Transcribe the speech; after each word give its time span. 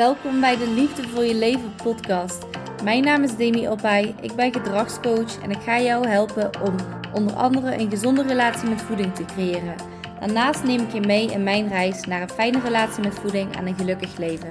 Welkom 0.00 0.40
bij 0.40 0.56
de 0.56 0.66
Liefde 0.66 1.08
voor 1.08 1.24
je 1.24 1.34
leven 1.34 1.74
podcast. 1.74 2.44
Mijn 2.82 3.04
naam 3.04 3.22
is 3.22 3.36
Demi 3.36 3.68
Opay, 3.68 4.14
ik 4.20 4.34
ben 4.34 4.52
gedragscoach 4.52 5.42
en 5.42 5.50
ik 5.50 5.60
ga 5.60 5.80
jou 5.80 6.08
helpen 6.08 6.50
om 6.62 6.76
onder 7.14 7.34
andere 7.34 7.78
een 7.78 7.90
gezonde 7.90 8.22
relatie 8.22 8.68
met 8.68 8.82
voeding 8.82 9.14
te 9.14 9.24
creëren. 9.24 9.74
Daarnaast 10.20 10.64
neem 10.64 10.80
ik 10.80 10.92
je 10.92 11.00
mee 11.00 11.30
in 11.30 11.42
mijn 11.42 11.68
reis 11.68 12.04
naar 12.04 12.22
een 12.22 12.30
fijne 12.30 12.60
relatie 12.60 13.02
met 13.02 13.14
voeding 13.14 13.56
en 13.56 13.66
een 13.66 13.74
gelukkig 13.74 14.16
leven. 14.16 14.50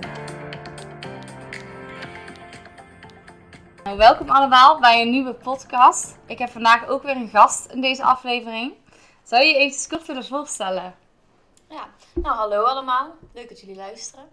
Nou, 3.84 3.98
welkom 3.98 4.30
allemaal 4.30 4.80
bij 4.80 5.02
een 5.02 5.10
nieuwe 5.12 5.34
podcast. 5.34 6.18
Ik 6.26 6.38
heb 6.38 6.50
vandaag 6.50 6.88
ook 6.88 7.04
weer 7.04 7.16
een 7.16 7.30
gast 7.30 7.72
in 7.72 7.82
deze 7.82 8.04
aflevering. 8.04 8.74
Zou 9.24 9.44
je 9.44 9.54
je 9.54 9.60
even 9.60 9.90
kort 9.90 10.08
willen 10.08 10.26
voorstellen? 10.26 10.96
Ja, 11.70 11.88
nou 12.14 12.36
hallo 12.36 12.64
allemaal. 12.64 13.16
Leuk 13.34 13.50
dat 13.50 13.60
jullie 13.60 13.76
luisteren. 13.76 14.26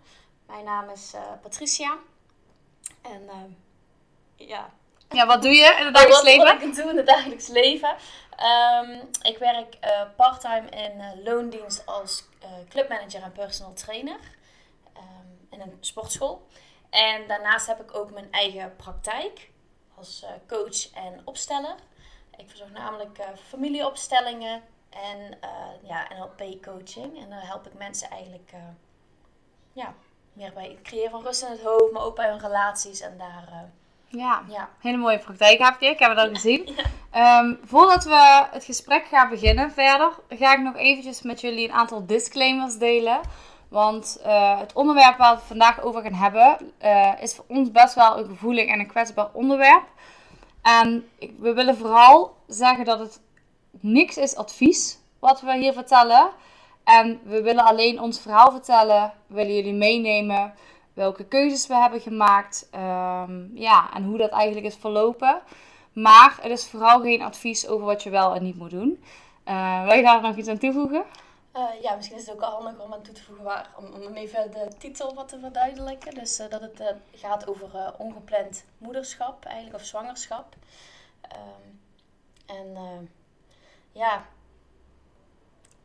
Mijn 0.46 0.64
naam 0.64 0.88
is 0.88 1.14
uh, 1.14 1.20
Patricia. 1.42 1.98
En 3.02 3.22
uh, 3.22 4.48
ja. 4.48 4.70
Ja, 5.08 5.26
wat 5.26 5.42
doe 5.42 5.52
je 5.52 5.76
in 5.78 5.84
het 5.84 5.94
dagelijks 5.94 6.22
leven? 6.22 6.44
Wat 6.44 6.62
ik 6.62 6.74
doe 6.74 6.90
in 6.90 6.96
het 6.96 7.06
dagelijks 7.06 7.48
leven. 7.48 7.96
Um, 8.80 9.08
ik 9.22 9.38
werk 9.38 9.76
uh, 9.84 10.02
parttime 10.16 10.68
in 10.68 11.22
loondienst 11.24 11.86
als 11.86 12.24
clubmanager 12.68 13.22
en 13.22 13.32
personal 13.32 13.72
trainer. 13.72 14.18
Um, 14.96 15.48
in 15.50 15.60
een 15.60 15.76
sportschool. 15.80 16.46
En 16.90 17.28
daarnaast 17.28 17.66
heb 17.66 17.80
ik 17.80 17.94
ook 17.94 18.10
mijn 18.10 18.32
eigen 18.32 18.76
praktijk 18.76 19.50
als 19.94 20.24
coach 20.46 20.92
en 20.92 21.20
opsteller. 21.24 21.74
Ik 22.36 22.48
verzorg 22.48 22.70
namelijk 22.70 23.18
familieopstellingen 23.48 24.62
en 24.90 25.38
ja, 25.82 26.08
NLP-coaching. 26.14 27.18
En 27.18 27.30
daar 27.30 27.46
help 27.46 27.66
ik 27.66 27.74
mensen 27.74 28.10
eigenlijk 28.10 28.52
ja, 29.72 29.94
meer 30.36 30.52
bij 30.54 30.68
het 30.68 30.82
creëren 30.82 31.10
van 31.10 31.22
rust 31.22 31.42
in 31.42 31.50
het 31.50 31.62
hoofd, 31.62 31.92
maar 31.92 32.02
ook 32.02 32.16
bij 32.16 32.28
hun 32.28 32.40
relaties 32.40 33.00
en 33.00 33.18
daar... 33.18 33.48
Uh, 33.50 33.58
ja, 34.20 34.42
ja, 34.48 34.68
hele 34.78 34.96
mooie 34.96 35.18
praktijk 35.18 35.58
heb 35.58 35.80
je. 35.80 35.86
Ik 35.86 35.98
heb 35.98 36.10
het 36.10 36.18
al 36.18 36.28
gezien. 36.28 36.68
Ehm, 37.10 37.54
voordat 37.64 38.04
we 38.04 38.46
het 38.50 38.64
gesprek 38.64 39.06
gaan 39.06 39.28
beginnen 39.28 39.72
verder, 39.72 40.12
ga 40.28 40.52
ik 40.52 40.60
nog 40.60 40.76
eventjes 40.76 41.22
met 41.22 41.40
jullie 41.40 41.68
een 41.68 41.74
aantal 41.74 42.06
disclaimers 42.06 42.78
delen. 42.78 43.20
Want 43.68 44.18
uh, 44.26 44.58
het 44.58 44.72
onderwerp 44.72 45.16
waar 45.16 45.30
we 45.30 45.36
het 45.36 45.46
vandaag 45.46 45.80
over 45.80 46.02
gaan 46.02 46.14
hebben, 46.14 46.72
uh, 46.82 47.12
is 47.20 47.34
voor 47.34 47.44
ons 47.48 47.70
best 47.70 47.94
wel 47.94 48.18
een 48.18 48.26
gevoelig 48.26 48.66
en 48.66 48.80
een 48.80 48.86
kwetsbaar 48.86 49.28
onderwerp. 49.32 49.84
En 50.62 51.08
we 51.38 51.52
willen 51.52 51.76
vooral 51.76 52.36
zeggen 52.46 52.84
dat 52.84 52.98
het 52.98 53.20
niks 53.80 54.16
is 54.16 54.36
advies 54.36 54.98
wat 55.18 55.40
we 55.40 55.56
hier 55.56 55.72
vertellen. 55.72 56.30
En 56.86 57.20
we 57.24 57.42
willen 57.42 57.64
alleen 57.64 58.00
ons 58.00 58.20
verhaal 58.20 58.50
vertellen. 58.50 59.12
Willen 59.26 59.54
jullie 59.54 59.74
meenemen 59.74 60.54
welke 60.94 61.24
keuzes 61.24 61.66
we 61.66 61.74
hebben 61.74 62.00
gemaakt. 62.00 62.68
Um, 62.74 63.50
ja, 63.54 63.94
en 63.94 64.04
hoe 64.04 64.18
dat 64.18 64.30
eigenlijk 64.30 64.66
is 64.66 64.76
verlopen. 64.76 65.40
Maar 65.92 66.38
het 66.40 66.50
is 66.50 66.66
vooral 66.66 67.00
geen 67.00 67.22
advies 67.22 67.66
over 67.66 67.86
wat 67.86 68.02
je 68.02 68.10
wel 68.10 68.34
en 68.34 68.42
niet 68.42 68.56
moet 68.56 68.70
doen. 68.70 69.04
Uh, 69.44 69.84
wil 69.84 69.94
je 69.94 70.02
daar 70.02 70.20
nog 70.20 70.36
iets 70.36 70.48
aan 70.48 70.58
toevoegen? 70.58 71.04
Uh, 71.56 71.82
ja, 71.82 71.94
misschien 71.94 72.16
is 72.16 72.26
het 72.26 72.34
ook 72.34 72.42
al 72.42 72.62
handig 72.62 72.84
om 72.84 72.92
aan 72.92 73.02
toe 73.02 73.14
te 73.14 73.22
voegen 73.22 73.44
waar, 73.44 73.70
om, 73.76 74.14
even 74.14 74.50
de 74.50 74.68
titel 74.78 75.14
wat 75.14 75.28
te 75.28 75.38
verduidelijken. 75.38 76.14
Dus 76.14 76.40
uh, 76.40 76.48
dat 76.48 76.60
het 76.60 76.94
gaat 77.14 77.48
over 77.48 77.94
ongepland 77.98 78.64
moederschap 78.78 79.44
eigenlijk, 79.44 79.76
of 79.76 79.84
zwangerschap. 79.84 80.54
Um, 81.32 81.80
en 82.46 83.10
ja, 83.92 84.24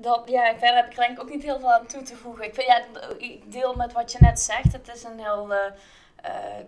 dat, 0.02 0.22
ja, 0.26 0.50
verder 0.50 0.76
heb 0.76 0.86
ik 0.86 0.92
er 0.92 0.98
denk 0.98 1.18
ik 1.18 1.24
ook 1.24 1.30
niet 1.30 1.44
heel 1.44 1.60
veel 1.60 1.74
aan 1.74 1.86
toe 1.86 2.02
te 2.02 2.16
voegen. 2.16 2.46
Ik, 2.46 2.54
vind, 2.54 2.68
ja, 2.68 2.84
ik 3.18 3.52
deel 3.52 3.76
met 3.76 3.94
wat 3.94 4.12
je 4.12 4.18
net 4.22 4.40
zegt. 4.40 4.74
Het 4.74 4.88
is 4.88 5.04
een 5.04 5.20
heel 5.20 5.52
uh, 5.52 5.58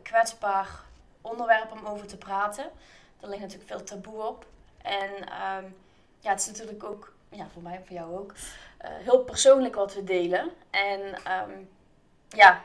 kwetsbaar 0.02 0.70
onderwerp 1.22 1.72
om 1.72 1.86
over 1.86 2.08
te 2.08 2.18
praten. 2.18 2.64
Er 3.20 3.30
ligt 3.30 3.42
natuurlijk 3.42 3.70
veel 3.70 3.84
taboe 3.84 4.22
op. 4.28 4.46
En 4.82 5.10
um, 5.10 5.76
ja, 6.20 6.30
het 6.30 6.40
is 6.40 6.48
natuurlijk 6.48 6.84
ook, 6.84 7.14
ja, 7.30 7.48
voor 7.54 7.62
mij 7.62 7.76
en 7.76 7.86
voor 7.86 7.96
jou 7.96 8.18
ook, 8.18 8.32
uh, 8.32 8.90
heel 9.04 9.20
persoonlijk 9.20 9.76
wat 9.76 9.94
we 9.94 10.04
delen. 10.04 10.52
En 10.70 11.00
um, 11.50 11.70
ja, 12.30 12.62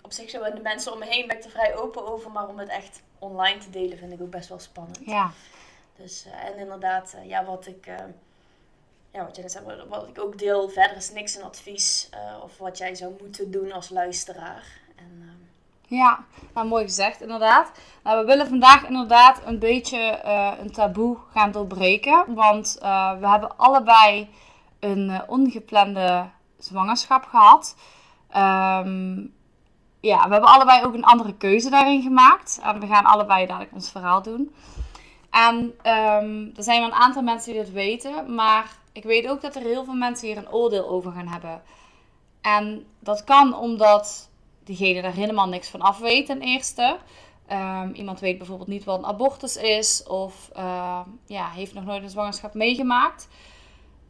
op 0.00 0.12
zich 0.12 0.30
zijn 0.30 0.54
de 0.54 0.60
mensen 0.60 0.92
om 0.92 0.98
me 0.98 1.06
heen 1.06 1.26
ben 1.26 1.36
ik 1.36 1.44
er 1.44 1.50
vrij 1.50 1.76
open 1.76 2.06
over. 2.06 2.30
Maar 2.30 2.48
om 2.48 2.58
het 2.58 2.68
echt 2.68 3.02
online 3.18 3.58
te 3.58 3.70
delen 3.70 3.98
vind 3.98 4.12
ik 4.12 4.20
ook 4.20 4.30
best 4.30 4.48
wel 4.48 4.58
spannend. 4.58 5.00
Ja. 5.04 5.30
Dus, 5.96 6.26
en 6.44 6.56
inderdaad, 6.56 7.16
ja, 7.22 7.44
wat 7.44 7.66
ik 7.66 7.86
ja, 9.12 9.24
wat 9.24 9.34
jij 9.34 9.44
net 9.44 9.52
zei, 9.52 9.64
wat 9.88 10.08
ik 10.08 10.20
ook 10.20 10.38
deel, 10.38 10.68
verder 10.68 10.96
is 10.96 11.10
niks 11.12 11.36
een 11.36 11.44
advies 11.44 12.08
uh, 12.14 12.42
of 12.42 12.58
wat 12.58 12.78
jij 12.78 12.94
zou 12.94 13.14
moeten 13.20 13.50
doen 13.50 13.72
als 13.72 13.88
luisteraar. 13.88 14.66
En, 14.96 15.22
uh... 15.22 15.98
Ja, 15.98 16.24
nou 16.54 16.66
mooi 16.66 16.84
gezegd 16.84 17.20
inderdaad. 17.20 17.70
Nou, 18.02 18.20
we 18.20 18.26
willen 18.26 18.48
vandaag 18.48 18.86
inderdaad 18.86 19.40
een 19.44 19.58
beetje 19.58 20.20
uh, 20.24 20.52
een 20.60 20.72
taboe 20.72 21.16
gaan 21.32 21.50
doorbreken, 21.50 22.34
want 22.34 22.76
we 23.20 23.28
hebben 23.28 23.56
allebei 23.56 24.28
een 24.80 25.22
ongeplande 25.26 26.28
zwangerschap 26.58 27.24
gehad. 27.24 27.76
Um, 28.36 29.34
ja, 30.00 30.26
we 30.26 30.32
hebben 30.32 30.50
allebei 30.50 30.84
ook 30.84 30.94
een 30.94 31.04
andere 31.04 31.36
keuze 31.36 31.70
daarin 31.70 32.02
gemaakt. 32.02 32.60
En 32.62 32.80
we 32.80 32.86
gaan 32.86 33.04
allebei 33.04 33.46
dadelijk 33.46 33.72
ons 33.72 33.90
verhaal 33.90 34.22
doen. 34.22 34.54
En 35.30 35.56
um, 35.82 36.52
er 36.56 36.62
zijn 36.62 36.80
wel 36.80 36.88
een 36.88 36.94
aantal 36.94 37.22
mensen 37.22 37.52
die 37.52 37.62
dat 37.62 37.72
weten, 37.72 38.34
maar 38.34 38.78
ik 38.92 39.02
weet 39.02 39.28
ook 39.28 39.40
dat 39.40 39.54
er 39.54 39.62
heel 39.62 39.84
veel 39.84 39.94
mensen 39.94 40.28
hier 40.28 40.36
een 40.36 40.52
oordeel 40.52 40.88
over 40.88 41.12
gaan 41.12 41.28
hebben. 41.28 41.62
En 42.40 42.86
dat 42.98 43.24
kan 43.24 43.56
omdat 43.56 44.28
diegene 44.64 45.02
daar 45.02 45.12
helemaal 45.12 45.48
niks 45.48 45.68
van 45.68 45.80
af 45.80 45.98
weet 45.98 46.26
ten 46.26 46.40
eerste. 46.40 46.98
Um, 47.52 47.92
iemand 47.92 48.20
weet 48.20 48.38
bijvoorbeeld 48.38 48.68
niet 48.68 48.84
wat 48.84 48.98
een 48.98 49.06
abortus 49.06 49.56
is 49.56 50.02
of 50.02 50.50
uh, 50.56 51.00
ja, 51.26 51.48
heeft 51.48 51.74
nog 51.74 51.84
nooit 51.84 52.02
een 52.02 52.10
zwangerschap 52.10 52.54
meegemaakt. 52.54 53.28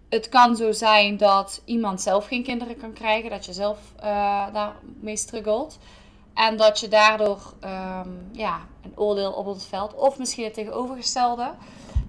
Het 0.08 0.28
kan 0.28 0.56
zo 0.56 0.72
zijn 0.72 1.16
dat 1.16 1.62
iemand 1.64 2.00
zelf 2.00 2.26
geen 2.26 2.42
kinderen 2.42 2.76
kan 2.76 2.92
krijgen, 2.92 3.30
dat 3.30 3.44
je 3.44 3.52
zelf 3.52 3.78
uh, 3.96 4.46
daarmee 4.52 5.16
struggelt. 5.16 5.78
En 6.34 6.56
dat 6.56 6.80
je 6.80 6.88
daardoor 6.88 7.54
um, 7.64 8.28
ja, 8.32 8.60
een 8.82 8.98
oordeel 8.98 9.32
op 9.32 9.46
het 9.46 9.64
veld, 9.64 9.94
of 9.94 10.18
misschien 10.18 10.44
het 10.44 10.54
tegenovergestelde, 10.54 11.54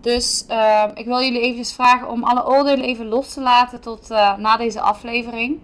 dus 0.02 0.46
uh, 0.50 0.84
ik 0.94 1.06
wil 1.06 1.22
jullie 1.22 1.42
eventjes 1.42 1.74
vragen 1.74 2.10
om 2.10 2.24
alle 2.24 2.48
oordelen 2.48 2.86
even 2.86 3.08
los 3.08 3.34
te 3.34 3.42
laten 3.42 3.82
tot 3.82 4.12
uh, 4.12 4.36
na 4.36 4.58
deze 4.58 4.82
aflevering. 4.82 5.62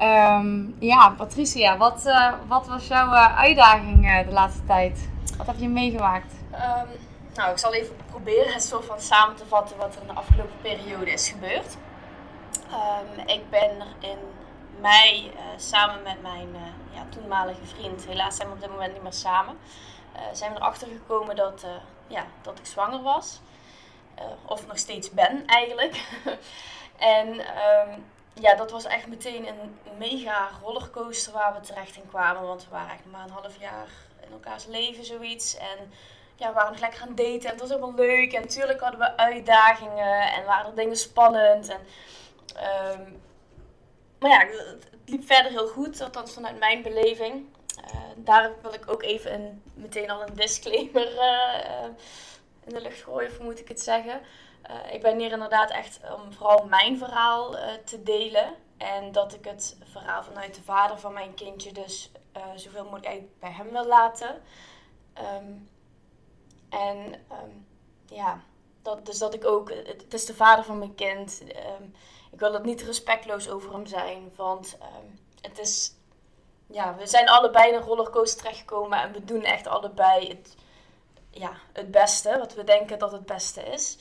Um, 0.00 0.76
ja, 0.78 1.10
Patricia, 1.10 1.76
wat, 1.76 2.06
uh, 2.06 2.32
wat 2.46 2.66
was 2.66 2.86
jouw 2.86 3.12
eh, 3.12 3.38
uitdaging 3.38 4.24
de 4.26 4.32
laatste 4.32 4.64
tijd? 4.64 5.08
Wat 5.36 5.46
heb 5.46 5.58
je 5.58 5.68
meegemaakt? 5.68 6.32
Um, 6.52 6.88
nou, 7.34 7.50
ik 7.50 7.58
zal 7.58 7.74
even 7.74 7.96
proberen 8.10 8.52
het 8.52 8.62
soort 8.62 8.84
van 8.84 9.00
samen 9.00 9.36
te 9.36 9.46
vatten 9.46 9.76
wat 9.76 9.94
er 9.94 10.00
in 10.00 10.06
de 10.06 10.12
afgelopen 10.12 10.60
periode 10.62 11.10
is 11.10 11.28
gebeurd. 11.28 11.76
Ik 13.26 13.50
ben 13.50 13.70
in 14.00 14.18
mei 14.80 15.30
samen 15.56 16.02
met 16.02 16.22
mijn 16.22 16.48
ja, 16.94 17.06
toenmalige 17.08 17.64
vriend, 17.64 18.06
helaas 18.06 18.36
zijn 18.36 18.48
we 18.48 18.54
op 18.54 18.60
dit 18.60 18.70
moment 18.70 18.92
niet 18.92 19.02
meer 19.02 19.12
samen, 19.12 19.56
zijn 20.32 20.52
we 20.52 20.58
erachter 20.58 20.88
gekomen 20.88 21.36
dat, 21.36 21.66
ja, 22.06 22.24
dat 22.42 22.58
ik 22.58 22.66
zwanger 22.66 23.02
was. 23.02 23.40
Uh, 24.18 24.24
of 24.46 24.66
nog 24.66 24.78
steeds 24.78 25.10
ben 25.10 25.46
eigenlijk. 25.46 26.02
en 26.98 27.28
um, 27.28 28.04
ja, 28.40 28.54
dat 28.54 28.70
was 28.70 28.84
echt 28.84 29.06
meteen 29.06 29.46
een 29.46 29.78
mega 29.98 30.50
rollercoaster 30.62 31.32
waar 31.32 31.54
we 31.54 31.60
terecht 31.60 31.96
in 31.96 32.08
kwamen. 32.08 32.42
Want 32.42 32.64
we 32.64 32.70
waren 32.70 32.92
echt 32.92 33.04
maar 33.10 33.24
een 33.24 33.30
half 33.30 33.60
jaar 33.60 33.88
in 34.20 34.32
elkaars 34.32 34.66
leven 34.66 35.04
zoiets. 35.04 35.56
En 35.56 35.92
ja, 36.36 36.48
we 36.48 36.54
waren 36.54 36.72
nog 36.72 36.80
lekker 36.80 37.00
aan 37.00 37.14
daten 37.14 37.44
en 37.44 37.50
het 37.50 37.60
was 37.60 37.68
helemaal 37.68 37.94
leuk. 37.94 38.32
En 38.32 38.40
natuurlijk 38.40 38.80
hadden 38.80 39.00
we 39.00 39.16
uitdagingen 39.16 40.32
en 40.32 40.44
waren 40.44 40.70
er 40.70 40.76
dingen 40.76 40.96
spannend. 40.96 41.68
En, 41.68 41.80
um, 43.00 43.22
maar 44.18 44.30
ja, 44.30 44.46
het, 44.46 44.90
liep 45.04 45.26
verder 45.26 45.52
heel 45.52 45.68
goed, 45.68 46.00
althans 46.00 46.32
vanuit 46.32 46.58
mijn 46.58 46.82
beleving. 46.82 47.54
Uh, 47.84 48.00
daar 48.16 48.52
wil 48.62 48.72
ik 48.72 48.90
ook 48.90 49.02
even 49.02 49.34
een, 49.34 49.62
meteen 49.74 50.10
al 50.10 50.22
een 50.22 50.34
disclaimer 50.34 51.12
uh, 51.12 51.84
in 52.66 52.74
de 52.74 52.80
lucht 52.80 53.02
gooien, 53.02 53.30
moet 53.40 53.60
ik 53.60 53.68
het 53.68 53.80
zeggen. 53.80 54.20
Uh, 54.70 54.94
ik 54.94 55.02
ben 55.02 55.18
hier 55.18 55.32
inderdaad 55.32 55.70
echt 55.70 56.00
om 56.16 56.32
vooral 56.32 56.66
mijn 56.66 56.98
verhaal 56.98 57.54
uh, 57.54 57.62
te 57.84 58.02
delen. 58.02 58.54
En 58.76 59.12
dat 59.12 59.34
ik 59.34 59.44
het 59.44 59.76
verhaal 59.84 60.22
vanuit 60.22 60.54
de 60.54 60.62
vader 60.62 60.98
van 60.98 61.12
mijn 61.12 61.34
kindje 61.34 61.72
dus 61.72 62.10
uh, 62.36 62.42
zoveel 62.54 62.84
mogelijk 62.84 63.38
bij 63.40 63.50
hem 63.50 63.70
wil 63.70 63.86
laten. 63.86 64.42
Um, 65.38 65.68
en 66.68 67.14
um, 67.14 67.66
ja, 68.06 68.40
dat, 68.82 69.06
dus 69.06 69.18
dat 69.18 69.34
ik 69.34 69.44
ook, 69.44 69.70
het, 69.70 70.14
is 70.14 70.26
de 70.26 70.34
vader 70.34 70.64
van 70.64 70.78
mijn 70.78 70.94
kind. 70.94 71.42
Um, 71.80 71.94
ik 72.32 72.38
wil 72.38 72.52
het 72.52 72.64
niet 72.64 72.82
respectloos 72.82 73.48
over 73.48 73.72
hem 73.72 73.86
zijn, 73.86 74.32
want 74.36 74.78
het 75.40 75.58
is, 75.58 75.94
ja, 76.66 76.96
we 76.96 77.06
zijn 77.06 77.28
allebei 77.28 77.68
in 77.68 77.74
een 77.74 77.82
rollercoaster 77.82 78.38
terechtgekomen 78.38 79.02
en 79.02 79.12
we 79.12 79.24
doen 79.24 79.42
echt 79.42 79.66
allebei 79.66 80.28
het 80.28 80.56
ja, 81.38 81.52
het 81.72 81.90
beste, 81.90 82.38
wat 82.38 82.54
we 82.54 82.64
denken 82.64 82.98
dat 82.98 83.12
het 83.12 83.26
beste 83.26 83.62
is. 83.62 83.98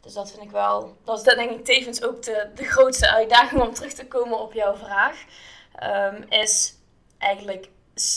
Dus 0.00 0.12
dat 0.12 0.30
vind 0.30 0.42
ik 0.42 0.50
wel, 0.50 0.96
dat 1.04 1.18
is 1.18 1.34
denk 1.34 1.50
ik 1.50 1.64
tevens 1.64 2.02
ook 2.02 2.22
de, 2.22 2.50
de 2.54 2.64
grootste 2.64 3.10
uitdaging 3.10 3.62
om 3.62 3.74
terug 3.74 3.92
te 3.92 4.06
komen 4.06 4.38
op 4.38 4.52
jouw 4.52 4.74
vraag. 4.74 5.24
Um, 5.82 6.24
is 6.28 6.74
eigenlijk 7.18 7.68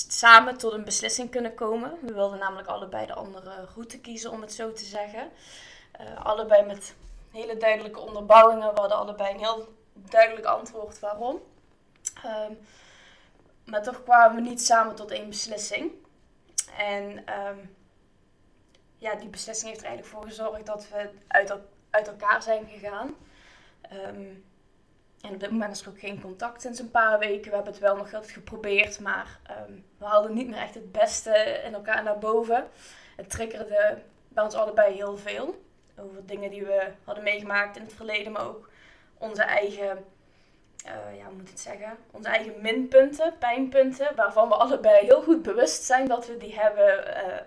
samen 0.08 0.58
tot 0.58 0.74
een 0.74 0.84
beslissing 0.84 1.32
kunnen 1.32 1.54
komen. 1.54 1.98
We 2.02 2.14
wilden 2.14 2.40
namelijk 2.40 2.68
allebei 2.68 3.06
de 3.06 3.14
andere 3.14 3.68
route 3.74 4.00
kiezen, 4.00 4.32
om 4.32 4.42
het 4.42 4.54
zo 4.54 4.74
te 4.74 4.86
zeggen. 4.86 5.32
Uh, 6.02 6.26
allebei 6.26 6.66
met 6.66 6.96
hele 7.32 7.58
duidelijke 7.58 8.00
onderbouwingen. 8.00 8.74
We 8.74 8.80
hadden 8.80 8.98
allebei 8.98 9.34
een 9.34 9.40
heel 9.40 9.68
duidelijk 9.94 10.46
antwoord 10.46 11.00
waarom. 11.00 11.42
Ehm, 12.24 12.52
maar 13.66 13.84
toch 13.84 14.04
kwamen 14.04 14.44
we 14.44 14.50
niet 14.50 14.62
samen 14.62 14.96
tot 14.96 15.12
één 15.12 15.30
beslissing. 15.30 15.92
En 16.78 17.26
ehm, 17.26 17.58
ja, 18.98 19.16
die 19.16 19.30
beslissing 19.30 19.70
heeft 19.70 19.84
er 19.84 19.88
eigenlijk 19.88 20.18
voor 20.18 20.28
gezorgd 20.28 20.66
dat 20.66 20.88
we 20.90 21.10
uit, 21.28 21.54
uit 21.90 22.08
elkaar 22.08 22.44
zijn 22.44 22.68
gegaan. 22.68 23.16
Ehm, 23.82 24.26
en 25.22 25.34
op 25.34 25.40
dit 25.40 25.52
moment 25.52 25.76
is 25.76 25.82
er 25.82 25.90
ook 25.90 26.00
geen 26.00 26.22
contact 26.22 26.62
sinds 26.62 26.80
een 26.80 26.92
paar 26.92 27.20
weken. 27.20 27.50
We 27.50 27.56
hebben 27.56 27.74
het 27.74 27.82
wel 27.82 27.96
nog 27.96 28.14
altijd 28.14 28.32
geprobeerd, 28.32 29.00
maar 29.00 29.40
we 29.98 30.06
haalden 30.06 30.34
niet 30.34 30.48
meer 30.48 30.60
echt 30.60 30.74
het 30.74 30.92
beste 30.92 31.62
in 31.66 31.74
elkaar 31.74 32.04
naar 32.04 32.18
boven. 32.18 32.68
Het 33.16 33.30
triggerde 33.30 33.98
bij 34.28 34.44
ons 34.44 34.54
allebei 34.54 34.96
heel 34.96 35.18
veel. 35.18 35.66
Over 36.00 36.26
dingen 36.26 36.50
die 36.50 36.66
we 36.66 36.92
hadden 37.04 37.24
meegemaakt 37.24 37.76
in 37.76 37.82
het 37.82 37.94
verleden, 37.94 38.32
maar 38.32 38.48
ook 38.48 38.70
onze 39.18 39.44
eigen 39.44 40.06
uh, 40.86 41.18
ja, 41.18 41.30
moet 41.30 41.50
het 41.50 41.60
zeggen, 41.60 41.98
onze 42.12 42.30
eigen 42.30 42.62
minpunten, 42.62 43.38
pijnpunten, 43.40 44.16
waarvan 44.16 44.48
we 44.48 44.56
allebei 44.56 45.06
heel 45.06 45.22
goed 45.22 45.42
bewust 45.42 45.84
zijn 45.84 46.08
dat 46.08 46.28
we 46.28 46.38
die 46.38 46.60
hebben 46.60 47.08
uh, 47.08 47.38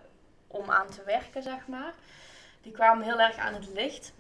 om 0.51 0.71
aan 0.71 0.91
te 0.91 1.03
werken, 1.05 1.43
zeg 1.43 1.67
maar. 1.67 1.95
Die 2.63 2.73
kwamen 2.73 3.05
heel 3.05 3.21
erg 3.21 3.37
aan 3.37 3.55
het 3.55 3.69
licht. 3.69 4.13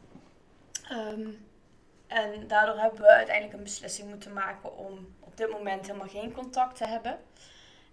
Um, 0.93 1.49
en 2.07 2.47
daardoor 2.47 2.79
hebben 2.79 3.01
we 3.01 3.11
uiteindelijk 3.11 3.57
een 3.57 3.63
beslissing 3.63 4.09
moeten 4.09 4.33
maken 4.33 4.77
om 4.77 5.15
op 5.21 5.37
dit 5.37 5.51
moment 5.51 5.87
helemaal 5.87 6.09
geen 6.09 6.33
contact 6.33 6.77
te 6.77 6.87
hebben. 6.87 7.19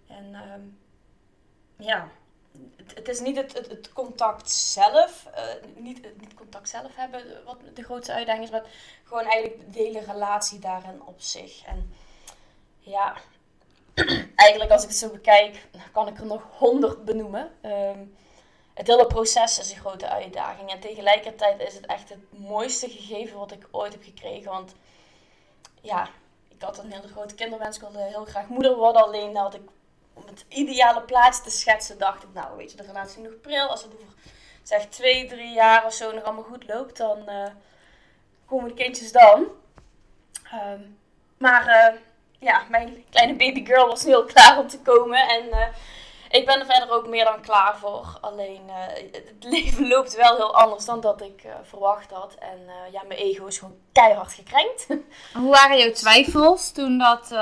En 0.06 0.34
um, 0.52 0.78
ja, 1.76 2.08
het, 2.94 3.08
is 3.08 3.20
niet 3.20 3.36
het, 3.36 3.52
het, 3.52 3.92
contact 3.92 4.50
zelf, 4.50 5.28
uh, 5.36 5.82
niet, 5.82 6.20
niet 6.20 6.34
contact 6.34 6.68
zelf 6.68 6.94
hebben 6.94 7.44
wat 7.44 7.58
de 7.74 7.82
grootste 7.82 8.12
uitdaging 8.12 8.44
is, 8.44 8.50
maar 8.50 8.66
gewoon 9.04 9.24
eigenlijk 9.24 9.72
de 9.72 9.78
hele 9.78 10.00
relatie 10.00 10.58
daarin 10.58 11.02
op 11.02 11.20
zich. 11.20 11.64
En 11.64 11.92
ja, 12.78 13.16
eigenlijk 14.36 14.70
als 14.70 14.82
ik 14.82 14.88
het 14.88 14.98
zo 14.98 15.10
bekijk, 15.10 15.66
kan 15.92 16.08
ik 16.08 16.18
er 16.18 16.26
nog 16.26 16.42
honderd 16.58 17.04
benoemen. 17.04 17.50
Um, 17.62 18.16
het 18.78 18.86
hele 18.86 19.06
proces 19.06 19.58
is 19.58 19.70
een 19.70 19.80
grote 19.80 20.08
uitdaging. 20.08 20.70
En 20.70 20.80
tegelijkertijd 20.80 21.60
is 21.60 21.74
het 21.74 21.86
echt 21.86 22.08
het 22.08 22.18
mooiste 22.30 22.88
gegeven 22.88 23.38
wat 23.38 23.52
ik 23.52 23.68
ooit 23.70 23.92
heb 23.92 24.02
gekregen. 24.02 24.50
Want 24.50 24.74
ja, 25.80 26.08
ik 26.48 26.62
had 26.62 26.78
een 26.78 26.92
hele 26.92 27.08
grote 27.08 27.34
kinderwens. 27.34 27.76
Ik 27.76 27.82
wilde 27.82 28.02
heel 28.02 28.24
graag 28.24 28.46
moeder 28.46 28.76
worden. 28.76 29.02
Alleen 29.02 29.36
had 29.36 29.54
ik 29.54 29.60
om 30.14 30.22
het 30.26 30.44
ideale 30.48 31.02
plaatje 31.02 31.42
te 31.42 31.50
schetsen, 31.50 31.98
dacht 31.98 32.22
ik, 32.22 32.28
nou 32.32 32.56
weet 32.56 32.70
je, 32.70 32.76
de 32.76 32.82
relatie 32.82 33.22
nog 33.22 33.40
pril. 33.40 33.68
Als 33.68 33.82
het 33.82 33.92
over 33.94 34.06
zeg 34.62 34.86
twee, 34.86 35.26
drie 35.26 35.52
jaar 35.52 35.86
of 35.86 35.92
zo 35.92 36.12
nog 36.12 36.24
allemaal 36.24 36.42
goed 36.42 36.68
loopt, 36.68 36.96
dan 36.96 37.18
uh, 37.28 37.46
komen 38.46 38.68
de 38.68 38.74
kindjes 38.74 39.12
dan. 39.12 39.46
Ehm, 40.44 40.80
maar 41.38 41.66
uh, 41.66 42.00
ja, 42.38 42.64
mijn 42.68 43.04
kleine 43.10 43.36
babygirl 43.36 43.86
was 43.86 44.04
nu 44.04 44.10
heel 44.10 44.24
klaar 44.24 44.58
om 44.58 44.68
te 44.68 44.78
komen. 44.78 45.28
En 45.28 45.46
uh, 45.46 45.66
ik 46.30 46.46
ben 46.46 46.60
er 46.60 46.66
verder 46.66 46.90
ook 46.90 47.08
meer 47.08 47.24
dan 47.24 47.40
klaar 47.40 47.78
voor. 47.78 48.18
Alleen 48.20 48.62
het 49.12 49.44
leven 49.54 49.88
loopt 49.88 50.16
wel 50.16 50.36
heel 50.36 50.54
anders 50.54 50.84
dan 50.84 51.00
dat 51.00 51.22
ik 51.22 51.44
verwacht 51.62 52.10
had. 52.10 52.34
En 52.38 52.58
ja, 52.92 53.02
mijn 53.06 53.20
ego 53.20 53.46
is 53.46 53.58
gewoon 53.58 53.76
keihard 53.92 54.32
gekrenkt. 54.32 54.86
Hoe 55.42 55.50
waren 55.50 55.78
jouw 55.78 55.92
twijfels 55.92 56.70
toen 56.72 56.98
dat, 56.98 57.34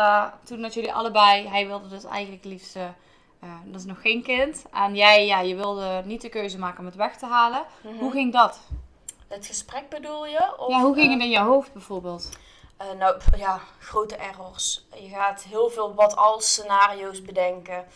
toen 0.44 0.62
dat 0.62 0.74
jullie 0.74 0.92
allebei, 0.92 1.48
hij 1.48 1.66
wilde 1.66 1.88
dus 1.88 2.04
eigenlijk 2.04 2.44
liefst 2.44 2.76
dat 3.64 3.80
is 3.80 3.86
nog 3.86 4.00
geen 4.00 4.22
kind. 4.22 4.64
En 4.72 4.94
jij, 4.94 5.26
ja, 5.26 5.40
je 5.40 5.54
wilde 5.54 6.02
niet 6.04 6.20
de 6.20 6.28
keuze 6.28 6.58
maken 6.58 6.78
om 6.78 6.86
het 6.86 6.94
weg 6.94 7.16
te 7.16 7.26
halen. 7.26 7.64
Mhm. 7.80 7.98
Hoe 7.98 8.10
ging 8.10 8.32
dat? 8.32 8.60
Het 9.28 9.46
gesprek 9.46 9.88
bedoel 9.88 10.26
je? 10.26 10.54
Of, 10.58 10.68
ja, 10.68 10.82
hoe 10.82 10.94
ging 10.94 11.10
het 11.10 11.20
eh, 11.20 11.24
in 11.24 11.30
je 11.30 11.40
hoofd 11.40 11.72
bijvoorbeeld? 11.72 12.28
Uh, 12.82 12.92
nou, 12.98 13.20
ja, 13.36 13.60
grote 13.78 14.16
errors. 14.16 14.86
Je 14.94 15.08
gaat 15.08 15.42
heel 15.42 15.70
veel 15.70 15.94
wat-als 15.94 16.52
scenario's 16.52 17.22
bedenken. 17.22 17.86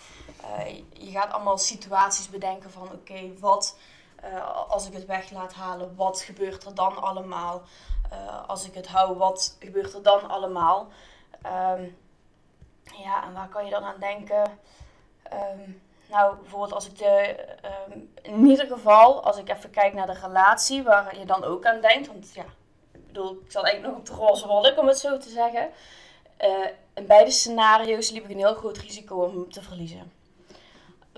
je 0.92 1.10
gaat 1.10 1.32
allemaal 1.32 1.58
situaties 1.58 2.28
bedenken 2.28 2.70
van, 2.70 2.92
oké, 2.92 3.38
wat 3.38 3.76
als 4.68 4.86
ik 4.86 4.92
het 4.92 5.06
weg 5.06 5.30
laat 5.30 5.52
halen, 5.52 5.96
wat 5.96 6.20
gebeurt 6.20 6.64
er 6.64 6.74
dan 6.74 7.02
allemaal? 7.02 7.62
als 8.46 8.66
ik 8.66 8.74
het 8.74 8.88
hou, 8.88 9.16
wat 9.16 9.56
gebeurt 9.60 9.94
er 9.94 10.02
dan 10.02 10.28
allemaal? 10.28 10.88
Um, 11.46 11.96
ja, 12.82 13.24
en 13.24 13.32
waar 13.32 13.48
kan 13.48 13.64
je 13.64 13.70
dan 13.70 13.84
aan 13.84 14.00
denken? 14.00 14.58
Ehm, 15.22 15.70
nou, 16.08 16.36
bijvoorbeeld 16.36 16.72
als 16.72 16.86
ik 16.86 16.98
de, 16.98 17.46
um, 17.88 18.12
in 18.22 18.46
ieder 18.46 18.66
geval, 18.66 19.24
als 19.24 19.36
ik 19.36 19.48
even 19.48 19.70
kijk 19.70 19.94
naar 19.94 20.06
de 20.06 20.20
relatie, 20.20 20.82
waar 20.82 21.18
je 21.18 21.24
dan 21.24 21.44
ook 21.44 21.66
aan 21.66 21.80
denkt, 21.80 22.06
want 22.06 22.34
ja, 22.34 22.44
bedoel, 23.12 23.40
ik 23.44 23.50
zat 23.52 23.64
eigenlijk 23.64 23.94
nog 23.94 24.02
op 24.02 24.06
de 24.06 24.24
roze 24.24 24.46
wolk, 24.46 24.78
om 24.78 24.88
het 24.88 24.98
zo 24.98 25.18
te 25.18 25.28
zeggen. 25.28 25.70
Uh, 26.40 26.66
in 26.94 27.06
beide 27.06 27.30
scenario's 27.30 28.10
liep 28.10 28.24
ik 28.24 28.30
een 28.30 28.36
heel 28.36 28.54
groot 28.54 28.78
risico 28.78 29.16
om 29.16 29.34
hem 29.34 29.52
te 29.52 29.62
verliezen. 29.62 30.12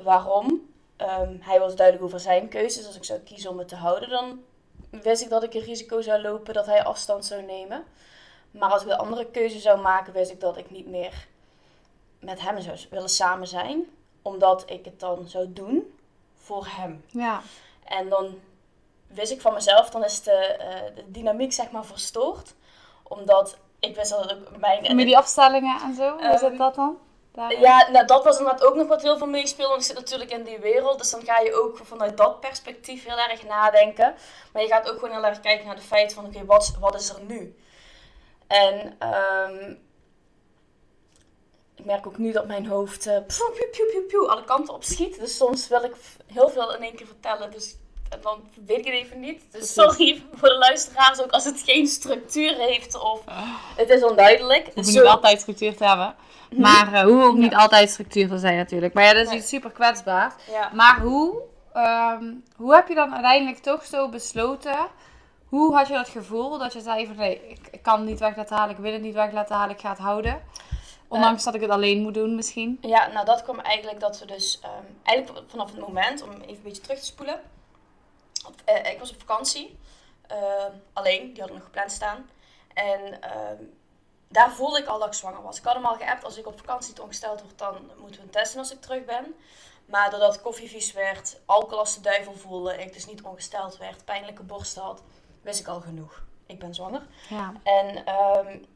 Waarom? 0.03 0.71
Um, 0.97 1.39
hij 1.41 1.59
was 1.61 1.77
duidelijk 1.77 2.07
over 2.07 2.21
zijn 2.21 2.49
keuzes. 2.49 2.87
Als 2.87 2.97
ik 2.97 3.05
zou 3.05 3.21
kiezen 3.21 3.51
om 3.51 3.59
het 3.59 3.69
te 3.69 3.77
houden, 3.77 4.09
dan 4.09 4.43
wist 4.91 5.23
ik 5.23 5.29
dat 5.31 5.43
ik 5.43 5.55
een 5.55 5.61
risico 5.61 6.01
zou 6.01 6.23
lopen 6.23 6.55
dat 6.55 6.67
hij 6.67 6.85
afstand 6.85 7.25
zou 7.25 7.43
nemen. 7.43 7.85
Maar 8.51 8.71
als 8.71 8.83
ik 8.83 8.89
een 8.89 8.97
andere 8.97 9.27
keuze 9.27 9.59
zou 9.59 9.81
maken, 9.81 10.13
wist 10.13 10.31
ik 10.31 10.41
dat 10.41 10.57
ik 10.57 10.71
niet 10.71 10.87
meer 10.87 11.27
met 12.19 12.41
hem 12.41 12.61
zou 12.61 12.79
willen 12.91 13.09
samen 13.09 13.47
zijn 13.47 13.87
omdat 14.23 14.71
ik 14.71 14.85
het 14.85 15.01
dan 15.01 15.29
zou 15.29 15.53
doen 15.53 15.99
voor 16.35 16.67
hem. 16.69 17.05
Ja. 17.07 17.43
En 17.85 18.09
dan 18.09 18.39
wist 19.15 19.33
ik 19.33 19.41
van 19.41 19.55
mezelf, 19.55 19.91
dan 19.91 20.05
is 20.05 20.23
de, 20.23 20.57
uh, 20.59 20.97
de 20.97 21.11
dynamiek 21.11 21.53
zeg 21.53 21.71
maar 21.71 21.85
verstoord. 21.85 22.55
Omdat 23.03 23.57
ik 23.81 23.97
wist 23.97 24.11
dat 24.11 24.33
ook 24.33 24.57
mijn... 24.59 24.85
Familieafstellingen 24.85 25.81
en 25.83 25.95
zo, 25.95 26.11
hoe 26.11 26.23
is 26.23 26.41
het 26.41 26.43
ehm, 26.43 26.57
dat 26.57 26.75
dan? 26.75 26.99
Ja, 27.61 27.91
nou, 27.91 28.07
dat 28.07 28.25
was 28.25 28.39
inderdaad 28.39 28.65
ook 28.65 28.75
nog 28.75 28.89
wat 28.89 29.03
heel 29.03 29.19
veel 29.19 29.27
meespeelde. 29.27 29.71
Want 29.71 29.81
ik 29.81 29.87
zit 29.87 29.97
natuurlijk 29.99 30.31
in 30.31 30.43
die 30.43 30.59
wereld. 30.59 30.99
Dus 30.99 31.11
dan 31.11 31.25
ga 31.25 31.39
je 31.39 31.63
ook 31.63 31.79
vanuit 31.83 32.17
dat 32.17 32.41
perspectief 32.41 33.05
heel 33.05 33.19
erg 33.19 33.47
nadenken. 33.47 34.15
Maar 34.53 34.63
je 34.63 34.69
gaat 34.69 34.91
ook 34.91 34.99
gewoon 34.99 35.15
heel 35.15 35.25
erg 35.25 35.41
kijken 35.41 35.67
naar 35.67 35.77
de 35.77 35.83
feit 35.83 36.15
van... 36.15 36.27
Oké, 36.27 36.45
wat, 36.45 36.77
wat 36.81 36.95
is 36.95 37.09
er 37.09 37.21
nu? 37.27 37.57
En 38.47 38.97
um, 39.09 39.79
ik 41.75 41.85
merk 41.85 42.07
ook 42.07 42.19
nu 42.19 42.33
dat 42.33 42.47
mijn 42.47 42.67
hoofd 42.67 43.07
uh, 43.07 43.17
alle 44.29 44.45
kanten 44.45 44.75
op 44.75 44.85
schiet. 44.85 45.21
Dus 45.21 45.37
soms 45.37 45.69
wil 45.69 45.85
ik 45.85 45.95
heel 46.27 46.49
veel 46.49 46.75
in 46.75 46.83
één 46.83 46.95
keer 46.95 47.07
vertellen. 47.07 47.51
Dus 47.51 47.77
dan 48.21 48.41
weet 48.67 48.79
ik 48.79 48.85
het 48.85 48.95
even 48.95 49.21
niet. 49.21 49.43
Dus 49.51 49.73
sorry 49.73 50.23
voor 50.35 50.49
de 50.49 50.59
luisteraars 50.59 51.21
ook 51.21 51.31
als 51.31 51.45
het 51.45 51.63
geen 51.65 51.87
structuur 51.87 52.57
heeft 52.57 53.01
of 53.01 53.21
het 53.77 53.91
is 53.91 54.05
onduidelijk. 54.05 54.67
Het 54.67 54.75
hoeft 54.75 54.89
niet 54.89 55.03
altijd 55.03 55.41
structuur 55.41 55.77
te 55.77 55.85
hebben. 55.85 56.15
Mhm. 56.51 56.61
Maar 56.61 56.93
uh, 56.93 57.01
hoe 57.01 57.23
ook 57.23 57.37
niet 57.37 57.55
altijd 57.55 57.91
structuur 57.91 58.29
te 58.29 58.39
zijn 58.39 58.57
natuurlijk. 58.57 58.95
Maar 58.95 59.05
ja, 59.05 59.13
dat 59.13 59.27
is 59.27 59.33
iets 59.33 59.49
super 59.49 59.71
kwetsbaar. 59.71 60.35
Maar 60.73 61.01
hoe, 61.01 61.43
um, 61.75 62.45
hoe 62.57 62.75
heb 62.75 62.89
je 62.89 62.95
dan 62.95 63.13
uiteindelijk 63.13 63.59
toch 63.59 63.85
zo 63.85 64.09
besloten... 64.09 64.77
Hoe 65.49 65.75
had 65.75 65.89
je 65.89 65.95
dat 65.95 66.09
gevoel 66.09 66.59
dat 66.59 66.73
je 66.73 66.81
zei 66.81 67.07
van 67.07 67.17
nee, 67.17 67.57
ik 67.71 67.83
kan 67.83 67.99
het 67.99 68.09
niet 68.09 68.19
weg 68.19 68.37
laten 68.37 68.57
halen, 68.57 68.75
ik 68.77 68.83
wil 68.83 68.93
het 68.93 69.03
niet 69.03 69.15
weg 69.15 69.33
laten 69.33 69.57
halen, 69.57 69.75
ik 69.75 69.81
ga 69.81 69.89
het 69.89 69.99
houden? 69.99 70.43
Ondanks 71.09 71.45
dat 71.45 71.55
ik 71.55 71.61
het 71.61 71.71
alleen 71.71 72.03
moet 72.03 72.15
doen 72.15 72.35
misschien. 72.35 72.79
Ja, 72.81 73.07
nou 73.07 73.25
dat 73.25 73.43
kwam 73.43 73.59
eigenlijk 73.59 74.01
dat 74.01 74.19
we 74.19 74.27
dus... 74.27 74.61
Um, 74.65 74.97
eigenlijk 75.03 75.39
vanaf 75.49 75.71
het 75.71 75.81
moment, 75.81 76.23
om 76.23 76.31
even 76.31 76.49
een 76.49 76.63
beetje 76.63 76.83
terug 76.83 76.99
te 76.99 77.05
spoelen. 77.05 77.41
Uh, 78.69 78.93
ik 78.93 78.99
was 78.99 79.11
op 79.11 79.21
vakantie. 79.21 79.79
Uh, 80.33 80.65
alleen, 80.93 81.33
die 81.33 81.41
had 81.41 81.49
ik 81.49 81.57
nog 81.57 81.65
gepland 81.65 81.93
staan. 81.93 82.31
En 82.75 83.01
uh, 83.01 83.67
daar 84.29 84.53
voelde 84.53 84.79
ik 84.79 84.87
al 84.87 84.99
dat 84.99 85.09
ik 85.09 85.15
zwanger 85.15 85.43
was. 85.43 85.59
Ik 85.59 85.65
had 85.65 85.75
hem 85.75 85.87
al 85.87 85.97
geappt, 85.97 86.25
als 86.25 86.37
ik 86.37 86.47
op 86.47 86.59
vakantie 86.59 86.95
te 86.95 87.03
ongesteld 87.03 87.43
word, 87.43 87.59
dan 87.59 87.91
moeten 87.99 88.21
we 88.21 88.27
een 88.27 88.33
testen 88.33 88.59
als 88.59 88.73
ik 88.73 88.81
terug 88.81 89.05
ben. 89.05 89.35
Maar 89.85 90.11
doordat 90.11 90.43
koffie 90.43 90.69
vies 90.69 90.93
werd, 90.93 91.41
alcohol 91.47 91.79
als 91.79 91.95
de 91.95 92.01
duivel 92.01 92.35
voelde, 92.35 92.77
ik 92.77 92.93
dus 92.93 93.07
niet 93.07 93.23
ongesteld 93.23 93.77
werd, 93.77 94.05
pijnlijke 94.05 94.43
borst 94.43 94.77
had, 94.77 95.03
wist 95.43 95.61
ik 95.61 95.67
al 95.67 95.81
genoeg. 95.81 96.23
Ik 96.47 96.59
ben 96.59 96.75
zwanger. 96.75 97.03
Ja. 97.29 97.53
En 97.63 98.15
um, 98.47 98.67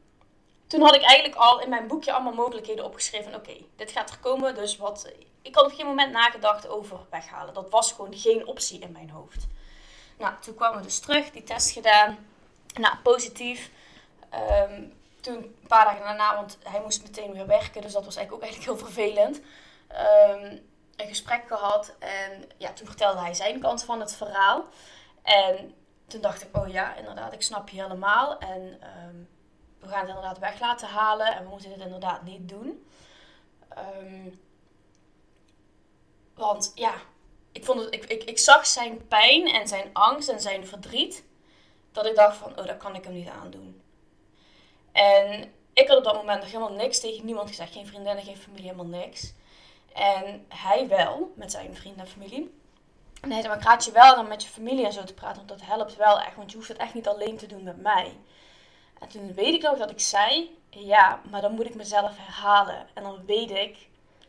toen 0.67 0.81
had 0.81 0.95
ik 0.95 1.01
eigenlijk 1.01 1.41
al 1.41 1.59
in 1.59 1.69
mijn 1.69 1.87
boekje 1.87 2.13
allemaal 2.13 2.33
mogelijkheden 2.33 2.85
opgeschreven. 2.85 3.35
Oké, 3.35 3.55
dit 3.75 3.91
gaat 3.91 4.09
er 4.09 4.19
komen, 4.19 4.55
dus 4.55 4.77
wat... 4.77 5.11
Ik 5.41 5.55
had 5.55 5.65
op 5.65 5.73
geen 5.73 5.85
moment 5.85 6.11
nagedacht 6.11 6.67
over 6.67 6.99
weghalen. 7.09 7.53
Dat 7.53 7.69
was 7.69 7.91
gewoon 7.91 8.15
geen 8.15 8.47
optie 8.47 8.79
in 8.79 8.91
mijn 8.91 9.09
hoofd. 9.09 9.47
Nou, 10.17 10.33
toen 10.41 10.55
kwamen 10.55 10.77
we 10.77 10.83
dus 10.83 10.99
terug, 10.99 11.31
die 11.31 11.43
test 11.43 11.71
gedaan. 11.71 12.17
Nou, 12.73 12.97
positief. 13.03 13.71
Ehm, 14.29 14.83
toen 15.21 15.35
een 15.35 15.67
paar 15.67 15.85
dagen 15.85 16.03
daarna, 16.03 16.35
want 16.35 16.57
hij 16.63 16.81
moest 16.81 17.03
meteen 17.03 17.33
weer 17.33 17.47
werken, 17.47 17.81
dus 17.81 17.93
dat 17.93 18.05
was 18.05 18.15
eigenlijk 18.15 18.45
ook 18.45 18.49
eigenlijk 18.49 18.79
heel 18.79 18.87
vervelend. 18.87 19.41
Um, 20.31 20.65
een 20.95 21.07
gesprek 21.07 21.43
gehad 21.47 21.95
en 21.99 22.49
ja, 22.57 22.73
toen 22.73 22.87
vertelde 22.87 23.19
hij 23.19 23.33
zijn 23.33 23.59
kant 23.59 23.83
van 23.83 23.99
het 23.99 24.15
verhaal. 24.15 24.65
En 25.21 25.75
toen 26.07 26.21
dacht 26.21 26.41
ik, 26.41 26.57
oh 26.57 26.67
ja, 26.67 26.95
inderdaad, 26.95 27.33
ik 27.33 27.41
snap 27.41 27.69
je 27.69 27.81
helemaal. 27.81 28.39
En 28.39 28.61
um, 28.61 29.29
we 29.79 29.87
gaan 29.87 29.99
het 29.99 30.07
inderdaad 30.07 30.39
weg 30.39 30.59
laten 30.59 30.87
halen 30.87 31.35
en 31.35 31.43
we 31.43 31.49
moeten 31.49 31.69
dit 31.69 31.79
inderdaad 31.79 32.23
niet 32.23 32.49
doen. 32.49 32.87
Ehm, 33.69 34.29
Want 36.35 36.71
ja, 36.75 36.93
ik, 37.57 37.65
vond 37.65 37.79
het, 37.79 37.93
ik, 37.93 38.05
ik, 38.05 38.23
ik 38.23 38.39
zag 38.39 38.67
zijn 38.67 39.07
pijn 39.07 39.47
en 39.47 39.67
zijn 39.67 39.89
angst 39.93 40.29
en 40.29 40.39
zijn 40.39 40.67
verdriet. 40.67 41.23
Dat 41.91 42.05
ik 42.05 42.15
dacht 42.15 42.37
van, 42.37 42.59
oh, 42.59 42.65
dat 42.65 42.77
kan 42.77 42.95
ik 42.95 43.03
hem 43.03 43.13
niet 43.13 43.29
aandoen. 43.29 43.81
En 44.91 45.53
ik 45.73 45.87
had 45.87 45.97
op 45.97 46.03
dat 46.03 46.15
moment 46.15 46.39
nog 46.39 46.51
helemaal 46.51 46.73
niks 46.73 46.99
tegen 46.99 47.25
niemand 47.25 47.49
gezegd. 47.49 47.73
Geen 47.73 47.87
vriendinnen, 47.87 48.23
geen 48.23 48.37
familie, 48.37 48.63
helemaal 48.63 48.99
niks. 48.99 49.33
En 49.93 50.45
hij 50.47 50.87
wel, 50.87 51.31
met 51.35 51.51
zijn 51.51 51.75
vrienden 51.75 52.05
en 52.05 52.11
familie. 52.11 52.53
En 53.21 53.31
hij 53.31 53.41
zei, 53.41 53.55
maar 53.55 53.73
ik 53.73 53.81
je 53.81 53.91
wel 53.91 54.15
dan 54.15 54.27
met 54.27 54.43
je 54.43 54.49
familie 54.49 54.85
en 54.85 54.93
zo 54.93 55.03
te 55.03 55.13
praten, 55.13 55.45
want 55.45 55.59
dat 55.59 55.67
helpt 55.67 55.95
wel 55.95 56.19
echt. 56.19 56.35
Want 56.35 56.51
je 56.51 56.57
hoeft 56.57 56.69
het 56.69 56.77
echt 56.77 56.93
niet 56.93 57.07
alleen 57.07 57.37
te 57.37 57.47
doen 57.47 57.63
met 57.63 57.81
mij. 57.81 58.17
En 58.99 59.07
toen 59.07 59.33
weet 59.33 59.53
ik 59.53 59.61
nog 59.61 59.77
dat 59.77 59.91
ik 59.91 59.99
zei, 59.99 60.57
ja, 60.69 61.21
maar 61.29 61.41
dan 61.41 61.53
moet 61.53 61.65
ik 61.65 61.75
mezelf 61.75 62.11
herhalen. 62.17 62.87
En 62.93 63.03
dan 63.03 63.25
weet 63.25 63.51
ik, 63.51 63.87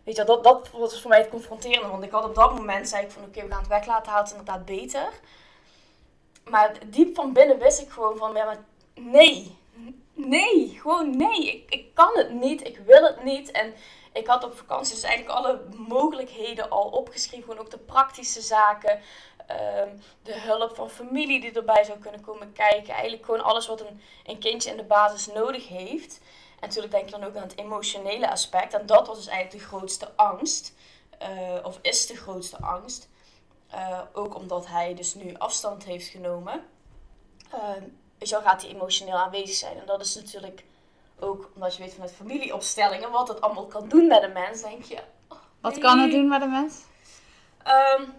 weet 0.08 0.16
je, 0.16 0.24
dat, 0.24 0.44
dat 0.44 0.70
was 0.70 1.00
voor 1.00 1.10
mij 1.10 1.18
het 1.18 1.28
confronterende. 1.28 1.88
Want 1.88 2.02
ik 2.02 2.10
had 2.10 2.24
op 2.24 2.34
dat 2.34 2.54
moment, 2.54 2.88
zei 2.88 3.04
ik 3.04 3.10
van, 3.10 3.22
oké, 3.22 3.42
we 3.42 3.48
gaan 3.48 3.58
het 3.58 3.68
weg 3.68 3.86
laten 3.86 4.12
halen, 4.12 4.28
het 4.28 4.38
inderdaad 4.38 4.64
beter. 4.64 5.08
Maar 6.44 6.72
diep 6.86 7.14
van 7.14 7.32
binnen 7.32 7.58
wist 7.58 7.80
ik 7.80 7.90
gewoon 7.90 8.16
van, 8.16 8.34
ja, 8.34 8.44
maar 8.44 8.64
nee. 8.94 9.56
Nee, 10.14 10.78
gewoon 10.80 11.16
nee. 11.16 11.46
Ik, 11.46 11.70
ik 11.70 11.94
kan 11.94 12.10
het 12.14 12.30
niet, 12.32 12.66
ik 12.66 12.78
wil 12.86 13.02
het 13.02 13.24
niet. 13.24 13.50
En 13.50 13.74
ik 14.12 14.26
had 14.26 14.44
op 14.44 14.56
vakantie 14.56 14.94
dus 14.94 15.02
eigenlijk 15.02 15.38
alle 15.38 15.60
mogelijkheden 15.88 16.70
al 16.70 16.88
opgeschreven. 16.88 17.44
Gewoon 17.44 17.64
ook 17.64 17.70
de 17.70 17.78
praktische 17.78 18.40
zaken. 18.40 19.00
Ehm, 19.46 19.88
de 20.22 20.40
hulp 20.40 20.76
van 20.76 20.90
familie 20.90 21.40
die 21.40 21.52
erbij 21.52 21.84
zou 21.84 21.98
kunnen 21.98 22.20
komen 22.20 22.52
kijken. 22.52 22.92
Eigenlijk 22.92 23.24
gewoon 23.24 23.44
alles 23.44 23.66
wat 23.66 23.80
een, 23.80 24.00
een 24.24 24.38
kindje 24.38 24.70
in 24.70 24.76
de 24.76 24.82
basis 24.82 25.26
nodig 25.26 25.68
heeft. 25.68 26.20
En 26.60 26.66
natuurlijk 26.66 26.92
denk 26.92 27.04
je 27.04 27.10
dan 27.10 27.24
ook 27.24 27.36
aan 27.36 27.42
het 27.42 27.58
emotionele 27.58 28.30
aspect. 28.30 28.74
En 28.74 28.86
dat 28.86 29.06
was 29.06 29.16
dus 29.16 29.26
eigenlijk 29.26 29.62
de 29.62 29.68
grootste 29.68 30.12
angst. 30.16 30.74
Uh, 31.22 31.64
of 31.64 31.78
is 31.82 32.06
de 32.06 32.16
grootste 32.16 32.56
angst. 32.60 33.08
Uh, 33.74 34.00
ook 34.12 34.34
omdat 34.34 34.66
hij 34.66 34.94
dus 34.94 35.14
nu 35.14 35.34
afstand 35.34 35.84
heeft 35.84 36.06
genomen. 36.06 36.64
Uh, 37.54 37.60
weet 38.18 38.28
je 38.28 38.40
gaat 38.42 38.62
hij 38.62 38.70
emotioneel 38.70 39.16
aanwezig 39.16 39.54
zijn. 39.54 39.78
En 39.78 39.86
dat 39.86 40.00
is 40.00 40.14
natuurlijk 40.14 40.64
ook 41.18 41.50
omdat 41.54 41.76
je 41.76 41.82
weet 41.82 41.92
vanuit 41.92 42.12
familieopstellingen 42.12 43.10
wat 43.10 43.28
het 43.28 43.40
allemaal 43.40 43.66
kan 43.66 43.88
doen 43.88 44.06
met 44.06 44.22
een 44.22 44.32
mens. 44.32 44.62
Denk 44.62 44.84
je. 44.84 44.98
Oh, 45.28 45.38
wat 45.60 45.78
kan 45.78 45.98
het 45.98 46.10
doen 46.10 46.28
met 46.28 46.42
een 46.42 46.50
mens? 46.50 46.82
Um, 47.98 48.14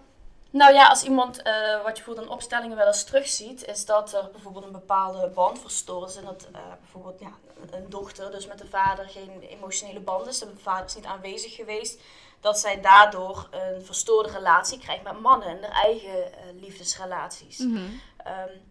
nou 0.50 0.74
ja, 0.74 0.88
als 0.88 1.04
iemand, 1.04 1.38
uh, 1.38 1.44
wat 1.84 1.98
je 1.98 2.04
bijvoorbeeld 2.04 2.26
in 2.26 2.34
opstellingen 2.34 2.78
wel 2.78 2.88
eens 2.88 3.04
terugziet, 3.04 3.66
is 3.66 3.86
dat 3.86 4.14
er 4.14 4.30
bijvoorbeeld 4.32 4.66
een 4.66 4.72
bepaalde 4.72 5.28
band 5.28 5.60
verstoord 5.60 6.10
is. 6.10 6.16
En 6.16 6.26
dat 6.26 6.48
uh, 6.52 6.60
bijvoorbeeld 6.80 7.20
ja, 7.20 7.32
een 7.72 7.90
dochter, 7.90 8.32
dus 8.32 8.48
met 8.48 8.58
de 8.58 8.68
vader, 8.68 9.10
geen 9.10 9.42
emotionele 9.42 10.00
band 10.00 10.28
is. 10.28 10.40
De 10.40 10.52
vader 10.62 10.86
is 10.86 10.96
niet 10.96 11.06
aanwezig 11.06 11.56
geweest. 11.56 12.02
Dat 12.40 12.60
zij 12.60 12.82
daardoor 12.82 13.48
een 13.52 13.86
verstoorde 13.86 14.30
relatie 14.30 14.80
krijgt 14.80 15.04
met 15.04 15.20
mannen 15.20 15.48
en 15.48 15.64
haar 15.64 15.84
eigen 15.84 16.18
uh, 16.18 16.62
liefdesrelaties. 16.62 17.58
Mm 17.58 17.76
-hmm. 17.76 18.02
um, 18.28 18.62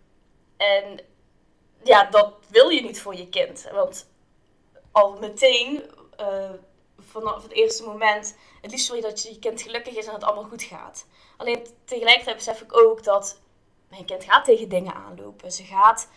en 0.57 1.01
ja, 1.85 2.05
dat 2.05 2.33
wil 2.49 2.69
je 2.69 2.83
niet 2.83 3.01
voor 3.01 3.17
je 3.17 3.29
kind. 3.29 3.69
Want 3.73 4.07
al 4.93 5.19
meteen, 5.19 5.83
vanaf 6.99 7.43
het 7.43 7.53
eerste 7.53 7.83
moment, 7.85 8.37
het 8.61 8.71
liefst 8.71 8.89
wil 8.89 8.97
je 8.97 9.03
dat 9.03 9.23
je 9.23 9.39
kind 9.39 9.63
gelukkig 9.63 9.97
is 9.97 10.07
en 10.07 10.15
het 10.15 10.25
allemaal 10.25 10.49
goed 10.49 10.63
gaat. 10.63 11.07
Alleen 11.39 11.67
tegelijkertijd 11.85 12.37
besef 12.37 12.61
ik 12.61 12.77
ook 12.77 13.05
dat 13.05 13.41
mijn 13.89 14.05
kind 14.05 14.25
gaat 14.25 14.45
tegen 14.45 14.69
dingen 14.69 14.95
aanlopen. 14.95 15.53
Ze 15.53 15.65
gaat 15.65 16.09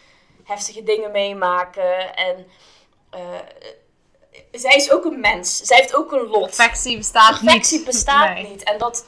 heftige 0.43 0.83
dingen 0.83 1.11
meemaken. 1.11 2.15
En 2.15 2.47
uh, 3.15 3.39
zij 4.51 4.75
is 4.75 4.91
ook 4.91 5.05
een 5.05 5.19
mens. 5.19 5.57
Zij 5.57 5.77
heeft 5.77 5.95
ook 5.95 6.11
een 6.11 6.27
lot. 6.27 6.45
Perfectie 6.45 6.97
bestaat 6.97 7.39
Perfectie 7.39 7.77
niet. 7.77 7.85
Perfectie 7.85 8.15
bestaat 8.15 8.49
niet. 8.49 8.63
En 8.63 8.77
dat, 8.77 9.05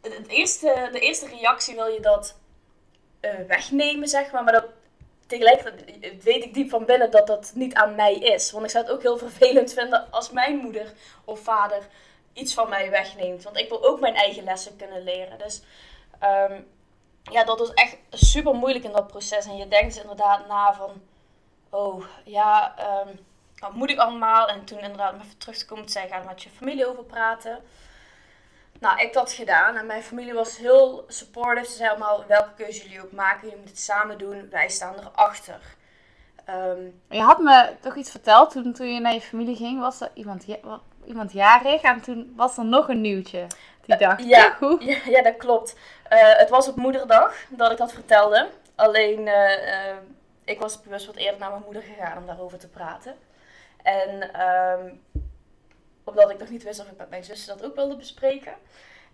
het 0.00 0.28
eerste, 0.28 0.88
de 0.92 1.00
eerste 1.00 1.26
reactie 1.26 1.74
wil 1.74 1.86
je 1.86 2.00
dat 2.00 2.34
uh, 3.20 3.30
wegnemen, 3.48 4.08
zeg 4.08 4.32
maar. 4.32 4.44
Maar 4.44 4.52
dat, 4.52 4.66
tegelijkertijd 5.26 6.22
weet 6.22 6.44
ik 6.44 6.54
diep 6.54 6.70
van 6.70 6.84
binnen 6.84 7.10
dat 7.10 7.26
dat 7.26 7.52
niet 7.54 7.74
aan 7.74 7.94
mij 7.94 8.14
is. 8.14 8.50
Want 8.50 8.64
ik 8.64 8.70
zou 8.70 8.84
het 8.84 8.92
ook 8.92 9.02
heel 9.02 9.18
vervelend 9.18 9.72
vinden 9.72 10.10
als 10.10 10.30
mijn 10.30 10.56
moeder 10.56 10.92
of 11.24 11.40
vader 11.40 11.88
iets 12.34 12.54
van 12.54 12.68
mij 12.68 12.90
wegneemt. 12.90 13.42
Want 13.42 13.56
ik 13.56 13.68
wil 13.68 13.84
ook 13.84 14.00
mijn 14.00 14.14
eigen 14.14 14.44
lessen 14.44 14.76
kunnen 14.76 15.02
leren. 15.02 15.38
Dus 15.38 15.62
um, 16.22 16.66
ja, 17.22 17.44
dat 17.44 17.58
was 17.58 17.74
echt 17.74 17.96
super 18.10 18.54
moeilijk 18.54 18.84
in 18.84 18.92
dat 18.92 19.06
proces. 19.06 19.46
En 19.46 19.56
je 19.56 19.68
denkt 19.68 19.94
dus 19.94 20.02
inderdaad 20.02 20.46
na 20.46 20.74
van, 20.74 20.90
oh 21.70 22.04
ja, 22.24 22.74
um, 23.06 23.18
wat 23.58 23.72
moet 23.72 23.90
ik 23.90 23.98
allemaal? 23.98 24.48
En 24.48 24.64
toen 24.64 24.78
inderdaad 24.78 25.12
om 25.12 25.20
even 25.20 25.38
terug 25.38 25.56
te 25.56 25.66
komen, 25.66 25.88
zei 25.88 26.08
ga 26.08 26.18
er 26.18 26.24
met 26.24 26.42
je 26.42 26.50
familie 26.50 26.88
over 26.88 27.04
praten. 27.04 27.58
Nou, 28.80 29.00
ik 29.00 29.12
dat 29.12 29.32
gedaan 29.32 29.76
en 29.76 29.86
mijn 29.86 30.02
familie 30.02 30.34
was 30.34 30.56
heel 30.56 31.04
supportive. 31.08 31.70
Ze 31.70 31.76
zei 31.76 31.90
allemaal, 31.90 32.24
welke 32.26 32.54
keuze 32.56 32.82
jullie 32.82 33.02
ook 33.02 33.12
maken, 33.12 33.40
jullie 33.40 33.56
moeten 33.56 33.74
het 33.74 33.84
samen 33.84 34.18
doen, 34.18 34.48
wij 34.50 34.68
staan 34.68 34.94
erachter. 34.98 35.60
Um, 36.50 37.00
je 37.08 37.20
had 37.20 37.38
me 37.38 37.74
toch 37.80 37.96
iets 37.96 38.10
verteld 38.10 38.50
toen, 38.50 38.72
toen 38.72 38.94
je 38.94 39.00
naar 39.00 39.12
je 39.12 39.20
familie 39.20 39.56
ging. 39.56 39.80
Was 39.80 40.00
er 40.00 40.10
iemand, 40.14 40.44
wat, 40.62 40.80
iemand 41.06 41.32
jarig 41.32 41.82
en 41.82 42.00
toen 42.00 42.32
was 42.36 42.56
er 42.56 42.64
nog 42.64 42.88
een 42.88 43.00
nieuwtje 43.00 43.46
die 43.86 43.96
dag. 43.96 44.18
Uh, 44.18 44.28
ja, 44.28 44.56
ja, 44.78 44.98
ja, 45.04 45.22
dat 45.22 45.36
klopt. 45.36 45.76
Uh, 46.12 46.36
het 46.36 46.48
was 46.48 46.68
op 46.68 46.76
moederdag 46.76 47.34
dat 47.48 47.70
ik 47.70 47.78
dat 47.78 47.92
vertelde. 47.92 48.48
Alleen, 48.74 49.26
uh, 49.26 49.96
ik 50.44 50.60
was 50.60 50.82
bewust 50.82 51.06
wat 51.06 51.16
eerder 51.16 51.40
naar 51.40 51.50
mijn 51.50 51.62
moeder 51.64 51.82
gegaan 51.82 52.18
om 52.18 52.26
daarover 52.26 52.58
te 52.58 52.68
praten. 52.68 53.14
En 53.82 54.40
um, 54.80 55.02
omdat 56.04 56.30
ik 56.30 56.38
nog 56.38 56.48
niet 56.48 56.62
wist 56.62 56.80
of 56.80 56.86
ik 56.86 56.98
met 56.98 57.10
mijn 57.10 57.24
zussen 57.24 57.56
dat 57.56 57.66
ook 57.66 57.74
wilde 57.74 57.96
bespreken. 57.96 58.52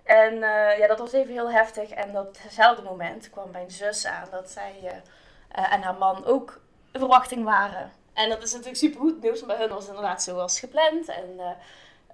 En 0.02 0.38
ja, 0.78 0.86
dat 0.86 0.98
was 0.98 1.12
even 1.12 1.32
heel 1.32 1.50
heftig. 1.50 1.90
En 1.90 2.18
op 2.18 2.36
hetzelfde 2.42 2.82
moment 2.82 3.30
kwam 3.30 3.50
mijn 3.50 3.70
zus 3.70 4.06
aan 4.06 4.28
dat 4.30 4.50
zij 4.50 5.02
en 5.48 5.82
haar 5.82 5.94
man 5.94 6.24
ook 6.24 6.60
verwachting 6.92 7.44
waren. 7.44 7.92
En 8.20 8.28
dat 8.28 8.42
is 8.42 8.50
natuurlijk 8.50 8.78
super 8.78 9.00
goed 9.00 9.22
nieuws, 9.22 9.40
maar 9.40 9.56
bij 9.56 9.66
hun 9.66 9.74
was 9.74 9.86
het 9.86 9.94
inderdaad 9.94 10.22
zoals 10.22 10.60
gepland. 10.60 11.08
En 11.08 11.34
uh, 11.36 11.50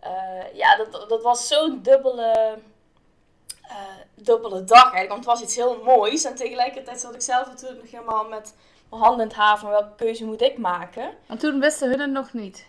uh, 0.04 0.54
ja, 0.54 0.76
dat, 0.76 1.08
dat 1.08 1.22
was 1.22 1.48
zo'n 1.48 1.82
dubbele, 1.82 2.58
uh, 3.62 3.72
dubbele 4.14 4.64
dag 4.64 4.82
eigenlijk. 4.82 5.08
Want 5.08 5.24
het 5.24 5.34
was 5.34 5.42
iets 5.42 5.56
heel 5.56 5.82
moois. 5.82 6.24
En 6.24 6.34
tegelijkertijd 6.34 7.00
zat 7.00 7.14
ik 7.14 7.22
zelf 7.22 7.46
natuurlijk 7.46 7.82
nog 7.82 7.90
helemaal 7.90 8.28
met 8.28 8.54
mijn 8.90 9.02
handen 9.02 9.20
in 9.20 9.26
het 9.26 9.36
haar 9.36 9.58
van 9.58 9.70
welke 9.70 9.94
keuze 9.96 10.24
moet 10.24 10.42
ik 10.42 10.58
maken. 10.58 11.10
En 11.26 11.38
toen 11.38 11.60
wisten 11.60 11.88
hun 11.88 12.00
het 12.00 12.10
nog 12.10 12.32
niet? 12.32 12.66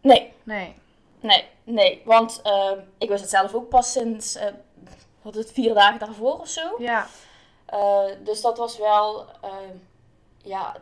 Nee. 0.00 0.32
Nee. 0.42 0.74
Nee, 1.20 1.48
nee. 1.64 2.02
Want 2.04 2.42
ik 2.98 3.08
wist 3.08 3.20
het 3.20 3.30
zelf 3.30 3.54
ook 3.54 3.68
pas 3.68 3.92
sinds, 3.92 4.38
wat 5.22 5.34
het, 5.34 5.52
vier 5.52 5.74
dagen 5.74 5.98
daarvoor 5.98 6.40
of 6.40 6.48
zo. 6.48 6.74
Ja. 6.78 7.06
dus 8.24 8.40
dat 8.40 8.58
was 8.58 8.78
wel, 8.78 9.26
ja 10.42 10.76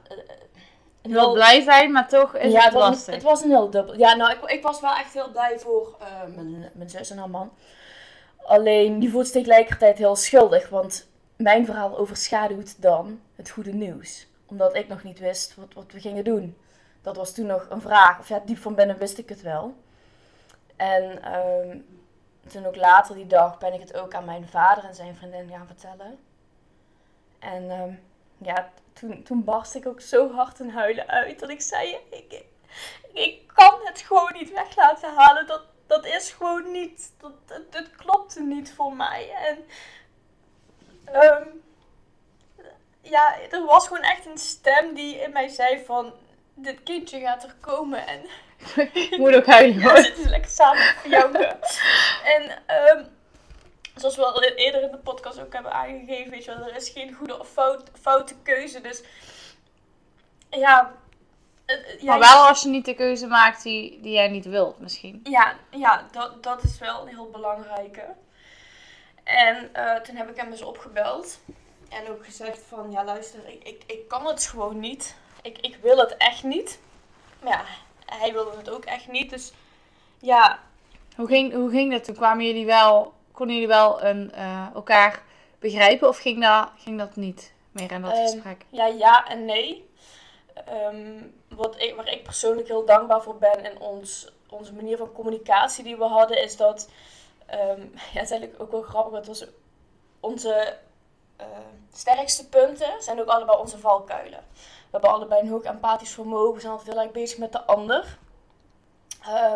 heel 1.12 1.32
blij 1.32 1.62
zijn, 1.62 1.92
maar 1.92 2.08
toch 2.08 2.36
is 2.36 2.52
ja, 2.52 2.64
het, 2.64 2.72
was, 2.72 3.06
het 3.06 3.22
was 3.22 3.42
een 3.42 3.50
heel 3.50 3.70
dubbel. 3.70 3.98
Ja, 3.98 4.14
nou, 4.14 4.32
ik, 4.32 4.50
ik 4.50 4.62
was 4.62 4.80
wel 4.80 4.94
echt 4.94 5.12
heel 5.12 5.30
blij 5.30 5.58
voor 5.58 5.96
uh, 6.00 6.34
mijn, 6.34 6.70
mijn 6.72 6.90
zus 6.90 7.10
en 7.10 7.18
haar 7.18 7.30
man. 7.30 7.52
Alleen, 8.36 8.98
die 8.98 9.10
voelt 9.10 9.26
zich 9.26 9.42
tegelijkertijd 9.42 9.98
heel 9.98 10.16
schuldig, 10.16 10.68
want 10.68 11.06
mijn 11.36 11.64
verhaal 11.64 11.98
overschaduwt 11.98 12.82
dan 12.82 13.20
het 13.36 13.50
goede 13.50 13.72
nieuws. 13.72 14.26
Omdat 14.46 14.76
ik 14.76 14.88
nog 14.88 15.02
niet 15.02 15.18
wist 15.18 15.54
wat, 15.56 15.74
wat 15.74 15.92
we 15.92 16.00
gingen 16.00 16.24
doen. 16.24 16.56
Dat 17.02 17.16
was 17.16 17.34
toen 17.34 17.46
nog 17.46 17.66
een 17.68 17.80
vraag. 17.80 18.18
Of 18.18 18.28
ja, 18.28 18.42
diep 18.44 18.58
van 18.58 18.74
binnen 18.74 18.98
wist 18.98 19.18
ik 19.18 19.28
het 19.28 19.42
wel. 19.42 19.74
En 20.76 21.34
um, 21.34 21.86
toen 22.48 22.66
ook 22.66 22.76
later 22.76 23.14
die 23.14 23.26
dag 23.26 23.58
ben 23.58 23.72
ik 23.72 23.80
het 23.80 23.96
ook 23.96 24.14
aan 24.14 24.24
mijn 24.24 24.48
vader 24.48 24.84
en 24.84 24.94
zijn 24.94 25.16
vriendin 25.16 25.48
gaan 25.48 25.66
vertellen. 25.66 26.18
En 27.38 27.70
um, 27.70 28.00
ja, 28.38 28.70
toen, 28.94 29.22
toen 29.22 29.44
barst 29.44 29.74
ik 29.74 29.86
ook 29.86 30.00
zo 30.00 30.32
hard 30.32 30.58
in 30.58 30.68
huilen 30.68 31.08
uit. 31.08 31.38
Dat 31.38 31.50
ik 31.50 31.60
zei, 31.60 31.96
ik, 32.10 32.44
ik 33.12 33.40
kan 33.46 33.80
het 33.84 34.00
gewoon 34.00 34.32
niet 34.32 34.52
weg 34.52 34.76
laten 34.76 35.14
halen. 35.14 35.46
Dat, 35.46 35.62
dat 35.86 36.06
is 36.06 36.30
gewoon 36.30 36.72
niet, 36.72 37.12
dat, 37.20 37.32
dat, 37.44 37.72
dat 37.72 37.90
klopte 37.96 38.42
niet 38.42 38.72
voor 38.72 38.92
mij. 38.92 39.30
En 39.30 39.58
um, 41.14 41.62
ja, 43.00 43.36
er 43.50 43.64
was 43.64 43.86
gewoon 43.86 44.02
echt 44.02 44.26
een 44.26 44.38
stem 44.38 44.94
die 44.94 45.20
in 45.20 45.32
mij 45.32 45.48
zei 45.48 45.84
van, 45.84 46.12
dit 46.54 46.82
kindje 46.82 47.20
gaat 47.20 47.44
er 47.44 47.54
komen. 47.60 48.06
En 48.06 48.20
ik 49.10 49.16
moet 49.18 49.34
ook 49.34 49.46
huilen 49.46 49.82
hoor. 49.82 49.96
Ja, 49.96 50.02
zitten 50.02 50.30
lekker 50.30 50.50
samen 50.50 50.82
voor 50.82 51.10
jou. 51.10 51.34
en 52.24 52.62
um, 52.96 53.06
zoals 53.94 54.16
we 54.16 54.24
al 54.24 54.42
eerder 54.42 54.82
in 54.82 54.90
de 54.90 54.98
podcast 54.98 55.40
ook 55.40 55.52
hebben 55.52 55.72
aangegeven, 55.72 56.30
weet 56.30 56.44
je 56.44 56.54
wel, 56.56 56.68
er 56.68 56.76
is 56.76 56.88
geen 56.88 57.14
goede 57.14 57.38
of 57.38 57.48
fout, 57.48 57.82
foute 58.00 58.34
keuze. 58.42 58.80
Dus 58.80 59.02
ja, 60.50 60.94
ja, 61.98 62.16
maar 62.16 62.18
wel 62.18 62.46
als 62.46 62.62
je 62.62 62.68
niet 62.68 62.84
de 62.84 62.94
keuze 62.94 63.26
maakt 63.26 63.62
die, 63.62 64.00
die 64.00 64.12
jij 64.12 64.28
niet 64.28 64.44
wilt, 64.44 64.78
misschien. 64.78 65.20
Ja, 65.22 65.54
ja 65.70 66.06
dat, 66.10 66.42
dat 66.42 66.62
is 66.62 66.78
wel 66.78 67.00
een 67.00 67.08
heel 67.08 67.30
belangrijke. 67.30 68.06
En 69.24 69.70
uh, 69.76 69.94
toen 69.94 70.16
heb 70.16 70.30
ik 70.30 70.36
hem 70.36 70.50
dus 70.50 70.62
opgebeld. 70.62 71.40
En 71.88 72.08
ook 72.08 72.24
gezegd 72.24 72.62
van, 72.68 72.90
ja 72.90 73.04
luister, 73.04 73.48
ik, 73.48 73.62
ik, 73.68 73.82
ik 73.86 74.08
kan 74.08 74.26
het 74.26 74.46
gewoon 74.46 74.80
niet. 74.80 75.16
Ik, 75.42 75.58
ik 75.58 75.76
wil 75.82 75.96
het 75.98 76.16
echt 76.16 76.42
niet. 76.42 76.80
Maar 77.42 77.52
ja, 77.52 77.64
hij 78.16 78.32
wilde 78.32 78.56
het 78.56 78.70
ook 78.70 78.84
echt 78.84 79.08
niet. 79.08 79.30
Dus 79.30 79.52
ja. 80.18 80.58
Hoe 81.16 81.26
ging, 81.26 81.52
hoe 81.52 81.70
ging 81.70 81.92
dat? 81.92 82.04
Toen 82.04 82.14
kwamen 82.14 82.46
jullie 82.46 82.66
wel 82.66 83.13
konden 83.34 83.54
jullie 83.54 83.68
wel 83.70 84.02
een, 84.04 84.32
eh, 84.32 84.66
elkaar 84.74 85.22
begrijpen 85.58 86.08
of 86.08 86.18
ging 86.18 86.42
dat, 86.42 86.68
ging 86.76 86.98
dat 86.98 87.16
niet 87.16 87.52
meer 87.70 87.92
in 87.92 88.02
dat 88.02 88.12
Ehm, 88.12 88.22
gesprek? 88.22 88.64
Ja, 88.68 88.86
ja 88.86 89.26
en 89.28 89.44
nee. 89.44 89.88
Ehm, 90.66 91.22
wat 91.48 91.80
ik, 91.80 91.94
waar 91.96 92.08
ik 92.08 92.22
persoonlijk 92.22 92.68
heel 92.68 92.84
dankbaar 92.84 93.22
voor 93.22 93.36
ben 93.36 93.64
en 93.64 93.80
ons, 93.80 94.32
onze 94.48 94.72
manier 94.72 94.96
van 94.96 95.12
communicatie 95.12 95.84
die 95.84 95.96
we 95.96 96.04
hadden, 96.04 96.42
is 96.42 96.56
dat. 96.56 96.90
ehm, 97.46 97.80
ja, 98.12 98.20
het 98.20 98.22
is 98.22 98.30
eigenlijk 98.30 98.62
ook 98.62 98.70
wel 98.70 98.82
grappig. 98.82 99.26
Was 99.26 99.44
onze 100.20 100.76
sterkste 101.92 102.48
punten 102.48 103.02
zijn 103.02 103.20
ook 103.20 103.28
allebei 103.28 103.58
onze 103.58 103.78
valkuilen. 103.78 104.40
We 104.54 104.90
hebben 104.90 105.10
allebei 105.10 105.40
een 105.40 105.48
hoog 105.48 105.62
empathisch 105.62 106.10
vermogen. 106.14 106.54
We 106.54 106.60
zijn 106.60 106.72
altijd 106.72 106.90
heel 106.92 107.02
erg 107.02 107.12
bezig 107.12 107.38
met 107.38 107.52
de 107.52 107.64
ander. 107.64 108.18
Eh, 109.26 109.54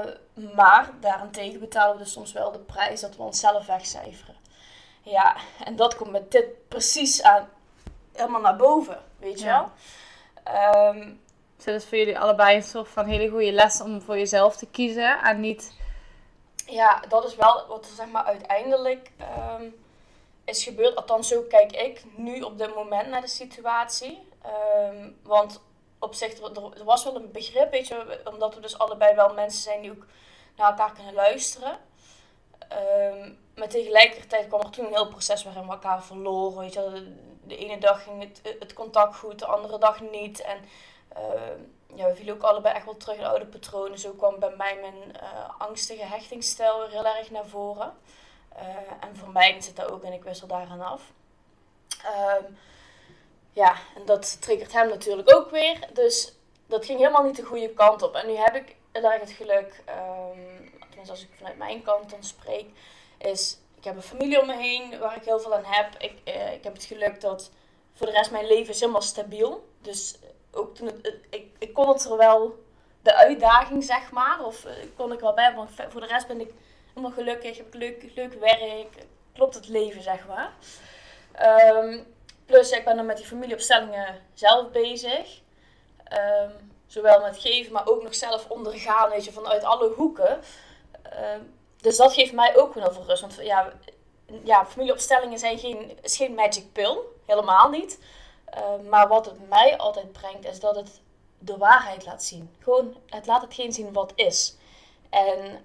maar 0.54 0.90
daarentegen 1.00 1.60
betalen 1.60 1.96
we 1.96 2.02
dus 2.02 2.12
soms 2.12 2.32
wel 2.32 2.52
de 2.52 2.58
prijs 2.58 3.00
dat 3.00 3.16
we 3.16 3.22
onszelf 3.22 3.66
wegcijferen. 3.66 4.36
Ja, 5.02 5.36
en 5.64 5.76
dat 5.76 5.96
komt 5.96 6.10
met 6.10 6.30
dit 6.30 6.68
precies 6.68 7.22
aan, 7.22 7.48
helemaal 8.12 8.40
naar 8.40 8.56
boven, 8.56 9.02
weet 9.18 9.38
je 9.40 9.44
Ja. 9.46 9.60
wel. 9.60 9.70
Ehm, 10.54 11.12
Dus 11.56 11.64
dat 11.64 11.74
is 11.74 11.84
voor 11.84 11.98
jullie 11.98 12.18
allebei 12.18 12.56
een 12.56 12.62
soort 12.62 12.88
van 12.88 13.06
hele 13.06 13.28
goede 13.28 13.52
les 13.52 13.80
om 13.80 14.00
voor 14.02 14.18
jezelf 14.18 14.56
te 14.56 14.66
kiezen 14.66 15.18
en 15.22 15.40
niet... 15.40 15.72
ja, 16.66 17.02
dat 17.08 17.24
is 17.24 17.36
wel 17.36 17.66
wat 17.68 17.84
er 17.86 17.94
zeg 17.94 18.06
maar 18.08 18.24
uiteindelijk 18.24 19.10
ehm, 19.18 19.64
is 20.44 20.64
gebeurd. 20.64 20.96
Althans, 20.96 21.28
zo 21.28 21.42
kijk 21.48 21.72
ik 21.72 22.02
nu 22.16 22.40
op 22.40 22.58
dit 22.58 22.74
moment 22.74 23.08
naar 23.08 23.20
de 23.20 23.28
situatie. 23.28 24.28
Ehm, 24.42 25.10
want 25.22 25.60
op 25.98 26.14
zich, 26.14 26.38
er, 26.38 26.84
was 26.84 27.04
wel 27.04 27.16
een 27.16 27.32
begrip, 27.32 27.70
weet 27.70 27.88
je, 27.88 28.20
omdat 28.24 28.54
we 28.54 28.60
dus 28.60 28.78
allebei 28.78 29.14
wel 29.14 29.34
mensen 29.34 29.62
zijn 29.62 29.80
die 29.80 29.90
ook 29.90 30.06
naar 30.56 30.70
elkaar 30.70 30.92
kunnen 30.92 31.14
luisteren. 31.14 31.78
Ehm, 32.68 33.32
maar 33.54 33.68
tegelijkertijd 33.68 34.46
kwam 34.46 34.60
er 34.60 34.70
toen 34.70 34.86
een 34.86 34.92
heel 34.92 35.08
proces 35.08 35.44
waarin 35.44 35.66
we 35.66 35.70
elkaar 35.70 36.02
verloren. 36.02 36.58
Weet 36.58 36.72
je, 36.72 36.90
de, 36.90 37.16
de 37.42 37.56
ene 37.56 37.78
dag 37.78 38.02
ging 38.02 38.22
het, 38.22 38.56
het 38.58 38.72
contact 38.72 39.16
goed, 39.16 39.38
de 39.38 39.46
andere 39.46 39.78
dag 39.78 40.00
niet. 40.00 40.40
En 40.40 40.58
ehm, 41.08 41.60
ja, 41.94 42.06
we 42.06 42.14
vielen 42.14 42.34
ook 42.34 42.42
allebei 42.42 42.74
echt 42.74 42.84
wel 42.84 42.96
terug 42.96 43.16
in 43.16 43.24
oude 43.24 43.46
patronen. 43.46 43.98
Zo 43.98 44.10
kwam 44.12 44.38
bij 44.38 44.54
mij 44.56 44.78
mijn 44.80 45.16
eh, 45.16 45.50
angstige 45.58 46.04
hechtingsstijl 46.04 46.88
heel 46.88 47.06
erg 47.06 47.30
naar 47.30 47.46
voren. 47.46 47.94
Eh, 48.48 48.66
en 49.00 49.16
voor 49.16 49.30
mij 49.30 49.60
zit 49.60 49.76
dat 49.76 49.90
ook 49.90 50.02
en 50.02 50.12
ik 50.12 50.24
wissel 50.24 50.46
daaraan 50.46 50.80
af. 50.80 51.02
Ehm, 52.04 52.44
ja, 53.58 53.74
en 53.96 54.02
dat 54.04 54.40
triggert 54.42 54.72
hem 54.72 54.88
natuurlijk 54.88 55.34
ook 55.34 55.50
weer. 55.50 55.78
Dus 55.92 56.32
dat 56.66 56.84
ging 56.84 56.98
helemaal 56.98 57.22
niet 57.22 57.36
de 57.36 57.42
goede 57.44 57.68
kant 57.74 58.02
op. 58.02 58.14
En 58.14 58.26
nu 58.26 58.34
heb 58.36 58.54
ik 58.54 58.76
heel 58.92 59.20
het 59.20 59.30
geluk, 59.30 59.82
ehm, 59.84 60.68
tenminste 60.78 61.10
als 61.10 61.22
ik 61.22 61.28
vanuit 61.36 61.56
mijn 61.58 61.82
kant 61.82 62.10
dan 62.10 62.22
spreek, 62.24 62.66
is 63.18 63.58
ik 63.76 63.84
heb 63.84 63.96
een 63.96 64.02
familie 64.02 64.40
om 64.40 64.46
me 64.46 64.56
heen 64.56 64.98
waar 64.98 65.16
ik 65.16 65.24
heel 65.24 65.40
veel 65.40 65.54
aan 65.54 65.64
heb. 65.64 65.88
Ik, 66.02 66.18
eh, 66.24 66.52
ik 66.52 66.64
heb 66.64 66.72
het 66.72 66.84
geluk 66.84 67.20
dat 67.20 67.50
voor 67.94 68.06
de 68.06 68.12
rest 68.12 68.30
mijn 68.30 68.46
leven 68.46 68.72
is 68.74 68.80
helemaal 68.80 69.02
stabiel. 69.02 69.68
Dus 69.82 70.18
ook 70.52 70.74
toen 70.74 70.86
het- 70.86 71.18
ik, 71.30 71.46
ik 71.58 71.74
kon 71.74 71.88
het 71.88 72.04
er 72.04 72.16
wel, 72.16 72.64
de 73.02 73.14
uitdaging 73.14 73.84
zeg 73.84 74.10
maar, 74.10 74.44
of 74.44 74.64
eh, 74.64 74.72
kon 74.96 75.12
ik 75.12 75.20
wel 75.20 75.34
bij, 75.34 75.54
want 75.54 75.70
voor 75.88 76.00
de 76.00 76.06
rest 76.06 76.26
ben 76.26 76.40
ik 76.40 76.50
helemaal 76.88 77.10
gelukkig, 77.16 77.56
heb 77.56 77.66
ik 77.66 77.74
leuk, 77.74 78.12
leuk 78.14 78.32
werk, 78.34 78.88
klopt 79.34 79.54
het 79.54 79.68
leven 79.68 80.02
zeg 80.02 80.26
maar. 80.26 80.52
Ehm, 81.32 81.98
plus 82.48 82.70
ik 82.70 82.84
ben 82.84 82.96
dan 82.96 83.06
met 83.06 83.16
die 83.16 83.26
familieopstellingen 83.26 84.22
zelf 84.34 84.70
bezig. 84.70 85.40
Ehm, 86.04 86.50
zowel 86.86 87.20
met 87.20 87.38
geven, 87.38 87.72
maar 87.72 87.86
ook 87.88 88.02
nog 88.02 88.14
zelf 88.14 88.48
ondergaan, 88.48 89.10
weet 89.10 89.24
je, 89.24 89.32
vanuit 89.32 89.64
alle 89.64 89.88
hoeken. 89.88 90.40
Ehm, 91.02 91.40
dus 91.76 91.96
dat 91.96 92.12
geeft 92.12 92.32
mij 92.32 92.56
ook 92.56 92.74
heel 92.74 92.92
veel 92.92 93.04
rust. 93.04 93.20
Want 93.20 93.38
ja, 93.40 93.72
ja 94.44 94.66
familieopstellingen 94.66 95.38
zijn 95.38 95.58
geen, 95.58 95.98
geen 96.02 96.34
magic 96.34 96.72
pill. 96.72 96.98
Helemaal 97.26 97.70
niet. 97.70 97.98
Ehm, 98.44 98.88
maar 98.88 99.08
wat 99.08 99.26
het 99.26 99.48
mij 99.48 99.78
altijd 99.78 100.12
brengt, 100.12 100.46
is 100.46 100.60
dat 100.60 100.76
het 100.76 101.00
de 101.38 101.56
waarheid 101.56 102.04
laat 102.04 102.22
zien. 102.22 102.54
Gewoon, 102.58 102.96
het 103.06 103.26
laat 103.26 103.42
hetgeen 103.42 103.72
zien 103.72 103.92
wat 103.92 104.12
is. 104.14 104.56
En 105.10 105.64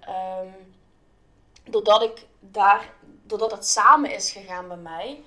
doordat 1.64 2.02
ik 2.02 2.26
daar, 2.40 2.92
doordat 3.22 3.50
het 3.50 3.66
samen 3.66 4.10
is 4.14 4.30
gegaan 4.30 4.68
bij 4.68 4.76
mij, 4.76 5.24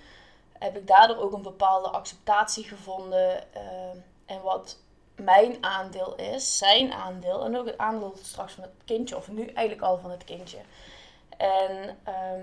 heb 0.59 0.75
ik 0.77 0.87
daardoor 0.87 1.17
ook 1.17 1.33
een 1.33 1.41
bepaalde 1.41 1.89
acceptatie 1.89 2.63
gevonden. 2.63 3.53
ehm, 3.53 3.97
en 4.25 4.41
wat 4.41 4.77
mijn 5.15 5.57
aandeel 5.61 6.15
is, 6.15 6.57
zijn 6.57 6.93
aandeel 6.93 7.45
en 7.45 7.57
ook 7.57 7.65
het 7.65 7.77
aandeel 7.77 8.13
straks 8.21 8.53
van 8.53 8.63
het 8.63 8.71
kindje, 8.85 9.17
of 9.17 9.27
nu 9.27 9.45
eigenlijk 9.45 9.87
al 9.87 9.97
van 9.97 10.11
het 10.11 10.23
kindje. 10.23 10.57
En 11.37 11.97
ehm, 12.03 12.41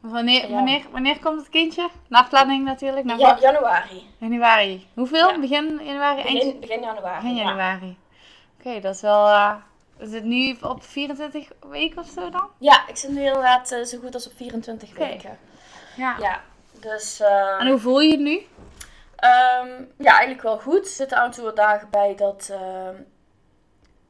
Wanneer, 0.00 0.48
Ja. 0.48 0.54
wanneer, 0.54 0.86
wanneer 0.90 1.18
komt 1.18 1.38
het 1.40 1.48
kindje? 1.48 1.88
Naar 2.08 2.28
planning 2.28 2.64
natuurlijk. 2.64 3.04
Naar 3.06 3.18
ja, 3.18 3.38
januari. 3.40 4.06
januari. 4.18 4.86
Hoeveel? 4.94 5.28
Ja. 5.30 5.38
Begin 5.38 5.80
januari? 5.84 6.20
Eind 6.22 6.38
Begin, 6.38 6.60
begin 6.60 6.80
januari. 6.82 7.20
begin 7.22 7.34
ja. 7.36 7.42
januari. 7.42 7.98
Oké, 8.58 8.80
dat 8.80 8.94
is 8.94 9.00
wel... 9.00 9.28
eh, 9.28 9.54
is 9.98 10.12
het 10.12 10.24
nu 10.24 10.56
op 10.62 10.82
24 10.82 11.48
weken 11.70 11.98
of 11.98 12.06
zo 12.06 12.30
dan? 12.30 12.48
Ja, 12.58 12.88
ik 12.88 12.96
zit 12.96 13.10
nu 13.10 13.24
inderdaad 13.24 13.70
eh, 13.72 13.84
zo 13.84 13.98
goed 13.98 14.14
als 14.14 14.26
op 14.26 14.32
24 14.36 14.90
Oké. 14.90 14.98
weken. 14.98 15.38
Ja. 15.96 16.16
Ja, 16.18 16.40
dus... 16.82 17.20
ehm, 17.20 17.60
En 17.60 17.66
hoe 17.68 17.78
voel 17.78 18.00
je 18.00 18.10
het 18.10 18.20
nu? 18.20 18.46
Ehm, 19.16 19.84
ja, 19.98 20.10
eigenlijk 20.10 20.42
wel 20.42 20.58
goed. 20.58 20.84
Er 20.84 20.90
zitten 20.90 21.16
af 21.18 21.24
en 21.24 21.30
toe 21.30 21.44
wat 21.44 21.56
dagen 21.56 21.90
bij 21.90 22.14
dat, 22.16 22.48
ehm, 22.50 22.94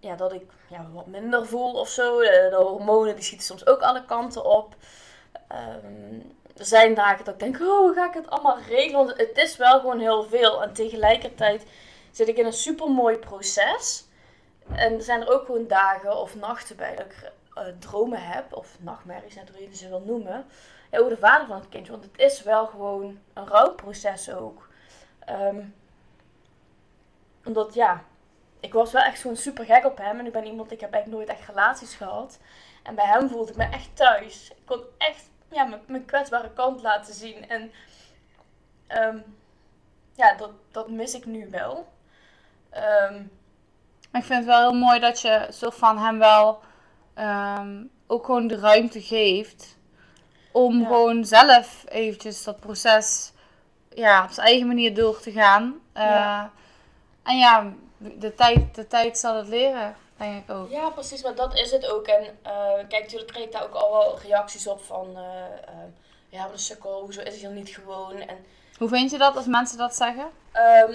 ja, 0.01 0.17
dat 0.17 0.33
ik 0.33 0.51
ja, 0.69 0.87
wat 0.93 1.07
minder 1.07 1.47
voel 1.47 1.73
of 1.75 1.89
zo. 1.89 2.19
De, 2.21 2.47
de 2.51 2.57
hormonen 2.57 3.15
die 3.15 3.25
schieten 3.25 3.47
soms 3.47 3.67
ook 3.67 3.81
alle 3.81 4.05
kanten 4.05 4.45
op. 4.45 4.75
Er 6.57 6.65
zijn 6.65 6.95
dagen 6.95 7.25
dat 7.25 7.35
ik 7.35 7.41
denk, 7.41 7.61
oh, 7.61 7.79
hoe 7.79 7.93
ga 7.95 8.09
ik 8.09 8.15
het 8.15 8.31
allemaal 8.31 8.59
regelen? 8.69 9.07
Want 9.07 9.19
het 9.19 9.37
is 9.39 9.57
wel 9.57 9.81
gewoon 9.81 10.01
heel 10.01 10.25
veel. 10.25 10.63
En 10.63 10.73
tegelijkertijd 10.73 11.67
zit 12.11 12.29
ik 12.29 12.37
in 12.37 12.47
een 12.47 12.53
super 12.53 12.91
mooi 12.91 13.17
proces. 13.17 14.05
En 14.75 14.93
er 14.95 15.03
zijn 15.03 15.21
er 15.21 15.33
ook 15.33 15.47
gewoon 15.47 15.67
dagen 15.67 16.17
of 16.17 16.35
nachten 16.37 16.77
bij 16.77 16.97
dat 16.97 17.07
ik 17.07 17.31
eh, 17.55 17.65
dromen 17.79 18.23
heb. 18.23 18.53
Of 18.53 18.77
nachtmerries, 18.81 19.35
net 19.35 19.51
hoe 19.55 19.63
je 19.63 19.77
ze 19.77 19.89
wil 19.89 20.03
noemen. 20.07 20.45
Ja, 20.93 20.99
over 20.99 21.11
de 21.11 21.19
vader 21.19 21.47
van 21.47 21.57
het 21.57 21.69
kindje. 21.69 21.93
Want 21.93 22.05
het 22.05 22.19
is 22.19 22.43
wel 22.43 22.67
gewoon 22.67 23.19
een 23.33 23.47
rouwproces 23.47 24.31
ook. 24.33 24.69
Ehm, 25.19 25.65
omdat 27.45 27.75
ja, 27.75 28.05
ik 28.61 28.73
was 28.73 28.93
wel 28.93 29.03
echt 29.03 29.21
gewoon 29.21 29.37
super 29.37 29.65
gek 29.65 29.85
op 29.85 29.99
hem. 29.99 30.19
En 30.19 30.27
ik 30.27 30.33
ben 30.33 30.47
iemand, 30.47 30.73
ik 30.73 30.81
heb 30.81 30.93
eigenlijk 30.93 31.25
nooit 31.25 31.39
echt 31.39 31.49
relaties 31.49 31.95
gehad. 31.95 32.39
En 32.83 32.95
bij 32.95 33.07
hem 33.07 33.29
voelde 33.29 33.51
ik 33.51 33.57
me 33.57 33.65
echt 33.65 33.97
thuis. 33.97 34.51
Ik 34.51 34.67
kon 34.67 34.83
echt 34.99 35.31
ja, 35.49 35.81
mijn, 35.87 36.05
kwetsbare 36.05 36.53
kant 36.53 36.83
laten 36.83 37.15
zien. 37.15 37.49
En 37.49 37.73
ehm, 38.87 39.19
ja, 40.15 40.35
dat, 40.35 40.51
dat 40.71 40.91
mis 40.91 41.15
ik 41.15 41.27
nu 41.27 41.51
wel. 41.51 41.89
Ehm, 42.71 43.23
ik 44.13 44.25
vind 44.25 44.29
het 44.29 44.45
wel 44.45 44.71
heel 44.71 44.79
mooi 44.79 45.01
dat 45.01 45.21
je 45.21 45.47
soort 45.51 45.75
van 45.75 45.99
hem 45.99 46.19
wel 46.19 46.61
ook 48.07 48.25
gewoon 48.25 48.47
de 48.47 48.59
ruimte 48.59 49.01
geeft 49.01 49.81
om 50.53 50.81
Ja. 50.81 50.87
gewoon 50.87 51.25
zelf 51.25 51.85
eventjes 51.89 52.45
dat 52.45 52.61
proces 52.61 53.33
ja, 53.95 54.25
op 54.25 54.31
zijn 54.31 54.47
eigen 54.47 54.67
manier 54.67 54.95
door 54.95 55.21
te 55.21 55.31
gaan. 55.33 55.81
Eh, 55.93 56.03
Ja. 56.03 56.51
En 57.23 57.39
ja, 57.39 57.73
de 57.99 58.35
tijd, 58.35 58.75
de 58.75 58.87
tijd 58.87 59.19
zal 59.19 59.37
het 59.37 59.49
leren, 59.49 59.97
denk 60.17 60.43
ik 60.43 60.51
ook. 60.55 60.71
ja, 60.71 60.89
precies, 60.91 61.23
maar 61.23 61.35
dat 61.35 61.55
is 61.55 61.71
het 61.71 61.87
ook. 61.87 62.07
En 62.07 62.25
eh, 62.43 62.53
kijk, 62.89 63.03
natuurlijk 63.03 63.33
kreeg 63.33 63.45
ik 63.45 63.53
daar 63.53 63.63
ook 63.65 63.75
al 63.75 63.91
wel 63.93 64.19
reacties 64.27 64.67
op 64.67 64.83
van... 64.85 65.17
eh, 65.17 65.73
ja, 66.29 66.43
wat 66.43 66.53
een 66.53 66.59
sukkel, 66.59 67.01
hoezo 67.01 67.21
is 67.21 67.33
hij 67.35 67.43
dan 67.43 67.55
niet 67.55 67.69
gewoon? 67.69 68.21
En 68.21 68.37
Hoe 68.79 68.89
vind 68.89 69.11
je 69.11 69.19
dat 69.19 69.37
als 69.37 69.47
mensen 69.47 69.79
dat 69.79 69.95
zeggen? 69.95 70.27
Ehm, 70.53 70.93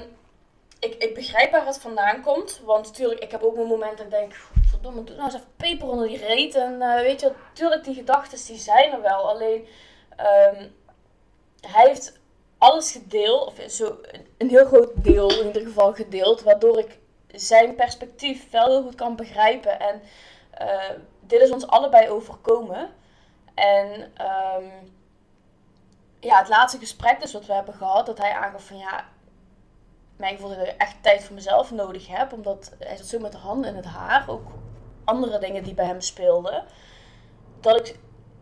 ik, 0.80 0.94
ik 1.04 1.14
begrijp 1.16 1.52
waar 1.52 1.66
het 1.66 1.80
vandaan 1.82 2.22
komt. 2.22 2.62
Want 2.66 2.86
natuurlijk, 2.86 3.20
ik 3.24 3.32
heb 3.32 3.44
ook 3.44 3.56
mijn 3.56 3.68
moment 3.68 3.98
dat 3.98 4.06
ik 4.06 4.12
denk... 4.12 4.36
Verdomme, 4.78 5.04
doe 5.04 5.16
nou 5.16 5.28
eens 5.28 5.36
even 5.36 5.56
peper 5.56 5.88
onder 5.88 6.08
die 6.08 6.18
reet. 6.18 6.56
En 6.56 6.82
eh, 6.82 7.02
weet 7.02 7.20
je, 7.20 7.32
natuurlijk, 7.48 7.84
die 7.84 7.96
gedachten 7.96 8.46
die 8.46 8.58
zijn 8.58 8.92
er 8.92 9.02
wel. 9.02 9.30
Alleen, 9.30 9.68
ehm, 10.16 10.68
hij 11.62 11.88
heeft 11.88 12.20
alles 12.58 12.92
gedeeld. 12.92 13.48
Of 13.48 13.72
zo, 13.72 13.98
een, 14.38 14.50
heel 14.50 14.66
groot 14.66 14.92
deel 14.96 15.40
in 15.40 15.46
ieder 15.46 15.62
geval 15.62 15.94
gedeeld. 15.94 16.42
Waardoor 16.42 16.80
ik 16.80 17.00
zijn 17.28 17.76
perspectief 17.76 18.52
wel 18.52 18.66
heel 18.68 18.84
goed 18.84 18.96
kan 18.96 19.16
begrijpen. 19.16 19.80
En 19.80 20.02
eh, 20.52 20.90
dit 21.20 21.42
is 21.42 21.52
ons 21.52 21.68
allebei 21.68 22.10
overkomen. 22.10 22.90
En... 23.54 24.12
ehm, 24.14 24.66
ja, 26.20 26.38
het 26.38 26.50
laatste 26.50 26.80
gesprek 26.80 27.20
dus 27.22 27.34
wat 27.34 27.46
we 27.46 27.54
hebben 27.54 27.74
gehad, 27.74 28.06
dat 28.06 28.18
hij 28.18 28.32
aangaf 28.32 28.66
van 28.66 28.78
ja, 28.78 29.06
mijn 30.16 30.36
gevoel 30.36 30.50
dat 30.50 30.68
ik 30.68 30.76
echt 30.78 31.04
tijd 31.04 31.24
voor 31.24 31.36
mezelf 31.36 31.72
nodig 31.72 32.08
heb, 32.08 32.34
omdat 32.34 32.72
hij 32.80 32.98
zat 32.98 33.06
zo 33.06 33.20
met 33.20 33.32
de 33.32 33.38
handen 33.38 33.70
in 33.70 33.76
het 33.76 33.86
haar, 33.86 34.30
ook 34.30 34.48
andere 35.08 35.40
dingen 35.40 35.64
die 35.64 35.74
bij 35.74 35.86
hem 35.86 36.02
speelden, 36.02 36.64
dat 37.60 37.80
ik 37.80 38.00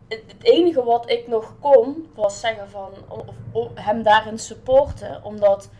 het, 0.08 0.22
enige 0.42 0.84
wat 0.84 1.10
ik 1.10 1.28
nog 1.28 1.54
kon 1.60 2.10
was 2.14 2.40
zeggen 2.40 2.70
van 2.70 2.92
of, 3.08 3.24
of 3.52 3.68
hem 3.74 4.02
daarin 4.02 4.38
supporten, 4.38 5.24
omdat 5.24 5.70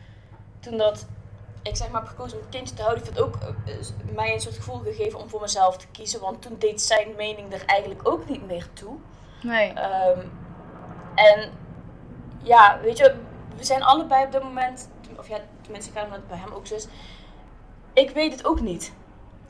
toen 0.60 0.76
dat 0.76 1.06
ik 1.62 1.76
zeg 1.76 1.90
maar 1.90 2.00
heb 2.00 2.10
gekozen 2.10 2.38
om 2.38 2.44
het 2.44 2.54
kindje 2.54 2.74
te 2.74 2.82
houden, 2.82 3.04
heeft 3.04 3.16
het 3.16 3.26
ook 3.26 3.38
eh, 3.66 4.14
mij 4.14 4.34
een 4.34 4.40
soort 4.40 4.56
gevoel 4.56 4.78
gegeven 4.78 5.18
om 5.18 5.28
voor 5.28 5.40
mezelf 5.40 5.76
te 5.76 5.86
kiezen, 5.92 6.20
want 6.20 6.42
toen 6.42 6.56
deed 6.58 6.82
zijn 6.82 7.14
mening 7.16 7.52
er 7.52 7.64
eigenlijk 7.66 8.08
ook 8.08 8.28
niet 8.28 8.46
meer 8.46 8.68
toe. 8.72 8.96
Nee. 9.42 9.72
Ehm, 9.72 10.20
en 11.14 11.50
ja, 12.42 12.78
weet 12.82 12.98
je, 12.98 13.14
we 13.56 13.64
zijn 13.64 13.82
allebei 13.82 14.24
op 14.24 14.32
dit 14.32 14.42
moment, 14.42 14.88
of 15.18 15.28
ja, 15.28 15.38
tenminste, 15.62 15.90
ik 15.90 15.98
ga 15.98 16.10
het 16.10 16.28
bij 16.28 16.38
hem 16.38 16.52
ook 16.52 16.66
zo 16.66 16.74
is. 16.74 16.86
Ik 17.92 18.10
weet 18.10 18.32
het 18.32 18.46
ook 18.46 18.60
niet. 18.60 18.92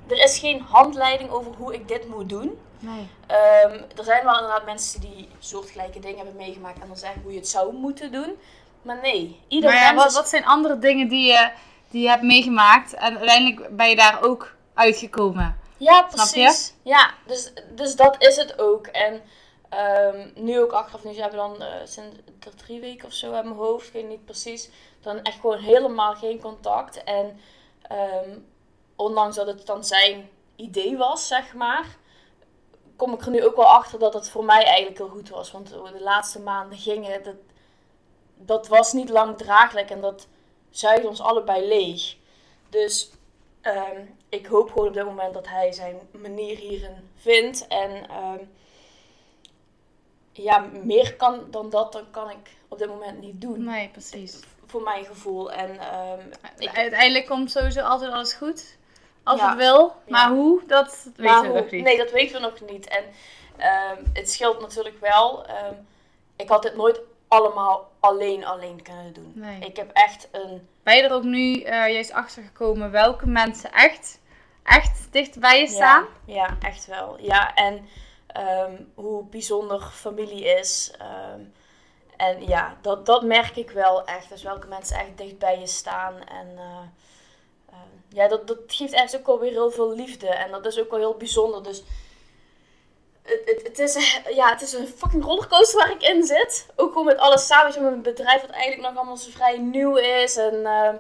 Er 0.06 0.22
is 0.22 0.38
geen 0.38 0.60
handleiding 0.60 1.30
over 1.30 1.52
hoe 1.58 1.74
ik 1.74 1.88
dit 1.88 2.08
moet 2.08 2.28
doen. 2.28 2.58
Nee. 2.78 3.08
Ehm, 3.26 3.82
er 3.96 4.04
zijn 4.04 4.24
wel 4.24 4.34
inderdaad 4.34 4.64
mensen 4.64 5.00
die 5.00 5.28
soortgelijke 5.38 5.98
dingen 5.98 6.16
hebben 6.16 6.36
meegemaakt 6.36 6.80
en 6.80 6.86
dan 6.86 6.96
zeggen 6.96 7.22
hoe 7.22 7.32
je 7.32 7.38
het 7.38 7.48
zou 7.48 7.74
moeten 7.74 8.12
doen. 8.12 8.38
Maar 8.82 8.98
nee, 9.02 9.40
ieder 9.48 9.70
Maar 9.70 9.78
ja, 9.78 9.92
mens 9.92 10.04
wat, 10.04 10.14
wat 10.14 10.28
zijn 10.28 10.44
andere 10.44 10.78
dingen 10.78 11.08
die 11.08 11.26
je, 11.26 11.50
die 11.90 12.02
je 12.02 12.08
hebt 12.08 12.22
meegemaakt 12.22 12.94
en 12.94 13.18
uiteindelijk 13.18 13.76
ben 13.76 13.88
je 13.88 13.96
daar 13.96 14.22
ook 14.22 14.54
uitgekomen? 14.74 15.58
Ja, 15.76 16.02
precies. 16.02 16.74
Ja, 16.82 17.10
dus, 17.26 17.52
dus 17.74 17.96
dat 17.96 18.16
is 18.18 18.36
het 18.36 18.58
ook. 18.58 18.86
En 18.86 19.22
ehm, 19.68 20.28
nu 20.34 20.60
ook 20.60 20.72
achteraf, 20.72 21.04
nu 21.04 21.10
hebben 21.10 21.30
we 21.30 21.48
dan 21.48 21.62
eh, 21.62 21.74
sinds 21.84 22.16
er 22.40 22.54
drie 22.54 22.80
weken 22.80 23.06
of 23.06 23.12
zo 23.12 23.32
uit 23.32 23.44
mijn 23.44 23.56
hoofd, 23.56 23.86
ik 23.86 23.92
weet 23.92 24.08
niet 24.08 24.24
precies, 24.24 24.70
dan 25.00 25.22
echt 25.22 25.40
gewoon 25.40 25.58
helemaal 25.58 26.14
geen 26.14 26.40
contact. 26.40 27.04
En 27.04 27.40
ehm, 27.82 28.30
ondanks 28.96 29.36
dat 29.36 29.46
het 29.46 29.66
dan 29.66 29.84
zijn 29.84 30.28
idee 30.56 30.96
was, 30.96 31.26
zeg 31.26 31.54
maar, 31.54 31.96
kom 32.96 33.12
ik 33.14 33.20
er 33.20 33.30
nu 33.30 33.44
ook 33.44 33.56
wel 33.56 33.66
achter 33.66 33.98
dat 33.98 34.14
het 34.14 34.30
voor 34.30 34.44
mij 34.44 34.64
eigenlijk 34.64 34.98
heel 34.98 35.08
goed 35.08 35.28
was. 35.28 35.50
Want 35.50 35.68
de 35.68 36.00
laatste 36.00 36.40
maanden 36.40 36.78
gingen, 36.78 37.22
dat, 37.22 37.34
dat 38.34 38.68
was 38.68 38.92
niet 38.92 39.08
lang 39.08 39.38
draaglijk 39.38 39.90
en 39.90 40.00
dat 40.00 40.26
zuigde 40.70 41.08
ons 41.08 41.20
allebei 41.20 41.66
leeg. 41.66 42.16
Dus 42.68 43.10
ehm, 43.60 44.00
ik 44.28 44.46
hoop 44.46 44.72
gewoon 44.72 44.88
op 44.88 44.94
dit 44.94 45.04
moment 45.04 45.34
dat 45.34 45.48
hij 45.48 45.72
zijn 45.72 46.00
manier 46.10 46.56
hierin 46.56 47.10
vindt. 47.16 47.66
En 47.66 48.08
ehm, 48.08 48.44
ja, 50.32 50.58
meer 50.82 51.16
kan 51.16 51.50
dan 51.50 51.70
dat, 51.70 51.92
dan 51.92 52.10
kan 52.10 52.30
ik 52.30 52.56
op 52.68 52.78
dit 52.78 52.88
moment 52.88 53.20
niet 53.20 53.40
doen. 53.40 53.64
Nee, 53.64 53.88
precies. 53.88 54.40
Voor 54.66 54.82
mijn 54.82 55.04
gevoel. 55.04 55.52
En 55.52 55.78
ehm, 55.78 56.20
ik, 56.58 56.76
Uiteindelijk 56.76 57.26
komt 57.26 57.50
sowieso 57.50 57.80
altijd 57.80 58.12
alles 58.12 58.32
goed. 58.32 58.76
Als 59.26 59.40
Ja. 59.40 59.48
het 59.48 59.56
wil. 59.58 59.94
Maar 60.08 60.28
hoe, 60.30 60.62
dat 60.66 61.06
maar 61.16 61.26
weten 61.26 61.40
we 61.42 61.48
hoe- 61.48 61.60
nog 61.60 61.70
niet. 61.70 61.84
Nee, 61.84 61.96
dat 61.96 62.10
weten 62.10 62.34
we 62.34 62.40
nog 62.40 62.70
niet. 62.70 62.88
En 62.88 63.04
ehm, 63.56 64.02
het 64.12 64.30
scheelt 64.30 64.60
natuurlijk 64.60 65.00
wel. 65.00 65.46
ehm, 65.46 65.74
ik 66.36 66.48
had 66.48 66.62
dit 66.62 66.76
nooit 66.76 67.00
allemaal 67.28 67.90
alleen 68.00 68.44
alleen 68.44 68.82
kunnen 68.82 69.12
doen. 69.12 69.32
Nee. 69.34 69.60
Ik 69.60 69.76
heb 69.76 69.90
echt 69.92 70.28
een 70.32 70.68
Ben 70.82 70.96
je 70.96 71.02
er 71.02 71.12
ook 71.12 71.22
nu 71.22 71.60
eh, 71.60 71.92
juist 71.92 72.12
achter 72.12 72.42
gekomen 72.42 72.90
welke 72.90 73.26
mensen 73.26 73.72
echt, 73.72 74.20
echt 74.64 75.08
dicht 75.10 75.38
bij 75.40 75.60
je 75.60 75.66
staan? 75.66 76.06
Ja, 76.24 76.34
ja, 76.34 76.56
echt 76.68 76.86
wel. 76.86 77.16
Ja, 77.20 77.54
en 77.54 77.88
ehm, 78.26 78.72
hoe 78.94 79.24
bijzonder 79.24 79.80
familie 79.80 80.44
is. 80.44 80.92
en 82.16 82.46
ja, 82.46 82.76
dat, 82.80 83.06
dat 83.06 83.22
merk 83.22 83.56
ik 83.56 83.70
wel 83.70 84.04
echt. 84.06 84.28
Dus 84.28 84.42
welke 84.42 84.66
mensen 84.66 84.96
echt 84.98 85.16
dicht 85.18 85.38
bij 85.38 85.58
je 85.58 85.66
staan. 85.66 86.14
En 86.14 86.52
eh, 86.56 86.78
ja, 88.08 88.28
dat, 88.28 88.46
dat 88.46 88.58
geeft 88.66 88.92
echt 88.92 89.16
ook 89.16 89.26
alweer 89.26 89.50
heel 89.50 89.70
veel 89.70 89.94
liefde. 89.94 90.28
En 90.28 90.50
dat 90.50 90.66
is 90.66 90.80
ook 90.80 90.90
wel 90.90 90.98
heel 90.98 91.16
bijzonder. 91.16 91.62
Dus 91.62 91.82
het, 93.22 93.42
het, 93.44 93.62
het, 93.62 93.78
is, 93.78 93.94
eh, 93.94 94.36
ja, 94.36 94.50
het 94.50 94.62
is 94.62 94.72
een 94.72 94.86
fucking 94.86 95.24
rollercoaster 95.24 95.78
waar 95.78 95.90
ik 95.90 96.02
in 96.02 96.24
zit. 96.24 96.66
Ook 96.76 96.92
gewoon 96.92 97.06
met 97.06 97.18
alles 97.18 97.46
samen. 97.46 97.82
Met 97.82 97.92
een 97.92 98.02
bedrijf 98.02 98.40
wat 98.40 98.50
eigenlijk 98.50 98.88
nog 98.88 98.96
allemaal 98.96 99.16
zo 99.16 99.30
vrij 99.30 99.58
nieuw 99.58 99.96
is. 99.96 100.36
En 100.36 100.66
ehm, 100.66 100.96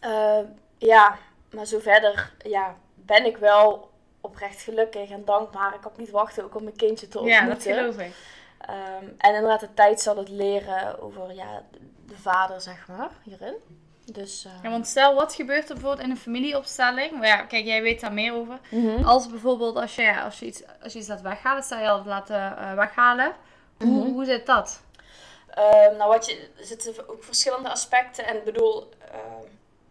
eh, 0.00 0.38
ja, 0.78 1.18
maar 1.50 1.66
zo 1.66 1.78
verder 1.78 2.32
ja, 2.38 2.76
ben 2.94 3.24
ik 3.24 3.36
wel 3.36 3.90
oprecht 4.20 4.60
gelukkig 4.60 5.10
en 5.10 5.24
dankbaar. 5.24 5.74
Ik 5.74 5.80
kan 5.80 5.92
niet 5.96 6.10
wachten 6.10 6.44
ook 6.44 6.54
om 6.54 6.62
mijn 6.62 6.76
kindje 6.76 7.08
te 7.08 7.20
Ja, 7.22 7.38
ontmoeten. 7.38 7.68
dat 7.68 7.78
geloof 7.78 7.98
ik. 7.98 8.14
Ehm, 8.60 9.04
en 9.18 9.34
inderdaad, 9.34 9.60
de 9.60 9.74
tijd 9.74 10.00
zal 10.00 10.16
het 10.16 10.28
leren 10.28 11.00
over 11.00 11.34
ja, 11.34 11.62
de 12.06 12.16
vader, 12.16 12.60
zeg 12.60 12.88
maar, 12.88 13.10
hierin. 13.22 13.54
Dus, 14.12 14.44
eh, 14.44 14.52
Ja, 14.62 14.70
want 14.70 14.86
stel, 14.86 15.14
wat 15.14 15.34
gebeurt 15.34 15.68
er 15.68 15.74
bijvoorbeeld 15.74 16.04
in 16.04 16.10
een 16.10 16.16
familieopstelling? 16.16 17.12
Maar 17.12 17.26
ja, 17.26 17.42
kijk, 17.42 17.64
jij 17.64 17.82
weet 17.82 18.00
daar 18.00 18.12
meer 18.12 18.34
over. 18.34 18.58
mhm. 18.70 19.04
Als 19.04 19.28
bijvoorbeeld, 19.30 19.76
als 19.76 19.94
je, 19.94 20.02
ja, 20.02 20.24
als 20.24 20.38
je, 20.38 20.46
iets, 20.46 20.62
als 20.82 20.92
je 20.92 20.98
iets 20.98 21.08
laat 21.08 21.20
weghalen, 21.20 21.62
stel 21.62 21.78
je 21.78 21.88
al 21.88 21.96
het 21.96 22.06
laten 22.06 22.58
eh, 22.58 22.74
weghalen. 22.74 23.32
Hoe, 23.78 23.86
Mhm. 23.88 24.12
hoe 24.12 24.24
zit 24.24 24.46
dat? 24.46 24.80
Ehm, 25.50 25.96
nou, 25.96 26.10
wat 26.10 26.26
je, 26.30 26.48
er 26.58 26.64
zitten 26.64 27.08
ook 27.08 27.24
verschillende 27.24 27.68
aspecten. 27.70 28.26
En 28.26 28.36
ik 28.36 28.44
bedoel, 28.44 28.88
ehm, 29.12 29.46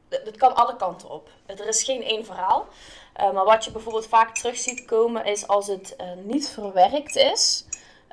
het 0.10 0.22
het 0.26 0.38
kan 0.38 0.56
alle 0.56 0.76
kanten 0.76 1.10
op. 1.10 1.30
Er 1.46 1.68
is 1.68 1.84
geen 1.84 2.04
één 2.04 2.26
verhaal. 2.26 2.68
Eh, 3.14 3.32
maar 3.32 3.46
wat 3.46 3.66
je 3.66 3.72
bijvoorbeeld 3.72 4.08
vaak 4.08 4.36
terug 4.36 4.58
ziet 4.58 4.86
komen 4.86 5.26
is 5.26 5.48
als 5.48 5.68
het 5.68 5.96
eh, 5.96 6.08
niet 6.24 6.50
verwerkt 6.50 7.16
is. 7.16 7.66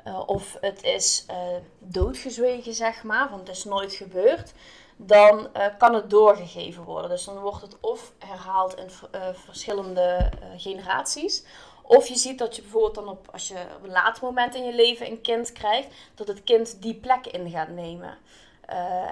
eh, 0.03 0.23
of 0.25 0.57
het 0.61 0.83
is 0.83 1.23
eh, 1.27 1.35
doodgezwegen, 1.79 2.73
zeg 2.73 3.03
maar, 3.03 3.29
want 3.29 3.47
het 3.47 3.57
is 3.57 3.63
nooit 3.63 3.93
gebeurd. 3.93 4.51
Dan 5.05 5.53
eh, 5.53 5.65
kan 5.77 5.93
het 5.93 6.09
doorgegeven 6.09 6.83
worden. 6.83 7.09
Dus 7.09 7.25
dan 7.25 7.39
wordt 7.39 7.61
het 7.61 7.79
of 7.79 8.11
herhaald 8.19 8.75
in 8.75 8.89
eh, 9.11 9.21
verschillende 9.33 10.01
eh, 10.01 10.47
generaties. 10.57 11.43
Of 11.81 12.07
je 12.07 12.15
ziet 12.15 12.39
dat 12.39 12.55
je 12.55 12.61
bijvoorbeeld 12.61 12.95
dan 12.95 13.07
op, 13.07 13.27
als 13.31 13.47
je 13.47 13.55
op 13.77 13.83
een 13.83 13.91
later 13.91 14.23
moment 14.23 14.55
in 14.55 14.65
je 14.65 14.73
leven 14.73 15.07
een 15.07 15.21
kind 15.21 15.51
krijgt, 15.51 15.87
dat 16.15 16.27
het 16.27 16.43
kind 16.43 16.81
die 16.81 16.95
plek 16.95 17.27
in 17.27 17.49
gaat 17.49 17.69
nemen. 17.69 18.17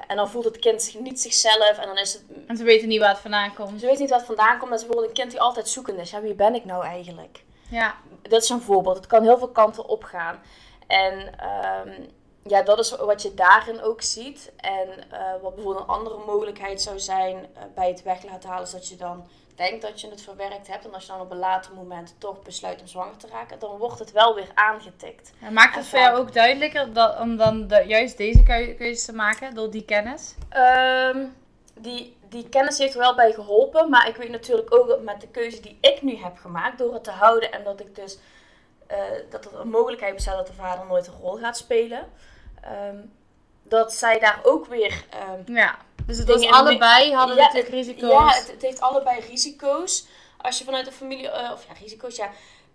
En 0.08 0.15
dan 0.15 0.30
voelt 0.30 0.45
het 0.45 0.60
kind 0.60 0.82
zich 0.82 0.99
niet 0.99 1.21
zichzelf 1.21 1.77
en 1.77 1.88
dan 1.88 1.97
is 1.97 2.13
het... 2.13 2.23
En 2.47 2.58
ze 2.58 2.63
weten 2.63 2.88
niet 2.88 2.99
waar 2.99 3.10
het 3.10 3.19
vandaan 3.19 3.54
komt. 3.54 3.80
Ze 3.80 3.86
weet 3.86 3.99
niet 3.99 4.10
waar 4.10 4.17
het 4.17 4.27
vandaan 4.27 4.58
komt. 4.58 4.69
Dat 4.69 4.80
is 4.80 4.86
bijvoorbeeld 4.86 5.08
een 5.08 5.21
kind 5.21 5.32
die 5.32 5.41
altijd 5.41 5.69
zoekend 5.69 5.99
is. 5.99 6.12
Ja, 6.12 6.21
wie 6.21 6.34
ben 6.34 6.56
ik 6.56 6.65
nou 6.65 6.84
eigenlijk? 6.84 7.43
Ja, 7.69 7.95
Dat 8.21 8.43
is 8.43 8.49
een 8.49 8.62
voorbeeld. 8.62 8.95
Het 8.95 9.08
kan 9.08 9.23
heel 9.23 9.38
veel 9.38 9.49
kanten 9.49 9.88
opgaan. 9.88 10.39
En 10.88 11.39
ehm, 11.39 12.01
ja, 12.43 12.62
dat 12.62 12.80
is 12.80 12.95
wat 12.95 13.21
je 13.21 13.34
daarin 13.34 13.82
ook 13.82 14.01
ziet. 14.01 14.51
En 14.58 14.88
eh, 15.12 15.19
wat 15.41 15.56
bijvoorbeeld 15.56 15.84
een 15.88 15.95
andere 15.95 16.17
mogelijkheid 16.25 16.82
zou 16.82 16.99
zijn 16.99 17.36
eh, 17.36 17.63
bij 17.75 17.88
het 17.88 18.04
weg 18.04 18.23
laten 18.23 18.49
halen, 18.49 18.65
is 18.65 18.71
dat 18.71 18.88
je 18.88 18.95
dan 18.95 19.27
denkt 19.56 19.82
dat 19.82 20.01
je 20.01 20.10
het 20.10 20.21
verwerkt 20.21 20.67
hebt. 20.67 20.86
En 20.86 20.93
als 20.93 21.06
je 21.06 21.12
dan 21.12 21.21
op 21.21 21.32
een 21.32 21.38
later 21.38 21.73
moment 21.73 22.15
toch 22.17 22.41
besluit 22.41 22.82
om 22.82 22.88
zwanger 22.88 23.17
te 23.17 23.27
raken, 23.27 23.60
dan 23.60 23.77
wordt 23.77 23.99
het 23.99 24.12
wel 24.12 24.36
weer 24.36 24.51
aangetikt. 24.54 25.34
en 25.41 25.54
maakt 25.54 25.75
het 25.75 25.84
En 25.84 25.89
voor 25.89 25.99
jou 25.99 26.17
ook 26.17 26.34
duidelijker 26.34 26.93
dat, 26.93 27.19
om 27.19 27.38
dan 27.38 27.67
de, 27.67 27.84
juist 27.88 28.17
deze 28.17 28.43
keu- 28.43 28.73
keuze 28.73 29.06
te 29.06 29.13
maken 29.13 29.54
door 29.56 29.71
die 29.71 29.86
kennis? 29.86 30.36
Ehm, 30.49 31.25
die, 31.73 32.17
die 32.30 32.49
kennis 32.49 32.77
heeft 32.77 32.93
er 32.93 32.99
wel 32.99 33.15
bij 33.15 33.34
geholpen. 33.34 33.89
Maar 33.89 34.08
ik 34.08 34.15
weet 34.15 34.30
natuurlijk 34.30 34.73
ook 34.75 34.88
dat 34.88 35.01
met 35.01 35.21
de 35.21 35.27
keuze 35.27 35.62
die 35.62 35.77
ik 35.82 36.01
nu 36.01 36.15
heb 36.15 36.38
gemaakt, 36.38 36.77
door 36.77 36.93
het 36.93 37.04
te 37.04 37.12
houden 37.12 37.51
en 37.51 37.63
dat 37.63 37.80
ik 37.80 37.95
dus 37.95 38.17
eh, 38.88 38.97
dat 39.30 39.45
er 39.45 39.60
een 39.60 39.69
mogelijkheid 39.69 40.15
bestaat 40.15 40.38
dat 40.38 40.47
de 40.47 40.54
vader 40.54 40.86
nooit 40.86 41.08
een 41.08 41.19
rol 41.21 41.38
gaat 41.38 41.58
spelen. 41.58 42.08
Ehm, 42.62 42.97
dat 43.63 43.93
zij 43.93 44.19
daar 44.19 44.39
ook 44.43 44.65
weer. 44.65 45.06
ehm, 45.10 45.54
Ja, 45.54 45.78
dus 46.06 46.17
het 46.17 46.28
was 46.28 46.47
allebei 46.50 47.13
hadden 47.13 47.36
ja, 47.36 47.41
natuurlijk 47.43 47.74
het- 47.76 47.86
risico's. 47.86 48.10
Ja, 48.12 48.28
het, 48.28 48.52
het 48.52 48.62
heeft 48.62 48.82
allebei 48.82 49.19
risico's. 49.19 50.08
Als 50.38 50.58
je 50.58 50.63
vanuit 50.63 50.86
de 50.86 50.91
familie, 50.91 51.30
eh, 51.30 51.52
of 51.52 51.65
ja, 51.67 51.74
risico's, 51.82 52.15
ja, 52.15 52.30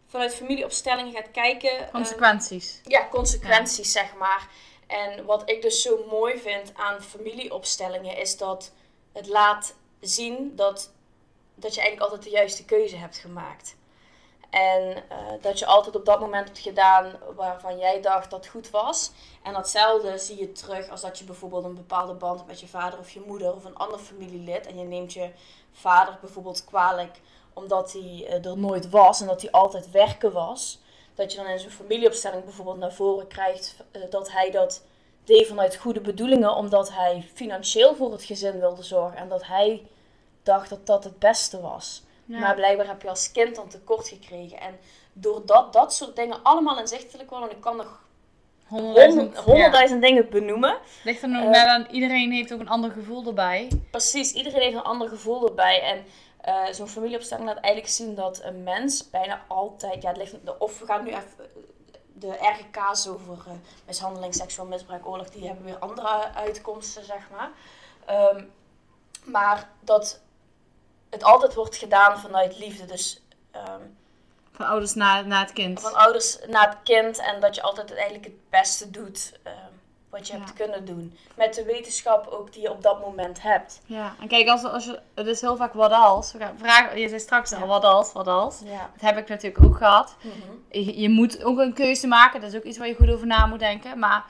vanuit 0.07 0.35
familieopstellingen 0.35 1.13
gaat 1.13 1.31
kijken. 1.31 1.79
eh, 1.87 1.93
Consequenties. 1.93 2.81
ja, 2.85 3.09
consequenties, 3.11 3.93
zeg 3.93 4.15
maar. 4.15 4.49
En 4.87 5.25
wat 5.25 5.51
ik 5.51 5.63
dus 5.63 5.83
zo 5.83 6.05
mooi 6.11 6.39
vind 6.39 6.73
aan 6.75 7.03
familieopstellingen 7.03 8.17
is 8.17 8.37
dat 8.37 8.73
het 9.13 9.27
laat 9.27 9.75
zien 10.01 10.53
dat, 10.57 10.93
dat 11.55 11.75
je 11.75 11.81
eigenlijk 11.81 12.11
altijd 12.11 12.23
de 12.31 12.37
juiste 12.37 12.65
keuze 12.65 12.97
hebt 12.97 13.17
gemaakt. 13.17 13.77
En 14.51 14.97
eh, 15.09 15.17
dat 15.41 15.59
je 15.59 15.67
altijd 15.67 15.97
op 15.97 16.05
dat 16.05 16.21
moment 16.21 16.47
hebt 16.47 16.59
gedaan 16.59 17.13
waarvan 17.37 17.79
jij 17.79 18.01
dacht 18.01 18.31
dat 18.31 18.47
goed 18.47 18.71
was. 18.71 19.11
En 19.43 19.53
datzelfde 19.53 20.19
zie 20.19 20.39
je 20.41 20.53
terug 20.53 20.89
als 20.89 21.01
dat 21.01 21.19
je 21.19 21.25
bijvoorbeeld 21.25 21.65
een 21.65 21.75
bepaalde 21.75 22.15
band 22.15 22.37
hebt 22.37 22.51
met 22.51 22.61
je 22.61 22.69
vader 22.69 22.99
of 22.99 23.11
je 23.11 23.23
moeder 23.27 23.55
of 23.55 23.65
een 23.65 23.77
ander 23.77 23.99
familielid. 23.99 24.67
En 24.67 24.79
je 24.79 24.85
neemt 24.85 25.13
je 25.13 25.31
vader 25.73 26.19
bijvoorbeeld 26.21 26.65
kwalijk 26.65 27.21
omdat 27.57 27.93
hij 27.93 28.27
eh, 28.27 28.45
er 28.45 28.59
nooit 28.59 28.91
was 28.91 29.21
en 29.21 29.27
dat 29.27 29.43
hij 29.43 29.51
altijd 29.51 29.91
werken 29.91 30.33
was. 30.33 30.79
Dat 31.15 31.33
je 31.33 31.39
dan 31.39 31.47
in 31.47 31.59
zo'n 31.59 31.71
familieopstelling 31.71 32.45
bijvoorbeeld 32.45 32.79
naar 32.79 32.93
voren 32.93 33.27
krijgt 33.27 33.77
eh, 33.91 34.03
dat 34.11 34.33
hij 34.33 34.51
dat 34.51 34.83
deed 35.25 35.47
vanuit 35.47 35.77
goede 35.77 36.01
bedoelingen. 36.01 36.55
Omdat 36.55 36.93
hij 36.93 37.29
financieel 37.35 37.95
voor 37.95 38.13
het 38.13 38.23
gezin 38.23 38.61
wilde 38.61 38.83
zorgen. 38.83 39.19
En 39.19 39.29
dat 39.29 39.47
hij 39.47 39.87
dacht 40.43 40.69
dat 40.71 40.87
dat 40.87 41.05
het 41.05 41.19
beste 41.19 41.61
was. 41.61 42.03
Ja. 42.27 42.39
Maar 42.39 42.55
blijkbaar 42.55 42.87
heb 42.87 43.03
je 43.03 43.09
als 43.09 43.33
kind 43.33 43.57
dan 43.57 43.69
tekort 43.69 44.09
gekregen. 44.09 44.61
En 44.61 44.79
doordat 45.13 45.73
dat 45.73 45.95
soort 45.95 46.17
dingen 46.17 46.43
allemaal 46.43 46.79
inzichtelijk 46.79 47.31
worden, 47.31 47.49
en 47.51 47.55
ik 47.57 47.61
kan 47.63 47.77
nog 47.77 48.05
Honderdduizend. 48.67 49.21
honderd- 49.23 49.45
honderdduizend 49.45 50.03
dingen 50.03 50.29
benoemen. 50.31 50.71
Ja. 50.71 50.79
Ligt 51.05 51.23
er 51.23 51.29
nog 51.29 51.43
Eh, 51.43 51.49
net 51.51 51.67
aan, 51.67 51.87
iedereen 51.91 52.33
heeft 52.33 52.53
ook 52.53 52.61
een 52.61 52.69
ander 52.69 52.91
gevoel 52.91 53.27
erbij. 53.27 53.69
Precies, 53.91 54.33
iedereen 54.33 54.61
heeft 54.61 54.75
een 54.75 54.83
ander 54.83 55.09
gevoel 55.09 55.49
erbij. 55.49 55.81
En 55.83 56.05
eh, 56.41 56.73
zo'n 56.73 56.89
familieopstelling 56.89 57.47
laat 57.47 57.59
eigenlijk 57.59 57.95
zien 57.95 58.15
dat 58.15 58.41
een 58.45 58.63
mens 58.63 59.11
bijna 59.11 59.45
altijd, 59.49 60.03
ja, 60.03 60.09
het 60.09 60.17
ligt, 60.17 60.35
of 60.59 60.79
we 60.79 60.87
gaan 60.87 61.05
nu 61.05 61.09
even 61.11 61.23
eh, 61.39 61.45
de 62.15 62.33
RGK's 62.33 63.07
over 63.07 63.37
mishandeling, 63.87 64.35
seksueel 64.35 64.69
misbruik, 64.69 65.07
oorlog, 65.07 65.31
die 65.31 65.47
hebben 65.47 65.65
weer 65.65 65.79
andere 65.79 66.33
uitkomsten, 66.35 67.05
zeg 67.05 67.31
maar. 67.31 67.51
Ehm, 68.07 68.45
maar 69.25 69.71
dat 69.81 70.21
het 71.11 71.23
altijd 71.25 71.55
wordt 71.55 71.77
gedaan 71.77 72.19
vanuit 72.19 72.59
liefde. 72.59 72.85
Dus 72.85 73.21
ehm, 73.51 73.81
Van 74.53 74.67
ouders 74.67 74.95
naar, 74.95 75.27
naar 75.27 75.41
het 75.41 75.53
kind. 75.53 75.81
Van 75.81 75.95
ouders 75.95 76.39
naar 76.49 76.69
het 76.69 76.79
kind 76.85 77.19
en 77.19 77.41
dat 77.41 77.55
je 77.55 77.63
altijd 77.63 77.95
eigenlijk 77.95 78.25
het 78.25 78.51
beste 78.51 78.91
doet 78.91 79.39
eh, 79.43 79.53
wat 80.11 80.27
je 80.27 80.33
Ja. 80.33 80.39
hebt 80.39 80.53
kunnen 80.53 80.85
doen. 80.85 81.19
Met 81.35 81.55
de 81.55 81.65
wetenschap 81.65 82.27
ook 82.27 82.53
die 82.53 82.63
je 82.63 82.71
op 82.71 82.83
dat 82.83 83.01
moment 83.01 83.43
hebt. 83.43 83.81
Ja, 83.87 84.15
en 84.21 84.29
kijk, 84.29 84.49
als, 84.49 84.65
als 84.65 84.85
je, 84.85 85.01
het 85.15 85.27
is 85.27 85.41
heel 85.41 85.57
vaak 85.57 85.73
wat 85.73 85.93
als. 85.93 86.33
We 86.33 86.39
gaan 86.39 86.59
vragen, 86.59 86.99
je 87.01 87.09
zei 87.09 87.21
straks 87.21 87.53
al, 87.53 87.59
Ja. 87.61 87.67
wat 87.67 87.85
als, 87.85 88.13
wat 88.13 88.27
als. 88.27 88.61
Ja. 88.65 88.91
Dat 88.93 89.01
heb 89.01 89.17
ik 89.19 89.29
natuurlijk 89.29 89.65
ook 89.65 89.77
gehad. 89.77 90.15
Je, 90.71 91.01
je 91.01 91.09
moet 91.09 91.43
ook 91.45 91.59
een 91.59 91.73
keuze 91.75 92.07
maken. 92.07 92.41
Dat 92.41 92.51
is 92.53 92.57
ook 92.57 92.65
iets 92.65 92.79
waar 92.79 92.89
je 92.89 92.95
goed 92.95 93.11
over 93.11 93.27
na 93.27 93.47
moet 93.47 93.59
denken. 93.59 93.99
Maar 93.99 94.25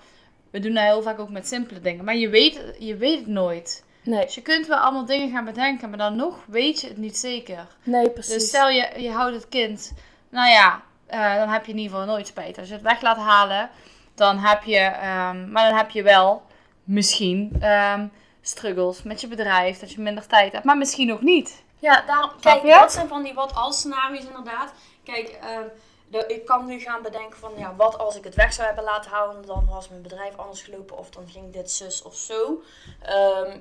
we 0.50 0.58
doen 0.58 0.74
dat 0.74 0.84
heel 0.84 1.02
vaak 1.02 1.18
ook 1.18 1.30
met 1.30 1.46
simpele 1.48 1.80
dingen. 1.80 2.04
Maar 2.04 2.16
je 2.16 2.28
weet, 2.28 2.60
je 2.78 2.96
weet 2.96 3.18
het 3.18 3.26
nooit. 3.28 3.84
Nee, 4.07 4.25
Dus 4.25 4.35
je 4.35 4.42
kunt 4.42 4.66
wel 4.66 4.79
allemaal 4.79 5.05
dingen 5.07 5.31
gaan 5.31 5.45
bedenken, 5.45 5.88
maar 5.88 5.99
dan 5.99 6.16
nog 6.16 6.38
weet 6.47 6.81
je 6.81 6.88
het 6.88 6.97
niet 6.97 7.16
zeker. 7.16 7.66
nee 7.83 8.11
precies. 8.11 8.33
Dus 8.33 8.49
stel 8.49 8.69
je, 8.69 8.92
je 8.97 9.11
houdt 9.11 9.35
het 9.35 9.49
kind, 9.49 9.92
nou 10.29 10.49
ja, 10.49 10.83
eh, 11.07 11.35
dan 11.35 11.49
heb 11.49 11.64
je 11.64 11.73
in 11.73 11.79
ieder 11.79 11.92
geval 11.92 12.14
nooit 12.14 12.27
spijt. 12.27 12.59
Als 12.59 12.69
je 12.69 12.75
het 12.75 12.83
weg 12.83 13.01
laat 13.01 13.16
halen, 13.16 13.71
dan 14.14 14.38
heb 14.38 14.62
je, 14.62 14.79
ehm, 14.79 15.51
maar 15.51 15.69
dan 15.69 15.77
heb 15.77 15.90
je 15.90 16.03
wel 16.03 16.42
misschien 16.85 17.57
ehm, 17.61 18.07
struggles 18.40 19.03
met 19.03 19.21
je 19.21 19.29
bedrijf, 19.29 19.79
dat 19.79 19.92
je 19.92 20.01
minder 20.01 20.27
tijd 20.27 20.53
hebt, 20.53 20.64
maar 20.64 20.79
misschien 20.79 21.12
ook 21.12 21.23
niet. 21.23 21.64
Ja, 21.79 22.03
daarom, 22.07 22.31
kijk, 22.40 22.62
dat 22.62 22.92
zijn 22.92 23.09
van 23.09 23.23
die 23.23 23.35
wat-als 23.35 23.79
scenario's 23.79 24.25
inderdaad. 24.25 24.73
Kijk, 25.05 25.29
ehm, 25.29 25.64
de, 26.09 26.25
ik 26.27 26.45
kan 26.45 26.66
nu 26.66 26.81
gaan 26.81 27.03
bedenken 27.03 27.38
van, 27.38 27.53
ja, 27.57 27.75
wat 27.77 27.99
als 27.99 28.16
ik 28.16 28.25
het 28.25 28.35
weg 28.35 28.53
zou 28.53 28.66
hebben 28.66 28.85
laten 28.85 29.11
houden, 29.11 29.47
dan 29.47 29.66
was 29.71 29.88
mijn 29.88 30.03
bedrijf 30.03 30.37
anders 30.37 30.62
gelopen 30.62 30.99
of 30.99 31.11
dan 31.11 31.29
ging 31.29 31.53
dit 31.53 31.71
zus 31.71 32.03
of 32.03 32.14
zo. 32.14 32.62
Ehm, 33.03 33.59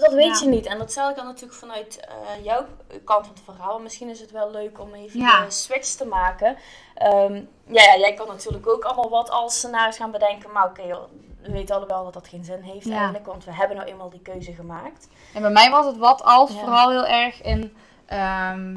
dat 0.00 0.12
weet 0.12 0.38
Ja. 0.38 0.44
je 0.44 0.48
niet. 0.50 0.66
En 0.66 0.78
dat 0.78 0.92
zal 0.92 1.10
ik 1.10 1.16
dan 1.16 1.24
natuurlijk 1.26 1.58
vanuit 1.58 2.00
eh, 2.08 2.44
jouw 2.44 2.64
kant 3.04 3.26
van 3.26 3.34
het 3.34 3.44
verhaal. 3.44 3.78
Misschien 3.78 4.08
is 4.08 4.20
het 4.20 4.30
wel 4.30 4.50
leuk 4.50 4.80
om 4.80 4.94
even 4.94 5.20
Ja. 5.20 5.44
de 5.44 5.50
switch 5.50 5.88
te 5.94 6.06
maken. 6.06 6.56
Ehm, 6.94 7.34
ja, 7.66 7.82
ja, 7.82 7.96
jij 7.98 8.14
kan 8.14 8.26
natuurlijk 8.26 8.68
ook 8.68 8.84
allemaal 8.84 9.10
wat 9.10 9.30
als 9.30 9.54
scenario's 9.56 9.96
gaan 9.96 10.10
bedenken. 10.10 10.52
Maar 10.52 10.64
oké, 10.64 10.82
joh, 10.82 11.02
we 11.42 11.52
weten 11.52 11.74
allebei 11.76 12.02
dat 12.04 12.12
dat 12.12 12.28
geen 12.28 12.44
zin 12.44 12.60
heeft 12.62 12.86
Ja. 12.86 12.96
eigenlijk. 12.96 13.26
Want 13.26 13.44
we 13.44 13.54
hebben 13.54 13.76
nou 13.76 13.88
eenmaal 13.88 14.10
die 14.10 14.22
keuze 14.22 14.52
gemaakt. 14.52 15.08
En 15.34 15.42
bij 15.42 15.50
mij 15.50 15.70
was 15.70 15.86
het 15.86 15.96
wat 15.96 16.22
als 16.22 16.50
vooral 16.58 16.90
heel 16.90 17.06
erg 17.06 17.42
in 17.42 17.76
ehm, 18.06 18.76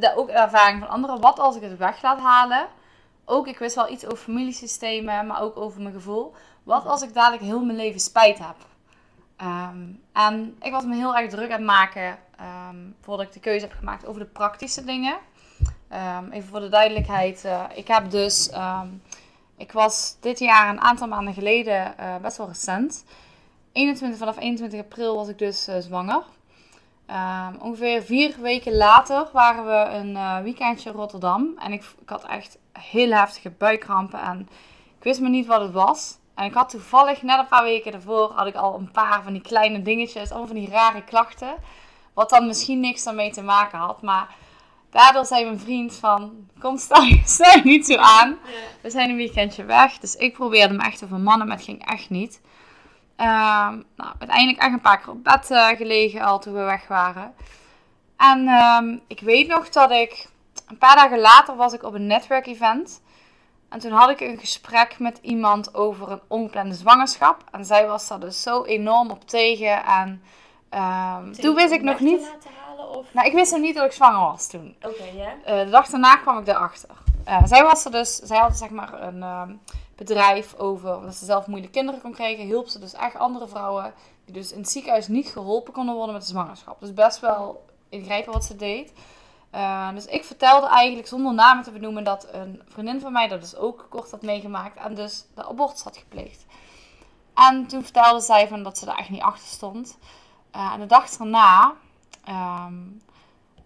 de, 0.00 0.12
ook 0.16 0.26
de 0.26 0.32
ervaring 0.32 0.78
van 0.80 0.88
anderen. 0.88 1.20
Wat 1.20 1.38
als 1.38 1.56
ik 1.56 1.62
het 1.62 1.78
weg 1.78 2.02
laat 2.02 2.18
halen? 2.18 2.66
Ook, 3.24 3.46
ik 3.46 3.58
wist 3.58 3.74
wel 3.74 3.88
iets 3.88 4.04
over 4.04 4.18
familiesystemen, 4.18 5.26
maar 5.26 5.42
ook 5.42 5.56
over 5.56 5.80
mijn 5.80 5.94
gevoel. 5.94 6.34
Wat 6.62 6.86
als 6.86 7.02
ik 7.02 7.14
dadelijk 7.14 7.42
heel 7.42 7.60
mijn 7.64 7.76
leven 7.76 8.00
spijt 8.00 8.38
heb? 8.38 8.54
Ehm, 9.42 9.78
en 10.12 10.56
ik 10.60 10.72
was 10.72 10.84
me 10.84 10.94
heel 10.94 11.16
erg 11.16 11.30
druk 11.30 11.50
aan 11.50 11.56
het 11.56 11.66
maken 11.66 12.18
ehm, 12.36 12.76
voordat 13.00 13.26
ik 13.26 13.32
de 13.32 13.40
keuze 13.40 13.66
heb 13.66 13.74
gemaakt 13.78 14.06
over 14.06 14.20
de 14.20 14.26
praktische 14.26 14.84
dingen. 14.84 15.16
Ehm, 15.88 16.30
even 16.30 16.48
voor 16.48 16.60
de 16.60 16.68
duidelijkheid. 16.68 17.44
eh, 17.44 17.64
ik 17.74 17.88
heb 17.88 18.10
dus, 18.10 18.50
ik 19.56 19.72
was 19.72 20.16
dit 20.20 20.38
jaar 20.38 20.68
een 20.68 20.80
aantal 20.80 21.08
maanden 21.08 21.34
geleden, 21.34 21.98
eh, 21.98 22.16
best 22.16 22.36
wel 22.36 22.46
recent. 22.46 23.04
21, 23.72 24.18
vanaf 24.18 24.38
21 24.38 24.80
april 24.80 25.16
was 25.16 25.28
ik 25.28 25.38
dus 25.38 25.66
eh, 25.66 25.78
zwanger. 25.78 26.22
Ongeveer 27.60 28.02
vier 28.02 28.34
weken 28.40 28.76
later 28.76 29.28
waren 29.32 29.64
we 29.64 29.94
een 29.96 30.42
weekendje 30.42 30.90
in 30.90 30.96
Rotterdam. 30.96 31.54
En 31.58 31.72
ik, 31.72 31.84
ik 32.00 32.08
had 32.08 32.24
echt 32.24 32.58
heel 32.72 33.10
heftige 33.10 33.50
buikkrampen. 33.50 34.20
En 34.20 34.48
ik 34.98 35.04
wist 35.04 35.20
maar 35.20 35.30
niet 35.30 35.46
wat 35.46 35.60
het 35.60 35.72
was. 35.72 36.18
En 36.34 36.44
ik 36.44 36.54
had 36.54 36.68
toevallig 36.68 37.22
net 37.22 37.38
een 37.38 37.46
paar 37.46 37.62
weken 37.62 37.92
daarvoor 37.92 38.32
had 38.34 38.46
ik 38.46 38.54
al 38.54 38.78
een 38.78 38.90
paar 38.90 39.22
van 39.22 39.32
die 39.32 39.42
kleine 39.42 39.82
dingetjes. 39.82 40.30
Allemaal 40.30 40.46
van 40.46 40.56
die 40.56 40.70
rare 40.70 41.04
klachten. 41.04 41.54
Wat 42.12 42.30
dan 42.30 42.46
misschien 42.46 42.80
niks 42.80 43.02
daarmee 43.02 43.32
te 43.32 43.42
maken 43.42 43.78
had. 43.78 44.02
Maar 44.02 44.34
daardoor 44.90 45.26
zei 45.26 45.44
mijn 45.44 45.58
vriend 45.58 45.94
van... 45.94 46.48
Kom, 46.58 46.78
stel 46.78 47.02
je, 47.02 47.22
stel 47.38 47.56
je 47.56 47.64
niet 47.64 47.86
zo 47.86 47.96
aan. 47.96 48.38
We 48.80 48.90
zijn 48.90 49.10
een 49.10 49.16
weekendje 49.16 49.64
weg. 49.64 49.98
Dus 49.98 50.16
ik 50.16 50.32
probeerde 50.32 50.74
me 50.74 50.82
echt 50.82 50.98
te 50.98 51.06
vermannen. 51.06 51.46
Maar 51.46 51.56
het 51.56 51.64
ging 51.64 51.86
echt 51.86 52.10
niet. 52.10 52.40
Ehm, 53.16 53.80
nou, 53.96 54.12
uiteindelijk 54.18 54.58
echt 54.58 54.72
een 54.72 54.80
paar 54.80 55.00
keer 55.00 55.10
op 55.10 55.24
bed 55.24 55.50
eh, 55.50 55.66
gelegen 55.68 56.20
al 56.20 56.38
toen 56.40 56.54
we 56.54 56.62
weg 56.62 56.88
waren. 56.88 57.34
En 58.16 58.48
ehm, 58.48 58.98
ik 59.06 59.20
weet 59.20 59.48
nog 59.48 59.68
dat 59.68 59.90
ik... 59.90 60.30
Een 60.68 60.78
paar 60.78 60.96
dagen 60.96 61.18
later 61.18 61.56
was 61.56 61.72
ik 61.72 61.82
op 61.82 61.94
een 61.94 62.06
netwerkevent. 62.06 63.01
En 63.72 63.78
toen 63.78 63.92
had 63.92 64.10
ik 64.10 64.20
een 64.20 64.38
gesprek 64.38 64.98
met 64.98 65.18
iemand 65.22 65.74
over 65.74 66.10
een 66.10 66.20
ongeplande 66.26 66.74
zwangerschap. 66.74 67.44
En 67.50 67.64
zij 67.64 67.86
was 67.86 68.08
daar 68.08 68.20
dus 68.20 68.42
zo 68.42 68.64
enorm 68.64 69.10
op 69.10 69.28
tegen. 69.28 69.84
En 69.84 70.22
ehm, 70.68 71.32
toen 71.32 71.54
wist 71.54 71.72
ik 71.72 71.82
nog 71.82 72.00
niet... 72.00 72.20
Laten 72.20 72.50
halen, 72.64 72.88
of... 72.88 73.06
Nou, 73.14 73.26
ik 73.26 73.32
wist 73.32 73.52
nog 73.52 73.60
niet 73.60 73.74
dat 73.74 73.84
ik 73.84 73.92
zwanger 73.92 74.20
was 74.20 74.48
toen. 74.48 74.76
Oké, 74.82 75.04
ja. 75.14 75.34
Eh, 75.44 75.64
de 75.64 75.70
dag 75.70 75.88
daarna 75.88 76.16
kwam 76.16 76.38
ik 76.38 76.48
erachter. 76.48 76.90
Eh 77.24 77.44
zij 77.44 77.62
was 77.62 77.84
er 77.84 77.90
dus, 77.90 78.16
zij 78.16 78.38
had 78.38 78.56
zeg 78.56 78.70
maar 78.70 79.02
een 79.02 79.22
ehm, 79.22 79.54
bedrijf 79.96 80.54
over 80.54 81.00
dat 81.02 81.14
ze 81.14 81.24
zelf 81.24 81.46
moeilijke 81.46 81.76
kinderen 81.76 82.00
kon 82.00 82.12
krijgen. 82.12 82.44
Hielp 82.44 82.68
ze 82.68 82.78
dus 82.78 82.94
echt 82.94 83.16
andere 83.16 83.48
vrouwen 83.48 83.94
die 84.24 84.34
dus 84.34 84.52
in 84.52 84.58
het 84.58 84.70
ziekenhuis 84.70 85.08
niet 85.08 85.28
geholpen 85.28 85.72
konden 85.72 85.94
worden 85.94 86.14
met 86.14 86.22
de 86.22 86.28
zwangerschap. 86.28 86.80
Dus 86.80 86.94
best 86.94 87.20
wel 87.20 87.64
ingrijpen 87.88 88.32
wat 88.32 88.44
ze 88.44 88.56
deed. 88.56 88.92
Eh, 89.52 89.94
dus 89.94 90.06
ik 90.06 90.24
vertelde 90.24 90.66
eigenlijk 90.66 91.08
zonder 91.08 91.34
namen 91.34 91.64
te 91.64 91.70
benoemen 91.70 92.04
dat 92.04 92.28
een 92.32 92.62
vriendin 92.68 93.00
van 93.00 93.12
mij 93.12 93.28
dat 93.28 93.40
dus 93.40 93.56
ook 93.56 93.86
kort 93.88 94.10
had 94.10 94.22
meegemaakt 94.22 94.76
en 94.76 94.94
dus 94.94 95.24
de 95.34 95.48
abortus 95.48 95.82
had 95.82 95.96
gepleegd. 95.96 96.44
En 97.34 97.66
toen 97.66 97.82
vertelde 97.82 98.20
zij 98.20 98.48
van 98.48 98.62
dat 98.62 98.78
ze 98.78 98.84
daar 98.84 98.98
echt 98.98 99.10
niet 99.10 99.22
achter 99.22 99.46
stond. 99.46 99.98
Eh, 100.50 100.72
en 100.72 100.80
de 100.80 100.86
dag 100.86 101.10
daarna, 101.10 101.74
ehm, 102.24 102.80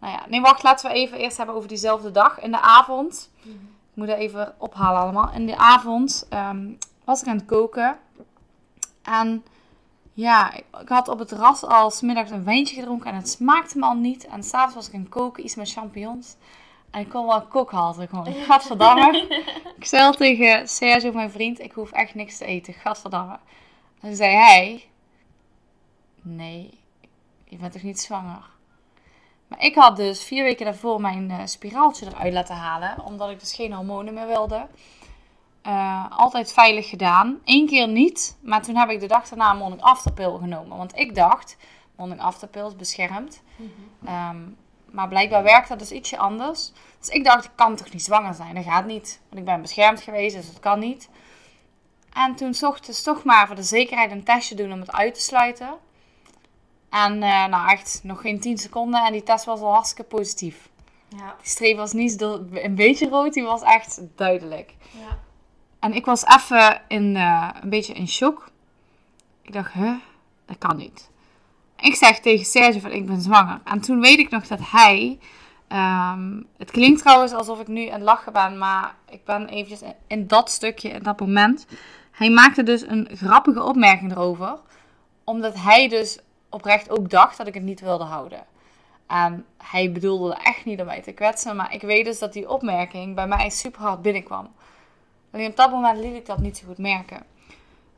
nou 0.01 0.13
ja, 0.13 0.23
nee 0.29 0.41
wacht, 0.41 0.63
laten 0.63 0.91
we 0.91 0.97
even 0.97 1.19
eerst 1.19 1.37
hebben 1.37 1.55
over 1.55 1.69
diezelfde 1.69 2.11
dag. 2.11 2.41
In 2.41 2.51
de 2.51 2.61
avond, 2.61 3.31
ik 3.43 3.53
moet 3.95 4.07
dat 4.07 4.19
even 4.19 4.55
ophalen 4.59 5.01
allemaal. 5.01 5.31
In 5.33 5.47
de 5.47 5.57
avond 5.57 6.27
ehm, 6.29 6.73
was 7.05 7.23
ik 7.23 7.29
aan 7.29 7.37
het 7.37 7.47
koken. 7.47 7.99
En 9.03 9.45
ja, 10.17 10.55
ik 10.55 10.89
had 10.89 11.09
op 11.09 11.19
het 11.19 11.29
terras 11.29 11.63
al 11.63 11.91
's 11.91 12.01
middags 12.01 12.31
een 12.31 12.45
wijntje 12.45 12.75
gedronken 12.75 13.11
en 13.11 13.17
het 13.17 13.29
smaakte 13.29 13.79
me 13.79 13.85
al 13.85 13.95
niet. 13.95 14.27
En 14.27 14.43
s'avonds 14.43 14.75
was 14.75 14.89
ik 14.89 14.95
aan 14.95 15.01
het 15.01 15.09
koken, 15.09 15.45
iets 15.45 15.55
met 15.55 15.73
champignons. 15.73 16.37
En 16.91 17.01
ik 17.01 17.09
kon 17.09 17.27
wel 17.27 17.37
een 17.37 17.49
kokhalter 17.49 18.09
gewoon. 18.09 18.35
Gadverdamme. 18.49 19.27
ik 19.79 19.85
zei 19.85 20.15
tegen 20.15 20.69
Sergio, 20.69 21.13
mijn 21.13 21.31
vriend, 21.31 21.61
ik 21.61 21.73
hoef 21.73 21.93
echt 21.93 22.15
niks 22.15 22.39
te 22.39 22.45
eten. 22.45 22.75
Gadverdamme. 22.75 23.33
En 24.01 24.09
toen 24.09 24.15
zei 24.15 24.35
hij, 24.35 24.85
nee, 26.23 26.79
je 27.45 27.57
bent 27.57 27.73
toch 27.73 27.83
niet 27.83 28.01
zwanger? 28.01 28.45
Maar 29.49 29.61
ik 29.65 29.75
had 29.75 29.97
dus 29.97 30.25
vier 30.25 30.43
weken 30.43 30.65
daarvoor 30.65 31.01
mijn 31.01 31.31
eh, 31.31 31.41
spiraaltje 31.45 32.07
eruit 32.07 32.33
laten 32.33 32.57
halen. 32.57 33.05
Omdat 33.05 33.31
ik 33.31 33.41
dus 33.41 33.55
geen 33.55 33.73
hormonen 33.73 34.15
meer 34.15 34.27
wilde. 34.27 34.67
Eh, 35.67 36.05
altijd 36.11 36.53
veilig 36.53 36.89
gedaan. 36.89 37.41
Eén 37.45 37.67
keer 37.67 37.89
niet. 37.89 38.37
Maar 38.41 38.63
toen 38.63 38.77
heb 38.77 38.91
ik 38.91 39.01
de 39.01 39.07
dag 39.07 39.29
daarna 39.29 39.51
een 39.51 39.57
morning 39.57 39.83
after 39.83 40.13
pill 40.13 40.39
genomen. 40.39 40.77
Want 40.77 40.97
ik 40.99 41.15
dacht, 41.15 41.57
pill 42.51 42.67
is 42.67 42.77
beschermd. 42.77 43.43
Ehm, 44.05 44.37
maar 44.91 45.09
blijkbaar 45.09 45.43
werkt 45.43 45.69
dat 45.69 45.79
dus 45.79 45.91
ietsje 45.91 46.19
anders. 46.19 46.73
Dus 46.99 47.09
ik 47.09 47.25
dacht, 47.25 47.45
ik 47.45 47.51
kan 47.55 47.77
toch 47.77 47.93
niet 47.93 48.03
zwanger 48.03 48.35
zijn? 48.35 48.55
Dat 48.55 48.65
gaat 48.65 48.87
niet. 48.87 49.21
Want 49.29 49.41
ik 49.41 49.45
ben 49.45 49.61
beschermd 49.61 50.01
geweest, 50.01 50.37
dus 50.37 50.47
dat 50.47 50.61
kan 50.61 50.79
niet. 50.79 51.09
En 52.13 52.35
toen 52.35 52.55
zocht 52.55 52.87
dus 52.87 53.03
toch 53.03 53.25
maar 53.25 53.47
voor 53.47 53.57
de 53.57 53.63
zekerheid 53.63 54.11
een 54.11 54.25
testje 54.25 54.55
doen 54.55 54.73
om 54.73 54.81
het 54.81 54.93
uit 54.93 55.15
te 55.15 55.21
sluiten. 55.21 55.75
En 56.91 57.23
eh, 57.23 57.47
nou 57.47 57.69
echt 57.69 58.01
nog 58.03 58.21
geen 58.21 58.41
10 58.41 58.59
seconden 58.59 59.05
en 59.05 59.13
die 59.13 59.23
test 59.23 59.45
was 59.45 59.61
al 59.61 59.73
hartstikke 59.73 60.05
positief. 60.17 60.69
Ja. 61.09 61.35
Die 61.39 61.49
streep 61.49 61.77
was 61.77 61.93
niet 61.93 62.21
een 62.21 62.75
beetje 62.75 63.09
rood, 63.09 63.33
die 63.33 63.45
was 63.45 63.63
echt 63.63 64.01
duidelijk. 64.17 64.75
ja. 64.91 65.25
En 65.87 65.93
ik 65.93 66.05
was 66.05 66.25
even 66.25 66.81
in, 66.89 67.17
eh, 67.17 67.49
een 67.63 67.69
beetje 67.69 67.93
in 67.93 68.09
shock. 68.09 68.49
Ik 69.43 69.53
dacht, 69.53 69.73
huh, 69.73 69.95
dat 70.47 70.59
kan 70.59 70.77
niet. 70.77 71.11
Ik 71.77 71.95
zeg 71.95 72.21
tegen 72.21 72.45
Serge 72.45 72.81
van, 72.81 72.91
ik 72.91 73.07
ben 73.07 73.21
zwanger. 73.21 73.61
En 73.65 73.81
toen 73.81 74.01
weet 74.01 74.19
ik 74.19 74.31
nog 74.31 74.47
dat 74.47 74.59
hij... 74.63 75.19
ehm, 75.69 76.43
het 76.57 76.71
klinkt 76.71 77.01
trouwens 77.01 77.33
alsof 77.33 77.61
ik 77.61 77.67
nu 77.67 77.87
aan 77.87 77.93
het 77.93 78.03
lachen 78.03 78.33
ben, 78.33 78.59
maar 78.59 78.95
ik 79.11 79.25
ben 79.25 79.49
eventjes 79.49 79.83
in, 79.83 79.95
in 80.07 80.27
dat 80.27 80.51
stukje, 80.51 80.89
in 80.89 81.03
dat 81.03 81.21
moment. 81.21 81.67
Hij 82.11 82.31
maakte 82.31 82.63
dus 82.63 82.83
een 82.83 83.09
grappige 83.13 83.63
opmerking 83.63 84.11
erover. 84.11 84.59
Omdat 85.25 85.55
hij 85.55 85.89
dus 85.89 86.19
oprecht 86.51 86.91
ook 86.91 87.11
dacht 87.11 87.37
dat 87.37 87.47
ik 87.47 87.55
het 87.55 87.63
niet 87.63 87.81
wilde 87.81 88.05
houden. 88.05 88.45
En 89.07 89.45
hij 89.59 89.93
bedoelde 89.93 90.35
echt 90.35 90.65
niet 90.65 90.81
om 90.81 90.87
mij 90.87 91.03
te 91.03 91.13
kwetsen, 91.13 91.57
maar 91.57 91.75
ik 91.75 91.83
weet 91.83 92.05
dus 92.05 92.19
dat 92.19 92.33
die 92.33 92.49
opmerking 92.49 93.15
bij 93.15 93.27
mij 93.27 93.51
super 93.51 93.81
hard 93.81 94.03
binnenkwam. 94.03 94.51
Alleen 95.37 95.51
op 95.51 95.57
dat 95.57 95.71
moment 95.71 95.99
liet 95.99 96.15
ik 96.15 96.27
dat 96.27 96.39
niet 96.39 96.59
zo 96.59 96.67
goed 96.67 96.79
merken. 96.79 97.23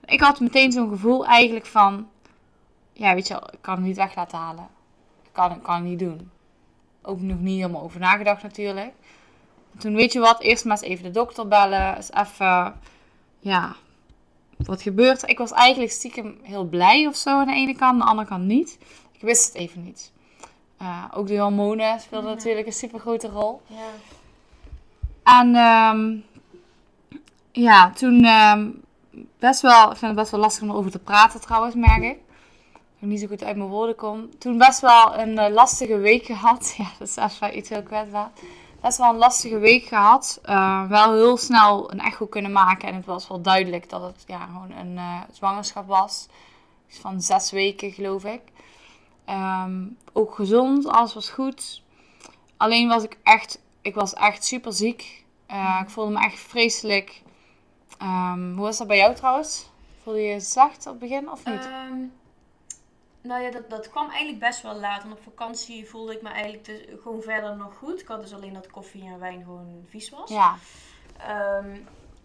Ik 0.05 0.21
had 0.21 0.41
meteen 0.41 0.73
zo'n 0.73 0.89
gevoel 0.89 1.27
eigenlijk 1.27 1.67
van... 1.67 2.09
Ja, 2.93 3.15
weet 3.15 3.27
je 3.29 3.35
wel, 3.35 3.49
ik 3.53 3.59
kan 3.61 3.75
het 3.75 3.85
niet 3.85 3.97
weg 3.97 4.15
laten 4.15 4.39
halen. 4.39 4.69
Ik 5.23 5.33
kan, 5.33 5.53
ik 5.53 5.63
kan 5.63 5.75
het 5.75 5.85
niet 5.85 5.99
doen. 5.99 6.31
Ook 7.03 7.21
nog 7.21 7.39
niet 7.39 7.57
helemaal 7.57 7.83
over 7.83 8.01
nagedacht 8.01 8.43
natuurlijk. 8.43 8.93
Toen 9.79 9.95
weet 9.95 10.13
je 10.13 10.19
wat, 10.19 10.41
eerst 10.41 10.65
maar 10.65 10.77
eens 10.77 10.87
even 10.87 11.05
de 11.05 11.11
dokter 11.11 11.49
bellen. 11.49 11.97
Eens 11.97 12.13
even, 12.13 12.81
ja, 13.39 13.77
wat 14.57 14.83
gebeurt 14.83 15.23
er? 15.23 15.29
Ik 15.29 15.39
was 15.39 15.53
eigenlijk 15.53 15.93
stiekem 15.93 16.39
heel 16.43 16.65
blij 16.65 17.07
of 17.07 17.17
zo 17.17 17.31
aan 17.31 17.47
de 17.47 17.53
ene 17.53 17.75
kant, 17.77 17.93
aan 17.93 17.99
de 17.99 18.05
andere 18.05 18.29
kant 18.29 18.45
niet. 18.45 18.79
Ik 19.13 19.21
wist 19.21 19.47
het 19.47 19.55
even 19.55 19.85
niet. 19.85 20.13
Eh, 20.79 21.05
ook 21.15 21.27
de 21.27 21.39
hormonen 21.39 22.01
speelden 22.01 22.31
natuurlijk 22.35 22.67
een 22.67 22.73
super 22.73 23.01
grote 23.01 23.29
rol. 23.29 23.63
Ja. 23.67 23.89
En 25.29 25.55
ehm, 25.55 26.17
ja, 27.59 27.91
toen 27.91 28.25
ehm, 28.25 28.71
best 29.39 29.61
wel, 29.61 29.91
ik 29.91 29.97
vind 29.97 30.11
het 30.11 30.15
best 30.15 30.31
wel 30.31 30.41
lastig 30.41 30.63
om 30.63 30.71
erover 30.71 30.91
te 30.91 30.99
praten 30.99 31.41
trouwens, 31.41 31.75
merk 31.75 32.03
ik. 32.03 32.19
Ik 33.01 33.09
niet 33.09 33.21
zo 33.21 33.27
goed 33.27 33.45
uit 33.45 33.57
mijn 33.57 33.69
woorden 33.69 33.97
kom. 33.97 34.39
Toen 34.39 34.59
best 34.59 34.81
wel 34.81 35.19
een 35.19 35.39
eh, 35.39 35.53
lastige 35.53 35.97
week 35.97 36.25
gehad. 36.25 36.75
Ja, 36.79 36.91
dat 36.99 37.09
is 37.09 37.17
even 37.17 37.57
iets 37.57 37.69
heel 37.69 37.83
kwetsbaar. 37.83 38.31
Best 38.81 38.99
wel 38.99 39.11
een 39.11 39.17
lastige 39.17 39.59
week 39.59 39.85
gehad. 39.85 40.41
Eh, 40.43 40.89
wel 40.89 41.13
heel 41.13 41.37
snel 41.37 41.93
een 41.93 42.01
echo 42.01 42.27
kunnen 42.27 42.53
maken. 42.53 42.89
En 42.89 42.95
het 42.95 43.07
was 43.07 43.29
wel 43.29 43.41
duidelijk 43.41 43.89
dat 43.89 44.03
het 44.03 44.25
ja, 44.27 44.47
gewoon 44.47 44.71
een 44.71 44.99
eh, 44.99 45.21
zwangerschap 45.33 45.87
was. 45.87 46.27
Van 46.89 47.21
zes 47.21 47.51
weken 47.51 47.93
geloof 47.93 48.25
ik. 48.25 48.41
Ehm, 49.25 49.85
ook 50.13 50.35
gezond, 50.35 50.89
alles 50.89 51.15
was 51.15 51.31
goed. 51.31 51.83
Alleen 52.57 52.89
was 52.89 53.03
ik 53.03 53.19
echt, 53.23 53.61
ik 53.83 53.95
was 53.95 54.15
echt 54.15 54.45
super 54.45 54.73
ziek. 54.73 55.25
ik 55.83 55.91
voelde 55.91 56.13
me 56.13 56.21
echt 56.21 56.39
vreselijk. 56.39 57.23
Ehm, 57.99 58.53
hoe 58.55 58.65
was 58.65 58.79
dat 58.79 58.87
bij 58.87 58.97
jou 58.97 59.15
trouwens? 59.15 59.71
Voelde 60.03 60.21
je 60.21 60.33
je 60.33 60.41
slecht 60.41 60.87
op 60.87 60.93
het 60.93 60.99
begin 60.99 61.31
of 61.31 61.45
niet? 61.45 61.65
Ehm, 61.65 62.05
nou 63.21 63.43
ja, 63.43 63.51
dat, 63.51 63.71
dat 63.71 63.91
kwam 63.91 64.09
eigenlijk 64.09 64.39
best 64.39 64.63
wel 64.63 64.75
laat. 64.75 65.03
En 65.03 65.13
op 65.13 65.23
vakantie 65.23 65.89
voelde 65.89 66.15
ik 66.15 66.23
me 66.23 66.29
eigenlijk 66.29 66.65
dus 66.65 66.81
gewoon 67.03 67.23
verder 67.23 67.57
nog 67.57 67.77
goed. 67.77 68.01
Ik 68.01 68.09
had 68.09 68.21
dus 68.21 68.35
alleen 68.35 68.53
dat 68.53 68.71
koffie 68.71 69.05
en 69.05 69.19
wijn 69.19 69.43
gewoon 69.45 69.85
vies 69.89 70.11
was. 70.11 70.31
Ja. 70.31 70.57
Ehm, 71.19 71.77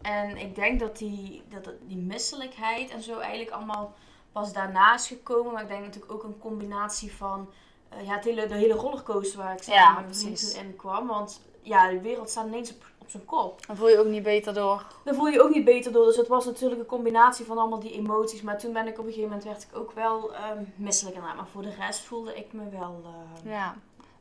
en 0.01 0.38
ik 0.38 0.55
denk 0.55 0.79
dat 0.79 0.97
die, 0.97 1.43
dat 1.49 1.73
die 1.81 1.97
misselijkheid 1.97 2.89
en 2.89 3.01
zo 3.01 3.19
eigenlijk 3.19 3.51
allemaal 3.51 3.93
pas 4.31 4.53
daarna 4.53 4.93
is 4.93 5.07
gekomen. 5.07 5.53
Maar 5.53 5.62
ik 5.62 5.67
denk 5.67 5.83
natuurlijk 5.83 6.12
ook 6.12 6.23
een 6.23 6.39
combinatie 6.39 7.13
van 7.13 7.49
uh, 7.93 8.05
ja, 8.05 8.15
het 8.15 8.23
hele, 8.23 8.47
de 8.47 8.55
hele 8.55 8.73
rollercoaster 8.73 9.38
waar 9.38 9.53
ik 9.53 9.63
samen 9.63 9.81
ja, 9.81 10.07
met 10.07 10.17
vriend 10.17 10.53
in 10.53 10.75
kwam. 10.75 11.07
Want 11.07 11.41
ja, 11.62 11.89
de 11.89 12.01
wereld 12.01 12.29
staat 12.29 12.47
ineens 12.47 12.73
op 12.73 12.86
zijn 13.13 13.26
kop. 13.26 13.65
Dan 13.67 13.76
voel 13.76 13.89
je 13.89 13.99
ook 13.99 14.08
niet 14.08 14.23
beter 14.23 14.54
door. 14.54 14.86
Dan 15.04 15.15
voel 15.15 15.28
je 15.28 15.41
ook 15.43 15.54
niet 15.54 15.65
beter 15.65 15.91
door. 15.91 16.06
Dus 16.06 16.15
het 16.15 16.28
was 16.28 16.45
natuurlijk 16.45 16.82
een 16.82 16.88
combinatie 16.88 17.45
van 17.45 17.58
allemaal 17.58 17.80
die 17.80 17.93
emoties. 17.93 18.41
Maar 18.41 18.58
toen 18.58 18.73
ben 18.73 18.88
ik 18.88 18.99
op 18.99 19.06
een 19.06 19.12
gegeven 19.12 19.30
moment 19.30 19.43
werd 19.43 19.63
ik 19.63 19.78
ook 19.78 19.91
wel 19.91 20.32
um, 20.34 20.73
misselijk 20.76 21.15
ernaar. 21.15 21.36
Maar 21.36 21.47
voor 21.52 21.62
de 21.62 21.73
rest 21.80 21.99
voelde 21.99 22.36
ik 22.36 22.54
me 22.54 22.69
wel. 22.69 23.02
Uh, 23.45 23.52
ja. 23.52 23.76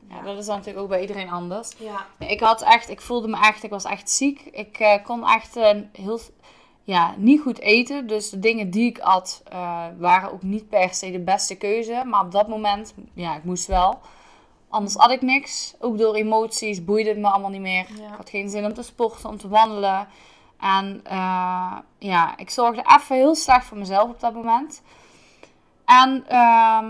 Ja, 0.09 0.21
dat 0.21 0.37
is 0.37 0.45
dan 0.45 0.55
natuurlijk 0.55 0.83
ook 0.83 0.89
bij 0.89 1.01
iedereen 1.01 1.29
anders. 1.29 1.71
Ja. 1.77 2.05
Ik 2.19 2.39
had 2.39 2.61
echt, 2.61 2.89
ik 2.89 3.01
voelde 3.01 3.27
me 3.27 3.39
echt, 3.39 3.63
ik 3.63 3.69
was 3.69 3.83
echt 3.83 4.09
ziek. 4.09 4.41
Ik 4.41 4.79
uh, 4.79 5.03
kon 5.03 5.27
echt 5.27 5.57
uh, 5.57 5.69
heel, 5.91 6.19
ja, 6.83 7.13
niet 7.17 7.41
goed 7.41 7.59
eten. 7.59 8.07
Dus 8.07 8.29
de 8.29 8.39
dingen 8.39 8.69
die 8.69 8.85
ik 8.85 8.99
at, 8.99 9.43
uh, 9.53 9.85
waren 9.97 10.31
ook 10.31 10.41
niet 10.41 10.69
per 10.69 10.93
se 10.93 11.11
de 11.11 11.19
beste 11.19 11.55
keuze. 11.55 12.03
Maar 12.05 12.21
op 12.25 12.31
dat 12.31 12.47
moment, 12.47 12.93
ja, 13.13 13.35
ik 13.35 13.43
moest 13.43 13.67
wel. 13.67 13.99
Anders 14.73 14.95
had 14.95 15.11
ik 15.11 15.21
niks. 15.21 15.75
Ook 15.79 15.97
door 15.97 16.15
emoties 16.15 16.85
boeide 16.85 17.09
het 17.09 17.17
me 17.17 17.27
allemaal 17.27 17.49
niet 17.49 17.61
meer. 17.61 17.79
Ik 17.89 18.17
had 18.17 18.29
geen 18.29 18.49
zin 18.49 18.65
om 18.65 18.73
te 18.73 18.83
sporten, 18.83 19.29
om 19.29 19.37
te 19.37 19.47
wandelen. 19.47 20.07
En 20.59 21.01
uh, 21.11 21.77
ja, 21.97 22.37
ik 22.37 22.49
zorgde 22.49 22.85
even 22.97 23.15
heel 23.15 23.35
slecht 23.35 23.65
voor 23.65 23.77
mezelf 23.77 24.09
op 24.09 24.19
dat 24.19 24.33
moment. 24.33 24.81
En 25.85 26.25
uh, 26.31 26.83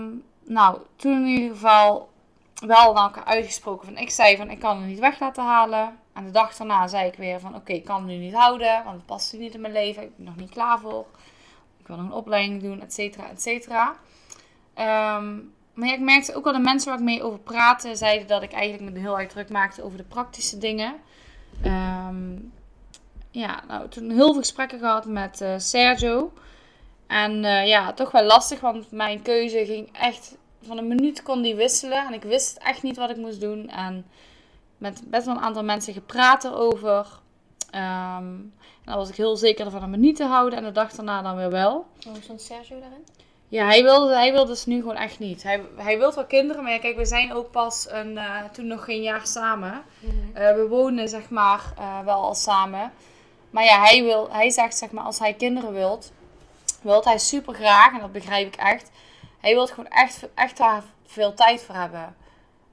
nou, 0.44 0.78
toen 0.96 1.12
in 1.12 1.26
ieder 1.26 1.50
geval 1.50 2.08
wel 2.54 2.92
naar 2.92 3.02
elkaar 3.02 3.24
uitgesproken 3.24 3.86
van 3.86 3.96
ik 3.96 4.10
zei 4.10 4.36
van 4.36 4.50
ik 4.50 4.58
kan 4.58 4.76
het 4.76 4.86
niet 4.86 4.98
weg 4.98 5.20
laten 5.20 5.44
halen. 5.44 5.98
En 6.12 6.24
de 6.24 6.30
dag 6.30 6.56
daarna 6.56 6.86
zei 6.86 7.06
ik 7.06 7.16
weer 7.16 7.40
van 7.40 7.50
oké, 7.50 7.58
okay, 7.58 7.76
ik 7.76 7.84
kan 7.84 7.96
het 7.96 8.06
nu 8.06 8.16
niet 8.16 8.34
houden, 8.34 8.84
want 8.84 8.96
het 8.96 9.06
past 9.06 9.32
niet 9.32 9.54
in 9.54 9.60
mijn 9.60 9.72
leven. 9.72 10.02
Ik 10.02 10.16
ben 10.16 10.26
nog 10.26 10.36
niet 10.36 10.50
klaar 10.50 10.78
voor. 10.78 11.06
Ik 11.78 11.86
wil 11.86 11.96
nog 11.96 12.06
een 12.06 12.12
opleiding 12.12 12.62
doen, 12.62 12.80
et 12.80 12.94
cetera, 12.94 13.28
et 13.28 13.42
cetera. 13.42 13.94
Um, 15.16 15.53
maar 15.74 15.92
ik 15.92 16.00
merkte 16.00 16.34
ook 16.34 16.44
wel 16.44 16.52
de 16.52 16.58
mensen 16.58 16.88
waar 16.88 16.98
ik 16.98 17.04
mee 17.04 17.22
over 17.22 17.38
praatte, 17.38 17.96
zeiden 17.96 18.26
dat 18.26 18.42
ik 18.42 18.52
eigenlijk 18.52 18.92
me 18.92 19.00
heel 19.00 19.18
erg 19.18 19.28
druk 19.28 19.50
maakte 19.50 19.82
over 19.82 19.98
de 19.98 20.04
praktische 20.04 20.58
dingen. 20.58 20.94
Um, 21.64 22.52
ja, 23.30 23.62
nou, 23.68 23.88
toen 23.88 24.10
heel 24.10 24.32
veel 24.32 24.40
gesprekken 24.40 24.78
gehad 24.78 25.06
met 25.06 25.40
uh, 25.40 25.54
Sergio. 25.58 26.32
En 27.06 27.44
uh, 27.44 27.66
ja, 27.66 27.92
toch 27.92 28.10
wel 28.10 28.24
lastig, 28.24 28.60
want 28.60 28.90
mijn 28.90 29.22
keuze 29.22 29.64
ging 29.64 29.88
echt 29.92 30.36
van 30.62 30.78
een 30.78 30.88
minuut 30.88 31.22
kon 31.22 31.42
die 31.42 31.54
wisselen. 31.54 32.06
En 32.06 32.12
ik 32.12 32.22
wist 32.22 32.56
echt 32.56 32.82
niet 32.82 32.96
wat 32.96 33.10
ik 33.10 33.16
moest 33.16 33.40
doen. 33.40 33.68
En 33.68 34.06
met 34.78 35.02
best 35.04 35.26
wel 35.26 35.34
een 35.36 35.42
aantal 35.42 35.64
mensen 35.64 35.92
gepraat 35.92 36.44
erover. 36.44 37.06
Um, 37.74 38.52
en 38.84 38.90
dan 38.90 38.96
was 38.96 39.08
ik 39.08 39.16
heel 39.16 39.36
zeker 39.36 39.64
ervan 39.64 39.84
om 39.84 39.90
me 39.90 39.96
niet 39.96 40.16
te 40.16 40.24
houden. 40.24 40.58
En 40.58 40.64
de 40.64 40.72
dag 40.72 40.92
daarna 40.92 41.22
dan 41.22 41.36
weer 41.36 41.50
wel. 41.50 41.86
Hoe 42.04 42.22
stond 42.22 42.40
Sergio 42.40 42.80
daarin? 42.80 43.04
Ja, 43.54 43.66
hij 43.66 43.82
wilde, 43.82 44.14
hij 44.14 44.32
wilde 44.32 44.50
dus 44.50 44.66
nu 44.66 44.80
gewoon 44.80 44.96
echt 44.96 45.18
niet. 45.18 45.42
Hij, 45.42 45.62
hij 45.76 45.98
wil 45.98 46.14
wel 46.14 46.24
kinderen, 46.24 46.62
maar 46.62 46.72
ja, 46.72 46.78
kijk, 46.78 46.96
we 46.96 47.04
zijn 47.04 47.32
ook 47.32 47.50
pas 47.50 47.86
een, 47.90 48.12
uh, 48.12 48.44
toen 48.52 48.66
nog 48.66 48.84
geen 48.84 49.02
jaar 49.02 49.26
samen. 49.26 49.82
Mm 50.00 50.10
-hmm. 50.10 50.42
uh, 50.42 50.54
we 50.54 50.66
wonen 50.68 51.08
zeg 51.08 51.30
maar 51.30 51.72
uh, 51.78 52.00
wel 52.04 52.22
al 52.22 52.34
samen. 52.34 52.92
Maar 53.50 53.64
ja, 53.64 53.80
hij, 53.82 54.02
wil, 54.02 54.32
hij 54.32 54.50
zegt 54.50 54.76
zeg 54.76 54.90
maar, 54.90 55.04
als 55.04 55.18
hij 55.18 55.34
kinderen 55.34 55.72
wilt, 55.72 56.12
wil 56.82 57.04
hij 57.04 57.18
super 57.18 57.54
graag, 57.54 57.92
en 57.92 58.00
dat 58.00 58.12
begrijp 58.12 58.46
ik 58.46 58.56
echt. 58.56 58.90
Hij 59.40 59.54
wil 59.54 59.66
gewoon 59.66 59.90
echt, 59.90 60.26
echt 60.34 60.56
daar 60.56 60.82
veel 61.06 61.34
tijd 61.34 61.62
voor 61.62 61.74
hebben. 61.74 62.16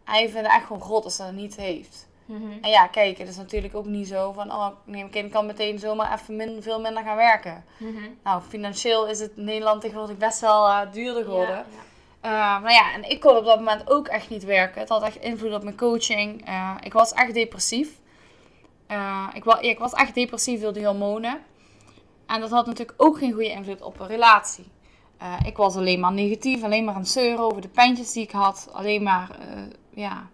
Hij 0.04 0.30
vindt 0.30 0.48
het 0.48 0.56
echt 0.56 0.66
gewoon 0.66 0.82
rot 0.82 1.04
als 1.04 1.18
hij 1.18 1.28
dat 1.28 1.36
niet 1.36 1.56
heeft. 1.56 2.08
Mm 2.32 2.42
-hmm. 2.42 2.58
En 2.62 2.70
ja, 2.70 2.88
kijk, 2.88 3.18
het 3.18 3.28
is 3.28 3.38
natuurlijk 3.38 3.76
ook 3.76 3.86
niet 3.86 4.08
zo 4.08 4.32
van, 4.32 4.52
oh, 4.52 4.68
nee, 4.86 5.02
mijn 5.02 5.10
kind 5.10 5.32
kan 5.32 5.46
meteen 5.46 5.80
zomaar 5.80 6.14
even 6.14 6.36
min, 6.36 6.62
veel 6.62 6.82
minder 6.82 7.04
gaan 7.04 7.16
werken. 7.16 7.64
Mm 7.78 7.96
-hmm. 7.96 8.18
Nou, 8.24 8.42
financieel 8.42 9.08
is 9.08 9.20
het 9.20 9.32
in 9.36 9.44
Nederland 9.44 9.82
tegenwoordig 9.82 10.18
best 10.18 10.40
wel 10.40 10.68
uh, 10.68 10.80
duurder 10.92 11.24
geworden. 11.24 11.56
Ja, 11.56 11.66
ja. 12.24 12.58
Uh, 12.58 12.64
maar 12.64 12.72
ja, 12.72 12.94
en 12.94 13.10
ik 13.10 13.20
kon 13.20 13.38
op 13.38 13.46
dat 13.46 13.58
moment 13.58 13.92
ook 13.92 14.08
echt 14.08 14.30
niet 14.30 14.44
werken. 14.44 14.80
Het 14.80 14.90
had 14.90 15.04
echt 15.04 15.16
invloed 15.16 15.54
op 15.54 15.64
mijn 15.64 15.78
coaching. 15.78 16.48
Uh, 16.50 16.76
ik 16.84 16.94
was 16.94 17.14
echt 17.14 17.34
depressief. 17.34 18.00
Ik, 19.34 19.44
wa 19.44 19.60
ik 19.60 19.80
was 19.80 19.92
echt 19.92 20.16
depressief 20.16 20.62
door 20.62 20.74
die 20.74 20.86
hormonen. 20.86 21.40
En 22.26 22.40
dat 22.40 22.50
had 22.50 22.66
natuurlijk 22.66 23.02
ook 23.04 23.18
geen 23.18 23.32
goede 23.32 23.50
invloed 23.50 23.82
op 23.82 24.00
een 24.00 24.08
relatie. 24.08 24.66
Ik 25.46 25.58
was 25.58 25.76
alleen 25.76 26.00
maar 26.00 26.12
negatief, 26.12 26.64
alleen 26.64 26.86
maar 26.86 26.94
aan 26.94 27.00
het 27.00 27.10
zeuren 27.10 27.40
over 27.46 27.62
de 27.62 27.68
pijntjes 27.68 28.12
die 28.12 28.24
ik 28.24 28.32
had. 28.32 28.70
Alleen 28.72 29.04
maar, 29.04 29.30
ja, 29.94 30.30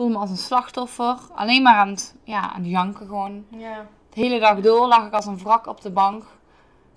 voelde 0.00 0.14
me 0.14 0.20
als 0.20 0.30
een 0.30 0.46
slachtoffer. 0.46 1.16
Alleen 1.34 1.62
maar 1.62 1.74
aan 1.74 1.88
het, 1.88 2.14
ja, 2.24 2.52
aan 2.52 2.62
het 2.62 2.70
janken 2.70 3.06
gewoon. 3.06 3.44
Ja. 3.48 3.86
De 4.14 4.20
hele 4.20 4.38
dag 4.38 4.60
door 4.60 4.86
lag 4.86 5.06
ik 5.06 5.12
als 5.12 5.26
een 5.26 5.38
wrak 5.38 5.66
op 5.66 5.80
de 5.80 5.90
bank. 5.90 6.22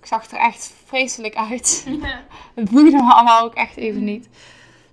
Ik 0.00 0.06
zag 0.06 0.30
er 0.30 0.38
echt 0.38 0.74
vreselijk 0.84 1.36
uit. 1.36 1.86
Ja. 2.02 2.22
Het 2.54 2.70
boeide 2.70 2.96
me 2.96 3.12
allemaal 3.12 3.44
ook 3.44 3.54
echt 3.54 3.76
even 3.76 4.04
niet. 4.04 4.28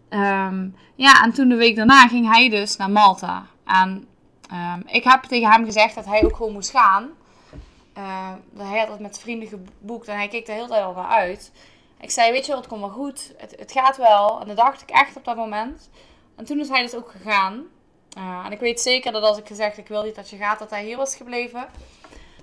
Um, 0.10 0.76
ja, 0.96 1.24
en 1.24 1.34
toen 1.34 1.50
de 1.50 1.56
week 1.56 1.76
daarna 1.76 2.08
ging 2.08 2.32
hij 2.34 2.50
dus 2.50 2.76
naar 2.78 2.90
Malta. 2.90 3.46
En 3.66 4.08
um, 4.52 4.84
ik 4.86 5.04
heb 5.04 5.24
tegen 5.24 5.52
hem 5.52 5.66
gezegd 5.66 5.96
dat 5.96 6.06
hij 6.06 6.24
ook 6.24 6.36
gewoon 6.36 6.54
moest 6.54 6.72
gaan. 6.72 7.10
Uh, 7.98 8.32
hij 8.58 8.80
had 8.80 8.90
het 8.90 9.00
met 9.00 9.20
vrienden 9.20 9.48
geboekt 9.48 10.08
en 10.08 10.16
hij 10.16 10.28
keek 10.28 10.48
er 10.48 10.54
heel 10.54 10.68
tijd 10.68 10.84
al 10.84 10.94
naar 10.94 11.08
uit. 11.10 11.52
Ik 12.00 12.12
zei, 12.12 12.32
weet 12.32 12.46
je 12.46 12.52
wat, 12.52 12.62
het 12.62 12.70
komt 12.70 12.82
wel 12.82 12.90
goed. 12.90 13.34
Het, 13.38 13.56
het 13.60 13.72
gaat 13.72 13.98
wel. 13.98 14.42
En 14.42 14.48
dat 14.48 14.58
dacht 14.58 14.82
ik 14.82 14.90
echt 14.90 15.16
op 15.16 15.26
dat 15.26 15.36
moment. 15.36 15.90
En 16.36 16.46
toen 16.46 16.60
is 16.60 16.70
hij 16.70 16.82
dus 16.82 16.96
ook 16.96 17.12
gegaan. 17.12 17.66
Uh, 18.18 18.46
en 18.46 18.52
ik 18.52 18.60
weet 18.60 18.82
zeker 18.82 19.12
dat 19.12 19.24
als 19.24 19.38
ik 19.38 19.48
gezegd 19.48 19.78
ik 19.78 19.88
wil 19.88 20.04
niet 20.04 20.16
dat 20.16 20.30
je 20.30 20.38
gaat, 20.38 20.60
dat 20.60 20.70
hij 20.70 20.84
hier 20.84 20.98
was 20.98 21.16
gebleven. 21.16 21.70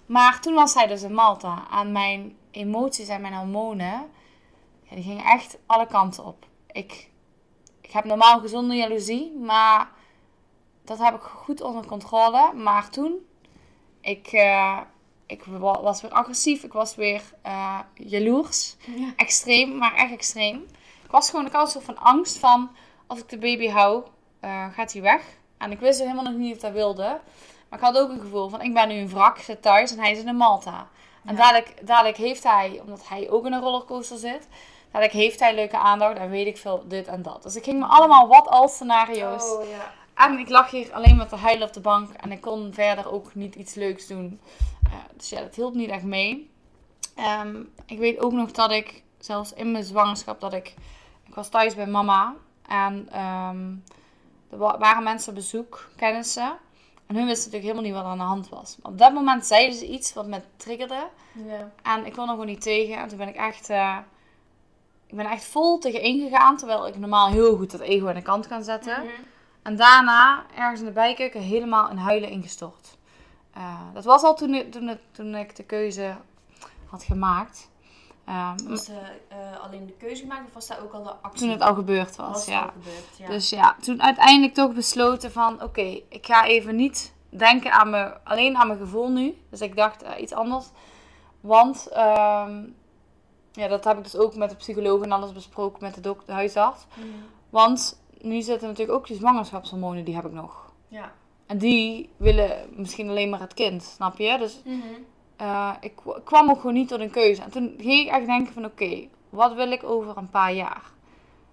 Maar 0.06 0.40
toen 0.40 0.54
was 0.54 0.74
hij 0.74 0.86
dus 0.86 1.02
in 1.02 1.14
Malta. 1.14 1.66
En 1.70 1.92
mijn 1.92 2.36
emoties 2.50 3.08
en 3.08 3.20
mijn 3.20 3.34
hormonen, 3.34 4.10
ja, 4.82 4.94
die 4.94 5.04
gingen 5.04 5.24
echt 5.24 5.58
alle 5.66 5.86
kanten 5.86 6.24
op. 6.24 6.46
Ik, 6.66 7.10
ik 7.80 7.90
heb 7.90 8.04
normaal 8.04 8.40
gezonde 8.40 8.74
jaloezie, 8.74 9.32
maar 9.32 9.90
dat 10.84 10.98
heb 10.98 11.14
ik 11.14 11.20
goed 11.20 11.60
onder 11.60 11.86
controle. 11.86 12.52
Maar 12.54 12.90
toen, 12.90 13.26
ik, 14.00 14.32
uh, 14.32 14.80
ik 15.26 15.44
was 15.60 16.00
weer 16.00 16.10
agressief, 16.10 16.62
ik 16.62 16.72
was 16.72 16.94
weer 16.94 17.22
uh, 17.46 17.78
jaloers. 17.94 18.76
Ja. 18.96 19.12
Extreem, 19.16 19.76
maar 19.76 19.94
echt 19.94 20.12
extreem. 20.12 20.66
Ik 21.04 21.10
was 21.10 21.30
gewoon, 21.30 21.46
ik 21.46 21.52
had 21.52 21.64
een 21.64 21.70
soort 21.70 21.84
van 21.84 21.98
angst 21.98 22.38
van, 22.38 22.70
als 23.06 23.18
ik 23.18 23.28
de 23.28 23.38
baby 23.38 23.68
hou, 23.68 24.04
uh, 24.40 24.66
gaat 24.72 24.92
hij 24.92 25.02
weg. 25.02 25.37
En 25.58 25.70
ik 25.70 25.80
wist 25.80 26.00
helemaal 26.00 26.24
nog 26.24 26.34
niet 26.34 26.54
of 26.54 26.60
dat 26.60 26.72
wilde. 26.72 27.20
Maar 27.68 27.78
ik 27.78 27.84
had 27.84 27.98
ook 27.98 28.10
een 28.10 28.20
gevoel 28.20 28.48
van, 28.48 28.60
ik 28.62 28.74
ben 28.74 28.88
nu 28.88 28.94
een 28.94 29.08
wrak, 29.08 29.38
zit 29.38 29.62
thuis 29.62 29.92
en 29.92 29.98
hij 29.98 30.10
is 30.12 30.22
in 30.22 30.36
Malta. 30.36 30.88
En 31.24 31.36
Ja. 31.36 31.40
dadelijk, 31.40 31.86
dadelijk 31.86 32.16
heeft 32.16 32.42
hij, 32.44 32.80
omdat 32.84 33.08
hij 33.08 33.30
ook 33.30 33.46
in 33.46 33.52
een 33.52 33.60
rollercoaster 33.60 34.18
zit, 34.18 34.48
dadelijk 34.90 35.12
heeft 35.12 35.40
hij 35.40 35.54
leuke 35.54 35.78
aandacht 35.78 36.18
en 36.18 36.30
weet 36.30 36.46
ik 36.46 36.56
veel 36.58 36.84
dit 36.88 37.06
en 37.06 37.22
dat. 37.22 37.42
Dus 37.42 37.56
ik 37.56 37.64
ging 37.64 37.78
me 37.78 37.86
allemaal 37.86 38.28
wat 38.28 38.48
als 38.48 38.74
scenario's. 38.74 39.50
Oh 39.50 39.68
ja. 39.68 39.92
En 40.14 40.38
ik 40.38 40.48
lag 40.48 40.70
hier 40.70 40.92
alleen 40.92 41.16
met 41.16 41.28
te 41.28 41.36
huilen 41.36 41.66
op 41.66 41.72
de 41.72 41.80
bank 41.80 42.12
en 42.12 42.32
ik 42.32 42.40
kon 42.40 42.70
verder 42.74 43.12
ook 43.12 43.34
niet 43.34 43.54
iets 43.54 43.74
leuks 43.74 44.06
doen. 44.06 44.40
Uh, 44.86 44.94
dus 45.16 45.28
ja, 45.28 45.40
dat 45.40 45.54
hielp 45.54 45.74
niet 45.74 45.90
echt 45.90 46.02
mee. 46.02 46.50
Ehm, 47.14 47.56
ik 47.86 47.98
weet 47.98 48.18
ook 48.20 48.32
nog 48.32 48.50
dat 48.50 48.70
ik, 48.70 49.02
zelfs 49.18 49.52
in 49.52 49.72
mijn 49.72 49.84
zwangerschap, 49.84 50.40
dat 50.40 50.52
ik... 50.52 50.74
Ik 51.26 51.34
was 51.34 51.48
thuis 51.48 51.74
bij 51.74 51.86
mama 51.86 52.34
en 52.68 53.08
ehm, 53.12 53.66
er 54.50 54.58
wa- 54.58 54.78
waren 54.78 55.02
mensen 55.02 55.28
op 55.28 55.34
bezoek, 55.34 55.88
kennissen. 55.96 56.56
En 57.06 57.16
hun 57.16 57.26
wisten 57.26 57.50
natuurlijk 57.50 57.62
helemaal 57.62 57.82
niet 57.82 57.92
wat 57.92 58.02
er 58.04 58.10
aan 58.10 58.18
de 58.18 58.24
hand 58.34 58.48
was. 58.48 58.76
Maar 58.82 58.92
op 58.92 58.98
dat 58.98 59.12
moment 59.12 59.46
zeiden 59.46 59.76
ze 59.76 59.86
iets 59.88 60.12
wat 60.14 60.26
me 60.26 60.40
triggerde. 60.56 61.08
Ja. 61.46 61.70
En 61.82 62.06
ik 62.06 62.12
kon 62.12 62.22
er 62.24 62.30
gewoon 62.30 62.46
niet 62.46 62.62
tegen. 62.62 62.96
En 62.96 63.08
toen 63.08 63.18
ben 63.18 63.28
ik 63.28 63.36
echt... 63.36 63.68
eh, 63.70 63.96
ik 65.06 65.16
ben 65.16 65.26
echt 65.26 65.44
vol 65.44 65.78
tegen 65.78 66.00
ingegaan. 66.00 66.56
Terwijl 66.56 66.86
ik 66.86 66.98
normaal 66.98 67.28
heel 67.28 67.56
goed 67.56 67.70
dat 67.70 67.80
ego 67.80 68.08
aan 68.08 68.14
de 68.14 68.22
kant 68.22 68.46
kan 68.46 68.62
zetten. 68.64 68.98
Mhm. 69.04 69.12
En 69.62 69.76
daarna, 69.76 70.44
ergens 70.56 70.80
in 70.80 70.86
de 70.86 70.92
bijkeuken, 70.92 71.40
helemaal 71.40 71.90
in 71.90 71.96
huilen 71.96 72.28
ingestort. 72.30 72.96
eh, 73.54 73.80
dat 73.94 74.04
was 74.04 74.22
al 74.22 74.34
toen, 74.36 74.70
toen, 74.70 74.98
toen 75.12 75.34
ik 75.34 75.56
de 75.56 75.64
keuze 75.64 76.16
had 76.86 77.02
gemaakt. 77.02 77.68
Ehm, 78.28 78.68
Was 78.68 78.84
de, 78.84 78.98
eh, 79.28 79.36
alleen 79.64 79.86
de 79.86 79.92
keuze 79.92 80.22
gemaakt 80.22 80.46
of 80.46 80.54
was 80.54 80.66
daar 80.66 80.82
ook 80.82 80.92
al 80.92 81.02
de 81.02 81.12
actie? 81.22 81.40
toen 81.40 81.50
het 81.50 81.60
al 81.62 81.74
gebeurd 81.74 82.16
was, 82.16 82.46
ja. 82.46 82.60
al 82.62 82.68
gebeurd, 82.68 83.16
ja. 83.18 83.26
Dus 83.26 83.50
ja, 83.50 83.76
toen 83.80 84.02
uiteindelijk 84.02 84.54
toch 84.54 84.72
besloten 84.72 85.32
van... 85.32 85.62
Oké, 85.62 86.00
ik 86.08 86.26
ga 86.26 86.46
even 86.46 86.76
niet 86.76 87.14
denken 87.28 87.72
aan 87.72 87.90
me, 87.90 88.12
alleen 88.24 88.56
aan 88.56 88.66
mijn 88.66 88.78
gevoel 88.78 89.08
nu. 89.08 89.38
Dus 89.50 89.60
ik 89.60 89.76
dacht 89.76 90.02
eh, 90.02 90.20
iets 90.20 90.32
anders. 90.32 90.66
Want... 91.40 91.88
ehm, 91.92 92.62
ja, 93.52 93.68
dat 93.68 93.84
heb 93.84 93.96
ik 93.98 94.02
dus 94.04 94.16
ook 94.16 94.34
met 94.36 94.50
de 94.50 94.56
psycholoog 94.56 95.02
en 95.02 95.12
alles 95.12 95.32
besproken 95.32 95.78
met 95.82 95.94
de, 95.94 96.00
dok- 96.00 96.26
de 96.26 96.32
huisarts. 96.32 96.86
Mhm. 96.96 97.06
Want 97.50 98.00
nu 98.20 98.40
zitten 98.42 98.68
natuurlijk 98.68 98.98
ook 98.98 99.06
die 99.06 99.16
zwangerschapshormonen, 99.16 100.04
die 100.04 100.14
heb 100.14 100.24
ik 100.24 100.32
nog. 100.32 100.72
Ja. 100.88 101.12
En 101.46 101.58
die 101.58 102.10
willen 102.16 102.68
misschien 102.76 103.08
alleen 103.08 103.30
maar 103.30 103.40
het 103.40 103.54
kind, 103.54 103.82
snap 103.82 104.18
je? 104.18 104.38
Dus 104.38 104.60
Mhm. 104.64 104.78
Eh, 105.38 105.72
ik 105.80 105.92
kwam 106.24 106.50
ook 106.50 106.56
gewoon 106.56 106.74
niet 106.74 106.88
tot 106.88 107.00
een 107.00 107.10
keuze. 107.10 107.42
En 107.42 107.50
toen 107.50 107.74
ging 107.78 108.06
ik 108.06 108.12
echt 108.12 108.26
denken 108.26 108.52
van 108.52 108.64
oké, 108.64 109.08
wat 109.28 109.54
wil 109.54 109.70
ik 109.70 109.84
over 109.84 110.16
een 110.16 110.30
paar 110.30 110.52
jaar? 110.52 110.82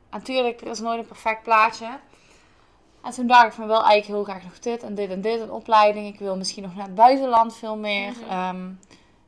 En 0.10 0.18
natuurlijk, 0.18 0.62
er 0.62 0.68
is 0.68 0.80
nooit 0.80 1.00
een 1.00 1.06
perfect 1.06 1.44
plaatje. 1.44 1.88
En 3.02 3.12
toen 3.12 3.28
dacht 3.28 3.46
ik 3.46 3.52
van 3.52 3.68
wel 3.68 3.84
eigenlijk 3.84 4.08
heel 4.08 4.24
graag 4.24 4.44
nog 4.44 4.60
dit 4.60 4.84
en 4.84 4.96
dit 4.96 5.10
en 5.10 5.22
dit, 5.22 5.40
een 5.40 5.52
opleiding. 5.52 6.08
Ik 6.08 6.20
wil 6.20 6.38
misschien 6.38 6.64
nog 6.64 6.76
naar 6.76 6.86
het 6.86 6.96
buitenland 6.96 7.56
veel 7.56 7.78
meer. 7.78 8.12
Mhm. 8.12 8.30
Ehm, 8.30 8.72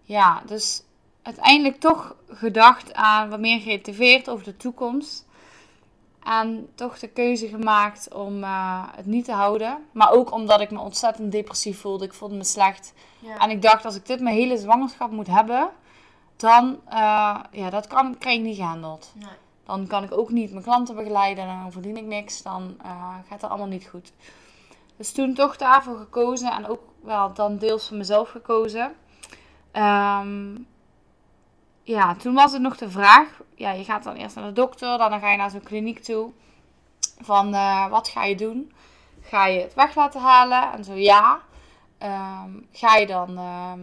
ja, 0.01 0.41
dus 0.45 0.83
uiteindelijk 1.21 1.79
toch 1.79 2.15
gedacht 2.29 2.93
aan 2.93 3.29
wat 3.29 3.39
meer 3.39 3.59
geïnteresseerd 3.59 4.29
over 4.29 4.45
de 4.45 4.57
toekomst. 4.57 5.26
En 6.27 6.69
toch 6.75 6.99
de 6.99 7.07
keuze 7.07 7.47
gemaakt 7.47 8.13
om 8.13 8.43
eh, 8.43 8.83
het 8.95 9.05
niet 9.05 9.25
te 9.25 9.31
houden. 9.31 9.77
Maar 9.91 10.11
ook 10.11 10.31
omdat 10.31 10.61
ik 10.61 10.71
me 10.71 10.79
ontzettend 10.79 11.31
depressief 11.31 11.79
voelde. 11.79 12.05
Ik 12.05 12.13
voelde 12.13 12.35
me 12.35 12.43
slecht. 12.43 12.93
Ja. 13.19 13.37
En 13.37 13.49
ik 13.49 13.61
dacht, 13.61 13.85
als 13.85 13.95
ik 13.95 14.05
dit 14.05 14.19
mijn 14.19 14.35
hele 14.35 14.57
zwangerschap 14.57 15.11
moet 15.11 15.27
hebben, 15.27 15.69
dan 16.35 16.79
eh, 16.89 17.39
ja, 17.51 17.69
dat 17.69 17.87
kan, 17.87 18.17
krijg 18.17 18.37
ik 18.37 18.43
niet 18.43 18.55
gehandeld. 18.55 19.11
Nee. 19.15 19.29
Dan 19.65 19.87
kan 19.87 20.03
ik 20.03 20.17
ook 20.17 20.29
niet 20.29 20.51
mijn 20.51 20.63
klanten 20.63 20.95
begeleiden, 20.95 21.45
dan 21.45 21.71
verdien 21.71 21.97
ik 21.97 22.05
niks, 22.05 22.41
dan 22.41 22.75
eh, 22.81 23.15
gaat 23.29 23.41
het 23.41 23.49
allemaal 23.49 23.67
niet 23.67 23.87
goed. 23.87 24.13
Dus 24.97 25.11
toen 25.11 25.33
toch 25.33 25.57
daarvoor 25.57 25.97
gekozen 25.97 26.51
en 26.51 26.67
ook 26.67 26.81
wel 27.01 27.33
dan 27.33 27.57
deels 27.57 27.87
voor 27.87 27.97
mezelf 27.97 28.29
gekozen. 28.29 28.95
Ehm, 29.71 30.55
ja, 31.87 32.15
toen 32.15 32.33
was 32.33 32.51
het 32.51 32.61
nog 32.61 32.77
de 32.77 32.89
vraag, 32.89 33.41
ja, 33.55 33.71
je 33.71 33.83
gaat 33.83 34.03
dan 34.03 34.15
eerst 34.15 34.35
naar 34.35 34.45
de 34.45 34.53
dokter, 34.53 34.97
dan 34.97 35.19
ga 35.19 35.31
je 35.31 35.37
naar 35.37 35.49
zo'n 35.49 35.63
kliniek 35.63 35.99
toe. 35.99 36.31
Van, 37.19 37.53
eh, 37.53 37.89
wat 37.89 38.07
ga 38.07 38.23
je 38.23 38.35
doen? 38.35 38.71
Ga 39.21 39.45
je 39.45 39.59
het 39.59 39.73
weg 39.73 39.95
laten 39.95 40.21
halen? 40.21 40.71
En 40.71 40.83
zo 40.83 40.93
ja. 40.93 41.41
Ehm, 41.97 42.51
ga 42.71 42.95
je 42.95 43.07
dan 43.07 43.37
ehm, 43.37 43.81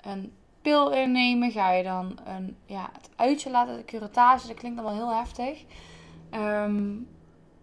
een 0.00 0.32
pil 0.62 0.90
innemen? 0.90 1.50
Ga 1.50 1.72
je 1.72 1.82
dan 1.82 2.18
een, 2.24 2.56
ja, 2.66 2.88
het 2.92 3.10
uitje 3.16 3.50
laten, 3.50 3.76
de 3.76 3.84
curettage? 3.84 4.46
Dat 4.46 4.56
klinkt 4.56 4.78
allemaal 4.78 5.06
heel 5.06 5.18
heftig. 5.18 5.64
Ehm, 6.30 6.92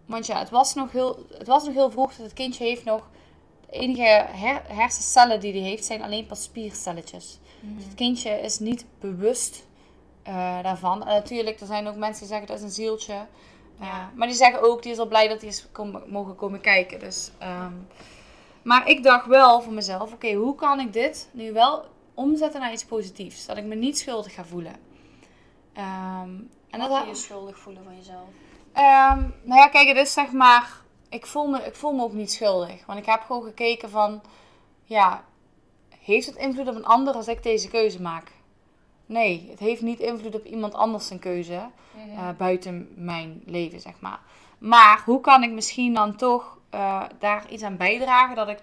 want 0.06 0.26
ja, 0.26 0.38
het 0.38 0.50
was, 0.50 0.74
nog 0.74 0.92
heel, 0.92 1.26
het 1.38 1.46
was 1.46 1.64
nog 1.64 1.74
heel 1.74 1.90
vroeg. 1.90 2.08
Dus 2.08 2.24
het 2.24 2.32
kindje 2.32 2.64
heeft 2.64 2.84
nog... 2.84 3.08
De 3.70 3.72
enige 3.72 4.26
her- 4.30 4.62
hersencellen 4.66 5.40
die 5.40 5.52
hij 5.52 5.60
heeft 5.60 5.84
zijn 5.84 6.02
alleen 6.02 6.26
pas 6.26 6.42
spiercelletjes. 6.42 7.38
Mhm. 7.66 7.74
Dus 7.76 7.84
het 7.84 7.94
kindje 7.94 8.30
is 8.30 8.58
niet 8.58 8.84
bewust 9.00 9.64
eh, 10.22 10.62
daarvan. 10.62 11.00
En 11.00 11.14
natuurlijk, 11.14 11.60
er 11.60 11.66
zijn 11.66 11.86
ook 11.86 11.96
mensen 11.96 12.18
die 12.20 12.28
zeggen 12.28 12.46
dat 12.46 12.56
is 12.56 12.62
een 12.62 12.70
zieltje. 12.70 13.12
Eh, 13.12 13.86
Ja. 13.86 14.10
maar 14.14 14.26
die 14.26 14.36
zeggen 14.36 14.62
ook, 14.62 14.82
die 14.82 14.92
is 14.92 14.98
al 14.98 15.06
blij 15.06 15.28
dat 15.28 15.40
hij 15.40 15.48
is 15.50 15.66
kom- 15.72 16.02
mogen 16.06 16.36
komen 16.36 16.60
kijken. 16.60 16.98
Dus, 17.00 17.30
ehm, 17.38 17.72
maar 18.62 18.88
ik 18.88 19.02
dacht 19.02 19.26
wel 19.26 19.62
voor 19.62 19.72
mezelf, 19.72 20.12
oké, 20.12 20.32
hoe 20.32 20.54
kan 20.54 20.80
ik 20.80 20.92
dit 20.92 21.28
nu 21.32 21.52
wel 21.52 21.84
omzetten 22.14 22.60
naar 22.60 22.72
iets 22.72 22.84
positiefs? 22.84 23.46
Dat 23.46 23.56
ik 23.56 23.64
me 23.64 23.74
niet 23.74 23.98
schuldig 23.98 24.34
ga 24.34 24.44
voelen. 24.44 24.74
Ehm, 25.72 26.30
en 26.70 26.78
dat 26.80 26.90
je 27.02 27.08
je 27.08 27.14
schuldig 27.14 27.58
voelen 27.58 27.84
van 27.84 27.96
jezelf? 27.96 28.28
Ehm, 28.72 29.20
nou 29.42 29.60
ja, 29.60 29.68
kijk, 29.68 29.88
het 29.88 29.96
is 29.96 30.12
zeg 30.12 30.32
maar. 30.32 30.70
Ik 31.08 31.26
voel, 31.26 31.46
me, 31.46 31.58
ik 31.66 31.74
voel 31.74 31.92
me 31.92 32.02
ook 32.02 32.12
niet 32.12 32.32
schuldig. 32.32 32.86
Want 32.86 32.98
ik 32.98 33.06
heb 33.06 33.20
gewoon 33.20 33.42
gekeken 33.42 33.90
van. 33.90 34.22
Ja, 34.84 35.24
heeft 36.06 36.26
het 36.26 36.36
invloed 36.36 36.68
op 36.68 36.74
een 36.74 36.84
ander 36.84 37.14
als 37.14 37.28
ik 37.28 37.42
deze 37.42 37.68
keuze 37.68 38.02
maak? 38.02 38.32
Nee, 39.06 39.46
het 39.50 39.58
heeft 39.58 39.82
niet 39.82 40.00
invloed 40.00 40.34
op 40.34 40.44
iemand 40.44 40.74
anders 40.74 41.06
zijn 41.06 41.18
keuze. 41.18 41.68
eh, 42.16 42.28
buiten 42.38 42.88
mijn 42.94 43.42
leven, 43.44 43.80
zeg 43.80 44.00
maar. 44.00 44.20
Maar 44.58 45.02
hoe 45.04 45.20
kan 45.20 45.42
ik 45.42 45.50
misschien 45.50 45.94
dan 45.94 46.16
toch 46.16 46.58
eh, 46.70 47.02
daar 47.18 47.50
iets 47.50 47.62
aan 47.62 47.76
bijdragen 47.76 48.36
dat 48.36 48.48
ik, 48.48 48.58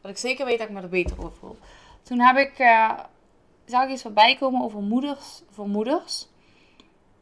dat 0.00 0.10
ik 0.10 0.16
zeker 0.16 0.44
weet 0.44 0.58
dat 0.58 0.68
ik 0.68 0.74
me 0.74 0.80
er 0.80 0.88
beter 0.88 1.16
over 1.18 1.36
voel? 1.38 1.58
Toen 2.02 2.20
heb 2.20 2.36
ik, 2.36 2.58
eh, 2.58 2.90
zag 3.64 3.84
ik 3.84 3.90
iets 3.90 4.02
voorbij 4.02 4.36
komen 4.36 4.62
over 4.62 4.80
moeders 4.82 5.42
voor 5.50 5.68
moeders. 5.68 6.28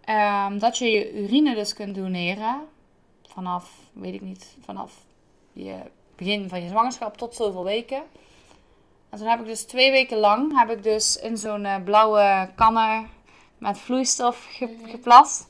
Ehm, 0.05 0.59
dat 0.59 0.79
je 0.79 0.91
je 0.91 1.23
urine 1.23 1.55
dus 1.55 1.75
kunt 1.75 1.95
doneren 1.95 2.61
vanaf, 3.27 3.71
weet 3.93 4.15
ik 4.15 4.21
niet, 4.21 4.57
vanaf 4.61 4.93
je 5.53 5.77
begin 6.17 6.49
van 6.49 6.63
je 6.63 6.69
zwangerschap 6.69 7.17
tot 7.17 7.35
zoveel 7.35 7.65
weken. 7.65 8.03
En 9.11 9.19
toen 9.19 9.27
heb 9.27 9.41
ik 9.41 9.47
dus 9.47 9.65
twee 9.65 9.91
weken 9.91 10.19
lang, 10.19 10.59
heb 10.59 10.71
ik 10.71 10.83
dus 10.83 11.17
in 11.17 11.37
zo'n 11.37 11.65
eh, 11.65 11.75
blauwe 11.85 12.51
kannen 12.55 13.09
met 13.59 13.79
vloeistof 13.79 14.47
ge- 14.51 14.77
Mhm. 14.81 14.91
geplast. 14.91 15.47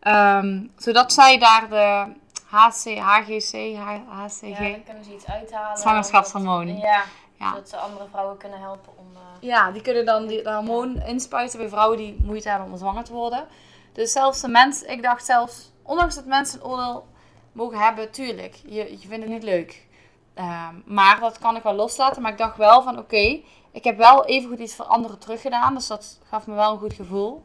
Ehm, 0.00 0.60
zodat 0.76 1.12
zij 1.12 1.38
daar 1.38 1.68
de 1.68 2.06
HC, 2.46 2.98
HGC, 2.98 3.76
H- 3.76 4.08
HCG, 4.08 4.40
Ja, 4.58 4.70
dan 4.70 4.84
kunnen 4.84 5.04
ze 5.04 5.14
iets 5.14 5.26
uithalen. 5.26 5.78
Zwangerschapshormoon. 5.78 6.76
Ja, 6.78 7.02
Ja. 7.38 7.48
zodat 7.50 7.68
ze 7.68 7.76
andere 7.76 8.06
vrouwen 8.10 8.36
kunnen 8.36 8.60
helpen 8.60 8.92
om... 8.96 9.06
eh, 9.14 9.20
Ja, 9.48 9.70
die 9.70 9.82
kunnen 9.82 10.04
dan 10.06 10.26
die, 10.26 10.48
hormoon 10.50 11.02
inspuiten 11.06 11.58
bij 11.58 11.68
vrouwen 11.68 11.96
die 11.98 12.16
moeite 12.24 12.48
hebben 12.48 12.70
om 12.72 12.78
zwanger 12.78 13.04
te 13.04 13.12
worden. 13.12 13.44
Dus 13.92 14.12
zelfs 14.12 14.40
de 14.40 14.48
mens, 14.48 14.82
ik 14.82 15.02
dacht 15.02 15.24
zelfs, 15.24 15.70
ondanks 15.82 16.14
dat 16.14 16.24
mensen 16.24 16.60
een 16.60 16.66
oordeel 16.66 17.06
mogen 17.52 17.78
hebben, 17.78 18.10
tuurlijk, 18.10 18.54
je, 18.66 18.90
je 19.00 19.08
vindt 19.08 19.24
het 19.24 19.28
niet 19.34 19.42
leuk. 19.42 19.86
Ehm, 20.38 20.74
maar 20.84 21.20
dat 21.20 21.38
kan 21.38 21.56
ik 21.56 21.62
wel 21.62 21.74
loslaten. 21.74 22.22
Maar 22.22 22.30
ik 22.32 22.38
dacht 22.38 22.56
wel 22.56 22.82
van, 22.82 22.98
oké, 22.98 23.40
ik 23.72 23.84
heb 23.84 23.96
wel 23.96 24.24
even 24.26 24.48
goed 24.50 24.58
iets 24.58 24.74
voor 24.74 24.84
anderen 24.84 25.18
teruggedaan. 25.18 25.74
Dus 25.74 25.86
dat 25.86 26.18
gaf 26.28 26.46
me 26.46 26.54
wel 26.54 26.72
een 26.72 26.78
goed 26.78 26.92
gevoel. 26.92 27.42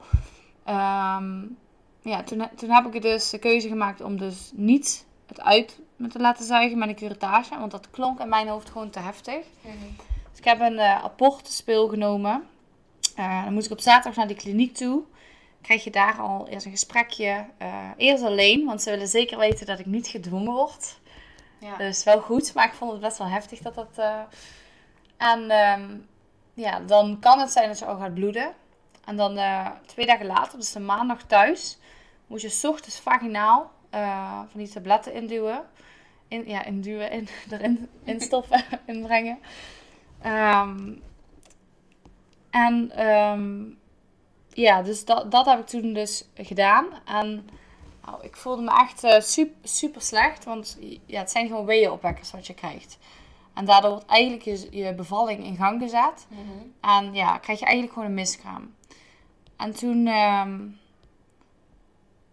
Ehm, 0.64 1.42
ja, 2.02 2.24
toen, 2.24 2.48
toen 2.56 2.70
heb 2.70 2.96
ik 2.96 3.02
dus 3.02 3.30
de 3.30 3.38
keuze 3.40 3.68
gemaakt 3.68 4.02
om 4.02 4.18
dus 4.18 4.52
niet 4.54 5.06
het 5.28 5.42
uit 5.42 5.80
me 5.96 6.08
te 6.08 6.20
laten 6.20 6.46
zuigen 6.46 6.78
met 6.78 6.90
een 6.90 6.96
curettage. 6.96 7.60
Want 7.60 7.72
dat 7.72 7.90
klonk 7.92 8.20
in 8.20 8.30
mijn 8.30 8.48
hoofd 8.48 8.70
gewoon 8.70 8.90
te 8.90 9.00
heftig. 9.00 9.46
Dus 10.30 10.38
ik 10.40 10.46
heb 10.46 10.60
een 10.60 10.80
eh 10.80 11.04
apportenspeel 11.04 11.88
genomen. 11.88 12.44
Eh, 13.16 13.44
dan 13.44 13.54
moest 13.54 13.66
ik 13.66 13.72
op 13.72 13.80
zaterdag 13.82 14.16
naar 14.16 14.28
die 14.28 14.36
kliniek 14.36 14.76
toe. 14.76 15.04
Krijg 15.62 15.84
je 15.84 15.92
daar 15.92 16.20
al 16.20 16.48
eerst 16.48 16.66
een 16.66 16.72
gesprekje. 16.72 17.46
eh, 17.58 17.90
eerst 17.98 18.24
alleen, 18.24 18.66
want 18.66 18.82
ze 18.82 18.90
willen 18.90 19.08
zeker 19.08 19.38
weten 19.38 19.66
dat 19.66 19.80
ik 19.80 19.86
niet 19.86 20.08
gedwongen 20.08 20.54
word. 20.54 21.02
Ja. 21.64 21.78
Dus 21.78 22.04
wel 22.04 22.22
goed, 22.22 22.54
maar 22.54 22.66
ik 22.66 22.74
vond 22.74 22.92
het 22.92 23.02
best 23.02 23.18
wel 23.18 23.28
heftig 23.28 23.60
dat 23.60 23.76
dat... 23.76 23.90
eh, 23.96 24.20
En 25.18 25.50
ehm, 25.50 25.98
ja, 26.54 26.80
dan 26.80 27.20
kan 27.20 27.40
het 27.40 27.52
zijn 27.52 27.68
dat 27.68 27.80
je 27.80 27.86
al 27.86 27.98
gaat 27.98 28.14
bloeden. 28.14 28.54
En 29.06 29.16
dan 29.16 29.38
eh, 29.38 29.70
twee 29.86 30.06
dagen 30.06 30.26
later, 30.26 30.58
dus 30.60 30.72
de 30.72 30.80
maandag 30.80 31.24
thuis, 31.24 31.78
moet 32.28 32.42
je 32.42 32.68
ochtends 32.68 33.00
vaginaal 33.00 33.72
eh, 33.90 34.40
van 34.50 34.60
die 34.60 34.70
tabletten 34.70 35.14
induwen. 35.14 35.64
In, 36.28 36.48
ja, 36.48 36.64
induwen, 36.66 37.12
in, 37.12 37.28
erin 37.52 37.90
instoffen, 38.04 38.64
inbrengen. 38.86 39.40
Ehm, 40.22 40.94
en 42.50 42.92
ehm, 42.92 43.64
ja, 44.50 44.82
dus 44.82 45.06
dat, 45.06 45.32
dat 45.32 45.46
heb 45.46 45.60
ik 45.60 45.66
toen 45.68 45.94
dus 45.94 46.26
gedaan. 46.36 46.86
En 47.06 47.50
nou, 48.06 48.24
ik 48.24 48.36
voelde 48.36 48.62
me 48.62 48.80
echt 48.80 49.04
eh, 49.04 49.22
super, 49.22 49.70
super 49.70 50.02
slecht, 50.02 50.44
want 50.44 50.78
ja, 51.06 51.20
het 51.20 51.32
zijn 51.32 51.48
gewoon 51.48 51.66
weeënopwekkers 51.66 52.32
wat 52.32 52.48
je 52.48 52.54
krijgt. 52.54 52.98
En 53.54 53.66
daardoor 53.66 53.92
wordt 53.92 54.06
eigenlijk 54.06 54.44
je, 54.44 54.68
je 54.72 54.94
bevalling 54.94 55.44
in 55.44 55.56
gang 55.56 55.82
gezet. 55.82 56.28
Mhm. 56.28 56.42
En 56.82 57.14
ja, 57.14 57.38
krijg 57.38 57.60
je 57.60 57.66
eigenlijk 57.66 57.94
gewoon 57.94 58.10
een 58.10 58.16
miskraam. 58.16 58.76
En 59.58 59.76
toen... 59.76 60.08
ehm, 60.08 60.62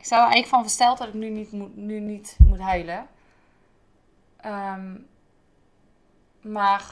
ik 0.00 0.06
sta 0.06 0.16
er 0.16 0.22
eigenlijk 0.22 0.52
van 0.52 0.62
versteld 0.62 0.98
dat 0.98 1.08
ik 1.08 1.14
nu 1.14 1.28
niet 1.28 1.52
moet, 1.52 1.76
nu 1.76 2.00
niet 2.00 2.36
moet 2.46 2.60
huilen. 2.60 3.08
Ehm, 4.36 4.96
maar 6.40 6.84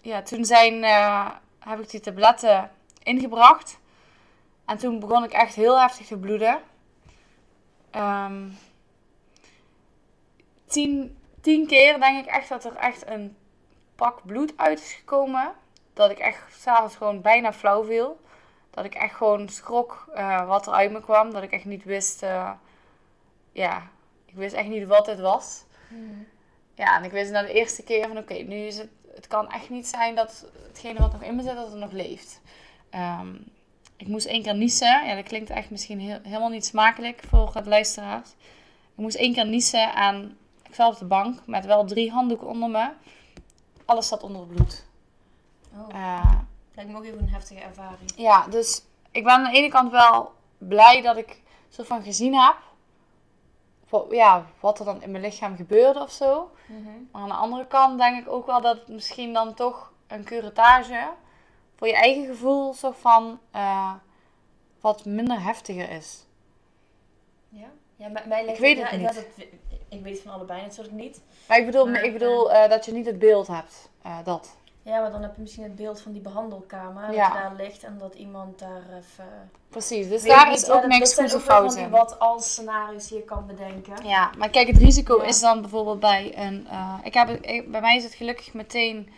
ja, 0.00 0.22
toen 0.22 0.44
zijn, 0.44 0.84
eh, 0.84 1.30
heb 1.58 1.80
ik 1.80 1.90
die 1.90 2.00
tabletten 2.00 2.70
ingebracht. 3.02 3.78
En 4.64 4.78
toen 4.78 5.00
begon 5.00 5.24
ik 5.24 5.32
echt 5.32 5.54
heel 5.54 5.80
heftig 5.80 6.06
te 6.06 6.18
bloeden. 6.18 6.60
Ehm, 7.94 8.48
tien, 10.66 11.18
tien 11.40 11.66
keer 11.66 12.00
denk 12.00 12.24
ik 12.24 12.30
echt 12.30 12.48
dat 12.48 12.64
er 12.64 12.76
echt 12.76 13.06
een 13.06 13.36
pak 13.94 14.26
bloed 14.26 14.52
uit 14.56 14.80
is 14.80 14.92
gekomen. 14.92 15.52
Dat 15.92 16.10
ik 16.10 16.18
echt 16.18 16.42
s'avonds 16.54 16.96
gewoon 16.96 17.20
bijna 17.20 17.52
flauw 17.52 17.84
viel. 17.84 18.20
Dat 18.70 18.84
ik 18.84 18.94
echt 18.94 19.14
gewoon 19.14 19.48
schrok 19.48 20.06
eh, 20.14 20.46
wat 20.46 20.66
er 20.66 20.72
uit 20.72 20.92
me 20.92 21.00
kwam. 21.00 21.32
Dat 21.32 21.42
ik 21.42 21.50
echt 21.52 21.64
niet 21.64 21.84
wist. 21.84 22.22
eh, 22.22 22.50
ja, 23.52 23.90
ik 24.24 24.34
wist 24.34 24.54
echt 24.54 24.68
niet 24.68 24.86
wat 24.86 25.06
het 25.06 25.20
was. 25.20 25.64
Mhm. 25.88 26.22
Ja, 26.74 26.96
en 26.96 27.04
ik 27.04 27.10
wist 27.10 27.30
na 27.30 27.42
de 27.42 27.52
eerste 27.52 27.82
keer 27.82 28.08
van 28.08 28.18
oké, 28.18 28.34
nu 28.34 28.56
is 28.56 28.78
het 28.78 28.90
het 29.14 29.26
kan 29.26 29.50
echt 29.50 29.70
niet 29.70 29.86
zijn 29.86 30.14
dat 30.14 30.46
hetgene 30.66 30.98
wat 31.00 31.12
nog 31.12 31.22
in 31.22 31.36
me 31.36 31.42
zit, 31.42 31.54
dat 31.54 31.70
het 31.70 31.80
nog 31.80 31.92
leeft. 31.92 32.40
Ehm, 32.90 33.34
ik 33.96 34.06
moest 34.06 34.26
één 34.26 34.42
keer 34.42 34.54
niezen. 34.54 35.06
Ja, 35.06 35.14
dat 35.14 35.24
klinkt 35.24 35.50
echt 35.50 35.70
misschien 35.70 36.00
heel, 36.00 36.18
helemaal 36.22 36.48
niet 36.48 36.66
smakelijk 36.66 37.22
voor 37.28 37.54
het 37.54 37.66
luisteraars. 37.66 38.30
Ik 38.94 39.02
moest 39.02 39.16
één 39.16 39.32
keer 39.32 39.46
niezen 39.46 39.94
en 39.94 40.38
ik 40.70 40.78
op 40.78 40.98
de 40.98 41.04
bank 41.04 41.46
met 41.46 41.64
wel 41.64 41.84
drie 41.84 42.10
handdoeken 42.10 42.46
onder 42.46 42.70
me. 42.70 42.90
Alles 43.84 44.08
zat 44.08 44.22
onder 44.22 44.40
het 44.40 44.54
bloed. 44.54 44.86
Oh, 45.76 45.88
Uh, 45.94 46.32
lijkt 46.74 46.90
me 46.90 46.96
ook 46.96 47.04
even 47.04 47.18
een 47.18 47.28
heftige 47.28 47.60
ervaring. 47.60 48.12
ja, 48.16 48.46
dus 48.46 48.82
ik 49.10 49.24
ben 49.24 49.32
aan 49.32 49.44
de 49.44 49.58
ene 49.58 49.68
kant 49.68 49.90
wel 49.90 50.32
blij 50.58 51.02
dat 51.02 51.16
ik 51.16 51.42
soort 51.68 51.86
van 51.86 52.02
gezien 52.02 52.34
heb. 52.34 52.56
Wat, 53.88 54.06
ja, 54.10 54.46
wat 54.60 54.78
er 54.78 54.84
dan 54.84 55.02
in 55.02 55.10
mijn 55.10 55.22
lichaam 55.22 55.56
gebeurde 55.56 56.00
of 56.00 56.12
zo. 56.12 56.50
Maar 57.12 57.22
aan 57.22 57.28
de 57.28 57.34
andere 57.34 57.66
kant 57.66 57.98
denk 57.98 58.20
ik 58.20 58.32
ook 58.32 58.46
wel 58.46 58.60
dat 58.60 58.76
het 58.76 58.88
misschien 58.88 59.32
dan 59.32 59.54
toch 59.54 59.92
een 60.06 60.24
curettage 60.24 61.08
voor 61.76 61.86
je 61.86 61.94
eigen 61.94 62.26
gevoel 62.26 62.74
soort 62.74 62.96
van 62.98 63.40
eh, 63.50 63.92
wat 64.80 65.04
minder 65.04 65.42
heftiger 65.42 65.90
is. 65.90 66.24
Ja? 67.48 67.66
Ja, 67.96 68.08
mij, 68.08 68.22
mij 68.26 68.44
lijkt 68.44 68.60
weet 68.60 68.76
ja, 68.76 68.84
het 68.84 68.92
ik 68.92 68.98
niet. 68.98 69.14
het- 69.16 69.46
ik 69.88 70.02
weet 70.02 70.12
het 70.14 70.22
van 70.22 70.32
allebei 70.32 70.62
natuurlijk 70.62 70.94
niet. 70.94 71.20
Maar 71.48 71.58
ik 71.58 71.66
bedoel, 71.66 71.86
Maar, 71.86 72.02
ik 72.02 72.12
bedoel 72.12 72.52
eh, 72.52 72.70
dat 72.70 72.84
je 72.84 72.92
niet 72.92 73.06
het 73.06 73.18
beeld 73.18 73.46
hebt. 73.46 73.88
eh, 74.02 74.18
dat. 74.24 74.56
Ja, 74.82 75.00
maar 75.00 75.10
dan 75.10 75.22
heb 75.22 75.34
je 75.34 75.40
misschien 75.40 75.62
het 75.62 75.74
beeld 75.76 76.00
van 76.00 76.12
die 76.12 76.20
behandelkamer. 76.20 77.06
Dat 77.06 77.14
Ja. 77.14 77.26
je 77.26 77.32
daar 77.32 77.54
ligt 77.56 77.82
en 77.84 77.98
dat 77.98 78.14
iemand 78.14 78.58
daar 78.58 78.82
even... 78.98 79.50
Precies, 79.68 80.08
dus 80.08 80.22
Weet 80.22 80.30
daar 80.32 80.46
ik 80.48 80.52
is 80.56 80.68
ook 80.70 80.80
dat- 80.80 80.86
niks 80.90 81.14
dat 81.14 81.24
goed 81.24 81.34
of 81.34 81.44
fout 81.44 81.72
die 81.74 81.82
in. 81.82 81.90
wat 81.90 82.18
als 82.18 82.52
scenario's 82.52 83.08
die 83.08 83.18
je 83.18 83.24
kan 83.24 83.46
bedenken. 83.46 84.06
Ja, 84.06 84.30
maar 84.38 84.50
kijk, 84.50 84.66
het 84.66 84.76
risico 84.76 85.16
Ja. 85.16 85.24
is 85.28 85.40
dan 85.40 85.60
bijvoorbeeld 85.60 86.00
bij 86.00 86.32
een. 86.38 86.66
eh, 86.68 86.98
ik 87.02 87.14
heb, 87.14 87.28
ik- 87.28 87.70
bij 87.70 87.80
mij 87.80 87.96
is 87.96 88.04
het 88.04 88.14
gelukkig 88.14 88.54
meteen 88.54 89.08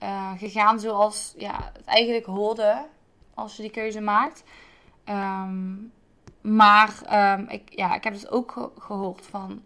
eh, 0.00 0.32
gegaan 0.38 0.80
zoals 0.80 1.34
ja, 1.36 1.70
het 1.72 1.84
eigenlijk 1.84 2.26
hoorde 2.26 2.86
als 3.34 3.56
je 3.56 3.62
die 3.62 3.70
keuze 3.70 4.00
maakt. 4.00 4.42
Ehm, 5.04 5.74
maar 6.40 7.00
ehm, 7.06 7.44
ik, 7.48 7.62
ja, 7.74 7.94
ik 7.94 8.04
heb 8.04 8.12
dus 8.12 8.28
ook 8.28 8.52
ge- 8.52 8.70
gehoord 8.78 9.26
van 9.26 9.62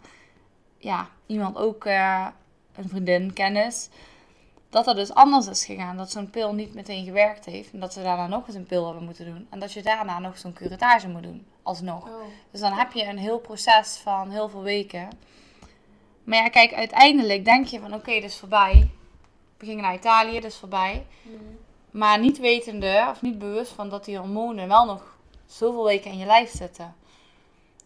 ja, 0.78 1.09
iemand, 1.26 1.57
ook 1.57 1.85
eh, 1.85 2.26
een 2.74 2.89
vriendin, 2.89 3.32
kennis, 3.32 3.89
dat 4.70 4.85
dat 4.85 4.97
dus 4.97 5.14
anders 5.14 5.47
is 5.47 5.64
gegaan. 5.64 5.97
Dat 5.97 6.11
zo'n 6.11 6.30
pil 6.30 6.55
niet 6.55 6.74
meteen 6.74 7.05
gewerkt 7.05 7.45
heeft 7.45 7.72
en 7.72 7.80
dat 7.80 7.93
ze 7.93 8.03
daarna 8.03 8.26
nog 8.26 8.47
eens 8.47 8.57
een 8.57 8.66
pil 8.66 8.85
hebben 8.85 9.05
moeten 9.05 9.24
doen. 9.24 9.47
En 9.51 9.59
dat 9.59 9.72
je 9.72 9.82
daarna 9.82 10.18
nog 10.18 10.39
zo'n 10.39 10.53
curettage 10.53 11.09
moet 11.09 11.22
doen, 11.22 11.47
alsnog. 11.62 12.09
Oh. 12.09 12.14
Dus 12.51 12.61
dan 12.61 12.72
heb 12.72 12.93
je 12.93 13.05
een 13.05 13.18
heel 13.18 13.39
proces 13.39 13.97
van 14.03 14.30
heel 14.30 14.49
veel 14.49 14.62
weken. 14.62 15.09
Maar 16.24 16.39
ja, 16.39 16.49
kijk, 16.49 16.72
uiteindelijk 16.72 17.45
denk 17.45 17.66
je 17.66 17.80
van 17.80 17.95
oké, 17.95 18.12
dit 18.12 18.24
is 18.24 18.39
voorbij. 18.39 18.91
We 19.65 19.71
gingen 19.71 19.85
naar 19.85 19.95
Italië, 19.95 20.37
is 20.37 20.57
voorbij. 20.57 21.07
Maar 21.91 22.19
niet 22.19 22.39
wetende 22.39 23.07
of 23.11 23.23
niet 23.23 23.39
bewust 23.39 23.73
van 23.73 23.89
dat 23.89 24.05
die 24.05 24.19
hormonen 24.19 24.69
wel 24.69 24.85
nog 24.85 25.17
zoveel 25.47 25.85
weken 25.85 26.11
in 26.11 26.19
je 26.19 26.27
lijf 26.27 26.51
zitten. 26.51 26.95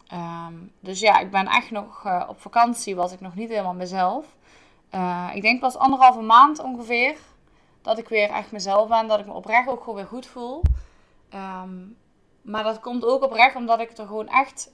Ehm, 0.07 0.53
dus 0.79 0.99
ja, 0.99 1.19
ik 1.19 1.31
ben 1.31 1.47
echt 1.47 1.71
nog 1.71 2.05
eh, 2.05 2.23
op 2.27 2.41
vakantie, 2.41 2.95
was 2.95 3.11
ik 3.11 3.19
nog 3.19 3.35
niet 3.35 3.49
helemaal 3.49 3.73
mezelf. 3.73 4.25
Eh, 4.89 5.29
ik 5.33 5.41
denk 5.41 5.59
pas 5.59 5.77
anderhalve 5.77 6.21
maand 6.21 6.59
ongeveer 6.59 7.17
dat 7.81 7.97
ik 7.97 8.09
weer 8.09 8.29
echt 8.29 8.51
mezelf 8.51 8.87
ben, 8.87 9.07
dat 9.07 9.19
ik 9.19 9.25
me 9.25 9.33
oprecht 9.33 9.67
ook 9.67 9.79
gewoon 9.79 9.95
weer 9.95 10.05
goed 10.05 10.27
voel. 10.27 10.61
Ehm, 11.29 11.77
maar 12.41 12.63
dat 12.63 12.79
komt 12.79 13.05
ook 13.05 13.23
oprecht 13.23 13.55
omdat 13.55 13.79
ik 13.79 13.97
er 13.97 14.07
gewoon 14.07 14.27
echt 14.27 14.71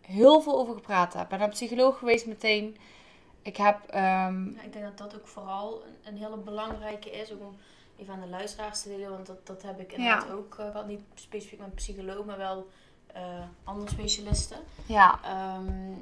heel 0.00 0.40
veel 0.40 0.58
over 0.58 0.74
gepraat 0.74 1.12
heb. 1.12 1.22
Ik 1.22 1.28
ben 1.28 1.38
naar 1.38 1.48
een 1.48 1.54
psycholoog 1.54 1.98
geweest 1.98 2.26
meteen. 2.26 2.76
Ik 3.42 3.56
heb, 3.56 3.78
ehm, 3.86 4.44
Ja, 4.50 4.62
ik 4.62 4.72
denk 4.72 4.84
dat 4.84 4.98
dat 4.98 5.14
ook 5.16 5.26
vooral 5.28 5.82
een, 5.84 6.12
een 6.14 6.16
hele 6.22 6.36
belangrijke 6.36 7.10
is. 7.10 7.32
Ook 7.32 7.40
om 7.42 7.56
even 7.96 8.14
aan 8.14 8.20
de 8.20 8.26
luisteraars 8.28 8.82
te 8.82 8.88
delen. 8.88 9.10
Want 9.10 9.26
dat, 9.26 9.46
dat 9.46 9.62
heb 9.62 9.80
ik 9.80 9.92
inderdaad 9.92 10.30
ook. 10.30 10.56
eh, 10.58 10.66
Ik 10.66 10.72
had 10.72 10.86
niet 10.86 11.00
specifiek 11.14 11.58
met 11.58 11.68
een 11.68 11.74
psycholoog, 11.74 12.24
maar 12.24 12.36
wel 12.38 12.68
eh, 13.06 13.22
andere 13.64 13.90
specialisten. 13.90 14.58
ja, 14.86 15.18
Ehm, 15.24 15.92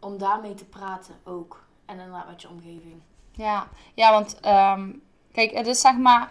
om 0.00 0.18
daarmee 0.18 0.54
te 0.54 0.64
praten 0.64 1.14
ook. 1.24 1.64
En 1.84 1.98
inderdaad 1.98 2.26
met 2.28 2.42
je 2.42 2.48
omgeving. 2.48 3.00
ja, 3.32 3.68
ja, 3.94 4.10
want 4.12 4.40
ehm, 4.40 4.90
kijk, 5.32 5.50
het 5.52 5.66
is 5.66 5.80
zeg 5.80 5.96
maar. 5.96 6.30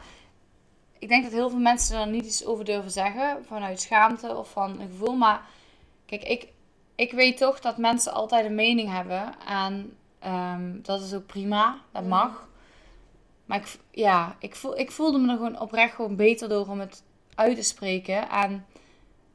Ik 0.99 1.09
denk 1.09 1.23
dat 1.23 1.31
heel 1.31 1.49
veel 1.49 1.59
mensen 1.59 1.99
er 1.99 2.07
niet 2.07 2.25
iets 2.25 2.45
over 2.45 2.65
durven 2.65 2.91
zeggen 2.91 3.45
vanuit 3.45 3.81
schaamte 3.81 4.35
of 4.35 4.51
van 4.51 4.79
een 4.79 4.89
gevoel. 4.89 5.15
Maar 5.15 5.41
kijk, 6.05 6.23
ik, 6.23 6.47
ik 6.95 7.11
weet 7.11 7.37
toch 7.37 7.59
dat 7.59 7.77
mensen 7.77 8.13
altijd 8.13 8.45
een 8.45 8.55
mening 8.55 8.91
hebben. 8.91 9.33
En 9.47 9.97
ehm, 10.23 10.81
dat 10.81 11.01
is 11.01 11.13
ook 11.13 11.25
prima, 11.25 11.77
dat 11.91 12.01
Mhm. 12.01 12.09
mag. 12.11 12.47
Maar 13.45 13.57
ik, 13.57 13.79
ja, 13.91 14.35
ik, 14.39 14.55
voel, 14.55 14.77
ik 14.79 14.91
voelde 14.91 15.17
me 15.17 15.31
er 15.31 15.35
gewoon 15.37 15.59
oprecht 15.59 15.95
gewoon 15.95 16.15
beter 16.15 16.49
door 16.49 16.67
om 16.67 16.79
het 16.79 17.03
uit 17.35 17.55
te 17.55 17.63
spreken. 17.63 18.29
En 18.29 18.65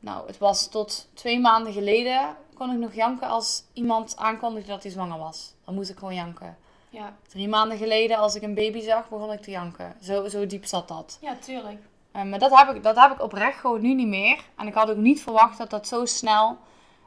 nou, 0.01 0.26
het 0.26 0.39
was 0.39 0.68
tot 0.68 1.09
twee 1.14 1.41
maanden 1.41 1.72
geleden 1.72 2.36
kon 2.55 2.70
ik 2.72 2.78
nog 2.78 2.95
janken 2.95 3.28
als 3.28 3.62
iemand 3.72 4.16
aankondigde 4.16 4.70
dat 4.70 4.82
hij 4.82 4.93
zwanger 4.93 5.18
was. 5.18 5.55
Dan 5.64 5.74
moest 5.74 5.91
ik 5.91 5.99
gewoon 5.99 6.14
janken. 6.14 6.57
Ja, 6.91 7.16
Drie 7.28 7.49
maanden 7.49 7.78
geleden, 7.78 8.16
als 8.16 8.34
ik 8.34 8.43
een 8.43 8.55
baby 8.55 8.80
zag, 8.80 9.09
begon 9.09 9.32
ik 9.32 9.41
te 9.43 9.51
janken. 9.51 9.95
Zo, 10.03 10.28
zo 10.28 10.47
diep 10.47 10.64
zat 10.64 10.89
dat. 10.89 11.18
ja 11.20 11.36
tuurlijk. 11.36 11.78
Eh, 12.12 12.22
maar 12.22 12.39
dat 12.39 12.59
heb, 12.59 12.74
ik, 12.76 12.82
dat 12.82 12.97
heb 12.97 13.11
ik 13.12 13.22
oprecht 13.22 13.59
gewoon 13.59 13.80
nu 13.80 13.95
niet 13.95 14.07
meer. 14.09 14.41
En 14.57 14.66
ik 14.66 14.74
had 14.74 14.91
ook 14.91 14.97
niet 14.97 15.22
verwacht 15.22 15.59
dat 15.59 15.70
dat 15.70 15.86
zo 15.89 16.05
snel, 16.05 16.59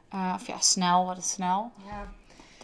eh, 0.08 0.32
of 0.34 0.46
ja, 0.46 0.58
snel, 0.58 1.06
wat 1.06 1.16
is 1.16 1.30
snel, 1.30 1.70
Ja. 1.86 2.08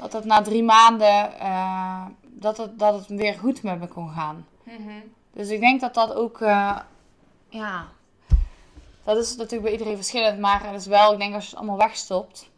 Dat 0.01 0.13
dat 0.13 0.25
na 0.25 0.43
drie 0.43 0.63
maanden, 0.63 1.39
eh, 1.39 2.07
dat, 2.23 2.57
het, 2.57 2.79
dat 2.79 2.95
het 2.95 3.07
weer 3.07 3.35
goed 3.35 3.63
met 3.63 3.79
me 3.81 3.89
kon 3.89 4.11
gaan. 4.11 4.47
Mhm. 4.63 4.93
Dus 5.33 5.49
ik 5.49 5.61
denk 5.61 5.81
dat 5.81 5.95
dat 5.95 6.15
ook, 6.15 6.41
eh, 6.41 6.79
ja, 7.49 7.89
dat 9.05 9.17
is 9.17 9.37
natuurlijk 9.37 9.63
bij 9.63 9.73
iedereen 9.73 9.97
verschillend. 9.97 10.39
Maar 10.39 10.67
het 10.67 10.81
is 10.81 10.87
wel, 10.87 11.13
ik 11.13 11.19
denk 11.19 11.35
als 11.35 11.45
je 11.45 11.51
het 11.51 11.59
allemaal 11.59 11.77
wegstopt, 11.79 12.51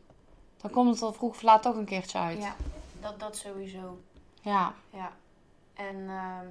dan 0.61 0.71
komt 0.71 0.95
het 0.95 1.09
er 1.09 1.15
vroeg 1.15 1.31
of 1.31 1.43
laat 1.43 1.63
toch 1.63 1.77
een 1.77 1.85
keertje 1.85 2.19
uit. 2.19 2.39
Ja, 2.43 2.55
dat, 3.01 3.21
dat 3.21 3.37
sowieso. 3.37 3.99
ja. 4.43 4.73
Ja. 4.91 5.13
En 5.75 6.09
ehm, 6.09 6.47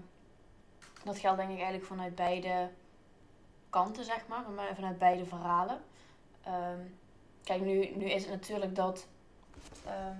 dat 1.03 1.17
geldt 1.19 1.37
denk 1.37 1.49
ik 1.49 1.55
eigenlijk 1.57 1.85
vanuit 1.85 2.15
beide 2.15 2.69
kanten, 3.69 4.05
zeg 4.05 4.25
maar. 4.27 4.43
van- 4.43 4.75
Vanuit 4.75 4.97
beide 4.99 5.25
verhalen. 5.25 5.81
Ehm, 6.43 6.79
kijk, 7.43 7.61
nu, 7.61 7.91
nu 7.95 8.05
is 8.09 8.21
het 8.23 8.31
natuurlijk 8.31 8.75
dat... 8.75 9.07
ehm, 9.85 10.15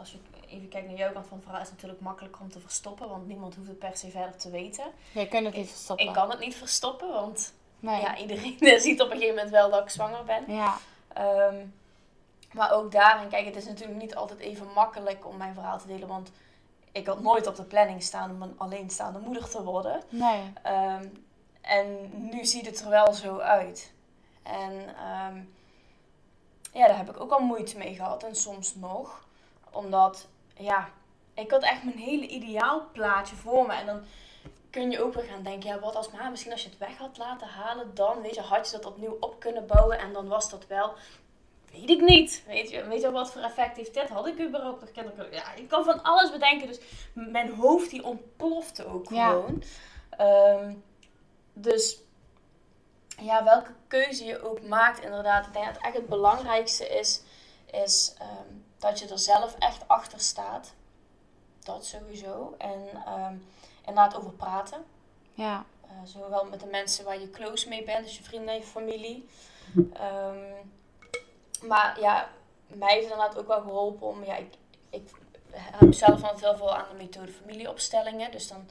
als 0.00 0.12
je 0.12 0.18
even 0.48 0.68
kijkt 0.68 0.88
naar 0.88 0.96
jouw 0.96 1.12
kant 1.12 1.26
van 1.26 1.36
het 1.36 1.44
verhaal... 1.46 1.62
is 1.62 1.68
het 1.68 1.76
natuurlijk 1.76 2.02
makkelijker 2.02 2.40
om 2.40 2.50
te 2.50 2.60
verstoppen. 2.60 3.08
Want 3.08 3.26
niemand 3.26 3.54
hoeft 3.54 3.68
het 3.68 3.78
per 3.78 3.96
se 3.96 4.10
verder 4.10 4.36
te 4.36 4.50
weten. 4.50 4.84
Je 5.12 5.28
kunt 5.28 5.46
het 5.46 5.56
niet 5.56 5.68
verstoppen. 5.68 6.06
Ik 6.06 6.12
kan 6.12 6.30
het 6.30 6.38
niet 6.38 6.54
verstoppen, 6.54 7.08
want 7.08 7.52
Nee. 7.80 8.00
ja, 8.00 8.16
iedereen 8.16 8.58
ziet 8.80 9.00
op 9.00 9.06
een 9.10 9.16
gegeven 9.16 9.34
moment 9.34 9.50
wel 9.50 9.70
dat 9.70 9.82
ik 9.82 9.88
zwanger 9.88 10.24
ben. 10.24 10.44
Ja. 10.54 10.76
Ehm, 11.12 11.66
maar 12.52 12.72
ook 12.72 12.92
daarin, 12.92 13.28
kijk, 13.28 13.44
het 13.44 13.56
is 13.56 13.64
natuurlijk 13.64 14.00
niet 14.00 14.14
altijd 14.14 14.38
even 14.38 14.66
makkelijk 14.74 15.26
om 15.26 15.36
mijn 15.36 15.54
verhaal 15.54 15.78
te 15.78 15.86
delen. 15.86 16.08
Want 16.08 16.30
ik 16.92 17.06
had 17.06 17.20
nooit 17.20 17.46
op 17.46 17.56
de 17.56 17.62
planning 17.64 18.02
staan 18.02 18.30
om 18.30 18.42
een 18.42 18.54
alleenstaande 18.58 19.18
moeder 19.18 19.48
te 19.48 19.62
worden. 19.62 20.02
Nee. 20.08 20.52
Ehm, 20.62 21.06
en 21.60 22.10
nu 22.30 22.44
ziet 22.44 22.66
het 22.66 22.80
er 22.80 22.88
wel 22.88 23.12
zo 23.12 23.38
uit. 23.38 23.92
En 24.42 24.96
ehm, 24.96 25.36
ja, 26.72 26.86
daar 26.86 26.96
heb 26.96 27.10
ik 27.10 27.20
ook 27.20 27.30
al 27.30 27.40
moeite 27.40 27.78
mee 27.78 27.94
gehad. 27.94 28.22
En 28.22 28.36
soms 28.36 28.74
nog. 28.74 29.28
Omdat, 29.72 30.28
ja, 30.56 30.88
ik 31.34 31.50
had 31.50 31.62
echt 31.62 31.84
mijn 31.84 31.98
hele 31.98 32.26
ideaal 32.26 32.82
plaatje 32.92 33.36
voor 33.36 33.66
me. 33.66 33.72
En 33.72 33.86
dan 33.86 34.00
kun 34.70 34.90
je 34.90 35.02
ook 35.02 35.14
weer 35.14 35.24
gaan 35.24 35.42
denken, 35.42 35.68
ja, 35.70 35.78
wat 35.78 35.96
als, 35.96 36.10
maar 36.10 36.30
misschien 36.30 36.52
als 36.52 36.62
je 36.62 36.68
het 36.68 36.78
weg 36.78 36.96
had 36.96 37.18
laten 37.18 37.46
halen, 37.48 37.94
dan, 37.94 38.20
weet 38.22 38.34
je, 38.34 38.40
had 38.40 38.70
je 38.70 38.76
dat 38.76 38.86
opnieuw 38.86 39.16
op 39.20 39.40
kunnen 39.40 39.66
bouwen. 39.66 39.98
En 39.98 40.12
dan 40.12 40.28
was 40.28 40.50
dat 40.50 40.66
wel, 40.66 40.92
weet 41.72 41.90
ik 41.90 42.00
niet. 42.00 42.42
Weet 42.46 42.70
je, 42.70 42.84
weet 42.84 43.00
je 43.00 43.10
wat 43.10 43.30
voor 43.30 43.42
effect 43.42 43.76
heeft 43.76 43.94
dit? 43.94 44.08
Had 44.08 44.26
ik 44.26 44.40
überhaupt 44.40 44.80
nog 44.80 44.90
kinderen 44.90 45.18
kunnen? 45.18 45.34
Ja, 45.34 45.52
ik 45.54 45.68
kan 45.68 45.84
van 45.84 46.02
alles 46.02 46.30
bedenken. 46.30 46.66
Dus 46.66 46.80
mijn 47.12 47.54
hoofd 47.54 47.90
die 47.90 48.04
ontplofte 48.04 48.86
ook 48.86 49.10
Ja. 49.10 49.28
gewoon. 49.30 49.62
Ehm, 50.10 50.74
dus 51.52 51.98
ja, 53.20 53.44
welke 53.44 53.72
keuze 53.86 54.24
je 54.24 54.42
ook 54.42 54.62
maakt, 54.62 55.00
inderdaad. 55.00 55.46
Ik 55.46 55.52
denk 55.52 55.66
dat 55.66 55.82
echt 55.82 55.94
het 55.96 56.08
belangrijkste 56.08 56.88
is, 56.88 57.22
is 57.70 58.14
ehm, 58.18 58.54
dat 58.80 58.98
je 58.98 59.08
er 59.08 59.18
zelf 59.18 59.56
echt 59.58 59.88
achter 59.88 60.20
staat. 60.20 60.72
Dat 61.64 61.84
sowieso. 61.84 62.54
En 62.58 62.88
ehm 63.06 63.34
inderdaad 63.90 64.16
over 64.16 64.32
praten. 64.32 64.84
Ja. 65.34 65.64
Eh, 65.82 65.90
zowel 66.04 66.44
met 66.44 66.60
de 66.60 66.66
mensen 66.66 67.04
waar 67.04 67.20
je 67.20 67.30
close 67.30 67.68
mee 67.68 67.84
bent, 67.84 68.04
dus 68.04 68.16
je 68.16 68.22
vrienden 68.22 68.54
en 68.54 68.60
je 68.60 68.66
familie. 68.66 69.28
Ehm, 69.92 70.52
maar 71.62 72.00
ja, 72.00 72.28
mij 72.66 72.92
heeft 72.92 73.10
inderdaad 73.10 73.38
ook 73.38 73.46
wel 73.46 73.60
geholpen 73.60 74.06
om, 74.06 74.24
ja, 74.24 74.36
ik, 74.36 74.54
ik 74.90 75.10
heb 75.52 75.92
zelf 75.92 76.22
altijd 76.22 76.40
heel 76.40 76.56
veel 76.56 76.76
aan 76.76 76.88
de 76.90 77.02
methode 77.02 77.32
familieopstellingen. 77.32 78.30
Dus 78.30 78.48
dan, 78.48 78.68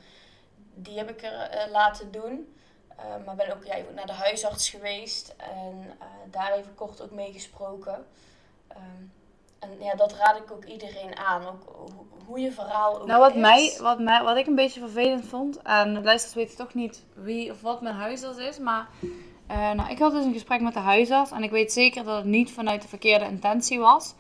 die 0.74 0.98
heb 0.98 1.10
ik 1.10 1.24
er 1.24 1.34
eh, 1.34 1.72
laten 1.72 2.12
doen. 2.12 2.56
Eh, 2.88 3.26
maar 3.26 3.36
ben 3.36 3.56
ook 3.56 3.66
ja, 3.66 3.76
naar 3.96 4.06
de 4.06 4.14
huisarts 4.14 4.70
geweest 4.70 5.34
en 5.38 5.96
eh, 6.00 6.06
daar 6.32 6.52
even 6.52 6.76
kort 6.76 7.02
ook 7.02 7.12
mee 7.12 7.32
gesproken. 7.32 8.06
Ehm, 8.68 9.04
en 9.60 9.70
ja, 9.80 9.96
dat 9.96 10.14
raad 10.14 10.38
ik 10.38 10.52
ook 10.52 10.66
iedereen 10.66 11.18
aan. 11.18 11.42
Ook 11.48 11.64
ho- 11.76 12.08
hoe 12.26 12.40
je 12.40 12.52
verhaal 12.52 13.02
ook 13.02 13.08
Nou, 13.08 13.20
wat, 13.20 13.34
is. 13.34 13.42
mij, 13.42 13.78
wat, 13.82 14.00
mij, 14.00 14.24
wat 14.24 14.38
ik 14.38 14.48
een 14.48 14.56
beetje 14.56 14.80
vervelend 14.80 15.26
vond, 15.26 15.62
en 15.62 15.94
de 15.94 16.02
luisteraars 16.02 16.36
weten 16.36 16.58
toch 16.58 16.74
niet 16.74 17.06
wie 17.16 17.52
of 17.52 17.62
wat 17.62 17.82
mijn 17.82 17.96
huisarts 17.96 18.38
is, 18.38 18.60
maar 18.60 18.88
eh, 19.48 19.72
nou, 19.72 19.90
ik 19.90 20.00
had 20.00 20.12
dus 20.12 20.26
een 20.26 20.34
gesprek 20.34 20.62
met 20.62 20.74
de 20.74 20.80
huisarts 20.80 21.32
en 21.32 21.44
ik 21.44 21.52
weet 21.52 21.74
zeker 21.74 22.04
dat 22.04 22.16
het 22.16 22.26
niet 22.26 22.52
vanuit 22.52 22.82
de 22.82 22.88
verkeerde 22.88 23.26
intentie 23.26 23.80
was. 23.80 24.14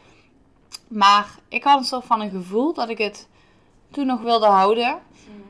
Maar 0.87 1.27
ik 1.47 1.63
had 1.63 1.79
een 1.79 1.85
soort 1.85 2.05
van 2.05 2.21
een 2.21 2.29
gevoel 2.29 2.73
dat 2.73 2.89
ik 2.89 2.97
het 2.97 3.27
toen 3.91 4.05
nog 4.05 4.21
wilde 4.21 4.45
houden. 4.45 4.99
Mm. 5.27 5.43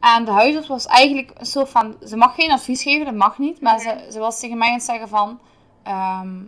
En 0.00 0.24
de 0.24 0.30
huisarts 0.30 0.68
was 0.68 0.86
eigenlijk 0.86 1.30
een 1.38 1.46
soort 1.46 1.68
van, 1.68 1.96
ze 2.06 2.16
mag 2.16 2.34
geen 2.34 2.50
advies 2.50 2.82
geven, 2.82 3.04
dat 3.04 3.14
mag 3.14 3.38
niet, 3.38 3.60
maar 3.60 3.78
ze, 3.78 4.08
ze 4.12 4.18
was 4.18 4.40
tegen 4.40 4.58
mij 4.58 4.68
aan 4.68 4.74
het 4.74 4.82
zeggen 4.82 5.08
van, 5.08 5.40
ehm, 5.82 6.42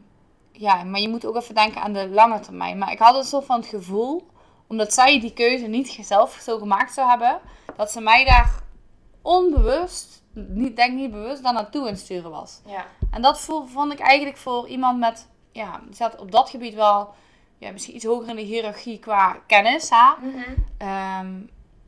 ja, 0.58 0.84
maar 0.84 1.00
je 1.00 1.08
moet 1.08 1.24
ook 1.26 1.36
even 1.36 1.54
denken 1.54 1.82
aan 1.82 1.92
de 1.92 2.08
lange 2.08 2.40
termijn. 2.40 2.78
Maar 2.78 2.92
ik 2.92 2.98
had 2.98 3.14
een 3.16 3.24
soort 3.24 3.44
van 3.44 3.56
het 3.60 3.68
gevoel, 3.68 4.26
omdat 4.66 4.92
zij 4.94 5.20
die 5.20 5.32
keuze 5.32 5.66
niet 5.66 5.98
zelf 6.00 6.38
zo 6.42 6.58
gemaakt 6.58 6.94
zou 6.94 7.08
hebben, 7.08 7.40
dat 7.76 7.90
ze 7.90 8.00
mij 8.00 8.24
daar 8.24 8.50
onbewust, 9.22 10.22
niet, 10.32 10.76
denk 10.76 10.94
niet 10.94 11.10
bewust, 11.10 11.42
dan 11.42 11.54
naartoe 11.54 11.88
insturen 11.88 12.30
was. 12.30 12.60
Ja. 12.66 12.84
En 13.10 13.22
dat 13.22 13.40
vo- 13.40 13.66
vond 13.66 13.92
ik 13.92 13.98
eigenlijk 13.98 14.36
voor 14.38 14.68
iemand 14.68 14.98
met, 14.98 15.28
ja, 15.52 15.80
die 15.84 15.94
zat 15.94 16.20
op 16.20 16.30
dat 16.32 16.50
gebied 16.50 16.74
wel, 16.74 17.14
ja, 17.58 17.70
misschien 17.72 17.94
iets 17.94 18.04
hoger 18.04 18.28
in 18.28 18.36
de 18.36 18.42
hiërarchie 18.42 18.98
qua 18.98 19.36
kennis, 19.46 19.90
hè. 19.90 20.26
Mhm. 20.28 20.38
Ehm, 20.78 21.32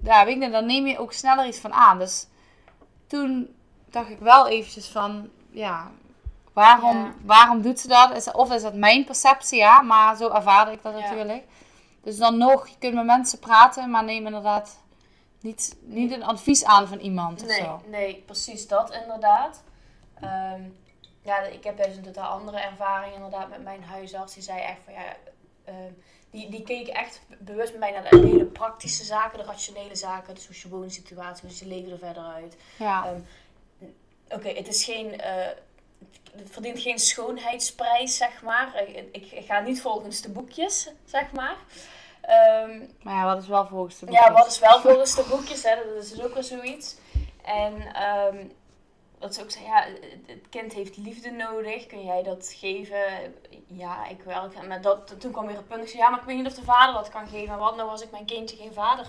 ja, 0.03 0.25
weet 0.25 0.43
je, 0.43 0.51
dan 0.51 0.67
neem 0.67 0.87
je 0.87 0.99
ook 0.99 1.13
sneller 1.13 1.47
iets 1.47 1.59
van 1.59 1.73
aan. 1.73 1.99
Dus 1.99 2.27
toen 3.07 3.49
dacht 3.91 4.11
ik 4.11 4.19
wel 4.19 4.49
eventjes 4.49 4.87
van, 4.89 5.29
ja, 5.51 5.91
waarom, 6.59 6.97
Ja. 6.97 7.13
waarom 7.25 7.63
doet 7.63 7.81
ze 7.81 7.89
dat? 7.89 8.17
Is, 8.17 8.31
of 8.33 8.53
is 8.53 8.63
dat 8.63 8.75
mijn 8.75 9.05
perceptie, 9.05 9.59
ja, 9.59 9.81
maar 9.83 10.17
zo 10.17 10.31
ervaarde 10.31 10.73
ik 10.73 10.83
dat 10.83 10.93
Ja. 10.95 11.01
natuurlijk. 11.01 11.45
Dus 12.03 12.17
dan 12.17 12.39
nog, 12.39 12.69
je 12.69 12.75
kunt 12.79 12.95
met 12.95 13.05
mensen 13.05 13.39
praten, 13.39 13.91
maar 13.91 14.05
neem 14.05 14.27
inderdaad 14.27 14.79
niet, 15.41 15.77
niet 15.81 16.13
een 16.13 16.25
advies 16.25 16.65
aan 16.65 16.89
van 16.89 16.99
iemand 16.99 17.41
of 17.43 17.49
Nee, 17.49 17.61
zo. 17.61 17.81
nee, 17.87 18.23
precies 18.27 18.67
dat 18.69 18.93
inderdaad. 19.03 19.63
Ehm, 20.21 20.63
ja, 21.23 21.39
ik 21.39 21.65
heb 21.65 21.77
dus 21.85 21.97
een 21.97 22.03
totaal 22.03 22.31
andere 22.31 22.59
ervaring 22.59 23.15
inderdaad 23.15 23.49
met 23.49 23.63
mijn 23.63 23.83
huisarts. 23.85 24.35
Die 24.35 24.43
zei 24.43 24.61
echt 24.61 24.81
van 24.85 24.93
ja, 24.93 25.01
ehm, 25.65 25.93
die, 26.31 26.51
die 26.51 26.63
keek 26.63 26.89
echt 26.89 27.21
bewust 27.39 27.71
met 27.71 27.81
mij 27.81 27.91
naar 27.91 28.11
de 28.11 28.17
hele 28.27 28.45
praktische 28.45 29.05
zaken, 29.05 29.39
de 29.39 29.45
rationele 29.45 29.97
zaken, 29.97 30.35
de 30.35 30.41
sociale 30.41 30.91
situatie, 30.91 31.41
hoe 31.43 31.51
ziet 31.51 31.59
je 31.59 31.67
leven 31.75 31.93
er 31.93 31.99
verder 31.99 32.23
uit. 32.23 32.57
Ja, 32.79 33.05
Ehm, 33.07 33.21
Oké, 34.31 34.49
het 34.49 34.69
is 34.69 34.85
geen, 34.85 35.21
eh, 35.21 35.47
het 36.37 36.51
verdient 36.51 36.79
geen 36.81 36.99
schoonheidsprijs, 36.99 38.17
zeg 38.17 38.43
maar. 38.43 38.83
Ik, 39.13 39.31
ik 39.33 39.47
ga 39.47 39.61
niet 39.61 39.81
volgens 39.81 40.21
de 40.21 40.31
boekjes, 40.31 40.91
zeg 41.05 41.33
maar. 41.33 41.57
Ehm, 42.21 42.81
maar 43.03 43.15
ja, 43.15 43.25
wat 43.25 43.43
is 43.43 43.49
wel 43.49 43.67
volgens 43.67 43.99
de 43.99 44.11
ja, 44.11 44.13
boekjes? 44.27 44.39
wat 44.39 44.47
is 44.53 44.59
wel 44.59 44.81
volgens 44.91 45.15
de 45.15 45.27
boekjes, 45.31 45.63
hè? 45.63 45.75
dat 45.95 46.05
is 46.05 46.23
ook 46.23 46.35
weer 46.35 46.43
zoiets. 46.45 46.97
En 47.45 47.95
ehm 47.95 48.37
dat 49.19 49.35
ze 49.35 49.43
ook 49.43 49.51
zei, 49.51 49.65
ja, 49.65 49.85
het- 50.27 50.49
kind 50.51 50.73
heeft 50.73 50.97
liefde 50.97 51.31
nodig, 51.31 51.87
kun 51.87 52.05
jij 52.05 52.23
dat 52.23 52.55
geven? 52.59 53.35
Ja, 53.67 54.07
ik 54.07 54.23
wel. 54.23 54.51
Maar 54.69 54.81
dat, 54.81 55.21
toen 55.21 55.33
kwam 55.33 55.47
weer 55.47 55.57
het 55.57 55.69
punt, 55.69 55.83
ik 55.83 55.89
zei, 55.89 56.03
ja, 56.03 56.09
maar 56.11 56.19
ik 56.21 56.25
weet 56.25 56.37
niet 56.37 56.47
of 56.47 56.55
de 56.55 56.63
vader 56.63 56.95
dat 56.95 57.09
kan 57.09 57.29
geven. 57.29 57.49
Maar 57.49 57.59
wat 57.59 57.77
nou 57.77 57.89
als 57.91 58.03
ik 58.03 58.11
mijn 58.11 58.25
kindje 58.27 58.57
geen 58.57 58.73
vader 58.73 59.07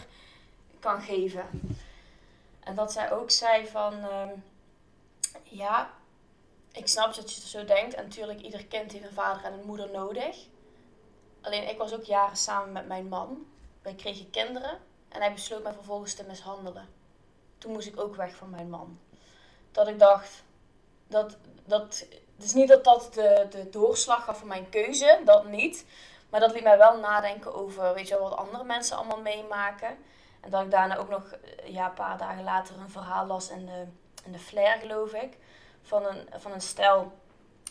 kan 0.80 1.02
geven? 1.02 1.46
En 2.60 2.76
dat 2.76 2.92
zij 2.92 3.12
ook 3.12 3.32
zei 3.32 3.68
van, 3.68 3.94
ehm, 3.94 4.30
ja, 5.44 5.90
ik 6.80 6.88
snap 6.88 7.16
dat 7.16 7.34
je 7.34 7.48
zo 7.48 7.66
denkt. 7.66 7.94
En 7.94 8.04
natuurlijk, 8.04 8.42
ieder 8.42 8.66
kind 8.66 8.92
heeft 8.92 9.04
een 9.04 9.14
vader 9.14 9.44
en 9.44 9.54
een 9.54 9.66
moeder 9.66 9.92
nodig. 9.92 10.38
Alleen 11.42 11.70
ik 11.70 11.78
was 11.78 11.94
ook 11.94 12.04
jaren 12.04 12.38
samen 12.38 12.72
met 12.72 12.88
mijn 12.88 13.08
man. 13.08 13.46
Wij 13.82 13.94
kregen 13.94 14.30
kinderen 14.30 14.80
en 15.10 15.22
hij 15.22 15.34
besloot 15.34 15.64
mij 15.64 15.74
vervolgens 15.74 16.14
te 16.14 16.24
mishandelen. 16.24 16.88
Toen 17.58 17.72
moest 17.72 17.88
ik 17.88 18.00
ook 18.00 18.16
weg 18.16 18.36
van 18.36 18.50
mijn 18.50 18.70
man. 18.70 19.00
Dat 19.72 19.88
ik 19.88 20.00
dacht, 20.00 20.44
dat, 21.08 21.38
dat, 21.66 22.06
het 22.36 22.44
is 22.44 22.54
niet 22.54 22.68
dat 22.68 22.84
dat 22.84 23.14
de, 23.14 23.48
de 23.50 23.70
doorslag 23.70 24.24
gaf 24.24 24.38
voor 24.38 24.48
mijn 24.48 24.70
keuze, 24.70 25.22
dat 25.26 25.48
niet. 25.48 25.86
Maar 26.30 26.40
dat 26.40 26.54
liet 26.54 26.64
mij 26.64 26.78
wel 26.78 27.00
nadenken 27.00 27.54
over, 27.54 27.94
weet 27.94 28.08
je 28.08 28.20
wat 28.20 28.36
andere 28.36 28.64
mensen 28.64 28.98
allemaal 28.98 29.22
meemaken. 29.22 29.98
En 30.42 30.50
dat 30.50 30.64
ik 30.64 30.72
daarna 30.72 30.98
ook 30.98 31.10
nog, 31.10 31.32
eh, 31.32 31.74
ja, 31.74 31.86
een 31.86 31.94
paar 31.94 32.18
dagen 32.18 32.44
later 32.44 32.76
een 32.78 32.90
verhaal 32.90 33.26
las 33.26 33.50
in 33.50 33.66
de, 33.66 33.86
in 34.26 34.32
de 34.32 34.40
Flair, 34.40 34.80
geloof 34.80 35.14
ik. 35.14 35.38
Van 35.82 36.06
een, 36.06 36.28
van 36.40 36.52
een 36.52 36.62
stel 36.62 37.12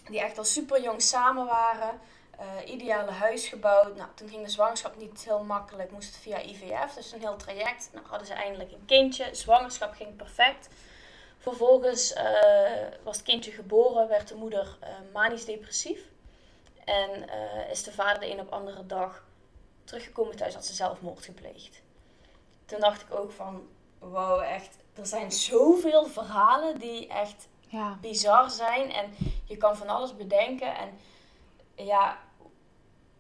die 0.09 0.21
echt 0.21 0.39
al 0.39 0.45
super 0.45 0.83
jong 0.83 1.03
samen 1.03 1.47
waren. 1.47 2.01
eh, 2.39 2.73
ideale 2.73 3.11
huis 3.11 3.49
gebouwd. 3.49 3.97
Nou, 3.97 4.09
toen 4.15 4.29
ging 4.29 4.45
de 4.45 4.51
zwangerschap 4.51 4.97
niet 4.97 5.25
heel 5.25 5.43
makkelijk. 5.45 5.91
Moest 5.91 6.09
het 6.09 6.17
via 6.17 6.41
IVF. 6.41 6.95
Dus 6.95 7.13
een 7.13 7.21
heel 7.21 7.37
traject. 7.37 7.91
Nou, 7.93 8.07
hadden 8.07 8.27
ze 8.27 8.33
eindelijk 8.33 8.73
een 8.73 8.85
kindje. 8.87 9.35
Zwangerschap 9.35 9.95
ging 9.95 10.17
perfect. 10.17 10.69
Vervolgens 11.39 12.13
eh, 12.13 12.27
was 13.03 13.17
het 13.17 13.27
kindje 13.27 13.51
geboren. 13.51 14.09
Werd 14.09 14.29
de 14.29 14.35
moeder 14.35 14.77
eh, 14.81 14.89
manisch 15.13 15.45
depressief. 15.45 16.01
En 16.85 17.29
is 17.71 17.83
de 17.83 17.93
vader 17.93 18.21
de 18.21 18.31
een 18.31 18.41
op 18.41 18.53
andere 18.53 18.87
dag 18.87 19.25
teruggekomen 19.85 20.37
thuis. 20.37 20.55
Had 20.55 20.67
ze 20.67 20.75
zelfmoord 20.75 21.25
gepleegd. 21.25 21.83
Toen 22.65 22.81
dacht 22.81 23.03
ik 23.03 23.15
ook 23.15 23.33
van... 23.33 23.69
Wow, 23.99 24.41
echt. 24.41 24.77
Er 24.95 25.07
zijn 25.07 25.33
zoveel 25.33 26.07
verhalen 26.07 26.79
die 26.79 27.09
echt 27.09 27.49
Ja, 27.69 27.97
bizar 28.01 28.51
zijn. 28.51 28.93
En 28.93 29.15
je 29.45 29.57
kan 29.57 29.77
van 29.77 29.89
alles 29.89 30.17
bedenken. 30.17 30.77
En 30.77 30.99
ja, 31.87 32.19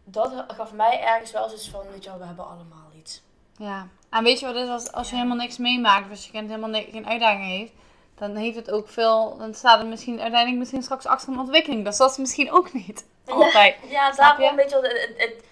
dat 0.05 0.45
gaf 0.49 0.73
mij 0.73 1.01
ergens 1.03 1.31
wel 1.31 1.49
zoiets 1.49 1.69
van, 1.71 1.91
weet 1.91 2.05
je 2.05 2.11
wel, 2.11 2.19
we 2.19 2.25
hebben 2.25 2.47
allemaal 2.49 2.91
iets. 2.99 3.23
ja. 3.57 3.87
En 4.11 4.25
weet 4.25 4.41
je 4.41 4.47
wat 4.47 4.55
is, 4.55 4.69
als, 4.69 4.93
als 4.93 5.09
je 5.09 5.15
Ja. 5.17 5.23
helemaal 5.23 5.45
niks 5.45 5.57
meemaakt, 5.59 6.11
als 6.11 6.25
je 6.25 6.31
kind 6.31 6.49
helemaal 6.51 6.83
geen 6.83 7.07
uitdaging 7.09 7.45
heeft, 7.45 7.73
dan 8.15 8.37
heeft 8.37 8.57
het 8.57 8.71
ook 8.71 8.89
veel, 8.89 9.37
dan 9.39 9.55
staat 9.55 9.79
het 9.79 9.89
misschien 9.89 10.21
uiteindelijk 10.21 10.59
misschien 10.59 10.83
straks 10.83 11.07
achter 11.07 11.29
een 11.33 11.39
ontwikkeling. 11.39 11.85
Dus 11.85 11.97
dat 11.97 12.11
is 12.11 12.17
misschien 12.17 12.53
ook 12.53 12.73
niet 12.73 13.05
altijd. 13.27 13.77
Ja, 13.89 14.13
Snap 14.13 14.39
daarom 14.39 14.45
je? 14.59 14.63
weet 14.63 14.71
je 14.71 14.81
wel, 14.81 14.91
het, 14.91 15.15
het, 15.17 15.45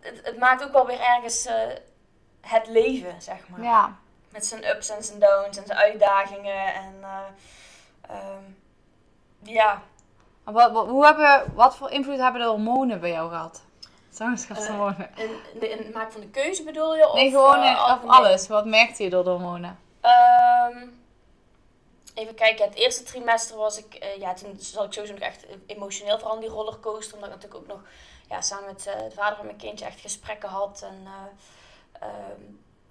het, 0.00 0.20
het 0.26 0.38
maakt 0.38 0.64
ook 0.64 0.72
wel 0.72 0.86
weer 0.86 1.00
ergens 1.00 1.46
eh, 1.46 1.54
het 2.40 2.66
leven, 2.68 3.22
zeg 3.22 3.48
maar. 3.48 3.62
Ja. 3.62 3.98
Met 4.28 4.46
zijn 4.46 4.64
ups 4.68 4.88
en 4.88 5.04
zijn 5.04 5.18
downs 5.18 5.56
en 5.58 5.66
zijn 5.66 5.78
uitdagingen. 5.78 6.74
En 6.74 6.94
eh, 7.02 7.18
ehm, 8.12 8.42
ja, 9.42 9.82
Wat, 10.44 10.72
wat, 10.72 10.86
hoe 10.88 11.04
hebben, 11.06 11.54
wat 11.54 11.76
voor 11.76 11.90
invloed 11.90 12.18
hebben 12.18 12.40
de 12.40 12.46
hormonen 12.46 13.00
bij 13.00 13.10
jou 13.10 13.28
gehad? 13.28 13.62
Zwangerschapshormonen. 14.10 15.10
in, 15.16 15.30
in, 15.54 15.70
in 15.70 15.78
het 15.78 15.92
maken 15.94 16.12
van 16.12 16.20
de 16.20 16.28
keuze 16.28 16.62
bedoel 16.62 16.96
je? 16.96 17.08
Of, 17.08 17.14
nee, 17.14 17.30
gewoon 17.30 17.62
eh, 17.62 17.70
in- 17.70 17.76
of 17.76 17.98
alles. 18.06 18.48
Wat 18.48 18.66
merkte 18.66 19.02
je 19.02 19.10
door 19.10 19.24
de 19.24 19.30
hormonen? 19.30 19.78
Ehm, 20.00 20.86
even 22.14 22.34
kijken, 22.34 22.64
het 22.64 22.74
eerste 22.74 23.02
trimester 23.02 23.56
was 23.56 23.78
ik, 23.78 23.94
eh, 23.94 24.16
ja, 24.16 24.34
toen 24.34 24.56
zat 24.58 24.84
ik 24.84 24.92
sowieso 24.92 25.14
nog 25.14 25.22
echt 25.22 25.46
emotioneel 25.66 26.18
vooral 26.18 26.34
in 26.34 26.40
die 26.40 26.50
rollercoaster. 26.50 27.14
Omdat 27.14 27.28
ik 27.30 27.34
natuurlijk 27.34 27.62
ook 27.62 27.76
nog 27.76 27.80
ja, 28.28 28.40
samen 28.40 28.64
met 28.66 28.86
eh, 28.86 28.98
de 29.08 29.14
vader 29.14 29.36
van 29.36 29.44
mijn 29.46 29.56
kindje 29.58 29.84
echt 29.84 30.00
gesprekken 30.00 30.48
had. 30.48 30.82
En 30.82 31.02
eh, 31.06 32.08
ehm, 32.08 32.40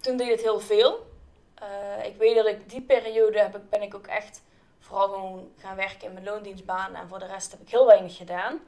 toen 0.00 0.16
deed 0.16 0.30
het 0.30 0.40
heel 0.40 0.60
veel. 0.60 1.06
Eh, 1.54 2.04
ik 2.06 2.16
weet 2.16 2.36
dat 2.36 2.46
ik 2.46 2.70
die 2.70 2.80
periode 2.82 3.38
heb, 3.38 3.60
ben 3.70 3.82
ik 3.82 3.94
ook 3.94 4.06
echt 4.06 4.42
vooral 4.90 5.08
gewoon 5.08 5.52
gaan 5.58 5.76
werken 5.76 6.06
in 6.06 6.12
mijn 6.12 6.24
loondienstbaan. 6.24 6.94
En 6.94 7.08
voor 7.08 7.18
de 7.18 7.26
rest 7.26 7.50
heb 7.50 7.60
ik 7.60 7.70
heel 7.70 7.86
weinig 7.86 8.16
gedaan. 8.16 8.60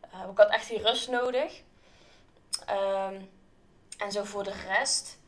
Eh, 0.00 0.20
ik 0.30 0.38
had 0.38 0.50
echt 0.50 0.68
die 0.68 0.82
rust 0.82 1.10
nodig. 1.10 1.62
Ehm, 2.66 3.20
en 3.98 4.12
zo 4.12 4.24
voor 4.24 4.44
de 4.44 4.54
rest. 4.68 5.18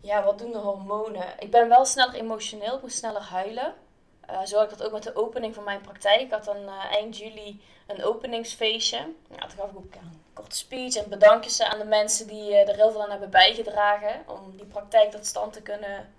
Ja, 0.00 0.22
wat 0.22 0.38
doen 0.38 0.52
de 0.52 0.58
hormonen? 0.58 1.26
Ik 1.38 1.50
ben 1.50 1.68
wel 1.68 1.84
sneller 1.84 2.14
emotioneel, 2.14 2.76
ik 2.76 2.82
moet 2.82 2.92
sneller 2.92 3.22
huilen. 3.22 3.74
Eh, 4.20 4.44
zo 4.44 4.56
had 4.56 4.72
ik 4.72 4.78
dat 4.78 4.86
ook 4.86 4.92
met 4.92 5.02
de 5.02 5.16
opening 5.16 5.54
van 5.54 5.64
mijn 5.64 5.80
praktijk. 5.80 6.20
Ik 6.20 6.30
had 6.30 6.44
dan 6.44 6.56
eh, 6.56 6.92
eind 6.92 7.18
juli 7.18 7.60
een 7.86 8.04
openingsfeestje. 8.04 8.96
Ja, 9.36 9.46
toen 9.46 9.58
gaf 9.58 9.70
ik 9.70 9.76
ook 9.76 9.94
een 9.94 10.22
korte 10.32 10.56
speech 10.56 10.94
en 10.94 11.08
bedankjes 11.08 11.62
aan 11.62 11.78
de 11.78 11.84
mensen 11.84 12.26
die 12.26 12.54
eh, 12.54 12.68
er 12.68 12.74
heel 12.74 12.90
veel 12.90 13.02
aan 13.02 13.10
hebben 13.10 13.30
bijgedragen. 13.30 14.22
Om 14.26 14.56
die 14.56 14.66
praktijk 14.66 15.10
tot 15.10 15.26
stand 15.26 15.52
te 15.52 15.62
kunnen 15.62 16.12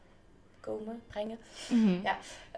komen, 0.59 1.03
brengen. 1.07 1.39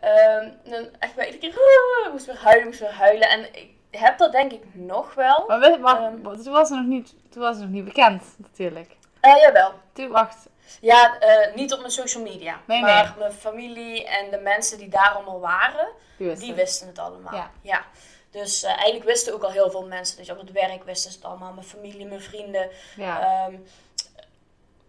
Ehm, 0.02 0.50
dan 0.64 0.88
echt 1.00 1.16
bij 1.16 1.26
iedere 1.26 1.40
keer, 1.54 2.06
ik 2.06 2.12
moest 2.12 2.26
weer 2.26 2.38
huilen, 2.38 2.66
moest 2.68 2.80
weer 2.80 2.94
huilen. 2.94 3.30
En 3.30 3.54
ik 3.56 3.70
heb 3.92 4.18
dat 4.18 4.32
denk 4.32 4.52
ik 4.52 4.64
nog 4.74 5.14
wel. 5.14 5.44
Maar 5.48 5.60
we- 5.60 5.66
Ehm. 5.66 6.24
toen, 6.44 6.54
was 6.54 6.70
het 6.70 6.78
nog 6.80 6.88
niet, 6.88 7.14
toen 7.30 7.42
was 7.42 7.56
het 7.56 7.64
nog 7.64 7.74
niet 7.74 7.86
bekend, 7.86 8.24
natuurlijk. 8.38 8.96
Eh, 9.22 9.36
jawel. 9.42 9.72
Toen, 9.94 10.10
wacht. 10.10 10.48
Ja, 10.82 11.20
eh, 11.20 11.56
niet 11.56 11.74
op 11.74 11.80
mijn 11.80 11.92
social 11.92 12.24
media. 12.24 12.60
Nee, 12.68 12.82
maar 12.82 13.04
nee. 13.04 13.14
mijn 13.20 13.32
familie 13.32 14.08
en 14.08 14.32
de 14.32 14.38
mensen 14.38 14.78
die 14.78 14.90
daar 14.90 15.10
allemaal 15.16 15.40
waren, 15.40 15.88
Die 16.18 16.54
wisten 16.54 16.88
het 16.88 17.00
allemaal. 17.00 17.50
Ja. 17.62 17.86
Dus 18.32 18.64
eh, 18.64 18.72
eigenlijk 18.72 19.04
wisten 19.06 19.34
ook 19.34 19.44
al 19.44 19.52
heel 19.52 19.70
veel 19.72 19.86
mensen. 19.86 20.18
Dus 20.18 20.30
op 20.30 20.40
het 20.40 20.52
werk 20.52 20.84
wisten 20.84 21.12
ze 21.12 21.18
het 21.18 21.28
allemaal. 21.28 21.54
Mijn 21.54 21.66
familie, 21.68 22.06
mijn 22.06 22.22
vrienden. 22.22 22.70
Ja. 22.96 23.20
Ehm, 23.46 23.56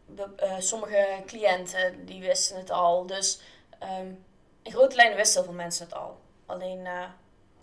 de- 0.06 0.28
eh, 0.36 0.52
sommige 0.58 1.06
cliënten, 1.26 2.04
die 2.06 2.20
wisten 2.20 2.56
het 2.56 2.70
al. 2.70 3.06
Dus 3.06 3.40
in 4.66 4.72
grote 4.72 4.96
lijnen 4.96 5.16
wisten 5.16 5.40
heel 5.42 5.50
veel 5.50 5.60
mensen 5.62 5.84
het 5.84 5.94
al. 5.94 6.20
Alleen 6.46 6.86
eh, 6.86 7.04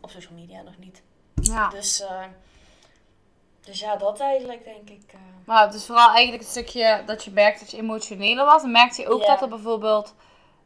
op 0.02 0.10
social 0.10 0.34
media 0.34 0.62
nog 0.62 0.78
niet. 0.78 1.02
ja. 1.34 1.70
Dus 1.70 2.02
eh, 2.02 2.24
Dus 3.62 3.80
ja, 3.80 3.96
dat 3.96 4.20
eigenlijk 4.20 4.64
denk 4.64 4.90
ik. 4.90 5.14
eh. 5.14 5.20
Maar 5.46 5.66
het 5.66 5.74
is 5.74 5.86
vooral 5.86 6.10
eigenlijk 6.10 6.42
het 6.44 6.52
stukje 6.52 7.04
dat 7.06 7.24
je 7.24 7.32
merkt 7.32 7.60
dat 7.60 7.72
je 7.72 7.78
emotioneler 7.78 8.46
was. 8.46 8.64
En 8.64 8.72
merkte 8.72 9.02
je 9.02 9.08
ook 9.08 9.26
dat 9.26 9.42
er 9.42 9.48
bijvoorbeeld 9.50 10.14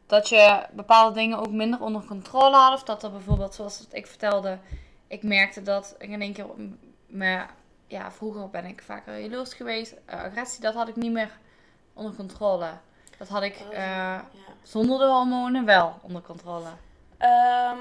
dat 0.06 0.28
je 0.28 0.66
bepaalde 0.72 1.14
dingen 1.14 1.38
ook 1.38 1.50
minder 1.50 1.80
onder 1.80 2.04
controle 2.04 2.56
had. 2.56 2.74
Of 2.74 2.82
dat 2.82 3.02
er 3.02 3.10
bijvoorbeeld, 3.10 3.54
zoals 3.54 3.86
ik 3.90 4.06
vertelde, 4.06 4.58
ik 5.06 5.22
merkte 5.22 5.62
dat 5.62 5.94
ik 5.98 6.08
in 6.10 6.20
één 6.22 6.32
keer, 6.32 6.46
maar 7.06 7.54
ja, 7.86 8.12
vroeger 8.12 8.50
ben 8.50 8.64
ik 8.64 8.82
vaker 8.82 9.18
jaloers 9.20 9.54
geweest. 9.54 9.94
Agressie, 10.06 10.60
dat 10.60 10.74
had 10.74 10.88
ik 10.88 10.96
niet 10.96 11.12
meer 11.12 11.38
onder 11.94 12.14
controle. 12.14 12.70
Dat 13.18 13.28
had 13.28 13.42
ik 13.42 13.56
Oh, 13.68 13.74
eh, 13.74 13.84
ja. 13.84 14.24
zonder 14.62 14.98
de 14.98 15.04
hormonen 15.04 15.64
wel 15.64 15.98
onder 16.02 16.22
controle. 16.22 16.68
Ehm, 17.18 17.78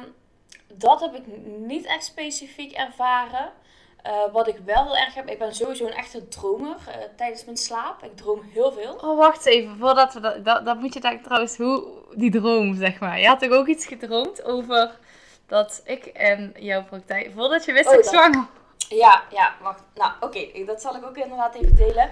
dat 0.74 1.00
heb 1.02 1.16
ik 1.16 1.24
niet 1.58 1.86
echt 1.86 2.04
specifiek 2.04 2.72
ervaren. 2.72 3.52
Eh, 4.02 4.14
wat 4.32 4.48
ik 4.48 4.58
wel 4.66 4.84
heel 4.84 4.98
erg 4.98 5.14
heb, 5.14 5.30
ik 5.30 5.40
ben 5.40 5.56
sowieso 5.56 5.86
een 5.86 5.94
echte 5.94 6.28
dromer 6.28 6.76
eh, 6.88 6.96
tijdens 7.16 7.46
mijn 7.46 7.58
slaap. 7.58 8.04
Ik 8.04 8.18
droom 8.18 8.42
heel 8.54 8.72
veel. 8.72 8.94
Oh, 8.94 9.18
wacht 9.18 9.46
even, 9.46 9.78
voordat 9.78 10.14
we 10.14 10.20
dat, 10.20 10.46
dat, 10.46 10.66
dat 10.66 10.80
moet 10.80 10.94
je 10.94 11.00
daar 11.00 11.22
trouwens, 11.22 11.58
hoe, 11.58 11.88
die 12.16 12.32
droom, 12.32 12.76
zeg 12.76 13.00
maar. 13.00 13.20
Je 13.20 13.28
had 13.28 13.40
toch 13.40 13.52
ook 13.52 13.68
iets 13.68 13.86
gedroomd 13.86 14.44
over 14.44 15.00
dat 15.48 15.82
ik 15.86 16.06
en 16.06 16.54
jouw 16.58 16.84
praktijk, 16.84 17.32
voordat 17.36 17.66
je 17.66 17.74
wist 17.74 17.86
Oh, 17.86 17.92
dat 17.92 18.06
ik 18.06 18.10
zwanger 18.10 18.48
Ja, 18.90 19.24
ja, 19.32 19.56
wacht. 19.62 19.84
Nou, 19.96 20.12
oké, 20.20 20.66
dat 20.66 20.82
zal 20.82 20.96
ik 20.96 21.06
ook 21.06 21.18
inderdaad 21.18 21.56
even 21.56 21.76
delen. 21.76 22.10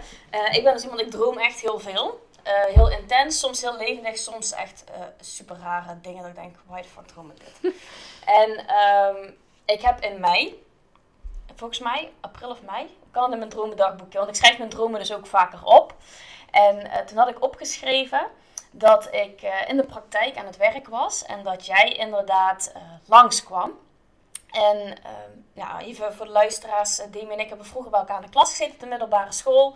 Ik 0.52 0.64
ben 0.64 0.74
dus 0.74 0.84
iemand, 0.84 1.02
ik 1.02 1.12
droom 1.12 1.38
echt 1.38 1.60
heel 1.60 1.80
veel. 1.80 2.25
Eh, 2.46 2.74
heel 2.74 2.90
intens, 2.90 3.40
soms 3.40 3.62
heel 3.62 3.78
levendig, 3.78 4.18
soms 4.18 4.52
echt 4.52 4.84
eh, 4.84 5.02
super 5.20 5.58
rare 5.62 6.02
dingen 6.02 6.22
dat 6.22 6.30
ik 6.30 6.36
denk, 6.36 6.56
why 6.66 6.82
the 6.82 6.88
fuck 6.88 7.08
droom 7.08 7.32
ik 7.32 7.38
dit? 7.40 7.74
en 8.42 8.68
ehm, 8.68 9.32
ik 9.66 9.82
heb 9.82 10.00
in 10.00 10.20
mei, 10.20 10.64
volgens 11.56 11.80
mij, 11.80 12.12
april 12.22 12.50
of 12.50 12.62
mei, 12.62 12.98
kan 13.12 13.32
in 13.32 13.38
mijn 13.38 13.50
dromendagboekje, 13.50 14.18
want 14.18 14.30
ik 14.30 14.36
schrijf 14.36 14.58
mijn 14.58 14.70
dromen 14.70 15.00
dus 15.00 15.14
ook 15.14 15.28
vaker 15.28 15.64
op. 15.64 15.96
En 16.52 16.92
eh, 16.92 17.06
toen 17.06 17.18
had 17.18 17.30
ik 17.30 17.44
opgeschreven 17.44 18.28
dat 18.72 19.14
ik 19.14 19.42
in 19.68 19.78
de 19.78 19.86
praktijk 19.86 20.38
aan 20.38 20.46
het 20.46 20.58
werk 20.58 20.88
was 20.88 21.26
en 21.26 21.44
dat 21.44 21.66
jij 21.66 21.94
inderdaad 21.94 22.74
langskwam. 23.06 23.72
En 24.52 24.98
ja, 25.54 25.80
even 25.80 26.14
voor 26.14 26.26
de 26.26 26.32
luisteraars, 26.32 27.02
Demi 27.12 27.34
en 27.34 27.40
ik 27.40 27.48
hebben 27.48 27.66
vroeger 27.66 27.92
bij 27.92 28.00
elkaar 28.00 28.16
in 28.16 28.26
de 28.26 28.30
klas 28.30 28.50
gezeten 28.50 28.74
op 28.74 28.80
de 28.80 28.86
middelbare 28.86 29.32
school. 29.32 29.76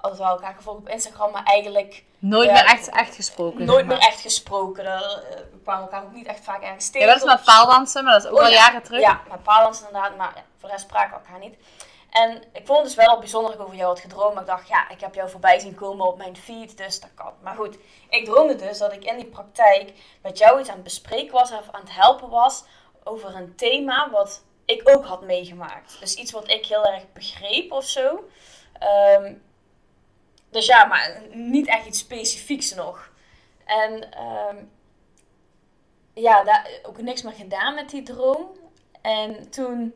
Altijd 0.00 0.20
wel 0.20 0.28
elkaar 0.30 0.54
gevolgd 0.54 0.78
op 0.80 0.88
Instagram, 0.88 1.30
maar 1.32 1.42
eigenlijk 1.44 2.04
nooit 2.18 2.46
Ja. 2.48 2.52
meer 2.52 2.64
echt, 2.64 2.88
echt 2.90 3.14
gesproken. 3.14 3.64
nooit 3.64 3.86
maar. 3.86 3.96
meer 3.96 4.06
echt 4.06 4.20
gesproken. 4.20 4.86
Eh, 4.86 5.00
we 5.52 5.58
kwamen 5.62 5.82
elkaar 5.82 6.02
ook 6.04 6.12
niet 6.12 6.26
echt 6.26 6.44
vaak 6.44 6.62
ergens 6.62 6.86
Ja, 6.86 6.92
tegen. 6.92 7.06
dat 7.08 7.16
is 7.16 7.24
met 7.24 7.44
paaldansen, 7.44 8.04
maar 8.04 8.12
dat 8.12 8.24
is 8.24 8.30
ook 8.30 8.36
Oh, 8.36 8.42
al 8.44 8.50
ja. 8.50 8.54
jaren 8.56 8.82
terug. 8.82 9.00
Ja, 9.00 9.20
met 9.30 9.42
paaldansen 9.42 9.86
inderdaad, 9.86 10.16
maar 10.16 10.32
ja, 10.34 10.42
voor 10.58 10.68
de 10.68 10.74
rest 10.74 10.86
spraken 10.86 11.10
we 11.10 11.24
elkaar 11.26 11.38
niet. 11.40 11.56
En 12.10 12.42
ik 12.52 12.66
vond 12.66 12.78
het 12.78 12.86
dus 12.86 13.06
wel 13.06 13.18
bijzonder 13.18 13.50
dat 13.50 13.60
ik 13.60 13.64
over 13.66 13.76
jou 13.76 13.88
had 13.88 14.00
gedroomd. 14.00 14.34
Maar 14.34 14.42
ik 14.42 14.48
dacht, 14.48 14.68
ja, 14.68 14.88
ik 14.88 15.00
heb 15.00 15.14
jou 15.14 15.30
voorbij 15.30 15.58
zien 15.58 15.74
komen 15.74 16.06
op 16.06 16.16
mijn 16.18 16.36
feed, 16.36 16.76
dus 16.76 17.00
dat 17.00 17.10
kan. 17.14 17.32
Maar 17.42 17.54
goed, 17.54 17.78
ik 18.08 18.24
droomde 18.24 18.56
dus 18.56 18.78
dat 18.78 18.92
ik 18.92 19.04
in 19.04 19.16
die 19.16 19.26
praktijk 19.26 19.92
met 20.22 20.38
jou 20.38 20.60
iets 20.60 20.68
aan 20.68 20.74
het 20.74 20.84
bespreken 20.84 21.32
was 21.32 21.50
of 21.52 21.64
aan 21.70 21.80
het 21.80 21.94
helpen 21.94 22.28
was 22.28 22.64
over 23.04 23.34
een 23.36 23.54
thema 23.56 24.10
wat 24.10 24.42
ik 24.64 24.80
ook 24.84 25.04
had 25.06 25.22
meegemaakt. 25.22 25.96
Dus 26.00 26.14
iets 26.14 26.32
wat 26.32 26.50
ik 26.50 26.66
heel 26.66 26.84
erg 26.84 27.02
begreep 27.12 27.72
of 27.72 27.84
zo. 27.84 28.28
Ehm, 28.78 29.32
dus 30.50 30.66
ja, 30.66 30.84
maar 30.84 31.22
niet 31.32 31.66
echt 31.66 31.86
iets 31.86 31.98
specifieks 31.98 32.74
nog. 32.74 33.10
En 33.64 34.12
ehm, 34.12 34.56
ja, 36.14 36.44
daar 36.44 36.68
ook 36.82 37.00
niks 37.02 37.22
meer 37.22 37.32
gedaan 37.32 37.74
met 37.74 37.90
die 37.90 38.02
droom. 38.02 38.46
En 39.02 39.50
toen, 39.50 39.94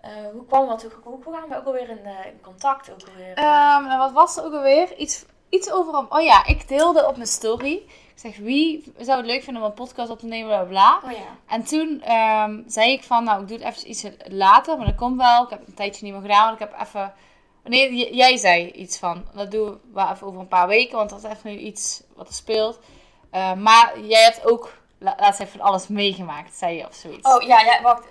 eh, 0.00 0.10
hoe 0.32 0.46
kwam 0.46 0.66
dat? 0.68 0.82
Hoe, 0.82 0.92
hoe 1.02 1.18
kwamen 1.18 1.48
we 1.48 1.56
ook 1.56 1.64
alweer 1.66 1.88
in, 1.88 2.04
eh, 2.04 2.26
in 2.26 2.40
contact? 2.42 2.90
Ook 2.90 3.08
alweer, 3.08 3.34
Ehm, 3.34 3.84
en 3.90 3.98
wat 3.98 4.12
was 4.12 4.36
er 4.36 4.44
ook 4.44 4.52
alweer? 4.52 4.96
Iets, 4.96 5.24
iets 5.48 5.70
over... 5.70 5.94
een- 5.94 6.12
Oh 6.12 6.22
ja, 6.22 6.46
ik 6.46 6.68
deelde 6.68 7.06
op 7.06 7.16
mijn 7.16 7.28
story. 7.28 7.72
Ik 8.14 8.18
zeg, 8.30 8.36
wie 8.36 8.92
zou 8.98 9.16
het 9.18 9.26
leuk 9.26 9.42
vinden 9.42 9.62
om 9.62 9.68
een 9.68 9.74
podcast 9.74 10.10
op 10.10 10.18
te 10.18 10.26
nemen, 10.26 10.48
bla 10.48 10.64
bla. 10.64 10.98
bla. 10.98 11.10
oh 11.10 11.16
ja. 11.18 11.24
En 11.54 11.62
toen 11.64 12.00
ehm, 12.02 12.60
zei 12.66 12.92
ik 12.92 13.04
van, 13.04 13.24
nou, 13.24 13.42
ik 13.42 13.48
doe 13.48 13.58
het 13.58 13.66
even 13.66 13.90
iets 13.90 14.04
later, 14.28 14.76
maar 14.76 14.86
dat 14.86 14.94
komt 14.94 15.16
wel. 15.16 15.42
Ik 15.44 15.50
heb 15.50 15.58
het 15.58 15.68
een 15.68 15.74
tijdje 15.74 16.04
niet 16.04 16.12
meer 16.12 16.22
gedaan, 16.22 16.44
want 16.48 16.60
ik 16.60 16.68
heb 16.68 16.80
even... 16.80 17.12
Nee, 17.64 17.94
j- 17.96 18.14
jij 18.16 18.36
zei 18.36 18.70
iets 18.70 18.98
van, 18.98 19.24
dat 19.34 19.50
doen 19.50 19.80
we 19.92 20.00
even 20.12 20.26
over 20.26 20.40
een 20.40 20.48
paar 20.48 20.68
weken, 20.68 20.96
want 20.96 21.10
dat 21.10 21.24
is 21.24 21.30
even 21.30 21.50
nu 21.50 21.56
iets 21.58 22.02
wat 22.14 22.28
er 22.28 22.34
speelt. 22.34 22.78
Eh, 23.30 23.52
maar 23.52 24.00
jij 24.00 24.22
hebt 24.22 24.46
ook, 24.46 24.72
la- 24.98 25.16
laatst 25.18 25.40
even 25.40 25.58
van 25.58 25.66
alles 25.68 25.88
meegemaakt, 25.88 26.54
zei 26.54 26.76
je 26.76 26.86
of 26.86 26.94
zoiets. 26.94 27.28
Oh 27.34 27.42
ja, 27.42 27.60
ja, 27.60 27.82
wacht. 27.82 28.04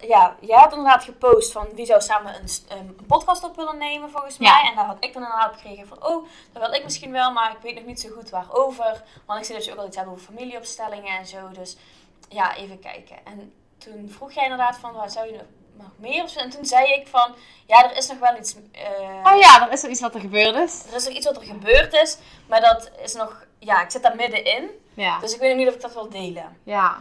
Ja, 0.00 0.36
jij 0.40 0.58
had 0.58 0.70
inderdaad 0.72 1.04
gepost 1.04 1.52
van 1.52 1.66
wie 1.74 1.86
zou 1.86 2.00
samen 2.00 2.34
een, 2.34 2.48
een 2.78 2.96
podcast 3.06 3.44
op 3.44 3.56
willen 3.56 3.78
nemen 3.78 4.10
volgens 4.10 4.36
Ja. 4.38 4.52
mij. 4.60 4.70
En 4.70 4.76
daar 4.76 4.84
had 4.84 5.04
ik 5.04 5.12
dan 5.12 5.22
inderdaad 5.22 5.54
gekregen 5.54 5.86
van, 5.86 6.06
oh, 6.06 6.26
dat 6.52 6.62
wil 6.62 6.72
ik 6.74 6.84
misschien 6.84 7.12
wel, 7.12 7.32
maar 7.32 7.50
ik 7.50 7.62
weet 7.62 7.74
nog 7.74 7.84
niet 7.84 8.00
zo 8.00 8.08
goed 8.16 8.30
waarover. 8.30 9.02
Want 9.26 9.38
ik 9.40 9.44
zie 9.46 9.54
dat 9.54 9.64
je 9.64 9.72
ook 9.72 9.78
al 9.78 9.86
iets 9.86 9.96
hebt 9.96 10.08
over 10.08 10.20
familieopstellingen 10.24 11.18
en 11.18 11.26
zo. 11.26 11.38
Dus 11.52 11.76
ja, 12.28 12.56
even 12.56 12.78
kijken. 12.78 13.16
En 13.24 13.52
toen 13.78 14.08
vroeg 14.16 14.32
jij 14.32 14.42
inderdaad 14.42 14.76
van, 14.78 14.92
wat 14.92 15.12
zou 15.12 15.26
je 15.32 15.40
nog 15.78 15.90
meer 15.96 16.22
of 16.22 16.30
zo? 16.30 16.38
En 16.38 16.50
toen 16.50 16.64
zei 16.64 16.92
ik 16.92 17.06
van, 17.06 17.34
ja, 17.66 17.90
er 17.90 17.96
is 17.96 18.08
nog 18.08 18.18
wel 18.18 18.36
iets... 18.36 18.54
eh, 18.72 19.32
Oh 19.32 19.38
ja, 19.38 19.66
er 19.66 19.72
is 19.72 19.82
er 19.82 19.90
iets 19.90 20.00
wat 20.00 20.14
er 20.14 20.20
gebeurd 20.20 20.54
is. 20.54 20.84
Er 20.90 20.96
is 20.96 21.04
nog 21.04 21.14
iets 21.14 21.26
wat 21.26 21.36
er 21.36 21.42
gebeurd 21.42 21.92
is, 21.94 22.18
maar 22.48 22.60
dat 22.60 22.90
is 23.02 23.14
nog... 23.14 23.44
Ja, 23.58 23.82
ik 23.82 23.90
zit 23.90 24.02
daar 24.02 24.16
middenin. 24.16 24.70
Ja. 24.94 25.18
Dus 25.18 25.34
ik 25.34 25.40
weet 25.40 25.48
nog 25.48 25.58
niet 25.58 25.68
of 25.68 25.74
ik 25.74 25.80
dat 25.80 25.92
wil 25.92 26.08
delen. 26.08 26.58
Ja. 26.62 26.96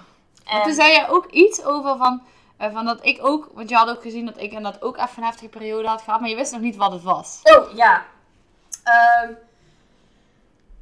En, 0.46 0.62
toen 0.64 0.74
zei 0.74 0.92
je 0.94 1.08
ook 1.08 1.26
iets 1.32 1.64
over 1.64 1.98
van, 1.98 2.22
eh, 2.58 2.74
van 2.74 2.86
dat 2.86 3.06
ik 3.06 3.26
ook, 3.26 3.50
want 3.54 3.70
je 3.70 3.76
had 3.76 3.90
ook 3.90 4.02
gezien 4.02 4.26
dat 4.26 4.42
ik 4.42 4.54
en 4.54 4.64
dat 4.64 4.82
ook 4.82 4.98
even 4.98 5.10
een 5.18 5.24
heftige 5.24 5.50
periode 5.50 5.88
had 5.88 6.02
gehad, 6.02 6.20
maar 6.20 6.30
je 6.30 6.36
wist 6.36 6.52
nog 6.52 6.62
niet 6.62 6.76
wat 6.76 6.92
het 6.92 7.04
was. 7.04 7.40
Oh, 7.44 7.76
ja. 7.76 8.06
Ehm, 8.84 9.32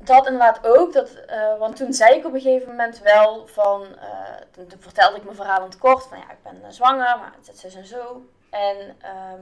dat 0.06 0.26
inderdaad 0.26 0.60
ook. 0.68 0.94
Dat, 0.94 1.10
eh, 1.10 1.58
want 1.58 1.76
toen 1.76 1.94
zei 1.94 2.18
ik 2.18 2.26
op 2.26 2.34
een 2.34 2.42
gegeven 2.42 2.70
moment 2.70 3.00
wel 3.00 3.48
van... 3.48 3.98
eh, 4.00 4.10
toen, 4.52 4.72
vertelde 4.80 5.18
ik 5.18 5.24
mijn 5.24 5.36
verhaal 5.36 5.60
in 5.60 5.70
het 5.70 5.78
kort. 5.78 6.04
Van 6.04 6.18
ja, 6.18 6.32
ik 6.32 6.44
ben 6.44 6.64
eh, 6.64 6.70
zwanger, 6.70 7.18
maar 7.18 7.34
het 7.46 7.64
is 7.64 7.76
en 7.76 7.86
zo. 7.86 8.26
En 8.50 8.96
ehm, 9.02 9.40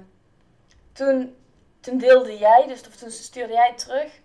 toen, 0.94 1.36
toen 1.80 1.98
deelde 1.98 2.38
jij, 2.38 2.68
dus 2.68 2.88
of 2.88 2.96
toen 2.96 3.12
stuurde 3.12 3.54
jij 3.54 3.74
terug... 3.76 4.20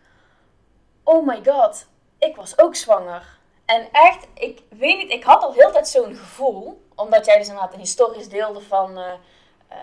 Oh 1.02 1.26
my 1.26 1.40
god, 1.44 1.86
ik 2.18 2.36
was 2.36 2.58
ook 2.58 2.74
zwanger. 2.74 3.38
En 3.64 3.88
echt, 3.92 4.26
ik 4.34 4.62
weet 4.68 4.96
niet, 4.96 5.10
ik 5.10 5.24
had 5.24 5.42
al 5.42 5.52
heel 5.52 5.72
tijd 5.72 5.88
zo'n 5.88 6.14
gevoel. 6.14 6.84
Omdat 6.94 7.26
jij 7.26 7.38
dus 7.38 7.48
inderdaad 7.48 7.72
een 7.72 7.78
historisch 7.78 8.28
deelde 8.28 8.60
van... 8.60 9.00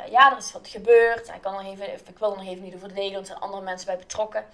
ja, 0.10 0.32
er 0.32 0.38
is 0.38 0.52
wat 0.52 0.68
gebeurd. 0.68 1.28
Ik, 1.28 1.42
kan 1.42 1.54
er 1.54 1.66
even, 1.66 1.94
ik 1.94 2.20
wil 2.20 2.36
nog 2.36 2.46
even 2.46 2.64
niet 2.64 2.76
over 2.76 2.94
delen, 2.94 3.14
want 3.14 3.22
er 3.22 3.32
zijn 3.32 3.40
andere 3.40 3.64
mensen 3.64 3.88
bij 3.88 3.98
betrokken. 3.98 4.46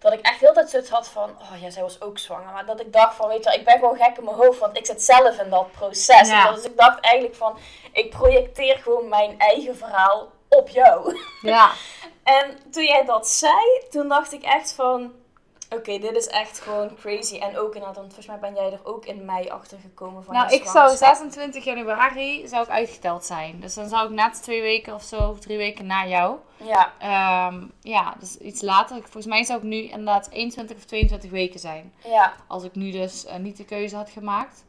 Dat 0.00 0.12
ik 0.12 0.20
echt 0.20 0.40
heel 0.40 0.52
tijd 0.52 0.70
zoiets 0.70 0.90
had 0.90 1.08
van, 1.08 1.30
oh 1.30 1.60
ja, 1.60 1.70
zij 1.70 1.82
was 1.82 2.00
ook 2.00 2.18
zwanger. 2.18 2.52
Maar 2.52 2.66
dat 2.66 2.80
ik 2.80 2.92
dacht 2.92 3.14
van, 3.14 3.28
weet 3.28 3.44
je 3.44 3.50
wel, 3.50 3.58
ik 3.58 3.64
ben 3.64 3.78
gewoon 3.78 3.96
gek 3.96 4.16
in 4.16 4.24
mijn 4.24 4.36
hoofd, 4.36 4.58
want 4.58 4.76
ik 4.76 4.86
zit 4.86 5.02
zelf 5.02 5.38
in 5.38 5.50
dat 5.50 5.72
proces. 5.72 6.28
Ja. 6.28 6.52
Dus 6.52 6.64
ik 6.64 6.76
dacht 6.76 7.00
eigenlijk 7.00 7.34
van, 7.34 7.58
ik 7.92 8.10
projecteer 8.10 8.76
gewoon 8.76 9.08
mijn 9.08 9.38
eigen 9.38 9.76
verhaal 9.76 10.28
op 10.48 10.68
jou. 10.68 11.18
Ja. 11.42 11.70
En 12.22 12.58
toen 12.70 12.84
jij 12.84 13.04
dat 13.04 13.28
zei, 13.28 13.82
toen 13.90 14.08
dacht 14.08 14.32
ik 14.32 14.42
echt 14.42 14.72
van... 14.72 15.12
Oké, 15.70 15.98
dit 15.98 16.16
is 16.16 16.26
echt 16.26 16.60
gewoon 16.60 16.96
crazy. 17.00 17.36
En 17.38 17.58
ook 17.58 17.74
inderdaad, 17.74 17.94
want 17.96 18.06
volgens 18.14 18.26
mij 18.26 18.38
ben 18.38 18.54
jij 18.54 18.72
er 18.72 18.80
ook 18.82 19.04
in 19.06 19.24
mei 19.24 19.48
achter 19.48 19.78
gekomen 19.78 20.24
van 20.24 20.34
Nou, 20.34 20.46
ik 20.46 20.62
zou 20.62 20.70
zwangerschap. 20.72 21.14
26 21.14 21.64
januari 21.64 22.48
zou 22.48 22.62
ik 22.64 22.68
uitgeteld 22.70 23.24
zijn. 23.24 23.60
Dus 23.60 23.74
dan 23.74 23.88
zou 23.88 24.04
ik 24.08 24.14
net 24.14 24.42
twee 24.42 24.60
weken 24.62 24.94
of 24.94 25.02
zo, 25.02 25.16
of 25.28 25.38
drie 25.40 25.56
weken 25.56 25.86
na 25.86 26.06
jou. 26.06 26.36
Ja, 26.56 26.92
Ehm, 26.98 27.62
ja, 27.82 28.14
dus 28.18 28.36
iets 28.36 28.60
later. 28.60 28.96
Volgens 29.00 29.26
mij 29.26 29.44
zou 29.44 29.58
ik 29.58 29.64
nu 29.64 29.76
inderdaad 29.76 30.28
21 30.30 30.76
of 30.76 30.84
22 30.84 31.30
weken 31.30 31.60
zijn. 31.60 31.92
ja. 32.04 32.32
Als 32.46 32.64
ik 32.64 32.74
nu 32.74 32.90
dus 32.90 33.24
eh, 33.26 33.36
niet 33.36 33.56
de 33.56 33.64
keuze 33.64 33.96
had 33.96 34.10
gemaakt. 34.10 34.64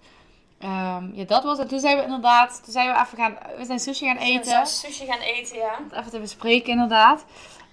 Ehm, 0.59 1.13
ja, 1.13 1.23
dat 1.23 1.43
was 1.43 1.57
het. 1.57 1.69
Toen 1.69 1.79
zijn 1.79 1.97
we 1.97 2.03
inderdaad, 2.03 2.61
toen 2.63 2.73
zijn 2.73 2.87
we 2.93 2.99
even 2.99 3.17
gaan, 3.17 3.37
we 3.57 3.65
zijn 3.65 3.79
sushi 3.79 4.05
gaan 4.05 4.17
We 4.17 4.23
eten. 4.23 4.45
zijn 4.45 4.65
sushi 4.67 5.05
gaan 5.05 5.19
eten, 5.19 5.57
ja. 5.57 5.79
Even 5.91 6.11
te 6.11 6.19
bespreken 6.19 6.71
inderdaad. 6.71 7.25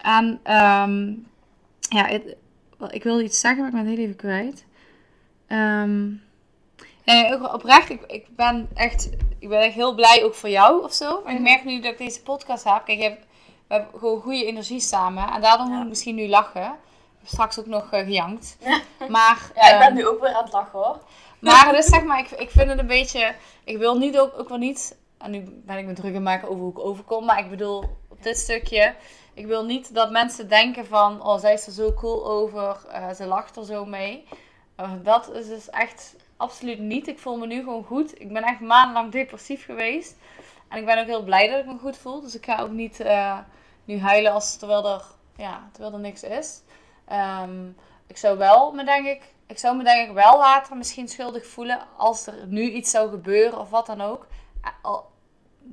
En 0.02 0.40
ehm, 0.42 1.06
ja, 1.88 2.04
het- 2.06 2.36
ik 2.90 3.02
wilde 3.02 3.22
iets 3.22 3.40
zeggen, 3.40 3.58
maar 3.60 3.68
ik 3.68 3.74
ben 3.74 3.86
het 3.86 3.94
heel 3.94 4.04
even 4.04 4.16
kwijt. 4.16 4.64
Ja, 5.48 5.84
nee, 7.04 7.34
ook 7.34 7.54
oprecht, 7.54 7.90
ik, 7.90 8.02
ik 8.06 8.26
ben 8.36 8.68
echt, 8.74 9.08
ik 9.38 9.48
ben 9.48 9.60
echt 9.60 9.74
heel 9.74 9.94
blij 9.94 10.24
ook 10.24 10.34
voor 10.34 10.48
jou 10.48 10.84
of 10.84 10.92
zo. 10.92 11.20
Maar 11.24 11.32
ik 11.32 11.38
Mhm. 11.38 11.48
merk 11.48 11.64
nu 11.64 11.80
dat 11.80 11.92
ik 11.92 11.98
deze 11.98 12.22
podcast 12.22 12.64
heb. 12.64 12.82
Kijk, 12.84 12.98
je 12.98 13.04
hebt, 13.04 13.24
we 13.66 13.74
hebben 13.74 13.98
gewoon 13.98 14.20
goede 14.20 14.44
energie 14.44 14.80
samen. 14.80 15.30
En 15.32 15.40
daardoor 15.40 15.66
moet 15.66 15.76
Ja. 15.76 15.82
ik 15.82 15.88
misschien 15.88 16.14
nu 16.14 16.28
lachen. 16.28 16.62
Ik 16.62 17.18
heb 17.18 17.28
straks 17.28 17.58
ook 17.58 17.66
nog 17.66 17.90
eh, 17.92 18.04
gejankt. 18.04 18.56
Ja. 18.60 18.80
Maar, 19.08 19.50
Ja, 19.54 19.72
ik 19.72 19.78
ben 19.78 19.86
ehm, 19.86 19.94
nu 19.94 20.06
ook 20.06 20.20
weer 20.20 20.34
aan 20.34 20.44
het 20.44 20.52
lachen 20.52 20.78
hoor. 20.78 20.98
maar 21.40 21.72
dus 21.72 21.86
zeg 21.86 22.04
maar, 22.04 22.18
ik, 22.18 22.30
ik 22.30 22.50
vind 22.50 22.68
het 22.68 22.78
een 22.78 22.86
beetje. 22.86 23.34
Ik 23.64 23.78
wil 23.78 23.98
niet 23.98 24.18
ook, 24.18 24.38
ook 24.38 24.48
wel 24.48 24.58
niet. 24.58 24.96
En 25.18 25.30
nu 25.30 25.42
ben 25.64 25.78
ik 25.78 25.86
me 25.86 25.92
druk 25.92 26.14
aan 26.14 26.22
maken 26.22 26.48
over 26.48 26.60
hoe 26.62 26.70
ik 26.70 26.78
overkom. 26.78 27.24
Maar 27.24 27.38
ik 27.38 27.50
bedoel, 27.50 27.84
op 28.08 28.22
dit 28.22 28.36
stukje. 28.38 28.94
Ik 29.38 29.46
wil 29.46 29.64
niet 29.64 29.94
dat 29.94 30.10
mensen 30.10 30.48
denken 30.48 30.86
van. 30.86 31.22
Oh, 31.22 31.38
zij 31.38 31.52
is 31.52 31.66
er 31.66 31.72
zo 31.72 31.92
cool 31.92 32.26
over. 32.26 32.76
eh, 32.90 33.10
ze 33.10 33.26
lacht 33.26 33.56
er 33.56 33.64
zo 33.64 33.84
mee. 33.84 34.24
Eh, 34.76 34.92
dat 35.02 35.32
is 35.34 35.46
dus 35.48 35.70
echt 35.70 36.16
absoluut 36.36 36.78
niet. 36.78 37.06
Ik 37.08 37.18
voel 37.18 37.36
me 37.36 37.46
nu 37.46 37.58
gewoon 37.58 37.84
goed. 37.84 38.20
Ik 38.20 38.32
ben 38.32 38.42
echt 38.42 38.60
maandenlang 38.60 39.12
depressief 39.12 39.64
geweest. 39.64 40.16
En 40.68 40.78
ik 40.78 40.84
ben 40.84 40.98
ook 41.00 41.06
heel 41.06 41.22
blij 41.22 41.48
dat 41.48 41.58
ik 41.60 41.66
me 41.66 41.78
goed 41.78 41.96
voel. 41.96 42.20
Dus 42.20 42.34
ik 42.34 42.44
ga 42.44 42.60
ook 42.60 42.70
niet. 42.70 43.00
eh, 43.00 43.38
nu 43.84 44.00
huilen 44.00 44.32
als 44.32 44.56
terwijl 44.56 44.88
er, 44.88 45.02
ja, 45.36 45.68
terwijl 45.72 45.94
er 45.94 46.00
niks 46.00 46.22
is. 46.22 46.62
Ehm, 47.06 47.66
ik 48.06 48.16
zou 48.16 48.38
wel 48.38 48.72
me 48.72 48.84
denk 48.84 49.06
ik, 49.06 49.22
ik 49.46 49.58
zou 49.58 49.76
me 49.76 49.84
denk 49.84 50.08
ik 50.08 50.14
wel 50.14 50.38
later 50.38 50.76
misschien 50.76 51.08
schuldig 51.08 51.46
voelen 51.46 51.78
als 51.96 52.26
er 52.26 52.46
nu 52.46 52.62
iets 52.70 52.90
zou 52.90 53.10
gebeuren 53.10 53.58
of 53.58 53.70
wat 53.70 53.86
dan 53.86 54.00
ook. 54.00 54.26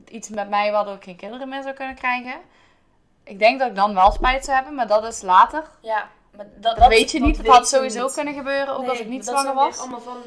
Iets 0.07 0.30
met 0.30 0.49
mij 0.49 0.72
waardoor 0.72 0.93
ik 0.95 1.03
geen 1.03 1.16
kinderen 1.16 1.49
meer 1.49 1.61
zou 1.63 1.74
kunnen 1.76 1.95
krijgen. 1.95 2.39
Ik 3.26 3.39
denk 3.39 3.59
dat 3.59 3.67
ik 3.69 3.76
dan 3.76 3.93
wel 3.93 4.11
spijt 4.11 4.43
zou 4.45 4.55
hebben, 4.57 4.76
maar 4.76 4.88
dat 4.88 5.03
is 5.05 5.21
later. 5.21 5.63
Ja, 5.82 6.09
maar 6.36 6.45
dat, 6.55 6.78
Dat, 6.78 6.88
weet 6.88 7.11
je 7.11 7.19
niet. 7.19 7.38
Dat 7.45 7.55
had 7.55 7.67
sowieso 7.67 8.03
niet. 8.03 8.13
kunnen 8.13 8.34
gebeuren, 8.34 8.73
ook 8.73 8.80
Nee, 8.82 8.89
als 8.89 8.99
ik 8.99 9.07
niet 9.07 9.26
zwanger 9.26 9.53
was. 9.53 9.80
allemaal 9.80 9.99
van, 10.01 10.17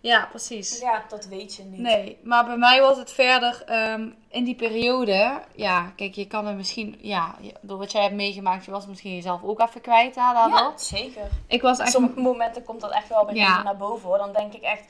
Ja, 0.00 0.26
precies. 0.30 0.80
ja, 0.80 1.02
dat 1.08 1.26
weet 1.26 1.54
je 1.54 1.62
niet. 1.64 1.80
Nee, 1.80 2.18
maar 2.22 2.44
bij 2.44 2.56
mij 2.56 2.80
was 2.80 2.96
het 2.96 3.10
verder 3.12 3.62
ehm, 3.66 4.08
in 4.28 4.44
die 4.44 4.54
periode. 4.54 5.40
Ja, 5.54 5.92
kijk, 5.96 6.14
je 6.14 6.26
kan 6.26 6.46
er 6.46 6.54
misschien, 6.54 6.98
ja, 7.00 7.34
door 7.60 7.78
wat 7.78 7.92
jij 7.92 8.02
hebt 8.02 8.14
meegemaakt, 8.14 8.64
je 8.64 8.70
was 8.70 8.86
misschien 8.86 9.14
jezelf 9.14 9.42
ook 9.42 9.60
even 9.60 9.80
kwijt 9.80 10.14
hè. 10.14 10.20
Ja, 10.20 10.72
zeker. 10.76 11.22
Ik 11.46 11.62
was 11.62 11.78
Op 11.78 11.82
echt. 11.84 11.92
sommige 11.92 12.20
momenten 12.20 12.64
komt 12.64 12.80
dat 12.80 12.90
echt 12.92 13.08
wel 13.08 13.24
bij 13.24 13.34
Ja. 13.34 13.62
naar 13.62 13.76
boven 13.76 14.08
hoor. 14.08 14.18
Dan 14.18 14.32
denk 14.32 14.52
ik 14.52 14.62
echt, 14.62 14.82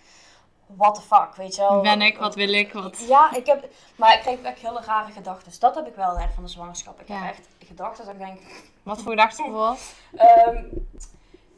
what 0.76 0.94
the 0.94 1.00
fuck, 1.00 1.34
weet 1.36 1.54
je 1.54 1.60
wel. 1.60 1.72
Wie 1.72 1.82
ben 1.82 2.02
ik? 2.02 2.18
Wat 2.18 2.34
wil 2.34 2.52
ik? 2.52 2.72
Wat... 2.72 3.04
Ja, 3.08 3.34
ik 3.34 3.46
heb, 3.46 3.68
maar 3.96 4.14
ik 4.14 4.20
kreeg 4.20 4.38
ook 4.38 4.44
echt 4.44 4.60
hele 4.60 4.80
rare 4.86 5.12
gedachten. 5.12 5.44
Dus 5.48 5.58
dat 5.58 5.74
heb 5.74 5.86
ik 5.86 5.94
wel 5.94 6.16
echt 6.16 6.34
van 6.34 6.42
de 6.42 6.48
zwangerschap. 6.48 7.00
Ik 7.00 7.08
Ja. 7.08 7.14
heb 7.18 7.34
echt 7.34 7.48
gedachten 7.66 8.04
dat 8.04 8.14
ik 8.14 8.20
denk, 8.20 8.40
Wat 8.82 9.00
voor 9.02 9.10
gedachten 9.10 9.44
bijvoorbeeld? 9.44 9.80
Ehm, 10.16 10.64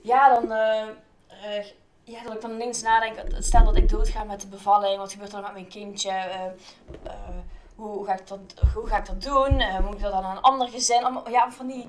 ja, 0.03 0.35
dan. 0.35 0.53
eh, 0.53 0.83
eh, 1.29 1.65
ja, 2.05 2.23
dat 2.23 2.35
ik 2.35 2.41
dan 2.41 2.51
ineens 2.51 2.83
nadenk. 2.83 3.19
Stel 3.39 3.65
dat 3.65 3.77
ik 3.77 3.89
doodga 3.89 4.25
met 4.25 4.41
de 4.41 4.47
bevalling. 4.47 4.99
Wat 4.99 5.13
gebeurt 5.13 5.29
er 5.33 5.35
dan 5.37 5.45
met 5.45 5.53
mijn 5.53 5.69
kindje? 5.69 6.11
Eh, 6.11 6.41
hoe, 7.77 8.07
ga 8.07 8.13
ik 8.13 8.27
dat, 8.29 8.39
hoe 8.75 8.87
ga 8.87 8.97
ik 8.97 9.07
dat 9.07 9.23
doen? 9.23 9.63
Moet 9.85 9.95
ik 9.95 10.01
dat 10.01 10.13
dan 10.13 10.25
aan 10.25 10.37
een 10.37 10.43
ander 10.43 10.69
gezin? 10.69 11.05
Allemaal, 11.05 11.31
ja, 11.31 11.51
van 11.51 11.67
die 11.67 11.89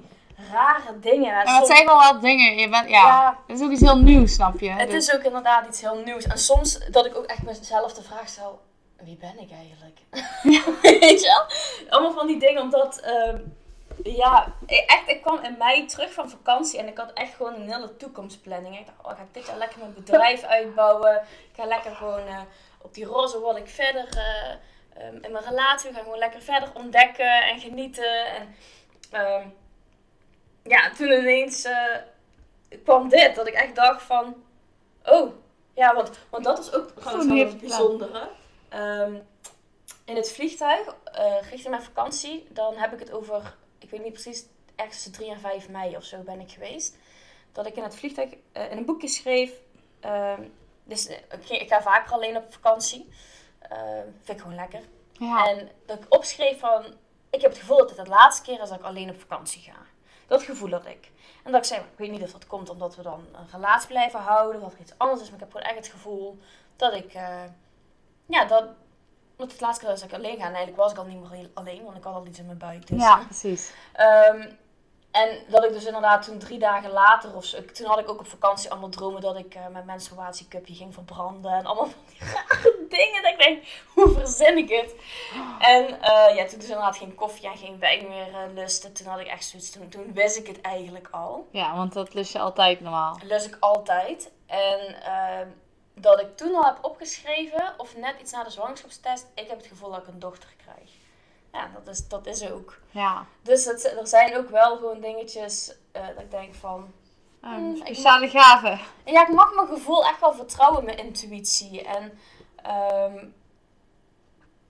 rare 0.51 0.99
dingen. 0.99 1.33
En 1.33 1.39
En 1.39 1.45
dat 1.45 1.55
soms- 1.55 1.67
zijn 1.67 1.85
wel 1.85 1.97
wat 1.97 2.21
dingen. 2.21 2.55
Je 2.57 2.69
bent, 2.69 2.89
ja, 2.89 3.05
Ja. 3.07 3.39
Het 3.47 3.59
is 3.59 3.65
ook 3.65 3.71
iets 3.71 3.81
heel 3.81 3.97
nieuws, 3.97 4.33
snap 4.33 4.59
je? 4.59 4.69
het 4.71 4.89
Dus- 4.89 5.07
is 5.07 5.15
ook 5.15 5.23
inderdaad 5.23 5.67
iets 5.67 5.81
heel 5.81 5.97
nieuws. 6.05 6.23
En 6.23 6.37
soms 6.37 6.79
dat 6.91 7.05
ik 7.05 7.15
ook 7.17 7.25
echt 7.25 7.43
mezelf 7.43 7.93
de 7.93 8.03
vraag 8.03 8.27
stel: 8.27 8.61
wie 9.03 9.17
ben 9.17 9.39
ik 9.39 9.49
eigenlijk? 9.51 9.99
Weet 11.01 11.21
je 11.21 11.27
wel? 11.27 11.89
Allemaal 11.89 12.13
van 12.17 12.27
die 12.27 12.39
dingen, 12.39 12.61
omdat. 12.61 12.99
ehm, 12.99 13.37
ja, 14.03 14.53
ik- 14.65 14.83
echt, 14.87 15.03
ik 15.07 15.21
kwam 15.21 15.43
in 15.43 15.55
mei 15.57 15.85
terug 15.85 16.13
van 16.13 16.29
vakantie 16.29 16.79
en 16.79 16.87
ik 16.87 16.97
had 16.97 17.13
echt 17.13 17.33
gewoon 17.35 17.53
een 17.53 17.71
hele 17.73 17.97
toekomstplanning. 17.97 18.79
Ik 18.79 18.85
dacht, 18.85 18.97
oh, 19.01 19.17
ga 19.17 19.23
ik 19.23 19.33
dit 19.33 19.45
jaar 19.47 19.57
lekker 19.57 19.79
mijn 19.79 19.93
bedrijf 19.93 20.43
uitbouwen. 20.57 21.15
Ik 21.51 21.55
ga 21.55 21.65
lekker 21.65 21.95
gewoon 21.95 22.27
eh, 22.27 22.39
op 22.81 22.93
die 22.93 23.05
roze 23.05 23.39
wolk 23.39 23.67
verder 23.69 24.07
eh, 24.17 25.03
ehm, 25.03 25.15
in 25.21 25.31
mijn 25.31 25.43
relatie. 25.43 25.89
We 25.89 25.95
gaan 25.95 26.03
gewoon 26.03 26.19
lekker 26.19 26.41
verder 26.41 26.69
ontdekken 26.73 27.43
en 27.43 27.59
genieten. 27.59 28.25
En 28.25 28.55
ehm, 29.11 29.47
ja, 30.67 30.91
toen 30.91 31.11
ineens 31.11 31.63
eh, 31.63 31.95
kwam 32.83 33.09
dit, 33.09 33.35
dat 33.35 33.47
ik 33.47 33.53
echt 33.53 33.75
dacht 33.75 34.01
van, 34.01 34.43
oh, 35.05 35.33
ja, 35.73 35.95
want, 35.95 36.11
want 36.29 36.43
dat 36.43 36.59
is 36.59 36.73
ook 36.73 36.89
trouwens 36.89 37.27
wel 37.27 37.35
heeft 37.35 37.51
een 37.51 37.57
plan. 37.57 37.69
bijzondere. 37.69 38.29
Ehm, 38.69 39.15
in 40.05 40.15
het 40.15 40.31
vliegtuig, 40.31 40.95
eh 41.03 41.41
richting 41.49 41.69
mijn 41.69 41.83
vakantie, 41.83 42.47
dan 42.49 42.75
heb 42.75 42.93
ik 42.93 42.99
het 42.99 43.11
over, 43.11 43.55
ik 43.79 43.89
weet 43.89 44.03
niet 44.03 44.13
precies, 44.13 44.45
ergens 44.75 44.95
tussen 44.95 45.11
3 45.11 45.29
en 45.31 45.39
5 45.39 45.69
mei 45.69 45.95
of 45.95 46.03
zo 46.03 46.17
ben 46.21 46.39
ik 46.39 46.51
geweest. 46.51 46.97
Dat 47.51 47.65
ik 47.65 47.75
in 47.75 47.83
het 47.83 47.95
vliegtuig 47.95 48.29
eh, 48.51 48.71
in 48.71 48.77
een 48.77 48.85
boekje 48.85 49.07
schreef. 49.07 49.51
ehm, 49.99 50.41
dus 50.83 51.07
ik, 51.47 51.67
ga 51.67 51.81
vaker 51.81 52.13
alleen 52.13 52.37
op 52.37 52.53
vakantie. 52.53 53.09
Ehm, 53.59 54.07
vind 54.23 54.37
ik 54.37 54.39
gewoon 54.39 54.55
lekker. 54.55 54.81
ja. 55.11 55.47
En 55.47 55.69
dat 55.85 55.97
ik 55.97 56.13
opschreef 56.13 56.59
van, 56.59 56.85
ik 57.29 57.41
heb 57.41 57.51
het 57.51 57.59
gevoel 57.59 57.77
dat 57.77 57.89
het 57.89 58.05
de 58.05 58.11
laatste 58.11 58.43
keer 58.43 58.61
is 58.61 58.69
dat 58.69 58.79
ik 58.79 58.85
alleen 58.85 59.09
op 59.09 59.19
vakantie 59.19 59.61
ga. 59.61 59.84
Dat 60.27 60.43
gevoel 60.43 60.69
had 60.69 60.85
ik. 60.85 61.11
En 61.43 61.51
dat 61.51 61.61
ik 61.61 61.67
zei, 61.67 61.81
ik 61.81 61.97
weet 61.97 62.11
niet 62.11 62.21
of 62.21 62.31
dat 62.31 62.47
komt 62.47 62.69
omdat 62.69 62.95
we 62.95 63.01
dan 63.01 63.25
een 63.33 63.47
relatie 63.51 63.87
blijven 63.87 64.19
houden, 64.19 64.61
of 64.61 64.67
dat 64.67 64.73
er 64.73 64.79
iets 64.79 64.97
anders 64.97 65.21
is, 65.21 65.25
maar 65.29 65.35
ik 65.35 65.43
heb 65.43 65.51
gewoon 65.51 65.67
echt 65.67 65.77
het 65.77 65.93
gevoel 65.93 66.39
dat 66.75 66.93
ik, 66.93 67.13
eh, 67.13 67.43
ja, 68.25 68.45
dat, 68.45 68.67
dat 69.35 69.51
het 69.51 69.61
laatste 69.61 69.85
keer 69.85 69.93
dat 69.93 70.03
ik 70.03 70.13
alleen 70.13 70.37
ga. 70.37 70.41
En 70.45 70.53
eigenlijk 70.53 70.77
was 70.77 70.91
ik 70.91 70.97
al 70.97 71.05
niet 71.05 71.29
meer 71.29 71.49
alleen, 71.53 71.83
want 71.83 71.97
ik 71.97 72.03
had 72.03 72.13
al 72.13 72.25
iets 72.25 72.39
in 72.39 72.45
mijn 72.45 72.57
buik. 72.57 72.87
Dus. 72.87 73.01
ja, 73.01 73.17
precies. 73.17 73.71
Ehm, 73.93 74.49
en 75.15 75.39
dat 75.47 75.63
ik 75.63 75.73
dus 75.73 75.85
inderdaad 75.85 76.23
toen 76.25 76.39
drie 76.39 76.59
dagen 76.59 76.91
later 76.91 77.35
of 77.35 77.45
zo, 77.45 77.65
toen 77.65 77.87
had 77.87 77.99
ik 77.99 78.09
ook 78.09 78.19
op 78.19 78.27
vakantie 78.27 78.71
allemaal 78.71 78.89
dromen 78.89 79.21
dat 79.21 79.37
ik 79.37 79.55
eh, 79.55 79.67
mijn 79.67 79.85
menstruatiecupje 79.85 80.73
ging 80.75 80.93
verbranden 80.93 81.51
en 81.51 81.65
allemaal 81.65 81.85
van 81.85 82.01
die 82.09 82.19
rare 82.33 82.85
dingen. 82.89 83.21
Dat 83.21 83.31
ik 83.31 83.37
denk, 83.37 83.65
hoe 83.93 84.09
verzin 84.09 84.57
ik 84.57 84.69
het? 84.69 84.95
En 85.59 86.01
eh, 86.01 86.35
ja, 86.35 86.45
toen 86.45 86.59
dus 86.59 86.67
inderdaad 86.67 86.97
geen 86.97 87.15
koffie 87.15 87.49
en 87.49 87.57
geen 87.57 87.79
wijn 87.79 88.07
meer 88.07 88.27
eh, 88.27 88.53
lustte, 88.53 88.91
toen 88.91 89.07
had 89.07 89.19
ik 89.19 89.27
echt 89.27 89.45
zoiets, 89.45 89.71
toen, 89.71 89.89
toen 89.89 90.13
wist 90.13 90.37
ik 90.37 90.47
het 90.47 90.61
eigenlijk 90.61 91.07
al. 91.11 91.47
Ja, 91.51 91.75
want 91.75 91.93
dat 91.93 92.13
lust 92.13 92.31
je 92.31 92.39
altijd 92.39 92.79
normaal. 92.79 93.17
Lust 93.23 93.45
ik 93.45 93.57
altijd. 93.59 94.31
En 94.45 95.01
ehm, 95.03 95.47
dat 95.93 96.19
ik 96.21 96.37
toen 96.37 96.55
al 96.55 96.63
heb 96.63 96.77
opgeschreven, 96.81 97.73
of 97.77 97.97
net 97.97 98.15
iets 98.21 98.31
na 98.31 98.43
de 98.43 98.49
zwangerschapstest, 98.49 99.27
ik 99.35 99.47
heb 99.47 99.57
het 99.57 99.67
gevoel 99.67 99.91
dat 99.91 100.01
ik 100.01 100.07
een 100.07 100.19
dochter 100.19 100.49
krijg. 100.57 100.64
Ja, 101.55 101.69
dat 101.73 101.87
is, 101.95 102.07
dat 102.07 102.25
is 102.25 102.49
ook. 102.51 102.77
Ja. 102.91 103.25
Dus 103.41 103.65
het, 103.65 103.97
er 103.99 104.07
zijn 104.07 104.35
ook 104.37 104.49
wel 104.49 104.75
gewoon 104.77 104.99
dingetjes 104.99 105.73
eh, 105.91 106.07
dat 106.07 106.19
ik 106.23 106.31
denk 106.31 106.55
van... 106.55 106.93
Ik 107.73 107.77
speciale 107.85 108.29
gave. 108.29 108.79
Ja, 109.05 109.21
ik 109.27 109.33
mag 109.33 109.53
mijn 109.55 109.67
gevoel 109.67 110.05
echt 110.05 110.19
wel 110.19 110.33
vertrouwen, 110.33 110.85
mijn 110.85 110.97
intuïtie. 110.97 111.83
En 111.83 112.19
ehm, 112.55 113.25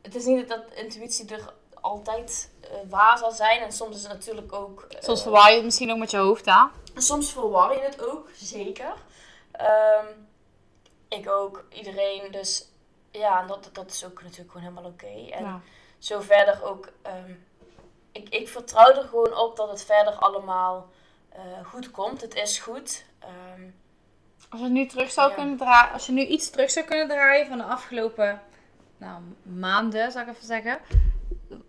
het 0.02 0.16
is 0.16 0.26
niet 0.26 0.48
dat 0.50 0.64
intuïtie 0.74 1.34
er 1.36 1.54
altijd 1.82 2.52
eh, 2.62 2.70
waar 2.90 3.18
zal 3.18 3.32
zijn. 3.32 3.60
En 3.62 3.72
soms 3.72 3.96
is 3.96 4.02
het 4.04 4.12
natuurlijk 4.12 4.54
ook... 4.54 4.82
eh, 4.82 5.02
Soms 5.02 5.22
verwaar 5.22 5.50
je 5.50 5.56
het 5.56 5.66
misschien 5.66 5.92
ook 5.92 5.98
met 5.98 6.12
je 6.12 6.18
hoofd, 6.18 6.46
hè? 6.46 6.64
Soms 6.96 7.32
verwar 7.32 7.74
je 7.74 7.82
het 7.82 8.08
ook, 8.08 8.30
zeker. 8.36 8.94
Ehm, 9.52 10.06
ik 11.08 11.30
ook, 11.30 11.66
iedereen. 11.70 12.32
Dus 12.32 12.68
ja, 13.12 13.46
dat, 13.46 13.70
dat 13.74 13.92
is 13.92 14.06
ook 14.06 14.22
natuurlijk 14.24 14.52
gewoon 14.52 14.68
helemaal 14.68 14.92
oké. 14.92 15.32
En 15.32 15.44
Ja. 15.44 15.62
Zo 16.06 16.20
verder 16.22 16.64
ook. 16.64 16.90
ehm, 17.02 17.32
ik, 18.12 18.30
ik 18.30 18.48
vertrouw 18.50 18.92
er 18.96 19.08
gewoon 19.08 19.38
op 19.38 19.56
dat 19.56 19.70
het 19.70 19.84
verder 19.84 20.14
allemaal 20.14 20.90
eh, 21.30 21.42
goed 21.64 21.92
komt. 21.92 22.22
Het 22.22 22.36
is 22.36 22.60
goed. 22.60 23.06
Ehm, 23.20 23.62
Als 24.50 24.62
je 24.62 24.68
nu 24.68 24.86
terug 24.86 25.12
zou 25.12 25.30
Ja. 25.30 25.36
kunnen 25.36 25.58
draaien, 25.58 25.94
als 25.94 26.06
je 26.06 26.12
nu 26.12 26.26
iets 26.26 26.50
terug 26.50 26.72
zou 26.72 26.86
kunnen 26.86 27.08
draaien 27.08 27.48
van 27.48 27.58
de 27.58 27.64
afgelopen 27.64 28.42
nou, 28.98 29.22
maanden, 29.44 30.12
zou 30.12 30.26
ik 30.28 30.34
even 30.34 30.46
zeggen. 30.48 30.78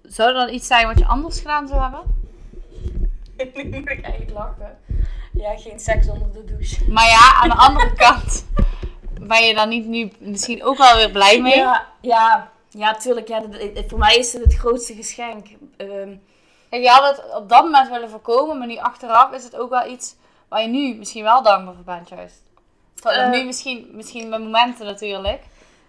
Zou 0.03 0.29
er 0.29 0.35
dan 0.35 0.55
iets 0.55 0.67
zijn 0.67 0.87
wat 0.87 0.99
je 0.99 1.07
anders 1.07 1.39
gedaan 1.39 1.69
zou 1.69 1.81
hebben? 1.81 2.03
nu 3.55 3.65
moet 3.79 3.91
ik 3.91 4.03
eigenlijk 4.03 4.31
lachen. 4.31 4.79
Ja, 5.33 5.57
geen 5.59 5.81
seks 5.81 6.09
onder 6.09 6.33
de 6.33 6.45
douche. 6.45 6.91
Maar 6.91 7.07
ja, 7.09 7.35
aan 7.43 7.49
de 7.49 7.55
andere 7.69 7.93
kant 7.95 8.47
ben 9.21 9.43
je 9.47 9.55
dan 9.55 9.69
niet 9.69 9.87
nu 9.87 10.13
misschien 10.19 10.65
ook 10.65 10.77
wel 10.77 10.97
weer 10.97 11.11
blij 11.11 11.41
mee? 11.41 11.57
Ja, 11.57 11.87
ja, 12.01 12.51
ja, 12.77 12.95
tuurlijk. 12.95 13.29
Ja, 13.29 13.43
voor 13.87 13.99
mij 13.99 14.17
is 14.17 14.33
het 14.33 14.43
het 14.45 14.55
grootste 14.55 14.95
geschenk. 14.95 15.47
Ehm, 15.77 16.17
Kijk, 16.71 16.83
je 16.83 16.89
had 16.89 17.17
het 17.17 17.35
op 17.35 17.49
dat 17.49 17.63
moment 17.63 17.89
willen 17.89 18.11
voorkomen, 18.11 18.59
maar 18.59 18.67
nu 18.67 18.77
achteraf 18.77 19.33
is 19.33 19.45
het 19.45 19.57
ook 19.57 19.71
wel 19.71 19.87
iets 19.91 20.17
waar 20.49 20.63
je 20.63 20.69
nu 20.69 20.95
misschien 20.95 21.23
wel 21.23 21.43
dankbaar 21.43 21.75
voor 21.75 21.85
bent, 21.85 22.09
juist. 22.09 22.43
Eh. 23.03 23.31
nu 23.31 23.45
misschien, 23.45 23.89
misschien 23.93 24.29
met 24.29 24.41
momenten 24.41 24.87
natuurlijk. 24.87 25.43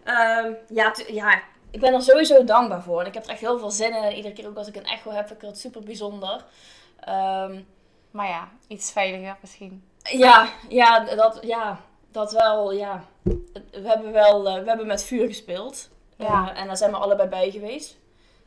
Ehm, 0.03 0.51
ja, 0.67 0.95
ja, 1.07 1.41
ik 1.71 1.79
ben 1.79 1.93
er 1.93 2.01
sowieso 2.01 2.43
dankbaar 2.43 2.81
voor. 2.81 3.01
En 3.01 3.07
ik 3.07 3.13
heb 3.13 3.23
er 3.23 3.29
echt 3.29 3.39
heel 3.39 3.59
veel 3.59 3.71
zin 3.71 3.95
in. 3.95 4.03
En 4.03 4.15
iedere 4.15 4.33
keer 4.33 4.47
ook 4.47 4.57
als 4.57 4.67
ik 4.67 4.75
een 4.75 4.85
echo 4.85 5.11
heb, 5.11 5.27
vind 5.27 5.41
ik 5.41 5.47
het 5.47 5.59
super 5.59 5.83
bijzonder. 5.83 6.45
Ehm, 6.99 7.59
Maar 8.11 8.27
ja, 8.27 8.49
iets 8.67 8.91
veiliger 8.91 9.37
misschien. 9.41 9.83
ja, 10.03 10.47
ja, 10.69 10.99
dat, 11.15 11.39
ja, 11.41 11.79
dat 12.11 12.31
wel, 12.31 12.71
ja. 12.71 13.03
We 13.71 13.83
hebben 13.83 14.11
wel, 14.11 14.47
eh, 14.47 14.61
we 14.61 14.67
hebben 14.67 14.87
met 14.87 15.03
vuur 15.03 15.27
gespeeld. 15.27 15.89
Ja. 16.17 16.51
Eh, 16.53 16.61
en 16.61 16.67
daar 16.67 16.77
zijn 16.77 16.91
we 16.91 16.97
allebei 16.97 17.29
bij 17.29 17.51
geweest. 17.51 17.97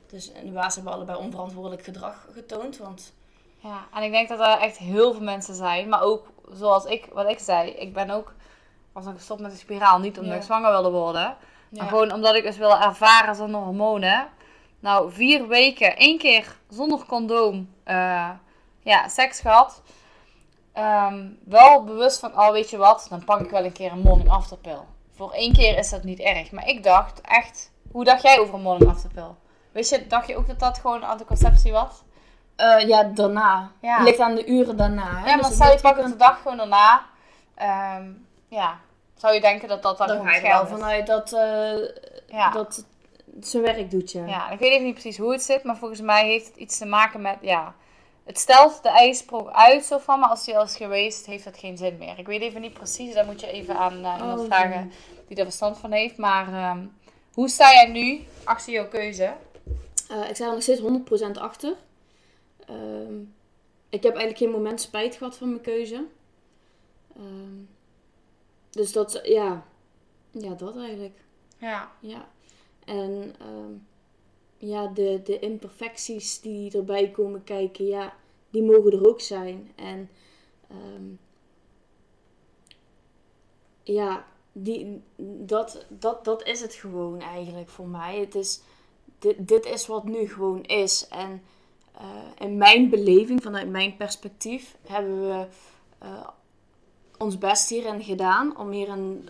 Dus 0.07 0.33
in 0.33 0.45
de 0.47 0.53
baas 0.53 0.75
hebben 0.75 0.93
we 0.93 0.99
allebei 0.99 1.19
onverantwoordelijk 1.19 1.83
gedrag 1.85 2.27
getoond. 2.35 2.79
Want 2.79 3.13
Ja, 3.59 3.87
en 3.95 4.03
ik 4.03 4.11
denk 4.11 4.29
dat 4.29 4.41
er 4.41 4.59
echt 4.59 4.77
heel 4.77 5.13
veel 5.13 5.23
mensen 5.23 5.55
zijn. 5.55 5.89
Maar 5.89 6.03
ook, 6.03 6.27
zoals 6.53 6.85
ik, 6.85 7.09
wat 7.13 7.29
ik 7.29 7.39
zei, 7.39 7.71
ik 7.71 7.93
ben 7.93 8.11
ook, 8.11 8.35
was 8.93 9.05
dan 9.05 9.15
gestopt 9.15 9.41
met 9.41 9.51
de 9.51 9.57
spiraal. 9.57 9.99
Niet 9.99 10.17
omdat 10.19 10.33
Ja. 10.33 10.39
ik 10.39 10.45
zwanger 10.45 10.71
wilde 10.71 10.91
worden. 10.91 11.23
ja, 11.23 11.37
Maar 11.71 11.89
gewoon 11.89 12.13
omdat 12.13 12.35
ik 12.35 12.43
dus 12.43 12.57
wilde 12.57 12.85
ervaren 12.85 13.35
zonder 13.35 13.61
hormonen. 13.61 14.29
Nou, 14.81 15.13
vier 15.13 15.47
weken, 15.49 15.97
één 15.97 16.19
keer 16.19 16.57
zonder 16.69 17.05
condoom, 17.07 17.75
eh, 17.85 18.31
ja, 18.83 19.09
seks 19.09 19.41
gehad. 19.41 19.83
Ehm, 20.73 21.27
wel 21.45 21.85
bewust 21.85 22.19
van, 22.21 22.39
oh 22.39 22.51
weet 22.51 22.71
je 22.71 22.77
wat, 22.77 23.07
dan 23.11 23.25
pak 23.25 23.41
ik 23.41 23.51
wel 23.51 23.65
een 23.65 23.73
keer 23.73 23.93
een 23.93 23.99
morning 24.01 24.31
after 24.31 24.57
pill. 24.57 24.81
Voor 25.21 25.33
één 25.33 25.53
keer 25.53 25.79
is 25.79 25.91
dat 25.91 26.03
niet 26.03 26.19
erg. 26.19 26.51
Maar 26.51 26.67
ik 26.69 26.83
dacht 26.83 27.21
echt, 27.21 27.71
hoe 27.93 28.05
dacht 28.05 28.23
jij 28.23 28.39
over 28.39 28.55
een 28.55 28.97
pill? 29.15 29.25
Weet 29.73 29.89
je, 29.89 30.07
dacht 30.07 30.27
je 30.27 30.37
ook 30.37 30.47
dat 30.47 30.59
dat 30.59 30.79
gewoon 30.79 31.03
anticonceptie 31.03 31.73
was? 31.73 32.03
Eh, 32.57 32.89
ja 32.89 33.03
daarna. 33.03 33.71
Ja. 33.81 34.03
Ligt 34.03 34.19
aan 34.21 34.35
de 34.35 34.47
uren 34.47 34.77
daarna. 34.77 35.03
hè. 35.03 35.17
Ja, 35.19 35.23
Dus 35.25 35.35
maar 35.35 35.45
het 35.45 35.53
stel 35.79 35.93
je 35.93 36.03
het 36.03 36.11
de 36.13 36.17
dag 36.17 36.43
gewoon 36.43 36.57
daarna. 36.57 37.03
ehm, 37.55 38.13
ja, 38.49 38.79
zou 39.15 39.35
je 39.35 39.41
denken 39.41 39.69
dat 39.69 39.83
dat 39.83 39.99
dan 39.99 40.07
Dan 40.07 40.17
gewoon 40.17 40.33
ga 40.33 40.37
je 40.47 40.53
wel 40.53 40.63
is? 40.63 40.69
vanuit 40.69 41.07
dat, 41.07 41.31
Ja. 42.27 42.51
dat 42.51 42.85
het 43.35 43.49
zijn 43.49 43.63
werk 43.63 43.91
doet, 43.91 44.13
ja. 44.13 44.27
Ja, 44.27 44.51
ik 44.51 44.59
weet 44.59 44.71
even 44.73 44.85
niet 44.85 44.93
precies 44.95 45.19
hoe 45.19 45.33
het 45.33 45.43
zit, 45.43 45.65
maar 45.65 45.77
volgens 45.77 46.01
mij 46.01 46.27
heeft 46.27 46.47
het 46.47 46.57
iets 46.57 46.79
te 46.79 46.87
maken 46.87 47.21
met, 47.21 47.37
ja, 47.41 47.75
het 48.25 48.39
stelt 48.39 48.83
de 48.83 48.89
ijsprong 48.89 49.51
uit 49.51 49.85
zo 49.85 49.99
van, 49.99 50.21
maar 50.21 50.29
als 50.29 50.45
die 50.45 50.57
al 50.57 50.65
is 50.65 50.77
geweest, 50.77 51.27
heeft 51.27 51.45
dat 51.45 51.59
geen 51.59 51.77
zin 51.77 51.99
meer. 51.99 52.19
Ik 52.19 52.27
weet 52.27 52.41
even 52.41 52.61
niet 52.61 52.73
precies, 52.73 53.15
dan 53.15 53.27
moet 53.27 53.41
je 53.41 53.47
even 53.47 53.77
aan 53.77 53.93
uh, 53.93 54.17
iemand 54.19 54.41
Oh, 54.41 54.47
vragen 54.47 54.93
die 55.29 55.37
er 55.37 55.45
verstand 55.45 55.79
van 55.79 55.93
heeft. 55.93 56.17
Maar 56.17 56.53
ehm, 56.53 56.87
hoe 57.33 57.49
sta 57.49 57.73
jij 57.73 57.89
nu 57.89 58.21
achter 58.45 58.73
jouw 58.73 58.89
keuze? 58.89 59.35
Eh, 60.09 60.29
ik 60.29 60.35
sta 60.35 60.47
er 60.47 60.53
nog 60.53 60.63
steeds 60.63 60.81
100% 60.81 61.39
achter. 61.39 61.77
Ehm, 62.67 63.19
ik 63.89 64.03
heb 64.03 64.15
eigenlijk 64.15 64.39
geen 64.39 64.51
moment 64.51 64.81
spijt 64.81 65.17
gehad 65.17 65.37
van 65.37 65.49
mijn 65.49 65.61
keuze. 65.61 66.05
Ehm, 67.17 67.57
dus 68.71 68.93
dat, 68.93 69.21
ja, 69.23 69.65
ja, 70.31 70.55
dat 70.55 70.77
eigenlijk. 70.77 71.19
Ja. 71.59 71.91
Ja. 72.01 72.29
En 72.85 73.35
ehm, 73.41 73.73
ja, 74.61 74.87
de, 74.87 75.21
de 75.25 75.39
imperfecties 75.39 76.41
die 76.41 76.77
erbij 76.77 77.11
komen 77.11 77.45
kijken, 77.45 77.87
ja, 77.87 78.15
die 78.51 78.63
mogen 78.63 78.93
er 78.93 79.09
ook 79.09 79.21
zijn. 79.21 79.73
En 79.75 80.11
ehm, 80.69 81.05
ja, 83.83 84.27
die, 84.53 85.03
dat, 85.47 85.87
dat, 85.89 86.25
dat 86.25 86.47
is 86.47 86.61
het 86.61 86.75
gewoon 86.75 87.21
eigenlijk 87.21 87.69
voor 87.69 87.89
mij. 87.89 88.19
Het 88.19 88.35
is, 88.35 88.61
dit, 89.19 89.49
dit 89.49 89.65
is 89.65 89.87
wat 89.87 90.05
nu 90.05 90.29
gewoon 90.29 90.63
is. 90.63 91.09
En 91.09 91.43
eh, 91.93 92.47
in 92.47 92.57
mijn 92.57 92.91
beleving, 92.91 93.43
vanuit 93.43 93.69
mijn 93.69 93.97
perspectief, 93.97 94.77
hebben 94.87 95.29
we 95.29 95.47
eh, 95.99 96.29
ons 97.19 97.39
best 97.39 97.69
hierin 97.69 98.03
gedaan 98.03 98.59
om 98.59 98.71
hier 98.71 98.89
een, 98.89 99.29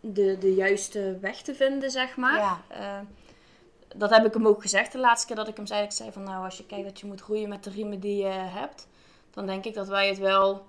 de, 0.00 0.38
de 0.38 0.54
juiste 0.54 1.18
weg 1.20 1.42
te 1.42 1.54
vinden, 1.54 1.90
zeg 1.90 2.16
maar. 2.16 2.38
Ja. 2.38 2.62
Eh, 2.68 3.06
dat 3.96 4.10
heb 4.10 4.26
ik 4.26 4.34
hem 4.34 4.46
ook 4.46 4.62
gezegd 4.62 4.92
de 4.92 4.98
laatste 4.98 5.26
keer 5.26 5.36
dat 5.36 5.48
ik 5.48 5.56
hem 5.56 5.66
zei. 5.66 5.82
Ik 5.82 5.92
zei 5.92 6.12
van 6.12 6.22
nou, 6.22 6.44
als 6.44 6.56
je 6.56 6.66
kijkt 6.66 6.84
dat 6.84 7.00
je 7.00 7.06
moet 7.06 7.20
groeien 7.20 7.48
met 7.48 7.64
de 7.64 7.70
riemen 7.70 8.00
die 8.00 8.16
je 8.16 8.32
hebt, 8.32 8.88
dan 9.30 9.46
denk 9.46 9.64
ik 9.64 9.74
dat 9.74 9.88
wij 9.88 10.08
het 10.08 10.18
wel 10.18 10.64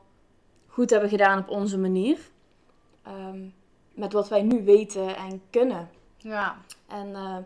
goed 0.68 0.90
hebben 0.90 1.10
gedaan 1.10 1.40
op 1.40 1.50
onze 1.50 1.78
manier. 1.78 2.18
Ehm, 3.04 3.48
met 3.94 4.14
wat 4.14 4.30
wij 4.30 4.42
nu 4.42 4.64
weten 4.64 5.16
en 5.16 5.42
kunnen. 5.50 5.90
Ja. 6.18 6.58
En 6.88 7.16
eh, 7.16 7.38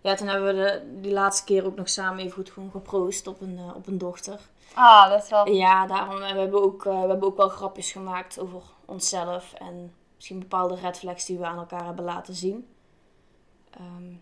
ja, 0.00 0.14
toen 0.14 0.28
hebben 0.28 0.54
we 0.54 0.62
de, 0.62 1.00
die 1.00 1.12
laatste 1.12 1.44
keer 1.44 1.66
ook 1.66 1.76
nog 1.76 1.88
samen 1.88 2.18
even 2.18 2.32
goed 2.32 2.50
gewoon 2.50 2.70
geproost 2.70 3.26
op 3.26 3.40
een, 3.40 3.58
eh, 3.58 3.76
op 3.76 3.86
een 3.86 3.98
dochter. 3.98 4.40
Ah, 4.74 5.10
dat 5.10 5.22
is 5.22 5.28
wel... 5.28 5.48
Ja, 5.48 5.86
daarom, 5.86 6.22
en 6.22 6.34
we 6.34 6.40
hebben, 6.40 6.62
ook, 6.62 6.86
eh, 6.86 7.00
we 7.02 7.08
hebben 7.08 7.28
ook 7.28 7.36
wel 7.36 7.48
grapjes 7.48 7.92
gemaakt 7.92 8.38
over 8.38 8.62
onszelf 8.84 9.52
en 9.52 9.94
misschien 10.14 10.38
bepaalde 10.38 10.74
red 10.74 10.98
flags 10.98 11.26
die 11.26 11.38
we 11.38 11.46
aan 11.46 11.58
elkaar 11.58 11.84
hebben 11.84 12.04
laten 12.04 12.34
zien. 12.34 12.68
Ehm, 13.70 14.14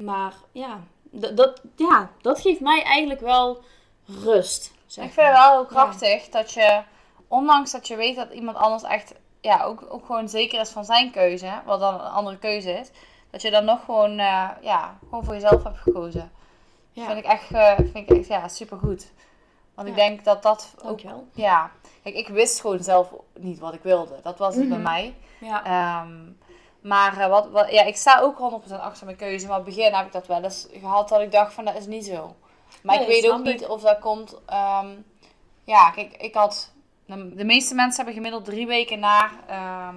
maar 0.00 0.34
ja 0.52 0.80
dat, 1.10 1.60
ja, 1.76 2.10
dat 2.20 2.40
geeft 2.40 2.60
mij 2.60 2.82
eigenlijk 2.82 3.20
wel 3.20 3.58
rust. 4.06 4.72
zeg 4.86 5.04
Ik 5.04 5.12
vind 5.12 5.26
het 5.26 5.36
wel 5.36 5.50
heel 5.52 5.64
krachtig 5.66 6.28
dat 6.28 6.52
je, 6.52 6.82
ondanks 7.28 7.70
dat 7.70 7.88
je 7.88 7.96
weet 7.96 8.16
dat 8.16 8.32
iemand 8.32 8.56
anders 8.56 8.82
echt, 8.82 9.14
ja, 9.40 9.62
ook, 9.62 9.84
ook 9.88 10.06
gewoon 10.06 10.28
zeker 10.28 10.60
is 10.60 10.70
van 10.70 10.84
zijn 10.84 11.10
keuze, 11.10 11.50
wat 11.64 11.80
dan 11.80 11.94
een 11.94 12.00
andere 12.00 12.38
keuze 12.38 12.70
is, 12.70 12.90
dat 13.30 13.42
je 13.42 13.50
dan 13.50 13.64
nog 13.64 13.84
gewoon, 13.84 14.18
eh, 14.18 14.48
ja, 14.60 14.98
gewoon 15.08 15.24
voor 15.24 15.34
jezelf 15.34 15.62
hebt 15.62 15.78
gekozen. 15.78 16.30
Ja. 16.92 17.06
Vind 17.06 17.18
ik 17.18 17.24
echt, 17.24 17.50
eh, 17.50 17.76
vind 17.76 17.96
ik 17.96 18.10
echt, 18.10 18.26
ja, 18.26 18.48
supergoed. 18.48 19.12
Want 19.74 19.88
ik 19.88 19.94
denk 19.94 20.24
dat 20.24 20.42
dat 20.42 20.74
ook, 20.84 21.00
ja, 21.34 21.70
kijk, 22.02 22.14
ik 22.14 22.28
wist 22.28 22.60
gewoon 22.60 22.82
zelf 22.82 23.12
niet 23.38 23.58
wat 23.58 23.74
ik 23.74 23.82
wilde. 23.82 24.18
Dat 24.22 24.38
was 24.38 24.54
het 24.54 24.68
bij 24.68 24.78
Mhm. 24.78 24.86
mij. 24.86 25.14
Ja. 25.40 25.64
Ehm, 25.64 26.18
maar 26.82 27.18
eh, 27.18 27.28
wat, 27.28 27.50
wat, 27.50 27.70
ja, 27.70 27.82
ik 27.82 27.96
sta 27.96 28.20
ook 28.20 28.62
100% 28.68 28.72
achter 28.80 29.04
mijn 29.04 29.16
keuze. 29.16 29.46
Maar 29.46 29.58
op 29.58 29.64
het 29.66 29.74
begin 29.74 29.94
heb 29.94 30.06
ik 30.06 30.12
dat 30.12 30.26
wel 30.26 30.42
eens 30.42 30.66
gehad 30.72 31.08
dat 31.08 31.20
ik 31.20 31.32
dacht 31.32 31.52
van 31.52 31.64
dat 31.64 31.74
is 31.76 31.86
niet 31.86 32.04
zo. 32.06 32.34
Maar 32.82 32.96
Nee, 32.96 33.04
ik 33.06 33.10
weet 33.22 33.30
ook 33.32 33.42
niet 33.44 33.60
ik. 33.62 33.68
of 33.68 33.82
dat 33.82 33.98
komt. 33.98 34.36
ehm, 34.46 34.88
ja, 35.64 35.90
kijk, 35.90 36.16
ik 36.16 36.34
had. 36.34 36.72
De 37.06 37.34
de 37.34 37.44
meeste 37.44 37.74
mensen 37.74 37.96
hebben 37.96 38.14
gemiddeld 38.14 38.44
drie 38.44 38.66
weken 38.66 38.98
na, 38.98 39.30
ehm, 39.46 39.96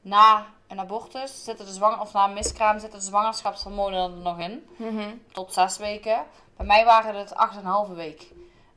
na 0.00 0.46
een 0.68 0.80
abortus 0.80 1.44
zitten 1.44 1.66
de 1.66 1.72
zwanger 1.72 2.00
of 2.00 2.12
na 2.12 2.24
een 2.24 2.32
miskraam 2.32 2.78
zitten 2.78 2.98
de 2.98 3.04
zwangerschapshormonen 3.04 4.02
er 4.02 4.10
nog 4.10 4.38
in. 4.38 4.66
Mhm. 4.76 5.08
Tot 5.32 5.52
zes 5.52 5.76
weken. 5.78 6.24
Bij 6.56 6.66
mij 6.66 6.84
waren 6.84 7.14
het 7.14 7.34
acht 7.34 7.52
en 7.52 7.58
een 7.58 7.64
halve 7.70 7.94
week. 7.94 8.26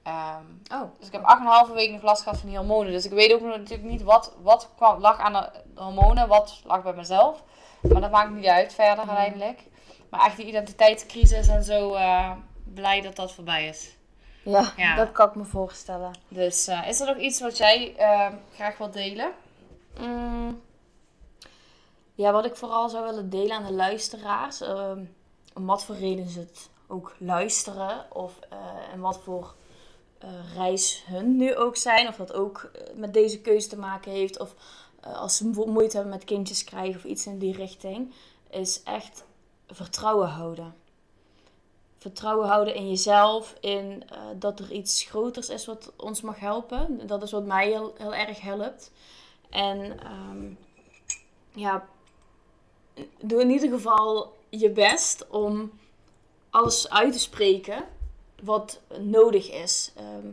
Ehm, 0.04 0.43
Oh. 0.74 0.82
dus 0.97 1.08
ik 1.08 1.14
heb 1.14 1.24
8,5 1.24 1.74
weken 1.74 1.93
nog 1.93 2.02
last 2.02 2.22
gehad 2.24 2.39
van 2.39 2.49
die 2.49 2.58
hormonen. 2.58 2.91
Dus 2.91 3.06
ik 3.06 3.12
weet 3.12 3.34
ook 3.34 3.41
natuurlijk 3.41 3.89
niet 3.89 4.02
wat, 4.04 4.34
wat 4.41 4.70
kwam, 4.76 4.99
lag 5.02 5.20
aan 5.20 5.34
de 5.34 5.82
hormonen, 5.82 6.28
wat 6.28 6.62
lag 6.66 6.84
bij 6.84 6.93
mezelf. 6.93 7.43
Maar 7.82 8.02
dat 8.02 8.12
maakt 8.12 8.32
niet 8.32 8.45
uit 8.45 8.74
verder 8.74 9.06
Mhm. 9.06 9.16
uiteindelijk. 9.16 9.60
Maar 10.10 10.26
echt 10.26 10.38
die 10.38 10.45
identiteitscrisis 10.45 11.47
en 11.47 11.64
zo, 11.64 11.93
eh, 11.93 12.32
blij 12.64 13.02
dat 13.02 13.16
dat 13.16 13.32
voorbij 13.32 13.68
is. 13.68 13.95
Ja, 14.43 14.72
Ja. 14.78 14.95
dat 14.95 15.12
kan 15.12 15.28
ik 15.28 15.36
me 15.36 15.43
voorstellen. 15.43 16.12
Dus 16.28 16.68
eh, 16.68 16.88
is 16.88 16.99
er 16.99 17.08
nog 17.08 17.18
iets 17.18 17.39
wat 17.41 17.58
jij 17.58 17.95
eh, 17.97 18.28
graag 18.56 18.78
wilt 18.78 18.93
delen? 18.93 19.32
Mm. 19.99 20.62
Ja, 22.16 22.32
wat 22.32 22.45
ik 22.45 22.56
vooral 22.56 22.89
zou 22.89 23.06
willen 23.06 23.30
delen 23.30 23.56
aan 23.58 23.66
de 23.66 23.74
luisteraars. 23.74 24.62
ehm, 24.62 25.04
om 25.54 25.66
wat 25.66 25.84
voor 25.86 25.95
reden 25.95 26.30
ze 26.30 26.39
het 26.39 26.70
ook 26.88 27.16
luisteren. 27.18 28.06
Of 28.14 28.34
eh, 28.49 28.58
en 28.93 28.99
wat 28.99 29.20
voor 29.24 29.54
reis 30.55 31.03
hun 31.05 31.38
nu 31.38 31.55
ook 31.55 31.76
zijn. 31.76 32.07
Of 32.07 32.15
dat 32.15 32.34
ook 32.34 32.72
eh, 32.74 32.95
met 32.95 33.13
deze 33.13 33.41
keuze 33.41 33.67
te 33.67 33.78
maken 33.78 34.11
heeft. 34.11 34.39
Of 34.39 34.55
eh, 35.01 35.19
als 35.19 35.38
ze 35.38 35.47
mo- 35.47 35.65
moeite 35.65 35.95
hebben 35.95 36.13
met 36.13 36.24
kindjes 36.24 36.63
krijgen 36.63 36.95
of 36.95 37.03
iets 37.03 37.26
in 37.26 37.38
die 37.38 37.55
richting. 37.55 38.13
Is 38.49 38.84
echt 38.84 39.24
vertrouwen 39.67 40.30
houden. 40.30 40.76
Vertrouwen 41.97 42.47
houden 42.47 42.76
in 42.76 42.89
jezelf. 42.89 43.55
In 43.59 44.03
eh, 44.09 44.17
dat 44.36 44.59
er 44.59 44.72
iets 44.72 45.03
groters 45.03 45.49
is 45.49 45.65
wat 45.65 45.91
ons 45.95 46.22
mag 46.22 46.39
helpen. 46.39 47.07
Dat 47.07 47.24
is 47.24 47.32
wat 47.32 47.45
mij 47.45 47.67
heel, 47.67 47.93
heel 47.97 48.13
erg 48.13 48.41
helpt. 48.41 48.91
En 49.49 49.99
ehm, 49.99 50.53
ja, 51.53 51.88
doe 53.22 53.41
in 53.41 53.49
ieder 53.49 53.69
geval 53.69 54.34
je 54.49 54.69
best 54.69 55.28
om 55.30 55.72
alles 56.49 56.89
uit 56.89 57.13
te 57.13 57.19
spreken 57.19 57.86
wat 58.42 58.80
nodig 59.00 59.52
is. 59.52 59.92
Ehm, 59.96 60.28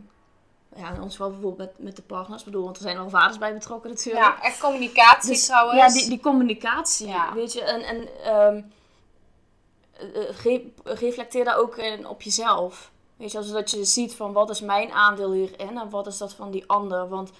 ja, 0.75 0.91
in 0.93 1.01
ons 1.01 1.11
geval 1.15 1.29
bijvoorbeeld 1.31 1.69
met, 1.77 1.85
met 1.85 1.95
de 1.95 2.01
partners. 2.01 2.39
Ik 2.39 2.45
bedoel, 2.45 2.63
want 2.63 2.75
er 2.75 2.81
zijn 2.81 2.97
al 2.97 3.09
vaders 3.09 3.37
bij 3.37 3.53
betrokken 3.53 3.89
natuurlijk. 3.89 4.25
Ja, 4.25 4.41
echt 4.41 4.59
communicatie 4.59 5.29
Dus, 5.29 5.45
trouwens. 5.45 5.77
Ja, 5.79 5.87
die, 5.99 6.09
die 6.09 6.19
communicatie, 6.19 7.07
Ja. 7.07 7.33
weet 7.33 7.53
je. 7.53 7.61
En, 7.63 7.81
en 7.81 8.07
ehm, 8.23 8.61
eh, 9.93 10.29
eh, 10.29 10.35
re- 10.43 10.71
reflecteer 10.83 11.43
daar 11.45 11.57
ook 11.57 11.77
in 11.77 12.07
op 12.07 12.21
jezelf. 12.21 12.91
Weet 13.17 13.31
je, 13.31 13.43
zodat 13.43 13.71
je 13.71 13.83
ziet 13.85 14.15
van 14.15 14.33
wat 14.33 14.49
is 14.49 14.61
mijn 14.61 14.91
aandeel 14.91 15.31
hierin 15.31 15.77
en 15.79 15.89
wat 15.89 16.07
is 16.07 16.17
dat 16.17 16.33
van 16.33 16.51
die 16.51 16.63
ander. 16.67 17.09
Want 17.09 17.31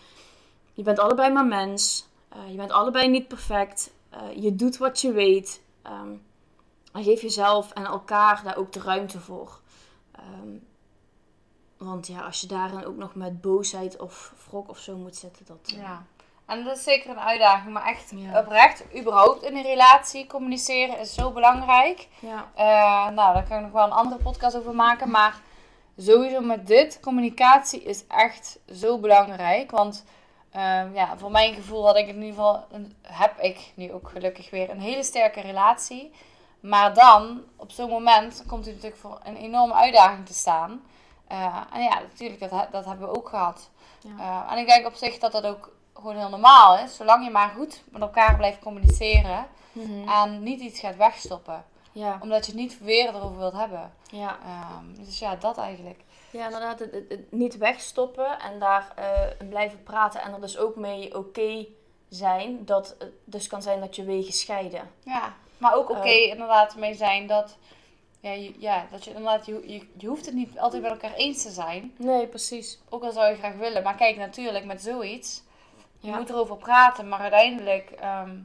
je 0.74 0.84
bent 0.84 1.00
allebei 1.00 1.34
maar 1.34 1.46
mens. 1.46 2.08
Eh, 2.30 2.40
je 2.50 2.56
bent 2.56 2.72
allebei 2.72 3.08
niet 3.10 3.28
perfect. 3.28 3.92
Je 4.36 4.56
doet 4.56 4.78
wat 4.78 5.02
je 5.02 5.12
weet. 5.12 5.62
Ehm, 5.82 6.12
en 6.94 7.04
geef 7.04 7.22
jezelf 7.22 7.72
en 7.72 7.86
elkaar 7.86 8.42
daar 8.44 8.58
ook 8.58 8.72
de 8.74 8.80
ruimte 8.80 9.20
voor. 9.20 9.60
Ehm, 10.24 10.58
want 11.78 12.08
ja, 12.08 12.22
als 12.22 12.42
je 12.42 12.48
daarin 12.48 12.86
ook 12.86 12.98
nog 12.98 13.16
met 13.16 13.42
boosheid 13.42 13.98
of 14.00 14.34
wrok 14.50 14.70
of 14.70 14.78
zo 14.78 14.98
moet 14.98 15.16
zitten, 15.16 15.46
dat... 15.46 15.58
eh, 15.74 15.78
Ja. 15.82 16.04
En 16.46 16.64
dat 16.64 16.78
is 16.78 16.84
zeker 16.84 17.10
een 17.10 17.20
uitdaging. 17.20 17.74
Maar 17.74 17.86
echt 17.88 18.12
Ja. 18.16 18.40
oprecht, 18.40 18.84
überhaupt 18.98 19.44
in 19.44 19.56
een 19.58 19.64
relatie 19.64 20.28
communiceren 20.28 21.00
is 21.00 21.14
zo 21.14 21.32
belangrijk. 21.32 22.08
ja. 22.20 22.48
Eh, 22.56 23.14
nou, 23.16 23.34
daar 23.34 23.48
kan 23.48 23.58
ik 23.58 23.64
nog 23.64 23.72
wel 23.72 23.84
een 23.86 23.92
andere 23.92 24.24
podcast 24.24 24.56
over 24.58 24.76
maken. 24.76 25.10
Maar 25.12 25.40
sowieso 25.98 26.42
met 26.42 26.68
dit, 26.68 27.00
communicatie 27.02 27.84
is 27.84 28.08
echt 28.08 28.60
zo 28.74 29.00
belangrijk. 29.00 29.72
Want 29.72 30.06
ehm, 30.52 30.94
ja, 30.94 31.18
voor 31.18 31.32
mijn 31.32 31.54
gevoel 31.54 31.86
had 31.86 31.98
ik 31.98 32.08
in 32.08 32.16
ieder 32.16 32.30
geval, 32.30 32.66
heb 33.02 33.40
ik 33.40 33.72
nu 33.76 33.94
ook 33.94 34.10
gelukkig 34.10 34.50
weer 34.50 34.70
een 34.70 34.80
hele 34.82 35.04
sterke 35.04 35.42
relatie. 35.42 36.12
Maar 36.60 36.94
dan, 36.94 37.44
op 37.56 37.72
zo'n 37.72 37.90
moment, 37.90 38.44
komt 38.48 38.66
hij 38.66 38.74
natuurlijk 38.74 39.02
voor 39.02 39.20
een 39.24 39.36
enorme 39.36 39.74
uitdaging 39.74 40.26
te 40.26 40.34
staan. 40.34 40.82
Eh, 41.28 41.58
en 41.74 41.84
ja, 41.84 42.00
natuurlijk, 42.00 42.40
dat, 42.50 42.68
dat 42.72 42.86
hebben 42.86 43.08
we 43.10 43.16
ook 43.18 43.30
gehad. 43.30 43.70
Ja. 44.02 44.10
Eh, 44.48 44.52
en 44.52 44.58
ik 44.58 44.68
denk 44.68 44.86
op 44.88 44.94
zich 44.94 45.18
dat 45.18 45.32
dat 45.32 45.46
ook 45.46 45.76
gewoon 45.94 46.16
heel 46.16 46.30
normaal 46.30 46.78
is. 46.78 46.96
Zolang 46.96 47.24
je 47.24 47.30
maar 47.30 47.50
goed 47.50 47.84
met 47.92 48.02
elkaar 48.02 48.36
blijft 48.36 48.60
communiceren. 48.60 49.48
Mhm. 49.72 50.08
En 50.10 50.44
niet 50.44 50.60
iets 50.60 50.80
gaat 50.80 50.96
wegstoppen 50.96 51.66
Ja, 51.92 52.18
omdat 52.22 52.46
je 52.46 52.52
het 52.52 52.62
niet 52.62 52.80
weer 52.80 53.08
erover 53.16 53.38
wilt 53.38 53.54
hebben. 53.54 53.94
ja. 54.10 54.38
Ehm, 54.46 55.04
dus 55.06 55.20
ja, 55.20 55.36
dat 55.36 55.58
eigenlijk. 55.58 56.02
ja, 56.32 56.46
inderdaad. 56.46 56.80
Het, 56.80 56.92
het- 56.92 57.10
het 57.10 57.32
niet 57.32 57.58
wegstoppen 57.58 58.40
en 58.40 58.60
daar 58.60 58.92
eh, 58.96 59.48
blijven 59.50 59.84
praten 59.84 60.22
en 60.22 60.34
er 60.34 60.42
dus 60.42 60.58
ook 60.58 60.76
mee 60.76 61.18
oké 61.18 61.66
zijn. 62.10 62.66
Dat 62.66 62.96
het 63.00 63.12
dus 63.24 63.48
kan 63.48 63.62
zijn 63.62 63.80
dat 63.80 63.96
je 63.96 64.04
wegen 64.04 64.34
scheiden. 64.34 64.92
Ja, 65.04 65.34
maar 65.60 65.76
ook 65.76 65.90
oké 65.90 66.08
Eh. 66.08 66.28
inderdaad 66.28 66.76
mee 66.76 66.94
zijn 66.94 67.28
dat, 67.28 67.58
ja, 68.20 68.32
je, 68.32 68.54
ja, 68.58 68.88
dat 68.92 69.04
je 69.04 69.10
inderdaad, 69.10 69.46
je, 69.46 69.64
je, 69.74 69.88
je 69.98 70.08
hoeft 70.08 70.26
het 70.26 70.36
niet 70.36 70.60
altijd 70.60 70.82
met 70.82 70.92
elkaar 70.92 71.14
eens 71.14 71.42
te 71.44 71.50
zijn. 71.52 71.94
Nee, 71.98 72.28
precies. 72.28 72.80
Ook 72.90 73.04
al 73.04 73.12
zou 73.12 73.30
je 73.30 73.36
graag 73.38 73.56
willen. 73.56 73.84
Maar 73.84 73.96
kijk, 73.96 74.18
natuurlijk 74.18 74.66
met 74.66 74.82
zoiets, 74.82 75.44
je 76.00 76.08
Ja. 76.10 76.18
moet 76.18 76.30
erover 76.30 76.58
praten. 76.58 77.08
Maar 77.08 77.20
uiteindelijk, 77.20 77.92
ehm, 77.92 78.36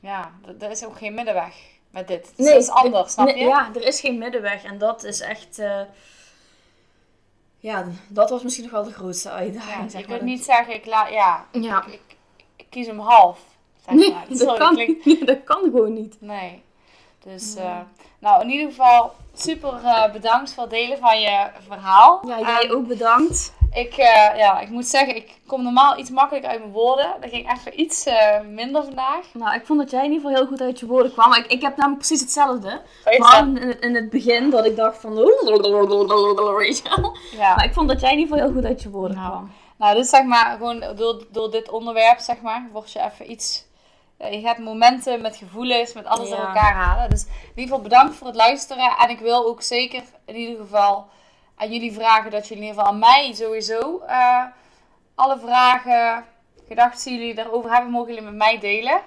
ja, 0.00 0.30
er 0.60 0.70
is 0.70 0.84
ook 0.84 0.98
geen 0.98 1.14
middenweg 1.14 1.54
met 1.90 2.08
dit. 2.08 2.32
Dus 2.36 2.46
dat 2.46 2.62
is 2.62 2.70
anders, 2.70 3.12
snap 3.12 3.26
nee, 3.26 3.36
je? 3.38 3.44
Ja, 3.44 3.70
er 3.74 3.86
is 3.86 4.00
geen 4.00 4.18
middenweg 4.18 4.64
en 4.64 4.78
dat 4.78 5.04
is 5.04 5.20
echt... 5.20 5.58
eh, 5.58 5.80
ja, 7.58 7.86
dat 8.08 8.30
was 8.30 8.42
misschien 8.42 8.64
nog 8.64 8.72
wel 8.72 8.84
de 8.84 8.92
grootste 8.92 9.28
Ja, 9.28 9.34
uitdaging. 9.34 9.82
je 9.84 9.90
zeg 9.90 10.06
maar. 10.08 10.16
kunt 10.18 10.28
niet 10.30 10.44
zeggen, 10.44 10.74
ik, 10.74 10.86
la, 10.86 11.06
ja, 11.08 11.46
Ja. 11.52 11.84
ik, 11.86 11.92
ik, 11.92 12.16
ik 12.56 12.66
kies 12.70 12.86
hem 12.86 12.98
half. 12.98 13.40
Nee, 13.90 14.12
maar. 14.12 14.24
dat, 14.28 14.58
kan, 14.58 14.74
klinkt- 14.74 15.26
dat 15.26 15.44
kan 15.44 15.60
gewoon 15.62 15.92
niet. 15.92 16.16
Nee. 16.20 16.62
Dus, 17.24 17.54
eh, 17.54 17.78
nou, 18.18 18.42
in 18.42 18.50
ieder 18.50 18.68
geval 18.68 19.12
super 19.34 19.74
eh, 19.84 20.12
bedankt 20.12 20.54
voor 20.54 20.62
het 20.62 20.72
delen 20.72 20.98
van 20.98 21.20
je 21.20 21.46
verhaal. 21.68 22.20
Ja, 22.26 22.38
En 22.38 22.46
jij 22.46 22.70
ook 22.72 22.86
bedankt. 22.86 23.52
Ik, 23.72 23.92
eh, 23.96 24.36
ja, 24.38 24.60
ik 24.60 24.68
moet 24.68 24.86
zeggen, 24.86 25.16
ik 25.16 25.38
kom 25.46 25.62
normaal 25.62 25.98
iets 25.98 26.10
makkelijker 26.10 26.50
uit 26.50 26.60
mijn 26.60 26.72
woorden. 26.72 27.14
Dat 27.20 27.30
ging 27.30 27.52
even 27.52 27.80
iets 27.80 28.06
minder 28.50 28.84
vandaag. 28.84 29.26
Nou, 29.34 29.54
ik 29.54 29.66
vond 29.66 29.78
dat 29.78 29.90
jij 29.90 30.04
in 30.04 30.12
ieder 30.12 30.22
geval 30.28 30.36
heel 30.42 30.50
goed 30.50 30.60
uit 30.60 30.80
je 30.80 30.86
woorden 30.86 31.12
kwam. 31.12 31.34
Ik, 31.34 31.46
ik 31.46 31.62
heb 31.62 31.76
namelijk 31.76 31.98
precies 32.06 32.20
hetzelfde. 32.20 32.80
Vooral 33.04 33.30
in, 33.62 33.68
het- 33.68 33.80
in 33.80 33.94
het 33.94 34.10
begin 34.10 34.50
dat 34.50 34.64
ik 34.66 34.76
dacht 34.76 35.00
van... 35.00 35.14
Ja. 37.36 37.54
Maar 37.54 37.64
ik 37.64 37.72
vond 37.72 37.88
dat 37.88 38.00
jij 38.00 38.12
in 38.12 38.18
ieder 38.18 38.32
geval 38.34 38.50
heel 38.50 38.60
goed 38.60 38.68
uit 38.70 38.82
je 38.82 38.90
woorden 38.90 39.16
Nou. 39.16 39.30
kwam. 39.30 39.50
Nou, 39.78 39.94
dus 39.96 40.08
zeg 40.08 40.24
maar, 40.24 40.56
gewoon 40.58 40.84
door, 40.96 41.24
door 41.30 41.50
dit 41.50 41.70
onderwerp, 41.70 42.18
zeg 42.18 42.40
maar, 42.40 42.68
word 42.72 42.92
je 42.92 43.00
even 43.00 43.30
iets... 43.30 43.64
ja, 44.22 44.28
je 44.28 44.40
gaat 44.40 44.58
momenten 44.58 45.20
met 45.22 45.36
gevoelens, 45.36 45.92
met 45.92 46.06
alles 46.06 46.28
Ja. 46.28 46.36
door 46.36 46.44
elkaar 46.46 46.74
halen. 46.74 47.10
Dus 47.10 47.22
in 47.24 47.30
ieder 47.48 47.62
geval 47.64 47.80
bedankt 47.80 48.14
voor 48.16 48.26
het 48.26 48.36
luisteren. 48.36 48.96
En 48.98 49.08
ik 49.10 49.18
wil 49.18 49.46
ook 49.46 49.62
zeker 49.62 50.02
in 50.24 50.34
ieder 50.36 50.56
geval 50.56 51.08
aan 51.56 51.72
jullie 51.72 51.92
vragen 51.92 52.30
dat 52.30 52.48
jullie 52.48 52.62
in 52.62 52.68
ieder 52.68 52.78
geval 52.82 52.92
aan 52.92 52.98
mij 52.98 53.32
sowieso 53.34 53.98
eh, 54.06 54.44
alle 55.14 55.38
vragen, 55.38 56.24
gedachten 56.68 57.04
die 57.10 57.18
jullie 57.18 57.34
daarover 57.34 57.70
hebben, 57.72 57.90
mogen 57.90 58.08
jullie 58.08 58.22
met 58.24 58.34
mij 58.34 58.58
delen. 58.58 59.00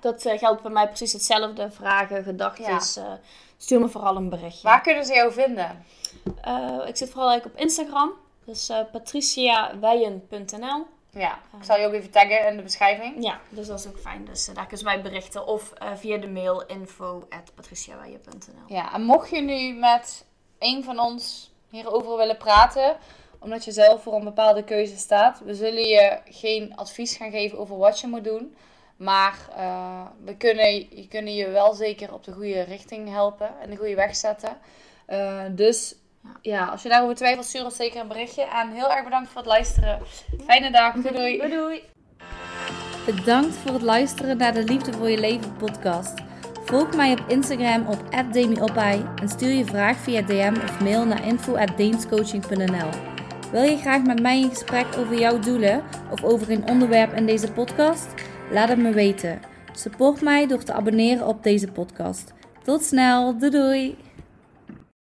Dat 0.00 0.24
eh, 0.24 0.38
geldt 0.38 0.62
bij 0.62 0.70
mij 0.70 0.86
precies 0.86 1.12
hetzelfde. 1.12 1.70
Vragen, 1.70 2.22
gedachten. 2.22 2.64
Ja. 2.64 2.80
eh, 2.96 3.12
stuur 3.56 3.80
me 3.80 3.88
vooral 3.88 4.16
een 4.16 4.28
berichtje. 4.28 4.68
Waar 4.68 4.80
kunnen 4.80 5.04
ze 5.04 5.14
jou 5.14 5.32
vinden? 5.32 5.84
Eh, 6.42 6.78
ik 6.86 6.96
zit 6.96 7.10
vooral 7.10 7.28
eigenlijk 7.30 7.58
op 7.58 7.64
Instagram. 7.64 8.12
Dus 8.44 8.68
eh 8.68 8.78
patriciawijen.nl 8.92 10.86
Ja, 11.16 11.38
ik 11.58 11.64
zal 11.64 11.78
je 11.78 11.86
ook 11.86 11.92
even 11.92 12.10
taggen 12.10 12.46
in 12.46 12.56
de 12.56 12.62
beschrijving. 12.62 13.24
Ja, 13.24 13.40
dus 13.48 13.66
dat 13.66 13.78
is 13.78 13.86
ook 13.86 13.98
fijn. 13.98 14.24
Dus 14.24 14.48
eh, 14.48 14.54
daar 14.54 14.66
kunnen 14.66 14.78
ze 14.78 14.84
mij 14.84 15.02
berichten. 15.02 15.46
Of 15.46 15.72
eh, 15.72 15.88
via 15.94 16.16
de 16.16 16.28
mail 16.28 16.66
info.patriciawijen.nl 16.66 18.64
Ja, 18.66 18.94
en 18.94 19.02
mocht 19.02 19.30
je 19.30 19.40
nu 19.40 19.72
met 19.72 20.24
een 20.58 20.84
van 20.84 20.98
ons 20.98 21.52
hierover 21.68 22.16
willen 22.16 22.36
praten, 22.36 22.96
omdat 23.38 23.64
je 23.64 23.72
zelf 23.72 24.02
voor 24.02 24.14
een 24.14 24.24
bepaalde 24.24 24.64
keuze 24.64 24.96
staat, 24.96 25.40
we 25.44 25.54
zullen 25.54 25.88
je 25.88 26.18
geen 26.24 26.76
advies 26.76 27.16
gaan 27.16 27.30
geven 27.30 27.58
over 27.58 27.76
wat 27.76 28.00
je 28.00 28.06
moet 28.06 28.24
doen. 28.24 28.56
Maar 28.96 29.48
eh, 29.56 30.06
we 30.24 30.36
kunnen, 30.36 30.74
je 30.74 31.06
kunnen 31.08 31.34
je 31.34 31.48
wel 31.48 31.74
zeker 31.74 32.12
op 32.12 32.24
de 32.24 32.32
goede 32.32 32.62
richting 32.62 33.08
helpen 33.08 33.60
en 33.60 33.70
de 33.70 33.76
goede 33.76 33.94
weg 33.94 34.16
zetten. 34.16 34.58
Dus 35.54 35.94
ja, 36.40 36.64
als 36.64 36.82
je 36.82 36.88
daarover 36.88 37.16
twijfelt, 37.16 37.46
stuur 37.46 37.64
ons 37.64 37.76
zeker 37.76 38.00
een 38.00 38.08
berichtje. 38.08 38.42
En 38.42 38.70
heel 38.70 38.92
erg 38.92 39.04
bedankt 39.04 39.28
voor 39.28 39.40
het 39.40 39.50
luisteren. 39.50 40.00
Fijne 40.46 40.70
dag. 40.70 40.94
Doei 41.02 41.14
doei. 41.14 41.38
Doei 41.38 41.50
doei! 41.50 41.82
Bedankt 43.06 43.54
voor 43.54 43.72
het 43.72 43.82
luisteren 43.82 44.36
naar 44.36 44.54
de 44.54 44.64
Liefde 44.64 44.92
voor 44.92 45.10
je 45.10 45.18
leven 45.18 45.56
podcast. 45.56 46.14
Volg 46.64 46.96
mij 46.96 47.12
op 47.12 47.24
Instagram 47.28 47.86
op 47.86 48.32
@demiopai 48.32 49.04
en 49.20 49.28
stuur 49.28 49.52
je 49.52 49.64
vraag 49.64 49.96
via 49.96 50.22
DM 50.22 50.54
of 50.64 50.80
mail 50.80 51.04
naar 51.04 51.24
info@deenscoaching.nl. 51.24 52.88
Wil 53.52 53.62
je 53.62 53.76
graag 53.76 54.02
met 54.02 54.20
mij 54.20 54.40
in 54.40 54.48
gesprek 54.48 54.86
over 54.98 55.18
jouw 55.18 55.38
doelen 55.38 55.82
of 56.10 56.24
over 56.24 56.50
een 56.50 56.68
onderwerp 56.68 57.12
in 57.12 57.26
deze 57.26 57.52
podcast? 57.52 58.06
Laat 58.50 58.68
het 58.68 58.78
me 58.78 58.92
weten. 58.92 59.40
Support 59.72 60.20
mij 60.20 60.46
door 60.46 60.62
te 60.62 60.72
abonneren 60.72 61.26
op 61.26 61.42
deze 61.42 61.72
podcast. 61.72 62.32
Tot 62.62 62.82
snel, 62.82 63.38
doei 63.38 63.50
doei! 63.50 64.05